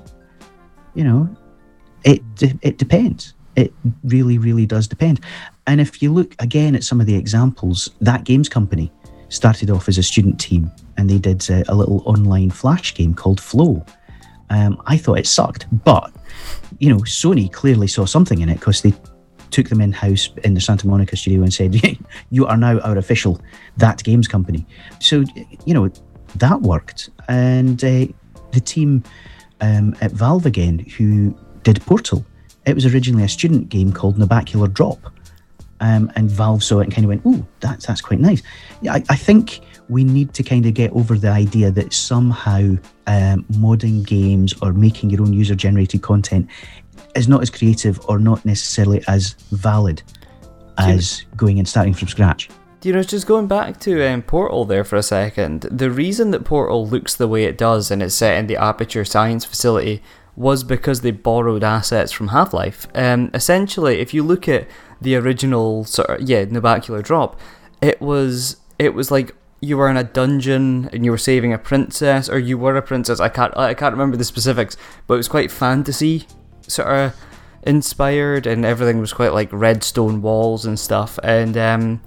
You 0.94 1.04
know, 1.04 1.38
it 2.04 2.22
it 2.62 2.78
depends. 2.78 3.34
It 3.56 3.74
really, 4.04 4.38
really 4.38 4.66
does 4.68 4.88
depend. 4.88 5.20
And 5.66 5.82
if 5.82 6.02
you 6.02 6.14
look 6.14 6.36
again 6.40 6.76
at 6.76 6.84
some 6.84 7.02
of 7.02 7.08
the 7.08 7.16
examples, 7.16 7.90
that 8.02 8.24
games 8.24 8.48
company 8.48 8.92
started 9.30 9.70
off 9.70 9.90
as 9.90 9.98
a 9.98 10.04
student 10.04 10.40
team, 10.40 10.72
and 10.98 11.10
they 11.10 11.18
did 11.18 11.50
uh, 11.50 11.64
a 11.68 11.76
little 11.76 12.04
online 12.06 12.52
flash 12.52 12.94
game 12.94 13.14
called 13.14 13.42
Flow. 13.42 13.84
Um, 14.50 14.82
I 14.86 14.98
thought 14.98 15.20
it 15.20 15.28
sucked, 15.28 15.66
but 15.84 16.14
you 16.80 16.90
know, 16.90 17.00
Sony 17.00 17.52
clearly 17.52 17.88
saw 17.88 18.06
something 18.06 18.42
in 18.42 18.50
it 18.50 18.60
because 18.60 18.82
they 18.82 18.94
took 19.50 19.70
them 19.70 19.82
in 19.82 19.92
house 19.92 20.30
in 20.44 20.54
the 20.54 20.62
Santa 20.62 20.88
Monica 20.88 21.18
studio 21.18 21.42
and 21.42 21.54
said, 21.54 21.82
"You 22.30 22.46
are 22.46 22.58
now 22.58 22.80
our 22.80 22.98
official 22.98 23.42
that 23.78 24.04
games 24.04 24.28
company." 24.28 24.66
So 25.00 25.24
you 25.66 25.74
know 25.74 25.90
that 26.36 26.62
worked, 26.62 27.10
and 27.28 27.84
uh, 27.84 28.06
the 28.52 28.62
team 28.64 29.04
um, 29.62 29.96
at 30.02 30.12
Valve 30.12 30.46
again, 30.46 30.80
who 30.98 31.36
did 31.74 31.86
Portal, 31.86 32.26
it 32.66 32.74
was 32.76 32.86
originally 32.86 33.26
a 33.26 33.28
student 33.28 33.68
game 33.68 33.92
called 33.92 34.18
Narbacular 34.18 34.74
Drop, 34.74 35.12
um, 35.82 36.10
and 36.16 36.30
Valve 36.30 36.64
saw 36.64 36.80
it 36.80 36.86
and 36.86 36.94
kind 36.94 37.04
of 37.04 37.10
went, 37.10 37.26
"Ooh, 37.26 37.46
that's 37.60 37.86
that's 37.86 38.00
quite 38.00 38.22
nice." 38.22 38.42
Yeah, 38.82 38.94
I, 38.94 39.04
I 39.10 39.16
think 39.18 39.60
we 39.90 40.06
need 40.06 40.34
to 40.34 40.44
kind 40.44 40.66
of 40.66 40.74
get 40.74 40.92
over 40.94 41.18
the 41.18 41.30
idea 41.30 41.70
that 41.72 41.92
somehow 41.92 42.78
um, 43.08 43.44
modding 43.52 44.06
games 44.06 44.54
or 44.62 44.72
making 44.72 45.10
your 45.10 45.22
own 45.22 45.34
user-generated 45.34 46.02
content 46.02 46.50
is 47.16 47.28
not 47.28 47.42
as 47.42 47.50
creative 47.50 48.00
or 48.08 48.18
not 48.18 48.46
necessarily 48.46 49.04
as 49.08 49.34
valid 49.52 50.02
as 50.78 51.26
going 51.36 51.60
and 51.60 51.68
starting 51.68 51.94
from 51.94 52.08
scratch. 52.08 52.50
You 52.84 52.94
know, 52.94 53.04
just 53.04 53.28
going 53.28 53.48
back 53.48 53.80
to 53.82 54.08
um, 54.08 54.22
Portal 54.22 54.64
there 54.64 54.84
for 54.86 54.96
a 54.96 55.04
second, 55.04 55.64
the 55.64 55.92
reason 55.92 56.32
that 56.32 56.46
Portal 56.46 56.88
looks 56.88 57.16
the 57.16 57.28
way 57.28 57.44
it 57.44 57.58
does 57.58 57.92
and 57.92 58.02
it's 58.02 58.16
set 58.16 58.38
in 58.38 58.48
the 58.48 58.56
Aperture 58.56 59.04
Science 59.04 59.44
facility 59.44 60.02
was 60.38 60.64
because 60.64 61.02
they 61.02 61.10
borrowed 61.10 61.64
assets 61.64 62.12
from 62.12 62.28
Half 62.30 62.54
Life. 62.54 62.88
Um, 62.94 63.32
essentially, 63.34 64.00
if 64.00 64.14
you 64.14 64.22
look 64.22 64.48
at 64.48 64.68
the 65.02 65.16
original 65.16 65.84
sort 65.84 66.10
of 66.10 66.30
yeah 66.30 66.46
Narbacular 66.46 67.04
Drop, 67.04 67.38
it 67.82 68.00
was 68.00 68.58
it 68.80 68.94
was 68.94 69.12
like 69.12 69.36
you 69.60 69.76
were 69.76 69.90
in 69.90 69.98
a 69.98 70.04
dungeon 70.04 70.90
and 70.94 71.04
you 71.04 71.10
were 71.10 71.18
saving 71.18 71.52
a 71.52 71.58
princess, 71.58 72.30
or 72.30 72.38
you 72.38 72.58
were 72.58 72.78
a 72.78 72.82
princess. 72.84 73.20
I 73.20 73.30
can't 73.30 73.58
I 73.58 73.74
can't 73.74 73.94
remember 73.94 74.16
the 74.16 74.24
specifics, 74.24 74.78
but 75.08 75.16
it 75.16 75.18
was 75.18 75.28
quite 75.28 75.52
fantasy 75.52 76.28
sort 76.68 76.88
of 76.88 77.16
inspired, 77.64 78.46
and 78.46 78.64
everything 78.64 79.00
was 79.00 79.14
quite 79.14 79.34
like 79.34 79.52
redstone 79.52 80.22
walls 80.22 80.66
and 80.68 80.80
stuff. 80.80 81.18
And 81.24 81.58
um, 81.58 82.02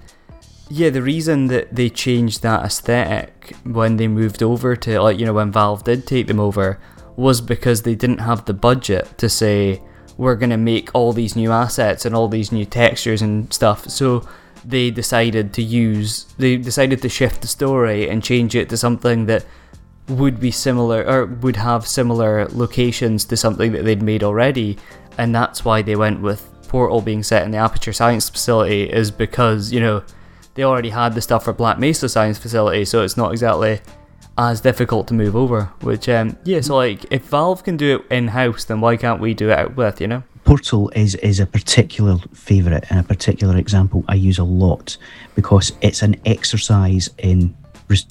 yeah, 0.68 0.91
the 0.91 1.03
reason 1.03 1.49
that 1.49 1.74
they 1.74 1.91
changed 1.91 2.43
that 2.43 2.64
aesthetic 2.64 3.57
when 3.64 3.97
they 3.97 4.07
moved 4.07 4.41
over 4.41 4.76
to 4.76 5.03
like 5.03 5.18
you 5.18 5.26
know 5.26 5.33
when 5.33 5.51
Valve 5.51 5.83
did 5.83 6.07
take 6.07 6.28
them 6.28 6.39
over 6.39 6.78
was 7.17 7.41
because 7.41 7.83
they 7.83 7.95
didn't 7.95 8.19
have 8.19 8.45
the 8.45 8.55
budget 8.55 9.19
to 9.19 9.29
say 9.29 9.83
we're 10.17 10.37
gonna 10.37 10.59
make 10.59 10.91
all 10.95 11.13
these 11.13 11.35
new 11.37 11.51
assets 11.51 12.05
and 12.05 12.15
all 12.15 12.29
these 12.29 12.53
new 12.53 12.65
textures 12.65 13.23
and 13.23 13.53
stuff. 13.53 13.89
So 13.89 14.29
they 14.65 14.91
decided 14.91 15.53
to 15.55 15.63
use 15.63 16.27
they 16.39 16.57
decided 16.57 17.01
to 17.03 17.09
shift 17.09 17.41
the 17.41 17.49
story 17.49 18.09
and 18.09 18.23
change 18.23 18.55
it 18.55 18.69
to 18.69 18.77
something 18.77 19.27
that 19.27 19.45
would 20.09 20.41
be 20.41 20.51
similar 20.51 21.05
or 21.05 21.27
would 21.27 21.57
have 21.57 21.87
similar 21.87 22.47
locations 22.49 23.25
to 23.25 23.37
something 23.37 23.73
that 23.73 23.85
they'd 23.85 24.03
made 24.03 24.23
already 24.23 24.77
and 25.17 25.35
that's 25.35 25.65
why 25.65 25.81
they 25.83 25.97
went 25.97 26.21
with 26.21 26.47
portal 26.69 27.01
being 27.01 27.23
set 27.23 27.45
in 27.45 27.51
the 27.51 27.59
aperture 27.59 27.93
science 27.93 28.29
facility 28.29 28.83
is 28.91 29.11
because 29.11 29.73
you 29.73 29.81
know 29.81 30.03
they 30.55 30.63
already 30.65 30.91
had 30.91 31.15
the 31.15 31.21
stuff 31.21 31.45
for 31.45 31.53
black 31.53 31.79
mesa 31.79 32.09
science 32.09 32.39
facility 32.39 32.85
so 32.85 33.03
it's 33.03 33.17
not 33.17 33.33
exactly 33.33 33.81
as 34.39 34.61
difficult 34.61 35.07
to 35.09 35.14
move 35.14 35.37
over 35.37 35.64
which 35.81 36.09
um 36.09 36.37
yeah 36.45 36.61
so 36.61 36.76
like 36.76 37.05
if 37.11 37.22
valve 37.26 37.62
can 37.64 37.76
do 37.76 37.97
it 37.97 38.14
in-house 38.14 38.64
then 38.64 38.81
why 38.81 38.97
can't 38.97 39.20
we 39.20 39.35
do 39.35 39.51
it 39.51 39.59
out 39.59 39.76
with 39.76 40.01
you 40.01 40.07
know 40.07 40.22
Portal 40.45 40.91
is 40.97 41.14
is 41.16 41.39
a 41.39 41.47
particular 41.47 42.16
favourite 42.33 42.91
and 42.91 42.99
a 42.99 43.03
particular 43.03 43.57
example 43.57 44.05
I 44.09 44.14
use 44.14 44.39
a 44.39 44.45
lot 44.45 44.97
because 45.35 45.72
it's 45.83 46.03
an 46.03 46.16
exercise 46.24 47.11
in 47.18 47.55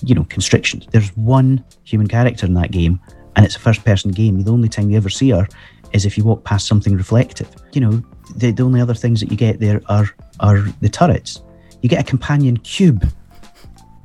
you 0.03 0.15
know 0.15 0.25
constrictions. 0.25 0.87
There's 0.91 1.15
one 1.15 1.63
human 1.83 2.07
character 2.07 2.45
in 2.45 2.53
that 2.55 2.71
game, 2.71 2.99
and 3.35 3.45
it's 3.45 3.55
a 3.55 3.59
first 3.59 3.83
person 3.85 4.11
game. 4.11 4.43
The 4.43 4.51
only 4.51 4.69
time 4.69 4.89
you 4.89 4.97
ever 4.97 5.09
see 5.09 5.29
her 5.29 5.47
is 5.93 6.05
if 6.05 6.17
you 6.17 6.23
walk 6.23 6.43
past 6.43 6.67
something 6.67 6.95
reflective. 6.95 7.49
You 7.73 7.81
know, 7.81 8.03
the, 8.35 8.51
the 8.51 8.63
only 8.63 8.81
other 8.81 8.93
things 8.93 9.19
that 9.21 9.31
you 9.31 9.37
get 9.37 9.59
there 9.59 9.81
are 9.87 10.09
are 10.39 10.59
the 10.81 10.89
turrets. 10.89 11.41
You 11.81 11.89
get 11.89 12.01
a 12.01 12.03
companion 12.03 12.57
cube. 12.57 13.07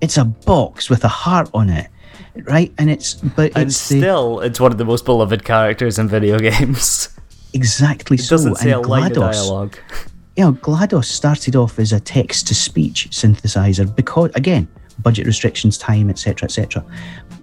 It's 0.00 0.18
a 0.18 0.24
box 0.24 0.90
with 0.90 1.04
a 1.04 1.08
heart 1.08 1.50
on 1.54 1.70
it, 1.70 1.88
right? 2.42 2.72
And 2.78 2.90
it's 2.90 3.14
but 3.14 3.52
and 3.56 3.68
it's 3.68 3.88
the, 3.88 3.98
still 3.98 4.40
it's 4.40 4.60
one 4.60 4.72
of 4.72 4.78
the 4.78 4.84
most 4.84 5.04
beloved 5.04 5.44
characters 5.44 5.98
in 5.98 6.08
video 6.08 6.38
games 6.50 7.08
exactly 7.52 8.16
it 8.16 8.22
so. 8.22 8.34
doesn't 8.34 8.56
say 8.56 8.72
a 8.72 8.78
and 8.78 8.88
line 8.88 9.12
GLaDOS, 9.12 9.32
dialogue 9.32 9.78
you 10.36 10.44
know, 10.44 10.52
GLaDOS 10.52 11.04
started 11.04 11.54
off 11.54 11.78
as 11.78 11.92
a 11.92 12.00
text 12.00 12.48
to 12.48 12.54
speech 12.54 13.08
synthesizer 13.10 13.94
because, 13.94 14.30
again, 14.34 14.66
budget 15.00 15.26
restrictions, 15.26 15.78
time, 15.78 16.10
etc., 16.10 16.46
etc. 16.46 16.84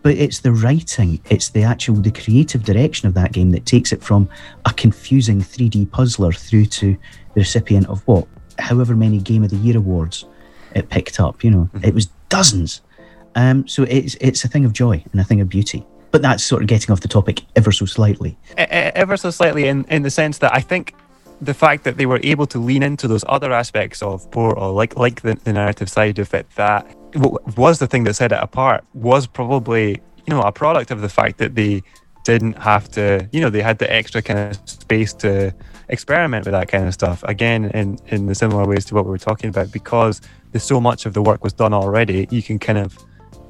But 0.01 0.15
it's 0.15 0.39
the 0.39 0.51
writing, 0.51 1.21
it's 1.29 1.49
the 1.49 1.63
actual, 1.63 1.95
the 1.95 2.11
creative 2.11 2.63
direction 2.63 3.07
of 3.07 3.13
that 3.13 3.31
game 3.31 3.51
that 3.51 3.65
takes 3.65 3.91
it 3.93 4.03
from 4.03 4.27
a 4.65 4.73
confusing 4.73 5.39
3D 5.39 5.89
puzzler 5.91 6.33
through 6.33 6.65
to 6.65 6.97
the 7.33 7.41
recipient 7.41 7.87
of 7.87 8.05
what, 8.07 8.27
however 8.59 8.95
many 8.95 9.19
Game 9.19 9.43
of 9.43 9.51
the 9.51 9.57
Year 9.57 9.77
awards 9.77 10.25
it 10.73 10.89
picked 10.89 11.19
up. 11.19 11.43
You 11.43 11.51
know, 11.51 11.69
mm-hmm. 11.73 11.85
it 11.85 11.93
was 11.93 12.07
dozens. 12.29 12.81
Um, 13.36 13.67
so 13.67 13.84
it's 13.84 14.15
it's 14.21 14.43
a 14.43 14.47
thing 14.47 14.65
of 14.65 14.73
joy 14.73 15.03
and 15.11 15.21
a 15.21 15.23
thing 15.23 15.41
of 15.41 15.49
beauty. 15.49 15.86
But 16.11 16.21
that's 16.21 16.43
sort 16.43 16.61
of 16.61 16.67
getting 16.67 16.91
off 16.91 16.99
the 16.99 17.07
topic 17.07 17.43
ever 17.55 17.71
so 17.71 17.86
slightly. 17.86 18.38
Ever 18.57 19.15
so 19.15 19.32
slightly 19.32 19.67
in, 19.67 19.86
in 19.86 20.01
the 20.01 20.09
sense 20.09 20.39
that 20.39 20.53
I 20.53 20.59
think 20.59 20.93
the 21.39 21.53
fact 21.53 21.86
that 21.86 21.95
they 21.97 22.05
were 22.05 22.19
able 22.21 22.45
to 22.47 22.59
lean 22.59 22.84
into 22.84 23.07
those 23.07 23.23
other 23.29 23.53
aspects 23.53 24.01
of 24.01 24.29
Portal, 24.32 24.73
like 24.73 24.97
like 24.97 25.21
the, 25.21 25.36
the 25.36 25.53
narrative 25.53 25.89
side 25.89 26.19
of 26.19 26.34
it, 26.34 26.49
that 26.55 26.86
was 27.57 27.79
the 27.79 27.88
thing 27.88 28.03
that 28.03 28.15
set 28.15 28.32
it 28.34 28.39
apart, 28.41 28.84
was 28.93 29.25
probably 29.25 30.01
you 30.25 30.34
know 30.34 30.41
a 30.41 30.51
product 30.51 30.91
of 30.91 30.99
the 31.01 31.09
fact 31.09 31.38
that 31.38 31.55
they 31.55 31.82
didn't 32.23 32.53
have 32.53 32.89
to, 32.89 33.27
you 33.32 33.41
know, 33.41 33.49
they 33.49 33.61
had 33.61 33.79
the 33.79 33.91
extra 33.91 34.21
kind 34.21 34.39
of 34.39 34.69
space 34.69 35.13
to 35.13 35.53
experiment 35.89 36.45
with 36.45 36.53
that 36.53 36.67
kind 36.67 36.88
of 36.88 36.93
stuff. 36.93 37.23
Again, 37.23 37.65
in 37.73 37.97
in 38.07 38.27
the 38.27 38.36
similar 38.36 38.65
ways 38.65 38.86
to 38.86 38.95
what 38.95 39.05
we 39.05 39.11
were 39.11 39.17
talking 39.17 39.49
about, 39.49 39.71
because 39.71 40.21
there's 40.51 40.63
so 40.63 40.79
much 40.79 41.05
of 41.05 41.13
the 41.13 41.21
work 41.21 41.43
was 41.43 41.53
done 41.53 41.73
already, 41.73 42.27
you 42.29 42.43
can 42.43 42.59
kind 42.59 42.77
of 42.77 42.97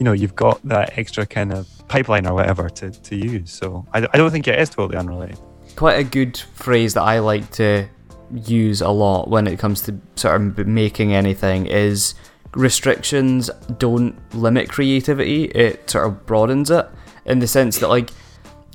you 0.02 0.06
know 0.06 0.14
you've 0.14 0.36
got 0.36 0.60
that 0.64 0.98
extra 0.98 1.28
kind 1.28 1.54
of 1.54 1.68
pipeline 1.88 2.26
or 2.26 2.34
whatever 2.34 2.68
to, 2.68 2.90
to 2.90 3.16
use. 3.16 3.52
So 3.52 3.86
I, 3.94 4.00
I 4.12 4.18
don't 4.18 4.32
think 4.32 4.48
it 4.48 4.58
is 4.58 4.72
totally 4.72 4.98
unrelated. 4.98 5.38
Quite 5.76 6.00
a 6.00 6.04
good 6.04 6.36
phrase 6.56 6.96
that 6.96 7.04
I 7.04 7.20
like 7.20 7.52
to 7.52 7.88
use 8.34 8.82
a 8.82 8.90
lot 8.90 9.30
when 9.30 9.46
it 9.46 9.60
comes 9.60 9.82
to 9.82 10.02
sort 10.16 10.42
of 10.42 10.66
making 10.66 11.14
anything 11.14 11.68
is 11.68 12.16
restrictions 12.56 13.52
don't 13.78 14.16
limit 14.34 14.70
creativity 14.70 15.46
it 15.46 15.88
sort 15.88 16.08
of 16.08 16.26
broadens 16.26 16.72
it 16.72 16.88
in 17.26 17.38
the 17.38 17.48
sense 17.48 17.78
that 17.78 17.88
like 17.88 18.10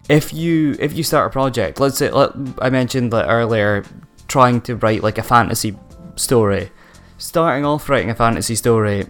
if 0.09 0.33
you 0.33 0.77
if 0.79 0.93
you 0.95 1.03
start 1.03 1.27
a 1.27 1.31
project 1.31 1.81
let's 1.81 1.99
say 1.99 2.11
let, 2.11 2.31
I 2.61 2.71
mentioned 2.71 3.13
that 3.13 3.27
earlier 3.29 3.85
trying 4.29 4.61
to 4.63 4.77
write 4.77 5.03
like 5.03 5.19
a 5.19 5.23
fantasy 5.23 5.77
story. 6.15 6.71
Starting 7.19 7.65
off 7.65 7.89
writing 7.89 8.11
a 8.11 8.15
fantasy 8.15 8.55
story 8.55 9.07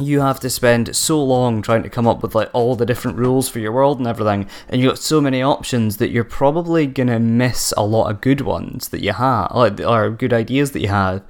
you 0.00 0.20
have 0.20 0.40
to 0.40 0.50
spend 0.50 0.94
so 0.94 1.22
long 1.22 1.62
trying 1.62 1.82
to 1.82 1.88
come 1.88 2.06
up 2.06 2.22
with 2.22 2.34
like 2.34 2.50
all 2.52 2.76
the 2.76 2.86
different 2.86 3.16
rules 3.16 3.48
for 3.48 3.58
your 3.58 3.72
world 3.72 3.98
and 3.98 4.06
everything 4.06 4.48
and 4.68 4.80
you 4.80 4.88
got 4.88 4.98
so 4.98 5.20
many 5.20 5.42
options 5.42 5.96
that 5.96 6.10
you're 6.10 6.24
probably 6.24 6.86
gonna 6.86 7.18
miss 7.18 7.72
a 7.76 7.84
lot 7.84 8.10
of 8.10 8.20
good 8.20 8.40
ones 8.40 8.88
that 8.88 9.02
you 9.02 9.12
have 9.12 9.50
like 9.54 9.80
or 9.80 10.10
good 10.10 10.32
ideas 10.32 10.72
that 10.72 10.80
you 10.80 10.88
have 10.88 11.22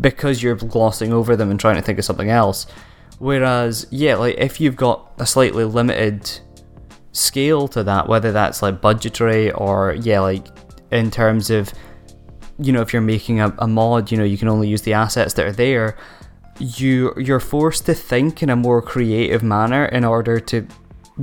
because 0.00 0.42
you're 0.42 0.56
glossing 0.56 1.12
over 1.12 1.36
them 1.36 1.50
and 1.50 1.60
trying 1.60 1.76
to 1.76 1.82
think 1.82 1.98
of 1.98 2.04
something 2.04 2.30
else. 2.30 2.66
Whereas 3.18 3.86
yeah 3.90 4.16
like 4.16 4.36
if 4.38 4.60
you've 4.60 4.76
got 4.76 5.12
a 5.18 5.26
slightly 5.26 5.64
limited 5.64 6.30
scale 7.12 7.68
to 7.68 7.84
that 7.84 8.08
whether 8.08 8.32
that's 8.32 8.62
like 8.62 8.80
budgetary 8.80 9.52
or 9.52 9.94
yeah 10.00 10.20
like 10.20 10.46
in 10.90 11.10
terms 11.10 11.50
of 11.50 11.72
you 12.58 12.72
know 12.72 12.80
if 12.80 12.92
you're 12.92 13.02
making 13.02 13.40
a, 13.40 13.54
a 13.58 13.66
mod 13.66 14.10
you 14.10 14.16
know 14.16 14.24
you 14.24 14.38
can 14.38 14.48
only 14.48 14.66
use 14.68 14.82
the 14.82 14.94
assets 14.94 15.34
that 15.34 15.46
are 15.46 15.52
there 15.52 15.96
you 16.62 17.12
you're 17.16 17.40
forced 17.40 17.86
to 17.86 17.94
think 17.94 18.42
in 18.42 18.50
a 18.50 18.56
more 18.56 18.80
creative 18.80 19.42
manner 19.42 19.84
in 19.86 20.04
order 20.04 20.38
to 20.38 20.66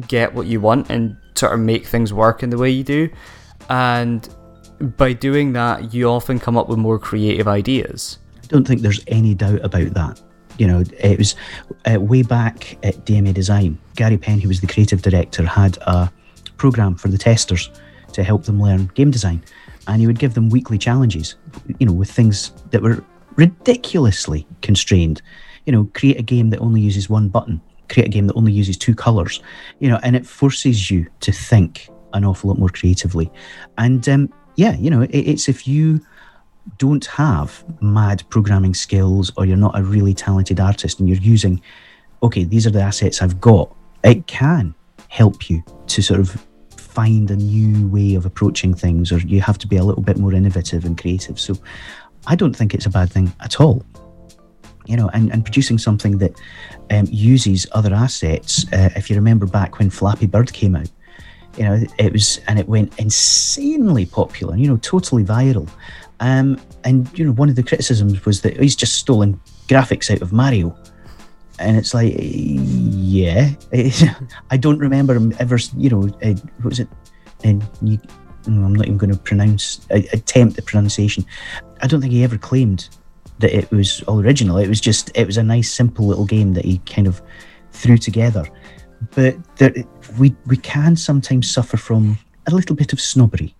get 0.08 0.34
what 0.34 0.46
you 0.46 0.60
want 0.60 0.90
and 0.90 1.18
sort 1.36 1.54
of 1.54 1.60
make 1.60 1.86
things 1.86 2.14
work 2.14 2.44
in 2.44 2.50
the 2.50 2.58
way 2.58 2.70
you 2.70 2.84
do 2.84 3.10
and 3.70 4.30
by 4.98 5.14
doing 5.14 5.54
that 5.54 5.94
you 5.94 6.10
often 6.10 6.40
come 6.40 6.58
up 6.58 6.68
with 6.68 6.78
more 6.78 7.00
creative 7.00 7.48
ideas 7.48 8.20
I 8.50 8.56
don't 8.56 8.68
think 8.68 8.82
there's 8.82 9.04
any 9.08 9.36
doubt 9.36 9.64
about 9.64 9.94
that. 9.94 10.22
You 10.58 10.68
know, 10.68 10.84
it 10.98 11.20
was 11.20 11.36
uh, 11.86 12.00
way 12.02 12.24
back 12.24 12.78
at 12.84 13.06
DMA 13.06 13.32
Design. 13.34 13.78
Gary 13.96 14.18
Penn, 14.18 14.40
who 14.40 14.48
was 14.48 14.60
the 14.60 14.68
creative 14.68 15.04
director, 15.04 15.46
had 15.46 15.78
a 15.84 16.12
program 16.58 16.96
for 16.96 17.10
the 17.10 17.18
testers 17.18 17.70
to 18.14 18.24
help 18.24 18.46
them 18.46 18.60
learn 18.60 18.90
game 18.96 19.12
design, 19.12 19.44
and 19.88 20.02
he 20.02 20.08
would 20.08 20.18
give 20.18 20.34
them 20.34 20.50
weekly 20.50 20.80
challenges. 20.80 21.36
You 21.78 21.86
know, 21.86 21.94
with 21.94 22.12
things 22.12 22.52
that 22.72 22.82
were 22.82 23.04
ridiculously 23.40 24.46
constrained. 24.62 25.22
You 25.66 25.72
know, 25.72 25.90
create 25.94 26.20
a 26.20 26.24
game 26.24 26.50
that 26.50 26.60
only 26.60 26.82
uses 26.82 27.10
one 27.10 27.30
button. 27.30 27.62
Create 27.90 28.08
a 28.08 28.12
game 28.12 28.28
that 28.28 28.36
only 28.36 28.52
uses 28.52 28.78
two 28.78 28.94
colors. 28.94 29.42
You 29.80 29.90
know, 29.90 30.00
and 30.04 30.16
it 30.16 30.26
forces 30.26 30.92
you 30.92 31.08
to 31.22 31.32
think 31.32 31.90
an 32.14 32.26
awful 32.26 32.50
lot 32.50 32.60
more 32.60 32.70
creatively. 32.70 33.32
And 33.78 34.08
um, 34.10 34.34
yeah, 34.56 34.76
you 34.78 34.90
know, 34.90 35.02
it, 35.02 35.12
it's 35.14 35.48
if 35.48 35.68
you 35.68 36.02
don't 36.78 37.06
have 37.06 37.64
mad 37.82 38.24
programming 38.30 38.74
skills 38.74 39.32
or 39.38 39.46
you're 39.46 39.58
not 39.58 39.78
a 39.80 39.84
really 39.84 40.14
talented 40.14 40.60
artist 40.60 41.00
and 41.00 41.10
you're 41.10 41.18
using 41.18 41.60
okay 42.22 42.44
these 42.44 42.68
are 42.68 42.70
the 42.70 42.82
assets 42.82 43.22
i've 43.22 43.42
got 43.42 43.74
it 44.04 44.28
can 44.28 44.76
help 45.08 45.50
you 45.50 45.64
to 45.88 46.02
sort 46.04 46.20
of 46.20 46.46
find 46.76 47.32
a 47.32 47.36
new 47.36 47.88
way 47.88 48.14
of 48.14 48.26
approaching 48.26 48.74
things 48.74 49.12
or 49.12 49.18
you 49.20 49.42
have 49.42 49.58
to 49.58 49.68
be 49.68 49.78
a 49.78 49.84
little 49.84 50.04
bit 50.04 50.18
more 50.18 50.34
innovative 50.34 50.86
and 50.86 51.00
creative 51.00 51.40
so 51.40 51.56
i 52.30 52.36
don't 52.36 52.56
think 52.56 52.74
it's 52.74 52.86
a 52.86 52.90
bad 52.90 53.12
thing 53.12 53.32
at 53.42 53.60
all 53.60 53.84
you 54.86 54.96
know 54.96 55.10
and, 55.14 55.32
and 55.32 55.44
producing 55.44 55.78
something 55.78 56.18
that 56.18 56.34
um, 56.92 57.06
uses 57.10 57.68
other 57.74 57.94
assets 57.94 58.66
uh, 58.74 58.90
if 58.96 59.10
you 59.10 59.16
remember 59.16 59.46
back 59.46 59.78
when 59.78 59.90
flappy 59.90 60.26
bird 60.26 60.52
came 60.54 60.76
out 60.76 60.90
you 61.58 61.64
know 61.64 61.84
it 61.98 62.14
was 62.14 62.40
and 62.48 62.58
it 62.58 62.68
went 62.68 62.98
insanely 62.98 64.06
popular 64.06 64.56
you 64.56 64.68
know 64.68 64.78
totally 64.78 65.24
viral 65.24 65.70
um, 66.20 66.60
and 66.84 67.10
you 67.18 67.26
know, 67.26 67.32
one 67.32 67.50
of 67.50 67.56
the 67.56 67.64
criticisms 67.64 68.26
was 68.26 68.42
that 68.42 68.60
he's 68.60 68.76
just 68.76 68.96
stolen 68.96 69.40
graphics 69.68 70.12
out 70.12 70.22
of 70.22 70.34
Mario, 70.34 70.76
and 71.60 71.78
it's 71.78 71.94
like, 71.94 72.14
yeah, 72.18 73.52
I 74.52 74.58
don't 74.58 74.80
remember 74.80 75.16
him 75.16 75.34
ever. 75.40 75.58
You 75.78 75.90
know, 75.90 76.04
uh, 76.22 76.34
what 76.62 76.66
was 76.66 76.80
it? 76.80 76.90
And 77.44 77.66
you, 77.82 78.00
I'm 78.48 78.74
not 78.74 78.86
even 78.86 78.98
going 78.98 79.14
to 79.14 79.18
pronounce 79.18 79.86
uh, 79.92 80.02
attempt 80.12 80.58
the 80.58 80.62
pronunciation. 80.62 81.26
I 81.82 81.88
don't 81.88 82.02
think 82.02 82.14
he 82.14 82.24
ever 82.24 82.38
claimed 82.38 82.90
that 83.40 83.56
it 83.56 83.70
was 83.72 84.02
all 84.04 84.20
original. 84.20 84.58
It 84.58 84.68
was 84.68 84.82
just 84.82 85.12
it 85.16 85.26
was 85.26 85.38
a 85.38 85.44
nice, 85.44 85.72
simple 85.72 86.06
little 86.08 86.26
game 86.26 86.54
that 86.54 86.66
he 86.66 86.80
kind 86.80 87.08
of 87.08 87.22
threw 87.72 87.98
together. 87.98 88.46
But 89.16 89.36
there, 89.58 89.74
we 90.18 90.36
we 90.46 90.58
can 90.58 90.96
sometimes 90.96 91.50
suffer 91.50 91.78
from 91.78 92.18
a 92.48 92.52
little 92.52 92.76
bit 92.76 92.92
of 92.94 93.00
snobbery 93.00 93.56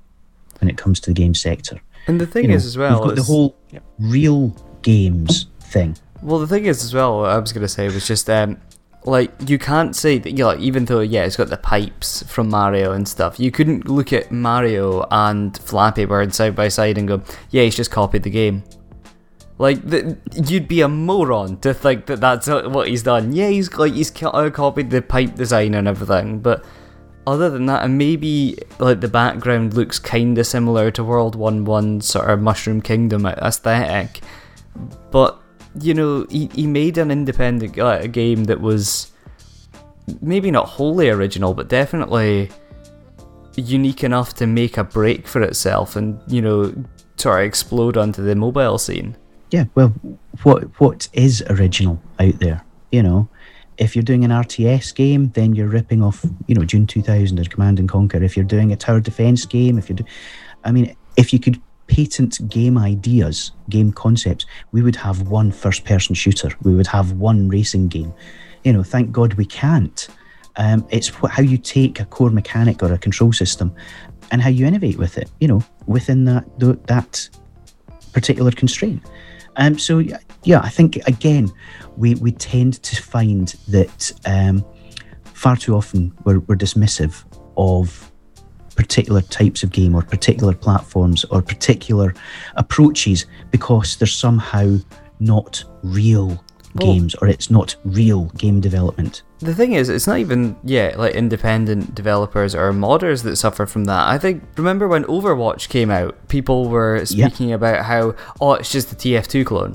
when 0.60 0.70
it 0.70 0.78
comes 0.78 1.00
to 1.02 1.10
the 1.12 1.14
game 1.14 1.34
sector. 1.34 1.80
and 2.08 2.20
the 2.20 2.26
thing 2.28 2.44
You 2.44 2.50
know, 2.50 2.56
is 2.56 2.66
as 2.66 2.78
well 2.78 3.00
we've 3.00 3.10
got 3.10 3.16
the 3.16 3.24
whole 3.24 3.56
Yep. 3.72 3.84
real 4.00 4.56
games 4.82 5.48
thing. 5.62 5.96
Well, 6.22 6.40
the 6.40 6.48
thing 6.48 6.66
is, 6.66 6.84
as 6.84 6.94
well, 6.94 7.24
I 7.26 7.38
was 7.38 7.54
gonna 7.54 7.68
say 7.70 7.88
was 7.88 8.06
just 8.08 8.30
um, 8.30 8.58
like 9.06 9.32
you 9.50 9.58
can't 9.58 9.96
say 9.96 10.18
that 10.18 10.38
you 10.38 10.46
like, 10.46 10.60
even 10.60 10.86
though 10.86 11.00
yeah, 11.00 11.24
it's 11.26 11.38
got 11.38 11.50
the 11.50 11.58
pipes 11.58 12.24
from 12.24 12.50
Mario 12.50 12.92
and 12.92 13.08
stuff. 13.08 13.40
You 13.40 13.52
couldn't 13.52 13.88
look 13.88 14.12
at 14.12 14.32
Mario 14.32 15.06
and 15.10 15.58
Flappy 15.58 16.06
Bird 16.06 16.34
side 16.34 16.56
by 16.56 16.68
side 16.68 16.98
and 16.98 17.08
go, 17.08 17.22
yeah, 17.50 17.64
he's 17.64 17.76
just 17.76 17.92
copied 17.92 18.24
the 18.24 18.30
game. 18.30 18.64
Like 19.58 19.82
the, 19.86 20.18
you'd 20.34 20.68
be 20.70 20.82
a 20.82 20.88
moron 20.88 21.60
to 21.60 21.74
think 21.74 22.06
that 22.06 22.22
that's 22.22 22.48
what 22.48 22.88
he's 22.88 23.04
done. 23.04 23.34
Yeah, 23.34 23.50
he's 23.50 23.74
like 23.74 23.94
he's 23.94 24.12
uh, 24.24 24.50
copied 24.52 24.90
the 24.90 25.02
pipe 25.02 25.36
design 25.36 25.74
and 25.74 25.88
everything, 25.88 26.40
but 26.40 26.66
other 27.28 27.50
than 27.50 27.66
that, 27.68 27.84
and 27.84 27.98
maybe 27.98 28.58
like 28.80 29.02
the 29.02 29.10
background 29.10 29.74
looks 29.74 30.00
kind 30.00 30.38
of 30.38 30.48
similar 30.48 30.92
to 30.92 31.04
World 31.04 31.36
One 31.36 31.66
One 31.66 32.00
sort 32.00 32.30
of 32.30 32.42
Mushroom 32.42 32.82
Kingdom 32.82 33.26
aesthetic, 33.26 34.22
but 35.12 35.42
you 35.80 35.94
know 35.94 36.26
he 36.30 36.48
he 36.54 36.68
made 36.68 36.98
an 36.98 37.12
independent 37.12 37.78
uh, 37.78 38.08
game 38.08 38.46
that 38.46 38.62
was 38.62 39.12
maybe 40.22 40.52
not 40.52 40.68
wholly 40.68 41.10
original, 41.10 41.54
but 41.54 41.68
definitely 41.68 42.50
unique 43.56 44.04
enough 44.04 44.34
to 44.36 44.48
make 44.48 44.78
a 44.78 44.84
break 44.84 45.28
for 45.28 45.42
itself 45.42 45.96
and 45.96 46.20
you 46.28 46.42
know 46.42 46.74
sort 47.18 47.42
of 47.42 47.46
explode 47.46 47.98
onto 47.98 48.24
the 48.24 48.36
mobile 48.36 48.78
scene. 48.78 49.16
Yeah, 49.52 49.66
well, 49.76 49.90
what 50.44 50.64
what 50.80 51.08
is 51.14 51.44
original 51.50 52.02
out 52.20 52.40
there? 52.40 52.64
You 52.92 53.04
know, 53.04 53.30
if 53.78 53.96
you're 53.96 54.04
doing 54.04 54.24
an 54.24 54.32
RTS 54.32 54.94
game, 54.94 55.30
then 55.30 55.56
you're 55.56 55.68
ripping 55.68 56.04
off, 56.04 56.26
you 56.48 56.56
know, 56.56 56.66
Dune 56.66 56.86
2000 56.86 57.40
or 57.40 57.44
Command 57.46 57.80
and 57.80 57.88
Conquer. 57.88 58.22
If 58.22 58.36
you're 58.36 58.46
doing 58.46 58.72
a 58.72 58.76
tower 58.76 59.00
defense 59.00 59.46
game, 59.46 59.78
if 59.78 59.90
you're, 59.90 59.96
do- 59.98 60.06
I 60.64 60.72
mean, 60.72 60.96
if 61.18 61.32
you 61.32 61.40
could 61.40 61.62
patent 61.90 62.48
game 62.50 62.78
ideas, 62.78 63.52
game 63.70 63.92
concepts, 63.92 64.46
we 64.72 64.82
would 64.82 64.96
have 64.96 65.28
one 65.28 65.52
first-person 65.52 66.16
shooter. 66.16 66.50
We 66.64 66.74
would 66.76 66.88
have 66.88 67.14
one 67.14 67.50
racing 67.50 67.90
game. 67.90 68.14
You 68.64 68.74
know, 68.74 68.84
thank 68.84 69.12
God 69.12 69.34
we 69.34 69.46
can't. 69.46 70.08
Um, 70.56 70.86
it's 70.90 71.10
how 71.10 71.42
you 71.42 71.58
take 71.58 72.00
a 72.00 72.06
core 72.06 72.30
mechanic 72.30 72.84
or 72.84 72.94
a 72.94 72.98
control 72.98 73.34
system 73.34 73.74
and 74.32 74.42
how 74.42 74.50
you 74.50 74.66
innovate 74.66 74.98
with 74.98 75.18
it. 75.18 75.30
You 75.40 75.48
know, 75.48 75.64
within 75.88 76.26
that 76.26 76.46
th- 76.60 76.80
that 76.86 77.30
particular 78.14 78.52
constraint. 78.52 79.02
Um, 79.56 79.78
so 79.78 80.00
yeah, 80.44 80.62
I 80.62 80.70
think 80.70 80.98
again, 81.08 81.52
we, 81.98 82.16
we 82.16 82.32
tend 82.32 82.82
to 82.84 83.02
find 83.02 83.48
that 83.68 84.12
um, 84.26 84.66
far 85.34 85.56
too 85.56 85.76
often 85.76 86.14
we're, 86.24 86.40
we're 86.40 86.56
dismissive 86.56 87.24
of 87.58 88.09
particular 88.80 89.22
types 89.24 89.62
of 89.62 89.74
game 89.74 89.94
or 89.94 90.02
particular 90.02 90.54
platforms 90.54 91.26
or 91.26 91.42
particular 91.42 92.14
approaches 92.56 93.26
because 93.52 93.98
they're 93.98 94.08
somehow 94.08 94.78
not 95.20 95.62
real 95.84 96.42
games 96.78 97.14
or 97.16 97.28
it's 97.28 97.52
not 97.52 97.76
real 97.84 98.26
game 98.38 98.62
development. 98.62 99.24
The 99.40 99.54
thing 99.54 99.74
is, 99.74 99.90
it's 99.90 100.08
not 100.08 100.20
even 100.20 100.56
yeah 100.64 100.96
like 100.98 101.14
independent 101.14 101.94
developers 101.94 102.56
or 102.56 102.72
modders 102.72 103.24
that 103.24 103.36
suffer 103.36 103.66
from 103.66 103.84
that. 103.84 104.08
I 104.08 104.18
think 104.18 104.44
remember 104.56 104.88
when 104.88 105.04
Overwatch 105.04 105.68
came 105.68 105.92
out, 105.92 106.16
people 106.30 106.70
were 106.70 107.06
speaking 107.06 107.52
about 107.52 107.84
how 107.84 108.16
oh 108.40 108.54
it's 108.54 108.72
just 108.72 108.94
a 108.94 108.96
TF2 108.96 109.46
clone. 109.46 109.74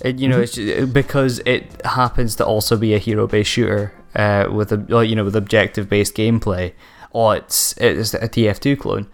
It, 0.00 0.18
you 0.18 0.26
know, 0.26 0.40
it's 0.40 0.54
ju- 0.54 0.88
because 0.88 1.38
it 1.46 1.86
happens 1.86 2.34
to 2.36 2.44
also 2.44 2.76
be 2.76 2.94
a 2.94 2.98
hero-based 2.98 3.48
shooter 3.48 3.92
uh, 4.16 4.48
with 4.50 4.72
a 4.72 5.06
you 5.06 5.14
know 5.14 5.24
with 5.24 5.36
objective-based 5.36 6.16
gameplay. 6.16 6.72
Oh, 7.14 7.30
it's 7.30 7.76
it's 7.76 8.12
a 8.14 8.28
TF2 8.28 8.78
clone. 8.78 9.08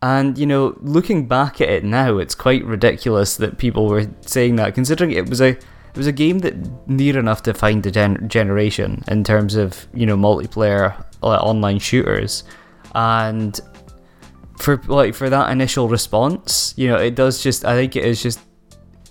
And 0.00 0.36
you 0.36 0.46
know, 0.46 0.76
looking 0.80 1.28
back 1.28 1.60
at 1.60 1.68
it 1.68 1.84
now, 1.84 2.18
it's 2.18 2.34
quite 2.34 2.64
ridiculous 2.64 3.36
that 3.36 3.58
people 3.58 3.86
were 3.86 4.08
saying 4.22 4.56
that, 4.56 4.74
considering 4.74 5.12
it 5.12 5.28
was 5.28 5.40
a 5.40 5.50
it 5.50 5.98
was 5.98 6.06
a 6.06 6.12
game 6.12 6.38
that 6.40 6.88
near 6.88 7.18
enough 7.18 7.42
defined 7.42 7.82
the 7.82 7.90
gen- 7.90 8.28
generation 8.28 9.04
in 9.08 9.22
terms 9.24 9.54
of 9.54 9.86
you 9.92 10.06
know 10.06 10.16
multiplayer 10.16 11.04
uh, 11.22 11.26
online 11.26 11.78
shooters, 11.78 12.44
and 12.94 13.60
for 14.58 14.80
like 14.88 15.14
for 15.14 15.28
that 15.28 15.50
initial 15.50 15.88
response, 15.88 16.74
you 16.76 16.88
know, 16.88 16.96
it 16.96 17.14
does 17.14 17.42
just 17.42 17.64
I 17.64 17.74
think 17.74 17.94
it 17.94 18.04
is 18.04 18.22
just 18.22 18.40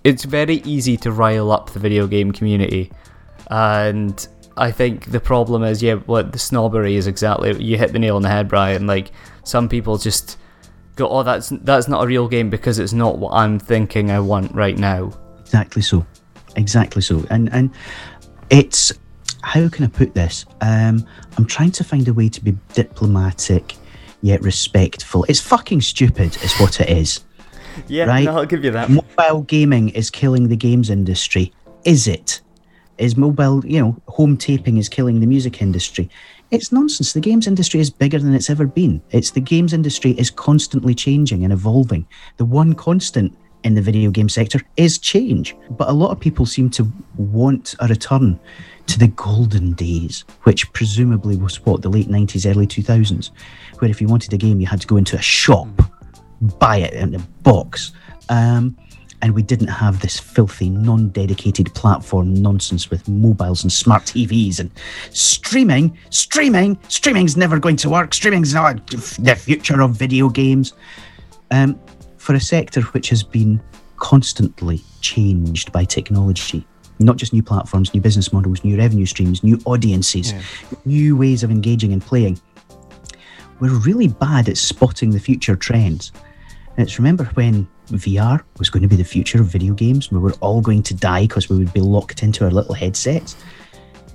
it's 0.04 0.26
very 0.26 0.56
easy 0.66 0.98
to 0.98 1.12
rile 1.12 1.52
up 1.52 1.70
the 1.70 1.80
video 1.80 2.08
game 2.08 2.32
community, 2.32 2.92
and 3.50 4.28
I 4.58 4.72
think 4.72 5.12
the 5.12 5.20
problem 5.20 5.64
is 5.64 5.82
yeah, 5.82 5.96
what 5.96 6.32
the 6.32 6.40
snobbery 6.40 6.96
is 6.96 7.08
exactly 7.08 7.62
you 7.64 7.78
hit 7.78 7.94
the 7.94 8.00
nail 8.00 8.16
on 8.16 8.22
the 8.22 8.30
head, 8.30 8.48
Brian. 8.48 8.88
Like 8.88 9.12
some 9.44 9.70
people 9.70 9.98
just 9.98 10.38
go, 10.96 11.08
oh, 11.10 11.24
that's 11.24 11.50
that's 11.50 11.88
not 11.88 12.04
a 12.04 12.08
real 12.08 12.28
game 12.28 12.50
because 12.50 12.80
it's 12.80 12.94
not 12.94 13.18
what 13.18 13.34
I'm 13.34 13.60
thinking 13.60 14.12
I 14.12 14.20
want 14.20 14.54
right 14.54 14.78
now. 14.78 15.12
Exactly 15.40 15.82
so. 15.82 16.06
Exactly 16.56 17.02
so. 17.02 17.26
And 17.30 17.52
and 17.54 17.72
it's 18.50 18.92
how 19.42 19.68
can 19.70 19.86
I 19.86 19.88
put 19.88 20.14
this? 20.14 20.46
Um, 20.62 21.06
I'm 21.38 21.46
trying 21.46 21.72
to 21.72 21.84
find 21.84 22.08
a 22.08 22.14
way 22.14 22.30
to 22.30 22.44
be 22.44 22.56
diplomatic 22.74 23.76
yet 24.22 24.42
respectful. 24.44 25.26
It's 25.28 25.40
fucking 25.40 25.82
stupid, 25.82 26.38
is 26.44 26.54
what 26.60 26.80
it 26.80 26.90
is. 26.90 27.22
Yeah, 27.88 28.06
Right. 28.06 28.26
no, 28.26 28.38
I'll 28.38 28.46
give 28.46 28.64
you 28.64 28.72
that. 28.72 28.90
Mobile 28.90 29.42
gaming 29.44 29.90
is 29.90 30.10
killing 30.12 30.48
the 30.50 30.56
games 30.58 30.90
industry. 30.90 31.54
Is 31.86 32.08
it? 32.08 32.42
Is 33.02 33.18
mobile, 33.18 33.66
you 33.66 33.82
know, 33.82 34.02
home 34.08 34.38
taping 34.38 34.78
is 34.78 34.88
killing 34.88 35.20
the 35.20 35.28
music 35.28 35.62
industry? 35.62 36.10
It's 36.52 36.72
nonsense. 36.72 37.14
The 37.14 37.20
games 37.20 37.48
industry 37.48 37.80
is 37.80 37.90
bigger 37.90 38.20
than 38.20 38.34
it's 38.34 38.50
ever 38.50 38.68
been. 38.68 39.02
It's 39.10 39.32
the 39.32 39.42
games 39.42 39.74
industry 39.74 40.12
is 40.12 40.30
constantly 40.30 40.94
changing 40.94 41.44
and 41.44 41.52
evolving. 41.52 42.06
The 42.38 42.46
one 42.46 42.74
constant 42.76 43.36
in 43.64 43.74
the 43.74 43.82
video 43.82 44.12
game 44.12 44.30
sector 44.30 44.62
is 44.78 45.00
change. 45.00 45.56
But 45.72 45.90
a 45.90 45.94
lot 45.94 46.12
of 46.12 46.20
people 46.20 46.46
seem 46.46 46.70
to 46.72 46.92
want 47.18 47.76
a 47.80 47.88
return 47.88 48.40
to 48.88 49.00
the 49.00 49.08
golden 49.08 49.74
days, 49.74 50.24
which 50.44 50.72
presumably 50.74 51.38
was 51.38 51.66
what, 51.66 51.82
the 51.82 51.90
late 51.90 52.08
90s, 52.08 52.50
early 52.50 52.68
2000s, 52.68 53.32
where 53.80 53.90
if 53.90 54.00
you 54.00 54.08
wanted 54.08 54.32
a 54.34 54.38
game, 54.38 54.60
you 54.60 54.68
had 54.68 54.82
to 54.82 54.88
go 54.88 54.98
into 54.98 55.18
a 55.18 55.22
shop 55.22 55.68
buy 56.42 56.78
it 56.78 56.94
in 56.94 57.16
a 57.16 57.20
box. 57.44 57.92
Um, 58.30 58.78
and 59.22 59.34
we 59.34 59.44
didn't 59.44 59.68
have 59.68 60.00
this 60.02 60.20
filthy, 60.20 60.70
non 60.70 61.10
dedicated 61.10 61.74
platform 61.74 62.34
nonsense 62.34 62.90
with 62.90 63.08
mobiles 63.08 63.64
and 63.64 63.72
smart 63.72 64.04
TVs 64.04 64.60
and 64.60 64.72
streaming. 65.12 65.98
Streaming! 66.10 66.78
Streaming's 66.88 67.38
never 67.38 67.60
going 67.60 67.76
to 67.78 67.90
work. 67.90 68.14
Streaming's 68.14 68.54
not 68.54 68.86
the 68.88 69.36
future 69.36 69.82
of 69.82 69.92
video 69.92 70.30
games. 70.30 70.74
Um, 71.52 71.80
for 72.18 72.36
a 72.36 72.40
sector 72.40 72.82
which 72.82 73.10
has 73.10 73.24
been 73.24 73.62
constantly 73.98 74.82
changed 75.02 75.72
by 75.72 75.84
technology, 75.84 76.66
not 77.00 77.18
just 77.18 77.34
new 77.34 77.44
platforms, 77.44 77.94
new 77.94 78.02
business 78.02 78.32
models, 78.32 78.64
new 78.64 78.78
revenue 78.78 79.06
streams, 79.06 79.44
new 79.44 79.60
audiences, 79.66 80.34
new 80.86 81.18
ways 81.18 81.44
of 81.44 81.52
engaging 81.52 81.92
and 81.94 82.02
playing 82.02 82.40
we're 83.62 83.78
really 83.78 84.08
bad 84.08 84.50
at 84.50 84.58
spotting 84.58 85.12
the 85.12 85.20
future 85.20 85.56
trends. 85.56 86.12
And 86.76 86.86
it's 86.86 86.98
remember 86.98 87.26
when 87.36 87.68
VR 87.92 88.42
was 88.58 88.70
going 88.70 88.84
to 88.84 88.90
be 88.90 88.96
the 88.96 89.04
future 89.04 89.40
of 89.40 89.48
video 89.48 89.74
games, 89.74 90.12
we 90.12 90.20
were 90.20 90.34
all 90.42 90.62
going 90.62 90.84
to 90.84 90.94
die 90.94 91.24
because 91.24 91.50
we 91.50 91.58
would 91.58 91.74
be 91.74 91.82
locked 91.82 92.24
into 92.24 92.44
our 92.46 92.52
little 92.52 92.74
headsets. 92.74 93.36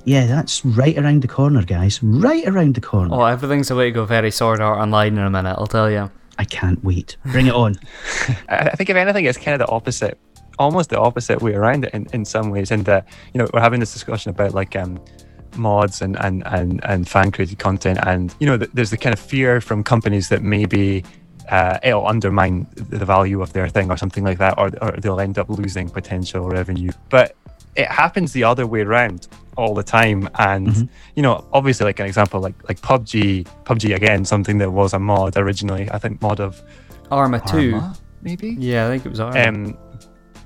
Yeah, 0.04 0.26
that's 0.26 0.64
right 0.64 0.96
around 0.96 1.22
the 1.22 1.28
corner, 1.28 1.62
guys. 1.62 2.00
Right 2.02 2.46
around 2.46 2.76
the 2.76 2.80
corner. 2.80 3.12
Oh, 3.12 3.24
everything's 3.24 3.72
away 3.72 3.86
to 3.86 3.90
go 3.90 4.04
very 4.04 4.30
sword 4.30 4.60
art 4.60 4.78
online 4.78 5.18
in 5.18 5.24
a 5.24 5.30
minute, 5.30 5.56
I'll 5.58 5.66
tell 5.66 5.90
you. 5.90 6.10
I 6.38 6.44
can't 6.44 6.82
wait. 6.84 7.16
Bring 7.26 7.46
it 7.46 7.54
on. 7.54 7.74
I 8.48 8.68
I 8.68 8.70
think 8.76 8.90
if 8.90 8.96
anything, 8.96 9.24
it's 9.24 9.38
kind 9.38 9.60
of 9.60 9.66
the 9.66 9.72
opposite, 9.72 10.18
almost 10.58 10.90
the 10.90 11.00
opposite 11.00 11.42
way 11.42 11.54
around 11.54 11.84
it 11.86 11.94
in, 11.94 12.06
in 12.12 12.24
some 12.24 12.50
ways. 12.50 12.70
And 12.70 12.88
uh, 12.88 13.02
you 13.34 13.38
know, 13.38 13.48
we're 13.52 13.60
having 13.60 13.80
this 13.80 13.92
discussion 13.92 14.30
about 14.30 14.54
like 14.54 14.76
um, 14.76 15.02
mods 15.56 16.02
and 16.02 16.16
and 16.20 16.46
and 16.46 16.80
and 16.84 17.08
fan 17.08 17.32
created 17.32 17.58
content, 17.58 17.98
and 18.06 18.34
you 18.38 18.46
know, 18.46 18.58
th- 18.58 18.70
there's 18.74 18.90
the 18.90 18.96
kind 18.96 19.12
of 19.12 19.18
fear 19.18 19.60
from 19.60 19.82
companies 19.82 20.28
that 20.28 20.42
maybe. 20.42 21.04
Uh, 21.48 21.78
it'll 21.82 22.06
undermine 22.06 22.66
the 22.74 23.04
value 23.04 23.40
of 23.42 23.52
their 23.52 23.68
thing 23.68 23.90
or 23.90 23.96
something 23.96 24.24
like 24.24 24.38
that, 24.38 24.58
or, 24.58 24.70
or 24.82 24.92
they'll 24.98 25.20
end 25.20 25.38
up 25.38 25.48
losing 25.48 25.88
potential 25.88 26.48
revenue. 26.48 26.90
But 27.08 27.36
it 27.76 27.88
happens 27.88 28.32
the 28.32 28.44
other 28.44 28.66
way 28.66 28.80
around 28.80 29.28
all 29.56 29.74
the 29.74 29.82
time. 29.82 30.28
And 30.36 30.88
you 31.14 31.22
know, 31.22 31.46
obviously, 31.52 31.84
like 31.84 32.00
an 32.00 32.06
example, 32.06 32.40
like 32.40 32.54
like 32.68 32.80
PUBG, 32.80 33.46
PUBG 33.64 33.94
again, 33.94 34.24
something 34.24 34.58
that 34.58 34.70
was 34.70 34.92
a 34.92 34.98
mod 34.98 35.36
originally. 35.36 35.90
I 35.90 35.98
think 35.98 36.20
mod 36.20 36.40
of 36.40 36.60
Arma 37.10 37.40
2. 37.46 37.80
Maybe. 38.22 38.56
Yeah, 38.58 38.86
I 38.86 38.90
think 38.90 39.06
it 39.06 39.08
was 39.08 39.20
Arma. 39.20 39.40
Um, 39.40 39.78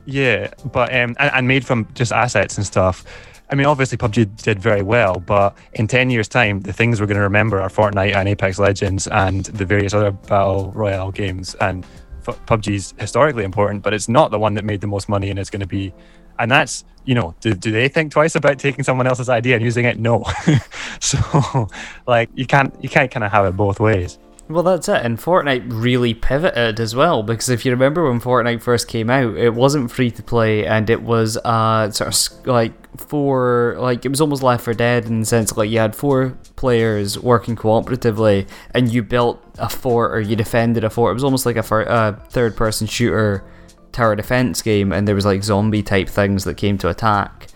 yeah, 0.04 0.52
but 0.72 0.90
um, 0.90 1.14
and, 1.18 1.30
and 1.34 1.48
made 1.48 1.64
from 1.64 1.86
just 1.94 2.12
assets 2.12 2.56
and 2.56 2.66
stuff. 2.66 3.04
I 3.50 3.56
mean, 3.56 3.66
obviously 3.66 3.98
PUBG 3.98 4.42
did 4.42 4.60
very 4.60 4.82
well, 4.82 5.14
but 5.14 5.56
in 5.74 5.88
ten 5.88 6.08
years' 6.10 6.28
time, 6.28 6.60
the 6.60 6.72
things 6.72 7.00
we're 7.00 7.06
going 7.06 7.16
to 7.16 7.22
remember 7.22 7.60
are 7.60 7.68
Fortnite 7.68 8.14
and 8.14 8.28
Apex 8.28 8.58
Legends 8.58 9.06
and 9.08 9.46
the 9.46 9.64
various 9.64 9.92
other 9.92 10.12
battle 10.12 10.70
royale 10.74 11.10
games. 11.10 11.54
And 11.56 11.84
F- 12.26 12.68
is 12.68 12.94
historically 12.98 13.44
important, 13.44 13.82
but 13.82 13.94
it's 13.94 14.08
not 14.08 14.30
the 14.30 14.38
one 14.38 14.54
that 14.54 14.64
made 14.64 14.80
the 14.80 14.86
most 14.86 15.08
money, 15.08 15.30
and 15.30 15.38
it's 15.38 15.50
going 15.50 15.60
to 15.60 15.66
be. 15.66 15.92
And 16.38 16.50
that's 16.50 16.84
you 17.04 17.14
know, 17.14 17.34
do, 17.40 17.54
do 17.54 17.72
they 17.72 17.88
think 17.88 18.12
twice 18.12 18.34
about 18.34 18.58
taking 18.58 18.84
someone 18.84 19.06
else's 19.06 19.28
idea 19.28 19.56
and 19.56 19.64
using 19.64 19.84
it? 19.84 19.98
No. 19.98 20.24
so, 21.00 21.68
like, 22.06 22.28
you 22.34 22.46
can't 22.46 22.74
you 22.82 22.88
can't 22.88 23.10
kind 23.10 23.24
of 23.24 23.32
have 23.32 23.46
it 23.46 23.56
both 23.56 23.80
ways. 23.80 24.18
Well, 24.50 24.64
that's 24.64 24.88
it. 24.88 25.06
And 25.06 25.16
Fortnite 25.16 25.66
really 25.68 26.12
pivoted 26.12 26.80
as 26.80 26.96
well 26.96 27.22
because 27.22 27.48
if 27.48 27.64
you 27.64 27.70
remember 27.70 28.10
when 28.10 28.20
Fortnite 28.20 28.60
first 28.60 28.88
came 28.88 29.08
out, 29.08 29.36
it 29.36 29.54
wasn't 29.54 29.92
free 29.92 30.10
to 30.10 30.24
play 30.24 30.66
and 30.66 30.90
it 30.90 31.02
was 31.02 31.36
uh 31.44 31.88
sort 31.92 32.12
of 32.12 32.46
like 32.46 32.72
four 32.98 33.76
like 33.78 34.04
it 34.04 34.08
was 34.08 34.20
almost 34.20 34.42
Left 34.42 34.64
4 34.64 34.74
Dead 34.74 35.04
in 35.04 35.20
the 35.20 35.26
sense 35.26 35.56
like 35.56 35.70
you 35.70 35.78
had 35.78 35.94
four 35.94 36.36
players 36.56 37.16
working 37.16 37.54
cooperatively 37.54 38.48
and 38.74 38.92
you 38.92 39.04
built 39.04 39.40
a 39.58 39.68
fort 39.68 40.12
or 40.12 40.20
you 40.20 40.34
defended 40.34 40.82
a 40.82 40.90
fort. 40.90 41.12
It 41.12 41.14
was 41.14 41.24
almost 41.24 41.46
like 41.46 41.56
a 41.56 41.62
fir- 41.62 41.88
uh, 41.88 42.12
third 42.30 42.56
person 42.56 42.88
shooter 42.88 43.44
tower 43.92 44.16
defense 44.16 44.62
game, 44.62 44.92
and 44.92 45.06
there 45.06 45.14
was 45.14 45.24
like 45.24 45.44
zombie 45.44 45.84
type 45.84 46.08
things 46.08 46.42
that 46.42 46.56
came 46.56 46.76
to 46.78 46.88
attack. 46.88 47.46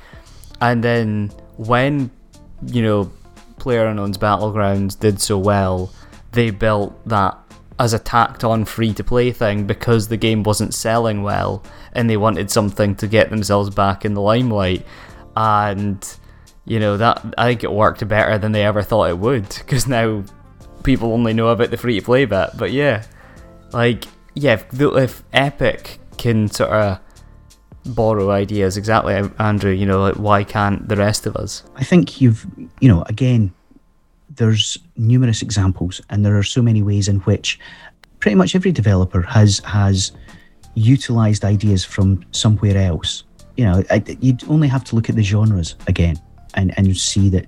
And 0.60 0.84
then 0.84 1.32
when 1.56 2.12
you 2.66 2.82
know 2.82 3.10
Player 3.58 3.86
Unknown's 3.86 4.18
Battlegrounds 4.18 4.98
did 4.98 5.20
so 5.20 5.38
well, 5.38 5.92
they 6.34 6.50
built 6.50 7.06
that 7.08 7.38
as 7.78 7.92
a 7.92 7.98
tacked 7.98 8.44
on 8.44 8.64
free 8.64 8.92
to 8.94 9.02
play 9.02 9.32
thing 9.32 9.66
because 9.66 10.08
the 10.08 10.16
game 10.16 10.42
wasn't 10.42 10.72
selling 10.72 11.22
well 11.22 11.62
and 11.92 12.08
they 12.08 12.16
wanted 12.16 12.50
something 12.50 12.94
to 12.94 13.06
get 13.08 13.30
themselves 13.30 13.70
back 13.70 14.04
in 14.04 14.14
the 14.14 14.20
limelight. 14.20 14.86
And, 15.36 16.06
you 16.64 16.78
know, 16.78 16.96
that 16.96 17.34
I 17.36 17.48
think 17.48 17.64
it 17.64 17.72
worked 17.72 18.06
better 18.06 18.38
than 18.38 18.52
they 18.52 18.64
ever 18.64 18.82
thought 18.82 19.10
it 19.10 19.18
would 19.18 19.48
because 19.48 19.86
now 19.88 20.24
people 20.84 21.12
only 21.12 21.32
know 21.32 21.48
about 21.48 21.70
the 21.70 21.76
free 21.76 21.98
to 21.98 22.04
play 22.04 22.24
bit. 22.26 22.50
But 22.56 22.70
yeah, 22.70 23.04
like, 23.72 24.04
yeah, 24.34 24.52
if, 24.52 24.80
if 24.80 25.24
Epic 25.32 25.98
can 26.16 26.48
sort 26.48 26.70
of 26.70 27.00
borrow 27.86 28.30
ideas 28.30 28.78
exactly 28.78 29.14
andrew 29.38 29.70
you 29.70 29.84
know 29.84 30.00
like 30.00 30.14
why 30.14 30.42
can't 30.42 30.88
the 30.88 30.96
rest 30.96 31.26
of 31.26 31.36
us 31.36 31.64
I 31.76 31.84
think 31.84 32.20
you've, 32.20 32.46
you 32.80 32.88
know, 32.88 33.02
again, 33.08 33.52
there's 34.36 34.78
numerous 34.96 35.42
examples, 35.42 36.00
and 36.10 36.24
there 36.24 36.36
are 36.36 36.42
so 36.42 36.62
many 36.62 36.82
ways 36.82 37.08
in 37.08 37.20
which 37.20 37.58
pretty 38.20 38.34
much 38.34 38.54
every 38.54 38.72
developer 38.72 39.22
has 39.22 39.60
has 39.60 40.12
utilized 40.74 41.44
ideas 41.44 41.84
from 41.84 42.24
somewhere 42.32 42.76
else. 42.76 43.24
You 43.56 43.64
know, 43.64 43.84
you'd 44.20 44.48
only 44.48 44.68
have 44.68 44.84
to 44.84 44.96
look 44.96 45.08
at 45.08 45.16
the 45.16 45.22
genres 45.22 45.76
again 45.86 46.16
and 46.54 46.76
and 46.76 46.96
see 46.96 47.28
that 47.30 47.46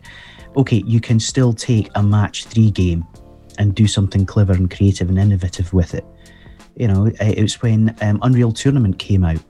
okay, 0.56 0.82
you 0.86 1.00
can 1.00 1.20
still 1.20 1.52
take 1.52 1.90
a 1.94 2.02
match 2.02 2.46
three 2.46 2.70
game 2.70 3.06
and 3.58 3.74
do 3.74 3.86
something 3.86 4.24
clever 4.24 4.52
and 4.52 4.70
creative 4.74 5.08
and 5.08 5.18
innovative 5.18 5.72
with 5.72 5.94
it. 5.94 6.04
You 6.76 6.88
know, 6.88 7.06
it 7.20 7.40
was 7.40 7.60
when 7.62 7.94
um, 8.00 8.18
Unreal 8.22 8.52
Tournament 8.52 8.98
came 8.98 9.24
out. 9.24 9.40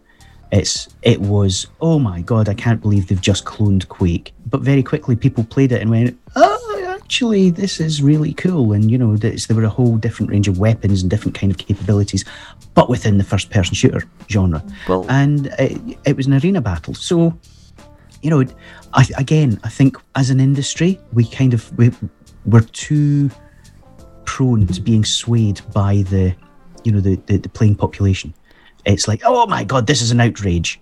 It's 0.53 0.89
it 1.03 1.21
was 1.21 1.67
oh 1.81 1.99
my 1.99 2.21
god, 2.21 2.49
I 2.49 2.55
can't 2.55 2.81
believe 2.81 3.09
they've 3.09 3.21
just 3.21 3.45
cloned 3.45 3.89
Quake. 3.89 4.33
But 4.47 4.61
very 4.61 4.83
quickly, 4.83 5.17
people 5.17 5.43
played 5.45 5.73
it 5.73 5.83
and 5.83 5.91
went, 5.91 6.17
oh, 6.37 6.66
actually, 7.11 7.51
this 7.51 7.79
is 7.79 8.03
really 8.03 8.35
cool. 8.35 8.73
And 8.73 8.91
you 8.91 8.99
know, 8.99 9.17
there 9.17 9.57
were 9.57 9.63
a 9.63 9.69
whole 9.69 9.97
different 9.97 10.29
range 10.33 10.49
of 10.49 10.59
weapons 10.59 11.03
and 11.03 11.11
different 11.11 11.39
kind 11.39 11.53
of 11.53 11.59
capabilities, 11.59 12.25
but 12.75 12.89
within 12.91 13.17
the 13.17 13.23
first-person 13.23 13.75
shooter 13.75 14.03
genre. 14.29 14.61
Well- 14.89 15.07
and 15.09 15.47
it, 15.61 15.99
it 16.05 16.17
was 16.17 16.27
an 16.27 16.35
arena 16.35 16.61
battle. 16.61 16.95
So, 16.95 17.33
you 18.23 18.31
know, 18.31 18.45
I, 18.95 19.07
again, 19.17 19.61
I 19.63 19.69
think 19.69 19.97
as 20.17 20.31
an 20.31 20.41
industry, 20.41 20.99
we 21.13 21.25
kind 21.29 21.55
of 21.55 21.61
we, 21.79 21.93
we're 22.45 22.61
too 22.87 23.31
prone 24.25 24.67
to 24.67 24.81
being 24.81 25.05
swayed 25.05 25.61
by 25.73 26.03
the, 26.11 26.35
you 26.83 26.91
know, 26.91 26.99
the, 27.01 27.15
the, 27.27 27.37
the 27.37 27.49
playing 27.49 27.77
population. 27.77 28.35
It's 28.85 29.07
like, 29.07 29.23
oh 29.25 29.47
my 29.47 29.63
god, 29.63 29.87
this 29.87 30.03
is 30.03 30.11
an 30.11 30.19
outrage. 30.21 30.81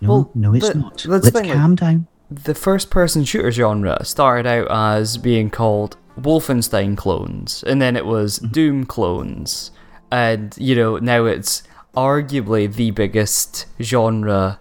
No, 0.00 0.08
Well, 0.08 0.30
no, 0.34 0.52
it's 0.54 0.74
not. 0.74 1.04
Let's 1.06 1.30
thing, 1.30 1.44
like- 1.48 1.56
calm 1.56 1.76
down. 1.76 2.08
The 2.30 2.54
first 2.54 2.90
person 2.90 3.24
shooter 3.24 3.50
genre 3.50 4.04
started 4.04 4.46
out 4.46 4.68
as 4.70 5.18
being 5.18 5.50
called 5.50 5.96
Wolfenstein 6.18 6.96
clones, 6.96 7.64
and 7.66 7.80
then 7.82 7.96
it 7.96 8.06
was 8.06 8.38
Doom 8.38 8.84
clones, 8.86 9.72
and 10.10 10.54
you 10.58 10.74
know, 10.74 10.98
now 10.98 11.24
it's 11.24 11.62
arguably 11.96 12.72
the 12.72 12.92
biggest 12.92 13.66
genre 13.80 14.60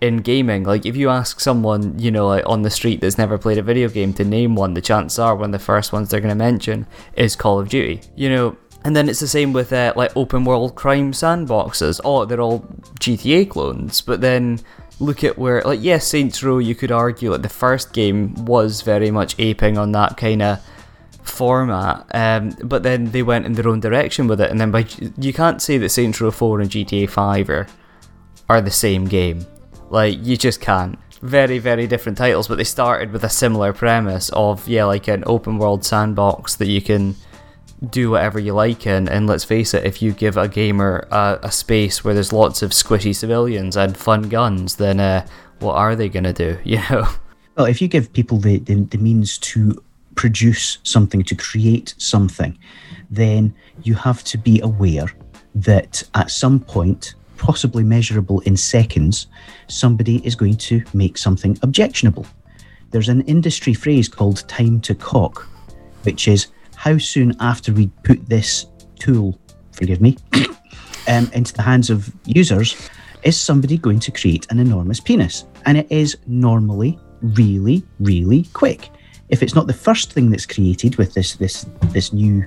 in 0.00 0.18
gaming. 0.18 0.64
Like, 0.64 0.86
if 0.86 0.96
you 0.96 1.08
ask 1.08 1.40
someone, 1.40 1.98
you 1.98 2.10
know, 2.10 2.26
like 2.26 2.44
on 2.46 2.62
the 2.62 2.70
street 2.70 3.00
that's 3.00 3.18
never 3.18 3.38
played 3.38 3.58
a 3.58 3.62
video 3.62 3.88
game 3.88 4.12
to 4.14 4.24
name 4.24 4.54
one, 4.54 4.74
the 4.74 4.80
chances 4.80 5.18
are 5.18 5.34
one 5.36 5.54
of 5.54 5.60
the 5.60 5.64
first 5.64 5.92
ones 5.92 6.10
they're 6.10 6.20
going 6.20 6.30
to 6.30 6.34
mention 6.34 6.86
is 7.14 7.36
Call 7.36 7.60
of 7.60 7.68
Duty. 7.68 8.00
You 8.16 8.30
know, 8.30 8.56
and 8.84 8.96
then 8.96 9.08
it's 9.08 9.20
the 9.20 9.28
same 9.28 9.52
with 9.52 9.72
uh, 9.72 9.92
like 9.96 10.16
open 10.16 10.44
world 10.44 10.74
crime 10.74 11.12
sandboxes. 11.12 12.00
Oh, 12.04 12.24
they're 12.24 12.40
all 12.40 12.60
GTA 12.98 13.48
clones, 13.48 14.00
but 14.00 14.20
then 14.20 14.60
look 15.00 15.24
at 15.24 15.38
where, 15.38 15.62
like, 15.62 15.80
yes, 15.82 16.06
Saints 16.06 16.42
Row, 16.42 16.58
you 16.58 16.74
could 16.74 16.92
argue 16.92 17.32
like 17.32 17.42
the 17.42 17.48
first 17.48 17.92
game 17.92 18.34
was 18.44 18.82
very 18.82 19.10
much 19.10 19.34
aping 19.38 19.78
on 19.78 19.92
that 19.92 20.16
kind 20.16 20.42
of 20.42 20.60
format, 21.22 22.06
um, 22.14 22.50
but 22.62 22.82
then 22.82 23.10
they 23.10 23.22
went 23.22 23.46
in 23.46 23.54
their 23.54 23.68
own 23.68 23.80
direction 23.80 24.26
with 24.26 24.40
it, 24.40 24.50
and 24.50 24.60
then 24.60 24.70
by 24.70 24.86
you 25.18 25.32
can't 25.32 25.62
say 25.62 25.78
that 25.78 25.88
Saints 25.88 26.20
Row 26.20 26.30
4 26.30 26.60
and 26.60 26.70
GTA 26.70 27.08
5 27.08 27.50
are 27.50 27.66
are 28.48 28.60
the 28.60 28.70
same 28.70 29.06
game. 29.06 29.46
Like 29.88 30.18
you 30.22 30.36
just 30.36 30.60
can't. 30.60 30.98
Very, 31.22 31.58
very 31.58 31.86
different 31.86 32.16
titles, 32.16 32.48
but 32.48 32.56
they 32.56 32.64
started 32.64 33.12
with 33.12 33.24
a 33.24 33.28
similar 33.28 33.72
premise 33.72 34.30
of 34.30 34.66
yeah, 34.68 34.84
like 34.84 35.08
an 35.08 35.22
open 35.26 35.58
world 35.58 35.84
sandbox 35.84 36.56
that 36.56 36.68
you 36.68 36.80
can 36.80 37.14
do 37.88 38.10
whatever 38.10 38.38
you 38.38 38.52
like 38.52 38.86
in. 38.86 39.08
And 39.08 39.26
let's 39.26 39.44
face 39.44 39.72
it, 39.74 39.84
if 39.84 40.02
you 40.02 40.12
give 40.12 40.36
a 40.36 40.48
gamer 40.48 41.06
a, 41.10 41.50
space 41.50 42.04
where 42.04 42.14
there's 42.14 42.32
lots 42.32 42.62
of 42.62 42.70
squishy 42.70 43.14
civilians 43.14 43.76
and 43.76 43.96
fun 43.96 44.28
guns, 44.28 44.76
then 44.76 45.00
uh, 45.00 45.26
what 45.60 45.74
are 45.74 45.96
they 45.96 46.08
gonna 46.08 46.32
do? 46.32 46.58
You 46.64 46.78
know. 46.90 47.08
Well, 47.56 47.66
if 47.66 47.82
you 47.82 47.88
give 47.88 48.12
people 48.12 48.38
the, 48.38 48.58
the, 48.58 48.74
the 48.74 48.98
means 48.98 49.36
to 49.38 49.82
produce 50.14 50.78
something, 50.82 51.22
to 51.24 51.34
create 51.34 51.94
something, 51.98 52.56
then 53.10 53.54
you 53.82 53.94
have 53.94 54.22
to 54.24 54.38
be 54.38 54.60
aware 54.60 55.06
that 55.54 56.02
at 56.14 56.30
some 56.30 56.60
point, 56.60 57.14
possibly 57.36 57.82
measurable 57.82 58.40
in 58.40 58.56
seconds, 58.56 59.26
somebody 59.68 60.24
is 60.26 60.34
going 60.34 60.56
to 60.56 60.82
make 60.94 61.18
something 61.18 61.58
objectionable. 61.62 62.26
There's 62.90 63.08
an 63.08 63.22
industry 63.22 63.74
phrase 63.74 64.08
called 64.08 64.46
time 64.48 64.80
to 64.82 64.94
cock, 64.94 65.48
which 66.02 66.28
is 66.28 66.48
how 66.80 66.96
soon 66.96 67.36
after 67.40 67.74
we 67.74 67.88
put 68.04 68.26
this 68.26 68.64
tool, 68.98 69.38
forgive 69.72 70.00
me, 70.00 70.16
um, 71.08 71.30
into 71.34 71.52
the 71.52 71.60
hands 71.60 71.90
of 71.90 72.10
users, 72.24 72.74
is 73.22 73.38
somebody 73.38 73.76
going 73.76 74.00
to 74.00 74.10
create 74.10 74.46
an 74.50 74.58
enormous 74.58 74.98
penis? 74.98 75.44
And 75.66 75.76
it 75.76 75.86
is 75.92 76.16
normally 76.26 76.98
really, 77.20 77.82
really 77.98 78.44
quick. 78.54 78.88
If 79.28 79.42
it's 79.42 79.54
not 79.54 79.66
the 79.66 79.74
first 79.74 80.14
thing 80.14 80.30
that's 80.30 80.46
created 80.46 80.96
with 80.96 81.12
this 81.12 81.36
this 81.36 81.66
this 81.92 82.14
new 82.14 82.46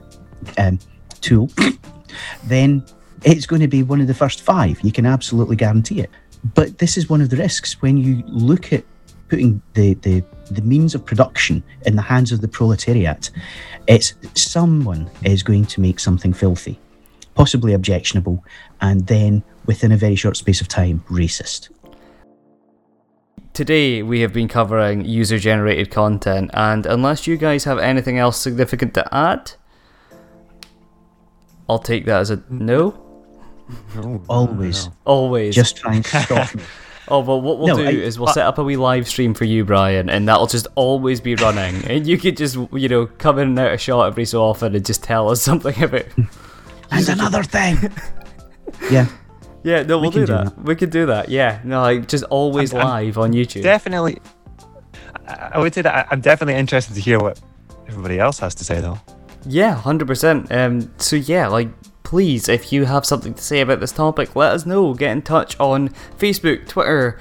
um, 0.57 0.80
tool, 1.22 1.51
then 2.45 2.84
it's 3.23 3.45
going 3.45 3.61
to 3.61 3.68
be 3.68 3.84
one 3.84 4.01
of 4.01 4.07
the 4.07 4.15
first 4.15 4.41
five. 4.41 4.81
You 4.81 4.91
can 4.91 5.05
absolutely 5.05 5.57
guarantee 5.57 5.99
it. 5.99 6.10
But 6.55 6.80
this 6.80 6.97
is 6.97 7.07
one 7.07 7.22
of 7.22 7.30
the 7.30 7.38
risks 7.38 7.84
when 7.84 7.97
you 7.97 8.23
look 8.26 8.73
at 8.73 8.84
putting 9.30 9.61
the, 9.76 9.93
the, 9.95 10.23
the 10.55 10.61
means 10.61 10.95
of 10.95 11.05
production 11.05 11.63
in 11.85 11.95
the 11.95 12.01
hands 12.01 12.31
of 12.31 12.41
the 12.41 12.47
proletariat. 12.47 13.30
It's 13.88 14.13
someone 14.35 15.09
is 15.23 15.43
going 15.43 15.65
to 15.65 15.81
make 15.81 15.99
something 15.99 16.34
filthy, 16.34 16.80
possibly 17.35 17.73
objectionable, 17.73 18.43
and 18.81 19.05
then 19.07 19.43
within 19.65 19.91
a 19.91 19.97
very 19.97 20.15
short 20.15 20.38
space 20.38 20.61
of 20.61 20.67
time, 20.67 21.03
racist. 21.09 21.69
Today 23.53 24.01
we 24.01 24.21
have 24.21 24.34
been 24.34 24.47
covering 24.47 25.05
user 25.05 25.38
generated 25.38 25.91
content, 25.91 26.49
and 26.53 26.85
unless 26.85 27.27
you 27.27 27.38
guys 27.38 27.63
have 27.65 27.77
anything 27.77 28.17
else 28.17 28.39
significant 28.39 28.93
to 28.95 29.13
add, 29.13 29.51
I'll 31.69 31.80
take 31.80 32.05
that 32.05 32.19
as 32.21 32.30
a 32.31 32.43
no. 32.49 32.99
Oh, 33.95 34.21
Always, 34.27 34.89
Always. 35.05 35.55
just 35.55 35.77
try 35.77 35.95
and 35.95 36.05
stop 36.05 36.53
me. 36.55 36.63
Oh, 37.09 37.19
well, 37.19 37.41
what 37.41 37.59
we'll 37.59 37.67
No, 37.67 37.75
do 37.77 37.85
I- 37.88 37.91
is 37.91 38.17
we'll 38.17 38.30
set 38.34 38.45
up 38.45 38.57
a 38.57 38.63
wee 38.63 38.77
live 38.77 39.07
stream 39.07 39.34
for 39.34 39.43
you, 39.45 39.65
Brian, 39.65 40.09
and 40.09 40.27
that'll 40.27 40.47
just 40.47 40.67
always 40.75 41.19
be 41.19 41.35
running. 41.35 41.84
and 41.89 42.07
you 42.07 42.17
could 42.17 42.38
just, 42.38 42.55
you 42.71 42.88
know, 42.88 43.07
come 43.07 43.39
in 43.39 43.49
and 43.49 43.59
out 43.59 43.73
of 43.73 43.81
shot 43.81 44.07
every 44.07 44.25
so 44.25 44.41
often 44.43 44.73
and 44.75 44.85
just 44.85 45.03
tell 45.03 45.30
us 45.30 45.41
something 45.49 45.81
about. 45.84 46.05
And 46.91 47.09
another 47.09 47.43
thing. 47.43 47.77
yeah, 48.91 49.07
Yeah, 49.63 49.84
no, 49.84 49.99
we'll 49.99 50.11
can 50.11 50.21
do, 50.21 50.27
do 50.27 50.34
that. 50.34 50.57
We 50.63 50.75
could 50.75 50.91
do 50.91 51.05
that. 51.07 51.27
Yeah, 51.30 51.59
no, 51.63 51.81
like 51.81 52.07
just 52.07 52.23
always 52.25 52.73
I'm- 52.73 52.85
live 52.88 53.17
on 53.17 53.34
YouTube. 53.34 53.63
Definitely. 53.63 54.19
I 55.27 55.51
I 55.53 55.59
would 55.59 55.73
say 55.73 55.81
that 55.81 55.93
I- 55.93 56.07
I'm 56.11 56.21
definitely 56.21 56.55
interested 56.55 56.93
to 56.95 57.01
hear 57.01 57.19
what 57.19 57.39
everybody 57.88 58.19
else 58.19 58.39
has 58.39 58.55
to 58.55 58.63
say, 58.63 58.80
though. 58.81 58.99
Yeah, 59.45 59.75
hundred 59.75 60.07
percent. 60.07 60.49
Um, 60.51 60.89
so 60.97 61.15
yeah, 61.17 61.47
like 61.47 61.67
please, 62.14 62.48
if 62.48 62.72
you 62.72 62.85
have 62.85 63.03
something 63.07 63.34
to 63.34 63.41
say 63.44 63.60
about 63.60 63.80
this 63.80 63.91
topic, 63.91 64.35
let 64.35 64.52
us 64.52 64.68
know. 64.68 64.94
Get 64.94 65.10
in 65.10 65.23
touch 65.23 65.60
on 65.60 65.90
Facebook, 66.19 66.68
Twitter, 66.68 67.19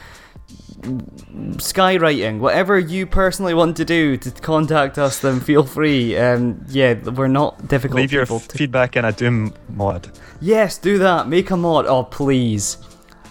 skywriting, 1.57 2.41
whatever 2.41 2.79
you 2.79 3.07
personally 3.07 3.55
want 3.55 3.75
to 3.79 3.87
do 3.87 4.19
to 4.19 4.31
contact 4.31 4.99
us. 4.99 5.19
Then 5.21 5.41
feel 5.41 5.65
free. 5.65 6.15
Um, 6.19 6.63
yeah, 6.69 6.93
we're 6.93 7.29
not 7.29 7.69
difficult 7.69 8.01
Leave 8.03 8.13
your 8.13 8.23
f- 8.31 8.49
to- 8.49 8.59
feedback 8.59 8.95
in 8.97 9.07
a 9.07 9.13
Doom 9.13 9.55
mod. 9.71 10.11
yes, 10.43 10.77
do 10.77 10.99
that. 10.99 11.27
Make 11.27 11.51
a 11.51 11.57
mod. 11.57 11.87
Oh, 11.87 12.05
please. 12.05 12.77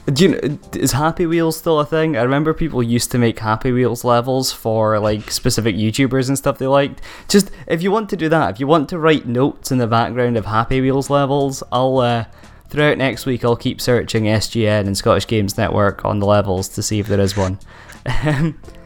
Do 0.08 0.24
you 0.24 0.30
know, 0.30 0.60
is 0.74 0.94
Happy 0.94 1.28
Wheels 1.28 1.58
still 1.58 1.80
a 1.80 1.86
thing? 1.86 2.18
I 2.18 2.24
remember 2.24 2.56
people 2.56 2.82
used 2.82 3.12
to 3.12 3.20
make 3.20 3.38
Happy 3.38 3.72
Wheels 3.72 4.04
levels 4.04 4.52
for 4.52 5.00
like 5.00 5.30
specific 5.30 5.76
YouTubers 5.76 6.28
and 6.28 6.38
stuff 6.38 6.58
they 6.58 6.66
liked. 6.66 7.02
Just 7.28 7.52
if 7.68 7.84
you 7.84 7.92
want 7.92 8.10
to 8.10 8.18
do 8.18 8.28
that, 8.30 8.50
if 8.52 8.60
you 8.60 8.66
want 8.66 8.90
to 8.90 9.00
write 9.00 9.28
notes 9.28 9.72
in 9.72 9.78
the 9.78 9.86
background 9.86 10.38
of 10.38 10.46
Happy 10.46 10.82
Wheels 10.82 11.12
levels, 11.12 11.62
I'll 11.72 12.00
uh, 12.00 12.26
throughout 12.70 12.98
next 12.98 13.28
week 13.28 13.46
I'll 13.46 13.56
keep 13.56 13.80
searching 13.80 14.24
SGN 14.24 14.88
and 14.88 14.98
Scottish 14.98 15.28
Games 15.28 15.56
Network 15.56 16.04
on 16.04 16.20
the 16.20 16.26
levels 16.26 16.68
to 16.70 16.82
see 16.82 17.00
if 17.00 17.08
there 17.08 17.20
is 17.20 17.38
one. 17.38 17.60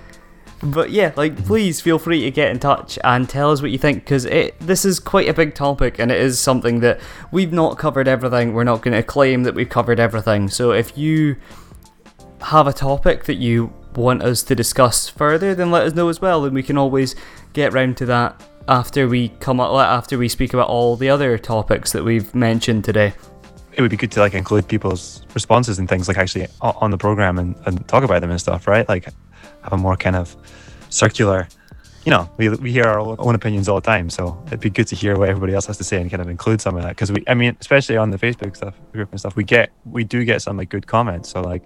But 0.66 0.92
yeah, 0.92 1.14
like 1.16 1.46
please 1.46 1.82
feel 1.82 2.00
free 2.00 2.22
to 2.22 2.32
get 2.32 2.50
in 2.50 2.60
touch 2.60 2.98
and 3.04 3.30
tell 3.30 3.52
us 3.52 3.62
what 3.62 3.72
you 3.72 3.78
think 3.78 4.04
because 4.04 4.26
it 4.26 4.60
this 4.60 4.86
is 4.86 5.00
quite 5.00 5.30
a 5.30 5.34
big 5.34 5.54
topic 5.54 6.00
and 6.00 6.12
it 6.12 6.20
is 6.20 6.40
something 6.40 6.80
that 6.80 7.00
we've 7.32 7.54
not 7.54 7.78
covered 7.78 8.08
everything. 8.08 8.54
We're 8.54 8.64
not 8.64 8.82
going 8.82 8.96
to 8.96 9.04
claim 9.04 9.44
that 9.44 9.54
we've 9.54 9.70
covered 9.70 10.00
everything. 10.00 10.50
So 10.50 10.72
if 10.72 10.98
you 10.98 11.36
have 12.42 12.68
a 12.68 12.74
topic 12.74 13.26
that 13.26 13.36
you 13.36 13.74
want 13.96 14.24
us 14.24 14.44
to 14.44 14.56
discuss 14.56 15.08
further, 15.08 15.56
then 15.56 15.72
let 15.72 15.84
us 15.84 15.94
know 15.94 16.10
as 16.10 16.20
well, 16.20 16.46
and 16.46 16.54
we 16.54 16.64
can 16.64 16.78
always 16.78 17.16
get 17.54 17.74
round 17.74 17.98
to 17.98 18.06
that 18.08 18.42
after 18.68 19.08
we 19.08 19.30
come 19.40 19.60
up 19.60 19.72
after 19.72 20.18
we 20.18 20.28
speak 20.28 20.54
about 20.54 20.68
all 20.68 20.96
the 20.96 21.10
other 21.10 21.38
topics 21.38 21.92
that 21.92 22.04
we've 22.04 22.34
mentioned 22.34 22.84
today 22.84 23.14
it 23.76 23.82
would 23.82 23.92
be 23.92 23.98
good 23.98 24.12
to 24.12 24.20
like 24.20 24.34
include 24.34 24.68
people's 24.68 25.22
responses 25.34 25.80
and 25.80 25.90
things 25.90 26.08
like 26.08 26.18
actually 26.18 26.48
on 26.62 26.92
the 26.92 26.98
program 26.98 27.38
and, 27.38 27.56
and 27.66 27.88
talk 27.88 28.04
about 28.04 28.22
them 28.22 28.32
and 28.32 28.40
stuff, 28.40 28.68
right? 28.68 28.88
Like 28.88 29.10
have 29.66 29.74
a 29.74 29.78
more 29.78 29.98
kind 29.98 30.16
of 30.16 30.36
circular, 30.90 31.48
you 32.06 32.12
know, 32.12 32.30
we, 32.38 32.50
we 32.50 32.72
hear 32.72 32.86
our 32.86 33.00
own 33.00 33.36
opinions 33.36 33.68
all 33.68 33.82
the 33.82 33.86
time. 33.86 34.10
So 34.10 34.42
it'd 34.48 34.60
be 34.60 34.70
good 34.70 34.88
to 34.88 34.96
hear 34.96 35.18
what 35.18 35.28
everybody 35.30 35.54
else 35.54 35.66
has 35.66 35.78
to 35.78 35.84
say 35.84 36.00
and 36.00 36.10
kind 36.10 36.22
of 36.22 36.30
include 36.30 36.62
some 36.62 36.78
of 36.78 36.84
that. 36.84 36.96
Cause 36.96 37.12
we, 37.12 37.24
I 37.28 37.34
mean, 37.34 37.58
especially 37.60 37.98
on 37.98 38.12
the 38.12 38.18
Facebook 38.18 38.56
stuff 38.56 38.76
group 38.94 39.10
and 39.12 39.20
stuff, 39.20 39.36
we 39.36 39.44
get, 39.44 39.72
we 39.86 40.04
do 40.04 40.24
get 40.24 40.42
some 40.42 40.58
like 40.58 40.70
good 40.70 40.88
comments. 40.88 41.30
So 41.30 41.42
like 41.42 41.64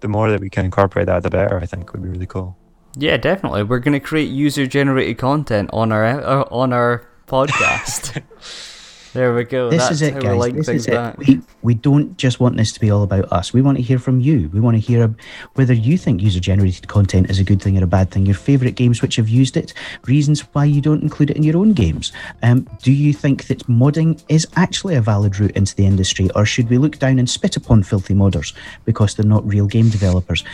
the 0.00 0.08
more 0.08 0.30
that 0.30 0.40
we 0.40 0.48
can 0.48 0.64
incorporate 0.64 1.06
that, 1.06 1.22
the 1.22 1.30
better, 1.30 1.58
I 1.58 1.66
think 1.66 1.92
would 1.92 2.02
be 2.02 2.08
really 2.08 2.26
cool. 2.26 2.56
Yeah, 2.96 3.16
definitely. 3.16 3.64
We're 3.64 3.78
going 3.78 3.92
to 3.92 4.00
create 4.00 4.30
user 4.30 4.66
generated 4.66 5.18
content 5.18 5.70
on 5.72 5.92
our, 5.92 6.04
uh, 6.04 6.44
on 6.50 6.72
our 6.72 7.06
podcast. 7.26 8.22
There 9.12 9.34
we 9.34 9.42
go. 9.42 9.70
This 9.70 9.82
That's 9.82 9.92
is 9.92 10.02
it, 10.02 10.20
guys. 10.20 10.52
This 10.52 10.68
is 10.68 10.86
it. 10.86 11.18
We, 11.18 11.40
we 11.62 11.74
don't 11.74 12.16
just 12.16 12.38
want 12.38 12.56
this 12.56 12.72
to 12.72 12.80
be 12.80 12.90
all 12.90 13.02
about 13.02 13.30
us. 13.32 13.52
We 13.52 13.60
want 13.60 13.76
to 13.78 13.82
hear 13.82 13.98
from 13.98 14.20
you. 14.20 14.48
We 14.52 14.60
want 14.60 14.76
to 14.76 14.80
hear 14.80 15.12
whether 15.54 15.74
you 15.74 15.98
think 15.98 16.22
user 16.22 16.38
generated 16.38 16.86
content 16.86 17.28
is 17.28 17.40
a 17.40 17.44
good 17.44 17.60
thing 17.60 17.76
or 17.76 17.82
a 17.82 17.88
bad 17.88 18.12
thing, 18.12 18.24
your 18.24 18.36
favourite 18.36 18.76
games 18.76 19.02
which 19.02 19.16
have 19.16 19.28
used 19.28 19.56
it, 19.56 19.74
reasons 20.06 20.42
why 20.52 20.64
you 20.64 20.80
don't 20.80 21.02
include 21.02 21.30
it 21.30 21.36
in 21.36 21.42
your 21.42 21.56
own 21.56 21.72
games. 21.72 22.12
Um, 22.42 22.68
do 22.82 22.92
you 22.92 23.12
think 23.12 23.48
that 23.48 23.66
modding 23.66 24.22
is 24.28 24.46
actually 24.54 24.94
a 24.94 25.02
valid 25.02 25.38
route 25.40 25.56
into 25.56 25.74
the 25.74 25.86
industry, 25.86 26.30
or 26.36 26.44
should 26.44 26.70
we 26.70 26.78
look 26.78 26.98
down 26.98 27.18
and 27.18 27.28
spit 27.28 27.56
upon 27.56 27.82
filthy 27.82 28.14
modders 28.14 28.54
because 28.84 29.14
they're 29.14 29.26
not 29.26 29.46
real 29.46 29.66
game 29.66 29.88
developers? 29.88 30.44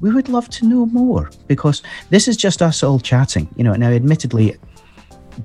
We 0.00 0.12
would 0.12 0.28
love 0.28 0.50
to 0.50 0.66
know 0.66 0.86
more 0.86 1.30
because 1.46 1.82
this 2.10 2.28
is 2.28 2.36
just 2.36 2.60
us 2.60 2.82
all 2.82 2.98
chatting. 2.98 3.48
You 3.56 3.64
know, 3.64 3.74
now 3.74 3.90
admittedly, 3.90 4.56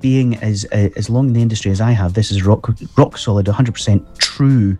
being 0.00 0.36
as 0.36 0.66
uh, 0.72 0.90
as 0.96 1.08
long 1.10 1.28
in 1.28 1.32
the 1.32 1.42
industry 1.42 1.70
as 1.70 1.80
I 1.80 1.92
have, 1.92 2.14
this 2.14 2.30
is 2.30 2.44
rock 2.44 2.68
rock 2.96 3.16
solid, 3.18 3.46
100% 3.46 4.18
true, 4.18 4.78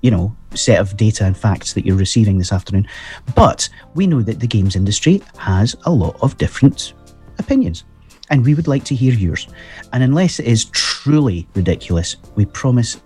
you 0.00 0.10
know, 0.10 0.34
set 0.54 0.80
of 0.80 0.96
data 0.96 1.24
and 1.24 1.36
facts 1.36 1.72
that 1.74 1.84
you're 1.84 1.96
receiving 1.96 2.38
this 2.38 2.52
afternoon. 2.52 2.86
But 3.34 3.68
we 3.94 4.06
know 4.06 4.22
that 4.22 4.40
the 4.40 4.46
games 4.46 4.76
industry 4.76 5.22
has 5.38 5.76
a 5.84 5.90
lot 5.90 6.16
of 6.22 6.36
different 6.38 6.94
opinions, 7.38 7.84
and 8.30 8.44
we 8.44 8.54
would 8.54 8.68
like 8.68 8.84
to 8.84 8.94
hear 8.94 9.12
yours. 9.12 9.48
And 9.92 10.02
unless 10.02 10.40
it 10.40 10.46
is 10.46 10.66
truly 10.66 11.48
ridiculous, 11.54 12.16
we 12.34 12.46
promise 12.46 13.00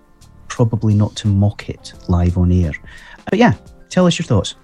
probably 0.49 0.95
not 0.95 1.15
to 1.17 1.29
mock 1.29 1.69
it 1.69 1.93
live 2.09 2.37
on 2.37 2.53
air. 2.53 2.73
But 3.29 3.39
yeah, 3.39 3.55
tell 3.89 4.07
us 4.07 4.19
your 4.19 4.27
thoughts. 4.27 4.57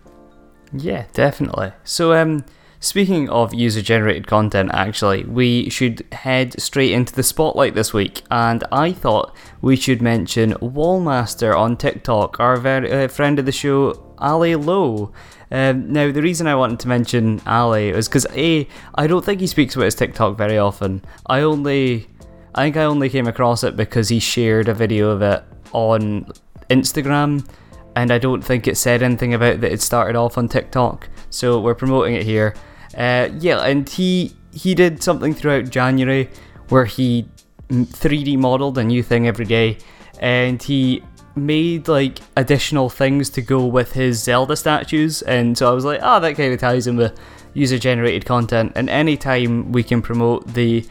Yeah, 0.72 1.06
definitely. 1.12 1.72
So 1.84 2.12
um 2.14 2.44
Speaking 2.86 3.28
of 3.30 3.52
user 3.52 3.82
generated 3.82 4.28
content, 4.28 4.70
actually, 4.72 5.24
we 5.24 5.68
should 5.70 6.06
head 6.12 6.60
straight 6.60 6.92
into 6.92 7.12
the 7.12 7.24
spotlight 7.24 7.74
this 7.74 7.92
week, 7.92 8.22
and 8.30 8.62
I 8.70 8.92
thought 8.92 9.36
we 9.60 9.74
should 9.74 10.00
mention 10.00 10.52
Wallmaster 10.52 11.52
on 11.52 11.76
TikTok, 11.76 12.38
our 12.38 12.56
very, 12.56 12.92
uh, 12.92 13.08
friend 13.08 13.40
of 13.40 13.44
the 13.44 13.50
show, 13.50 14.14
Ali 14.18 14.54
Lowe. 14.54 15.10
Um, 15.50 15.92
now, 15.92 16.12
the 16.12 16.22
reason 16.22 16.46
I 16.46 16.54
wanted 16.54 16.78
to 16.78 16.86
mention 16.86 17.42
Ali 17.44 17.88
is 17.88 18.06
because 18.06 18.24
A, 18.36 18.68
I 18.94 19.08
don't 19.08 19.24
think 19.24 19.40
he 19.40 19.48
speaks 19.48 19.74
about 19.74 19.86
his 19.86 19.96
TikTok 19.96 20.38
very 20.38 20.56
often. 20.56 21.02
I 21.26 21.40
only, 21.40 22.06
I 22.54 22.66
think 22.66 22.76
I 22.76 22.84
only 22.84 23.08
came 23.08 23.26
across 23.26 23.64
it 23.64 23.74
because 23.74 24.10
he 24.10 24.20
shared 24.20 24.68
a 24.68 24.74
video 24.74 25.10
of 25.10 25.22
it 25.22 25.42
on 25.72 26.30
Instagram, 26.70 27.48
and 27.96 28.12
I 28.12 28.18
don't 28.18 28.44
think 28.44 28.68
it 28.68 28.76
said 28.76 29.02
anything 29.02 29.34
about 29.34 29.60
that 29.62 29.72
it 29.72 29.82
started 29.82 30.14
off 30.14 30.38
on 30.38 30.46
TikTok. 30.46 31.08
So 31.30 31.60
we're 31.60 31.74
promoting 31.74 32.14
it 32.14 32.22
here. 32.22 32.54
Uh, 32.97 33.28
yeah, 33.39 33.59
and 33.59 33.89
he 33.89 34.35
he 34.52 34.74
did 34.74 35.02
something 35.02 35.35
throughout 35.35 35.68
January 35.70 36.31
where 36.68 36.86
he 36.86 37.28
3D 37.68 38.39
modeled 38.39 38.78
a 38.78 38.85
new 38.85 39.02
thing 39.02 39.28
every 39.28 39.44
day, 39.44 39.78
and 40.20 40.62
he 40.62 41.02
made 41.35 41.86
like 41.86 42.20
additional 42.36 42.89
things 42.89 43.28
to 43.28 43.43
go 43.43 43.66
with 43.66 43.93
his 43.93 44.23
Zelda 44.23 44.56
statues. 44.56 45.23
And 45.23 45.56
so 45.56 45.70
I 45.70 45.74
was 45.74 45.85
like, 45.85 46.01
oh, 46.02 46.18
that 46.20 46.36
kind 46.36 46.52
of 46.52 46.59
ties 46.59 46.86
in 46.86 46.97
with 46.97 47.18
user 47.52 47.78
generated 47.78 48.24
content. 48.24 48.73
And 48.74 48.89
anytime 48.89 49.73
we 49.73 49.82
can 49.82 50.01
promote 50.01 50.47
the 50.55 50.86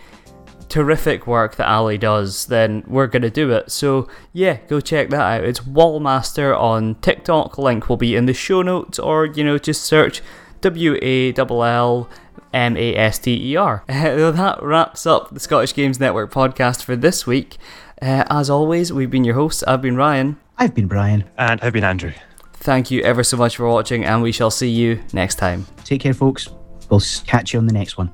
terrific 0.70 1.26
work 1.26 1.56
that 1.56 1.68
Ali 1.68 1.98
does, 1.98 2.46
then 2.46 2.84
we're 2.88 3.08
gonna 3.08 3.30
do 3.30 3.52
it. 3.52 3.72
So 3.72 4.08
yeah, 4.34 4.58
go 4.68 4.80
check 4.80 5.10
that 5.10 5.22
out. 5.22 5.44
It's 5.44 5.62
Wallmaster 5.62 6.58
on 6.58 6.96
TikTok. 6.96 7.58
Link 7.58 7.90
will 7.90 7.98
be 7.98 8.16
in 8.16 8.26
the 8.26 8.34
show 8.34 8.62
notes, 8.62 9.00
or 9.00 9.26
you 9.26 9.44
know, 9.44 9.58
just 9.58 9.84
search 9.84 10.22
W 10.62 10.98
A 11.02 11.34
L 11.34 11.64
L 11.64 12.10
M 12.54 12.78
A 12.78 12.96
S 12.96 13.20
T 13.20 13.52
E 13.52 13.56
R. 13.56 13.84
that 13.88 14.58
wraps 14.62 15.06
up 15.06 15.32
the 15.32 15.40
Scottish 15.40 15.74
Games 15.74 16.00
Network 16.00 16.32
podcast 16.32 16.84
for 16.84 16.96
this 16.96 17.28
week. 17.28 17.58
Uh, 18.02 18.24
as 18.30 18.50
always, 18.50 18.92
we've 18.92 19.12
been 19.12 19.24
your 19.24 19.36
hosts. 19.36 19.64
I've 19.64 19.82
been 19.82 19.96
Ryan. 19.96 20.38
I've 20.58 20.74
been 20.74 20.88
Brian. 20.88 21.26
And 21.38 21.62
I've 21.62 21.74
been 21.74 21.84
Andrew. 21.84 22.14
Thank 22.54 22.90
you 22.90 23.02
ever 23.02 23.24
so 23.24 23.38
much 23.38 23.58
for 23.58 23.68
watching, 23.68 24.06
and 24.06 24.24
we 24.24 24.32
shall 24.32 24.50
see 24.50 24.70
you 24.70 25.04
next 25.14 25.36
time. 25.36 25.68
Take 25.84 26.02
care, 26.02 26.14
folks. 26.14 26.50
We'll 26.90 27.02
catch 27.26 27.54
you 27.54 27.60
on 27.60 27.68
the 27.68 27.74
next 27.74 27.98
one. 27.98 28.14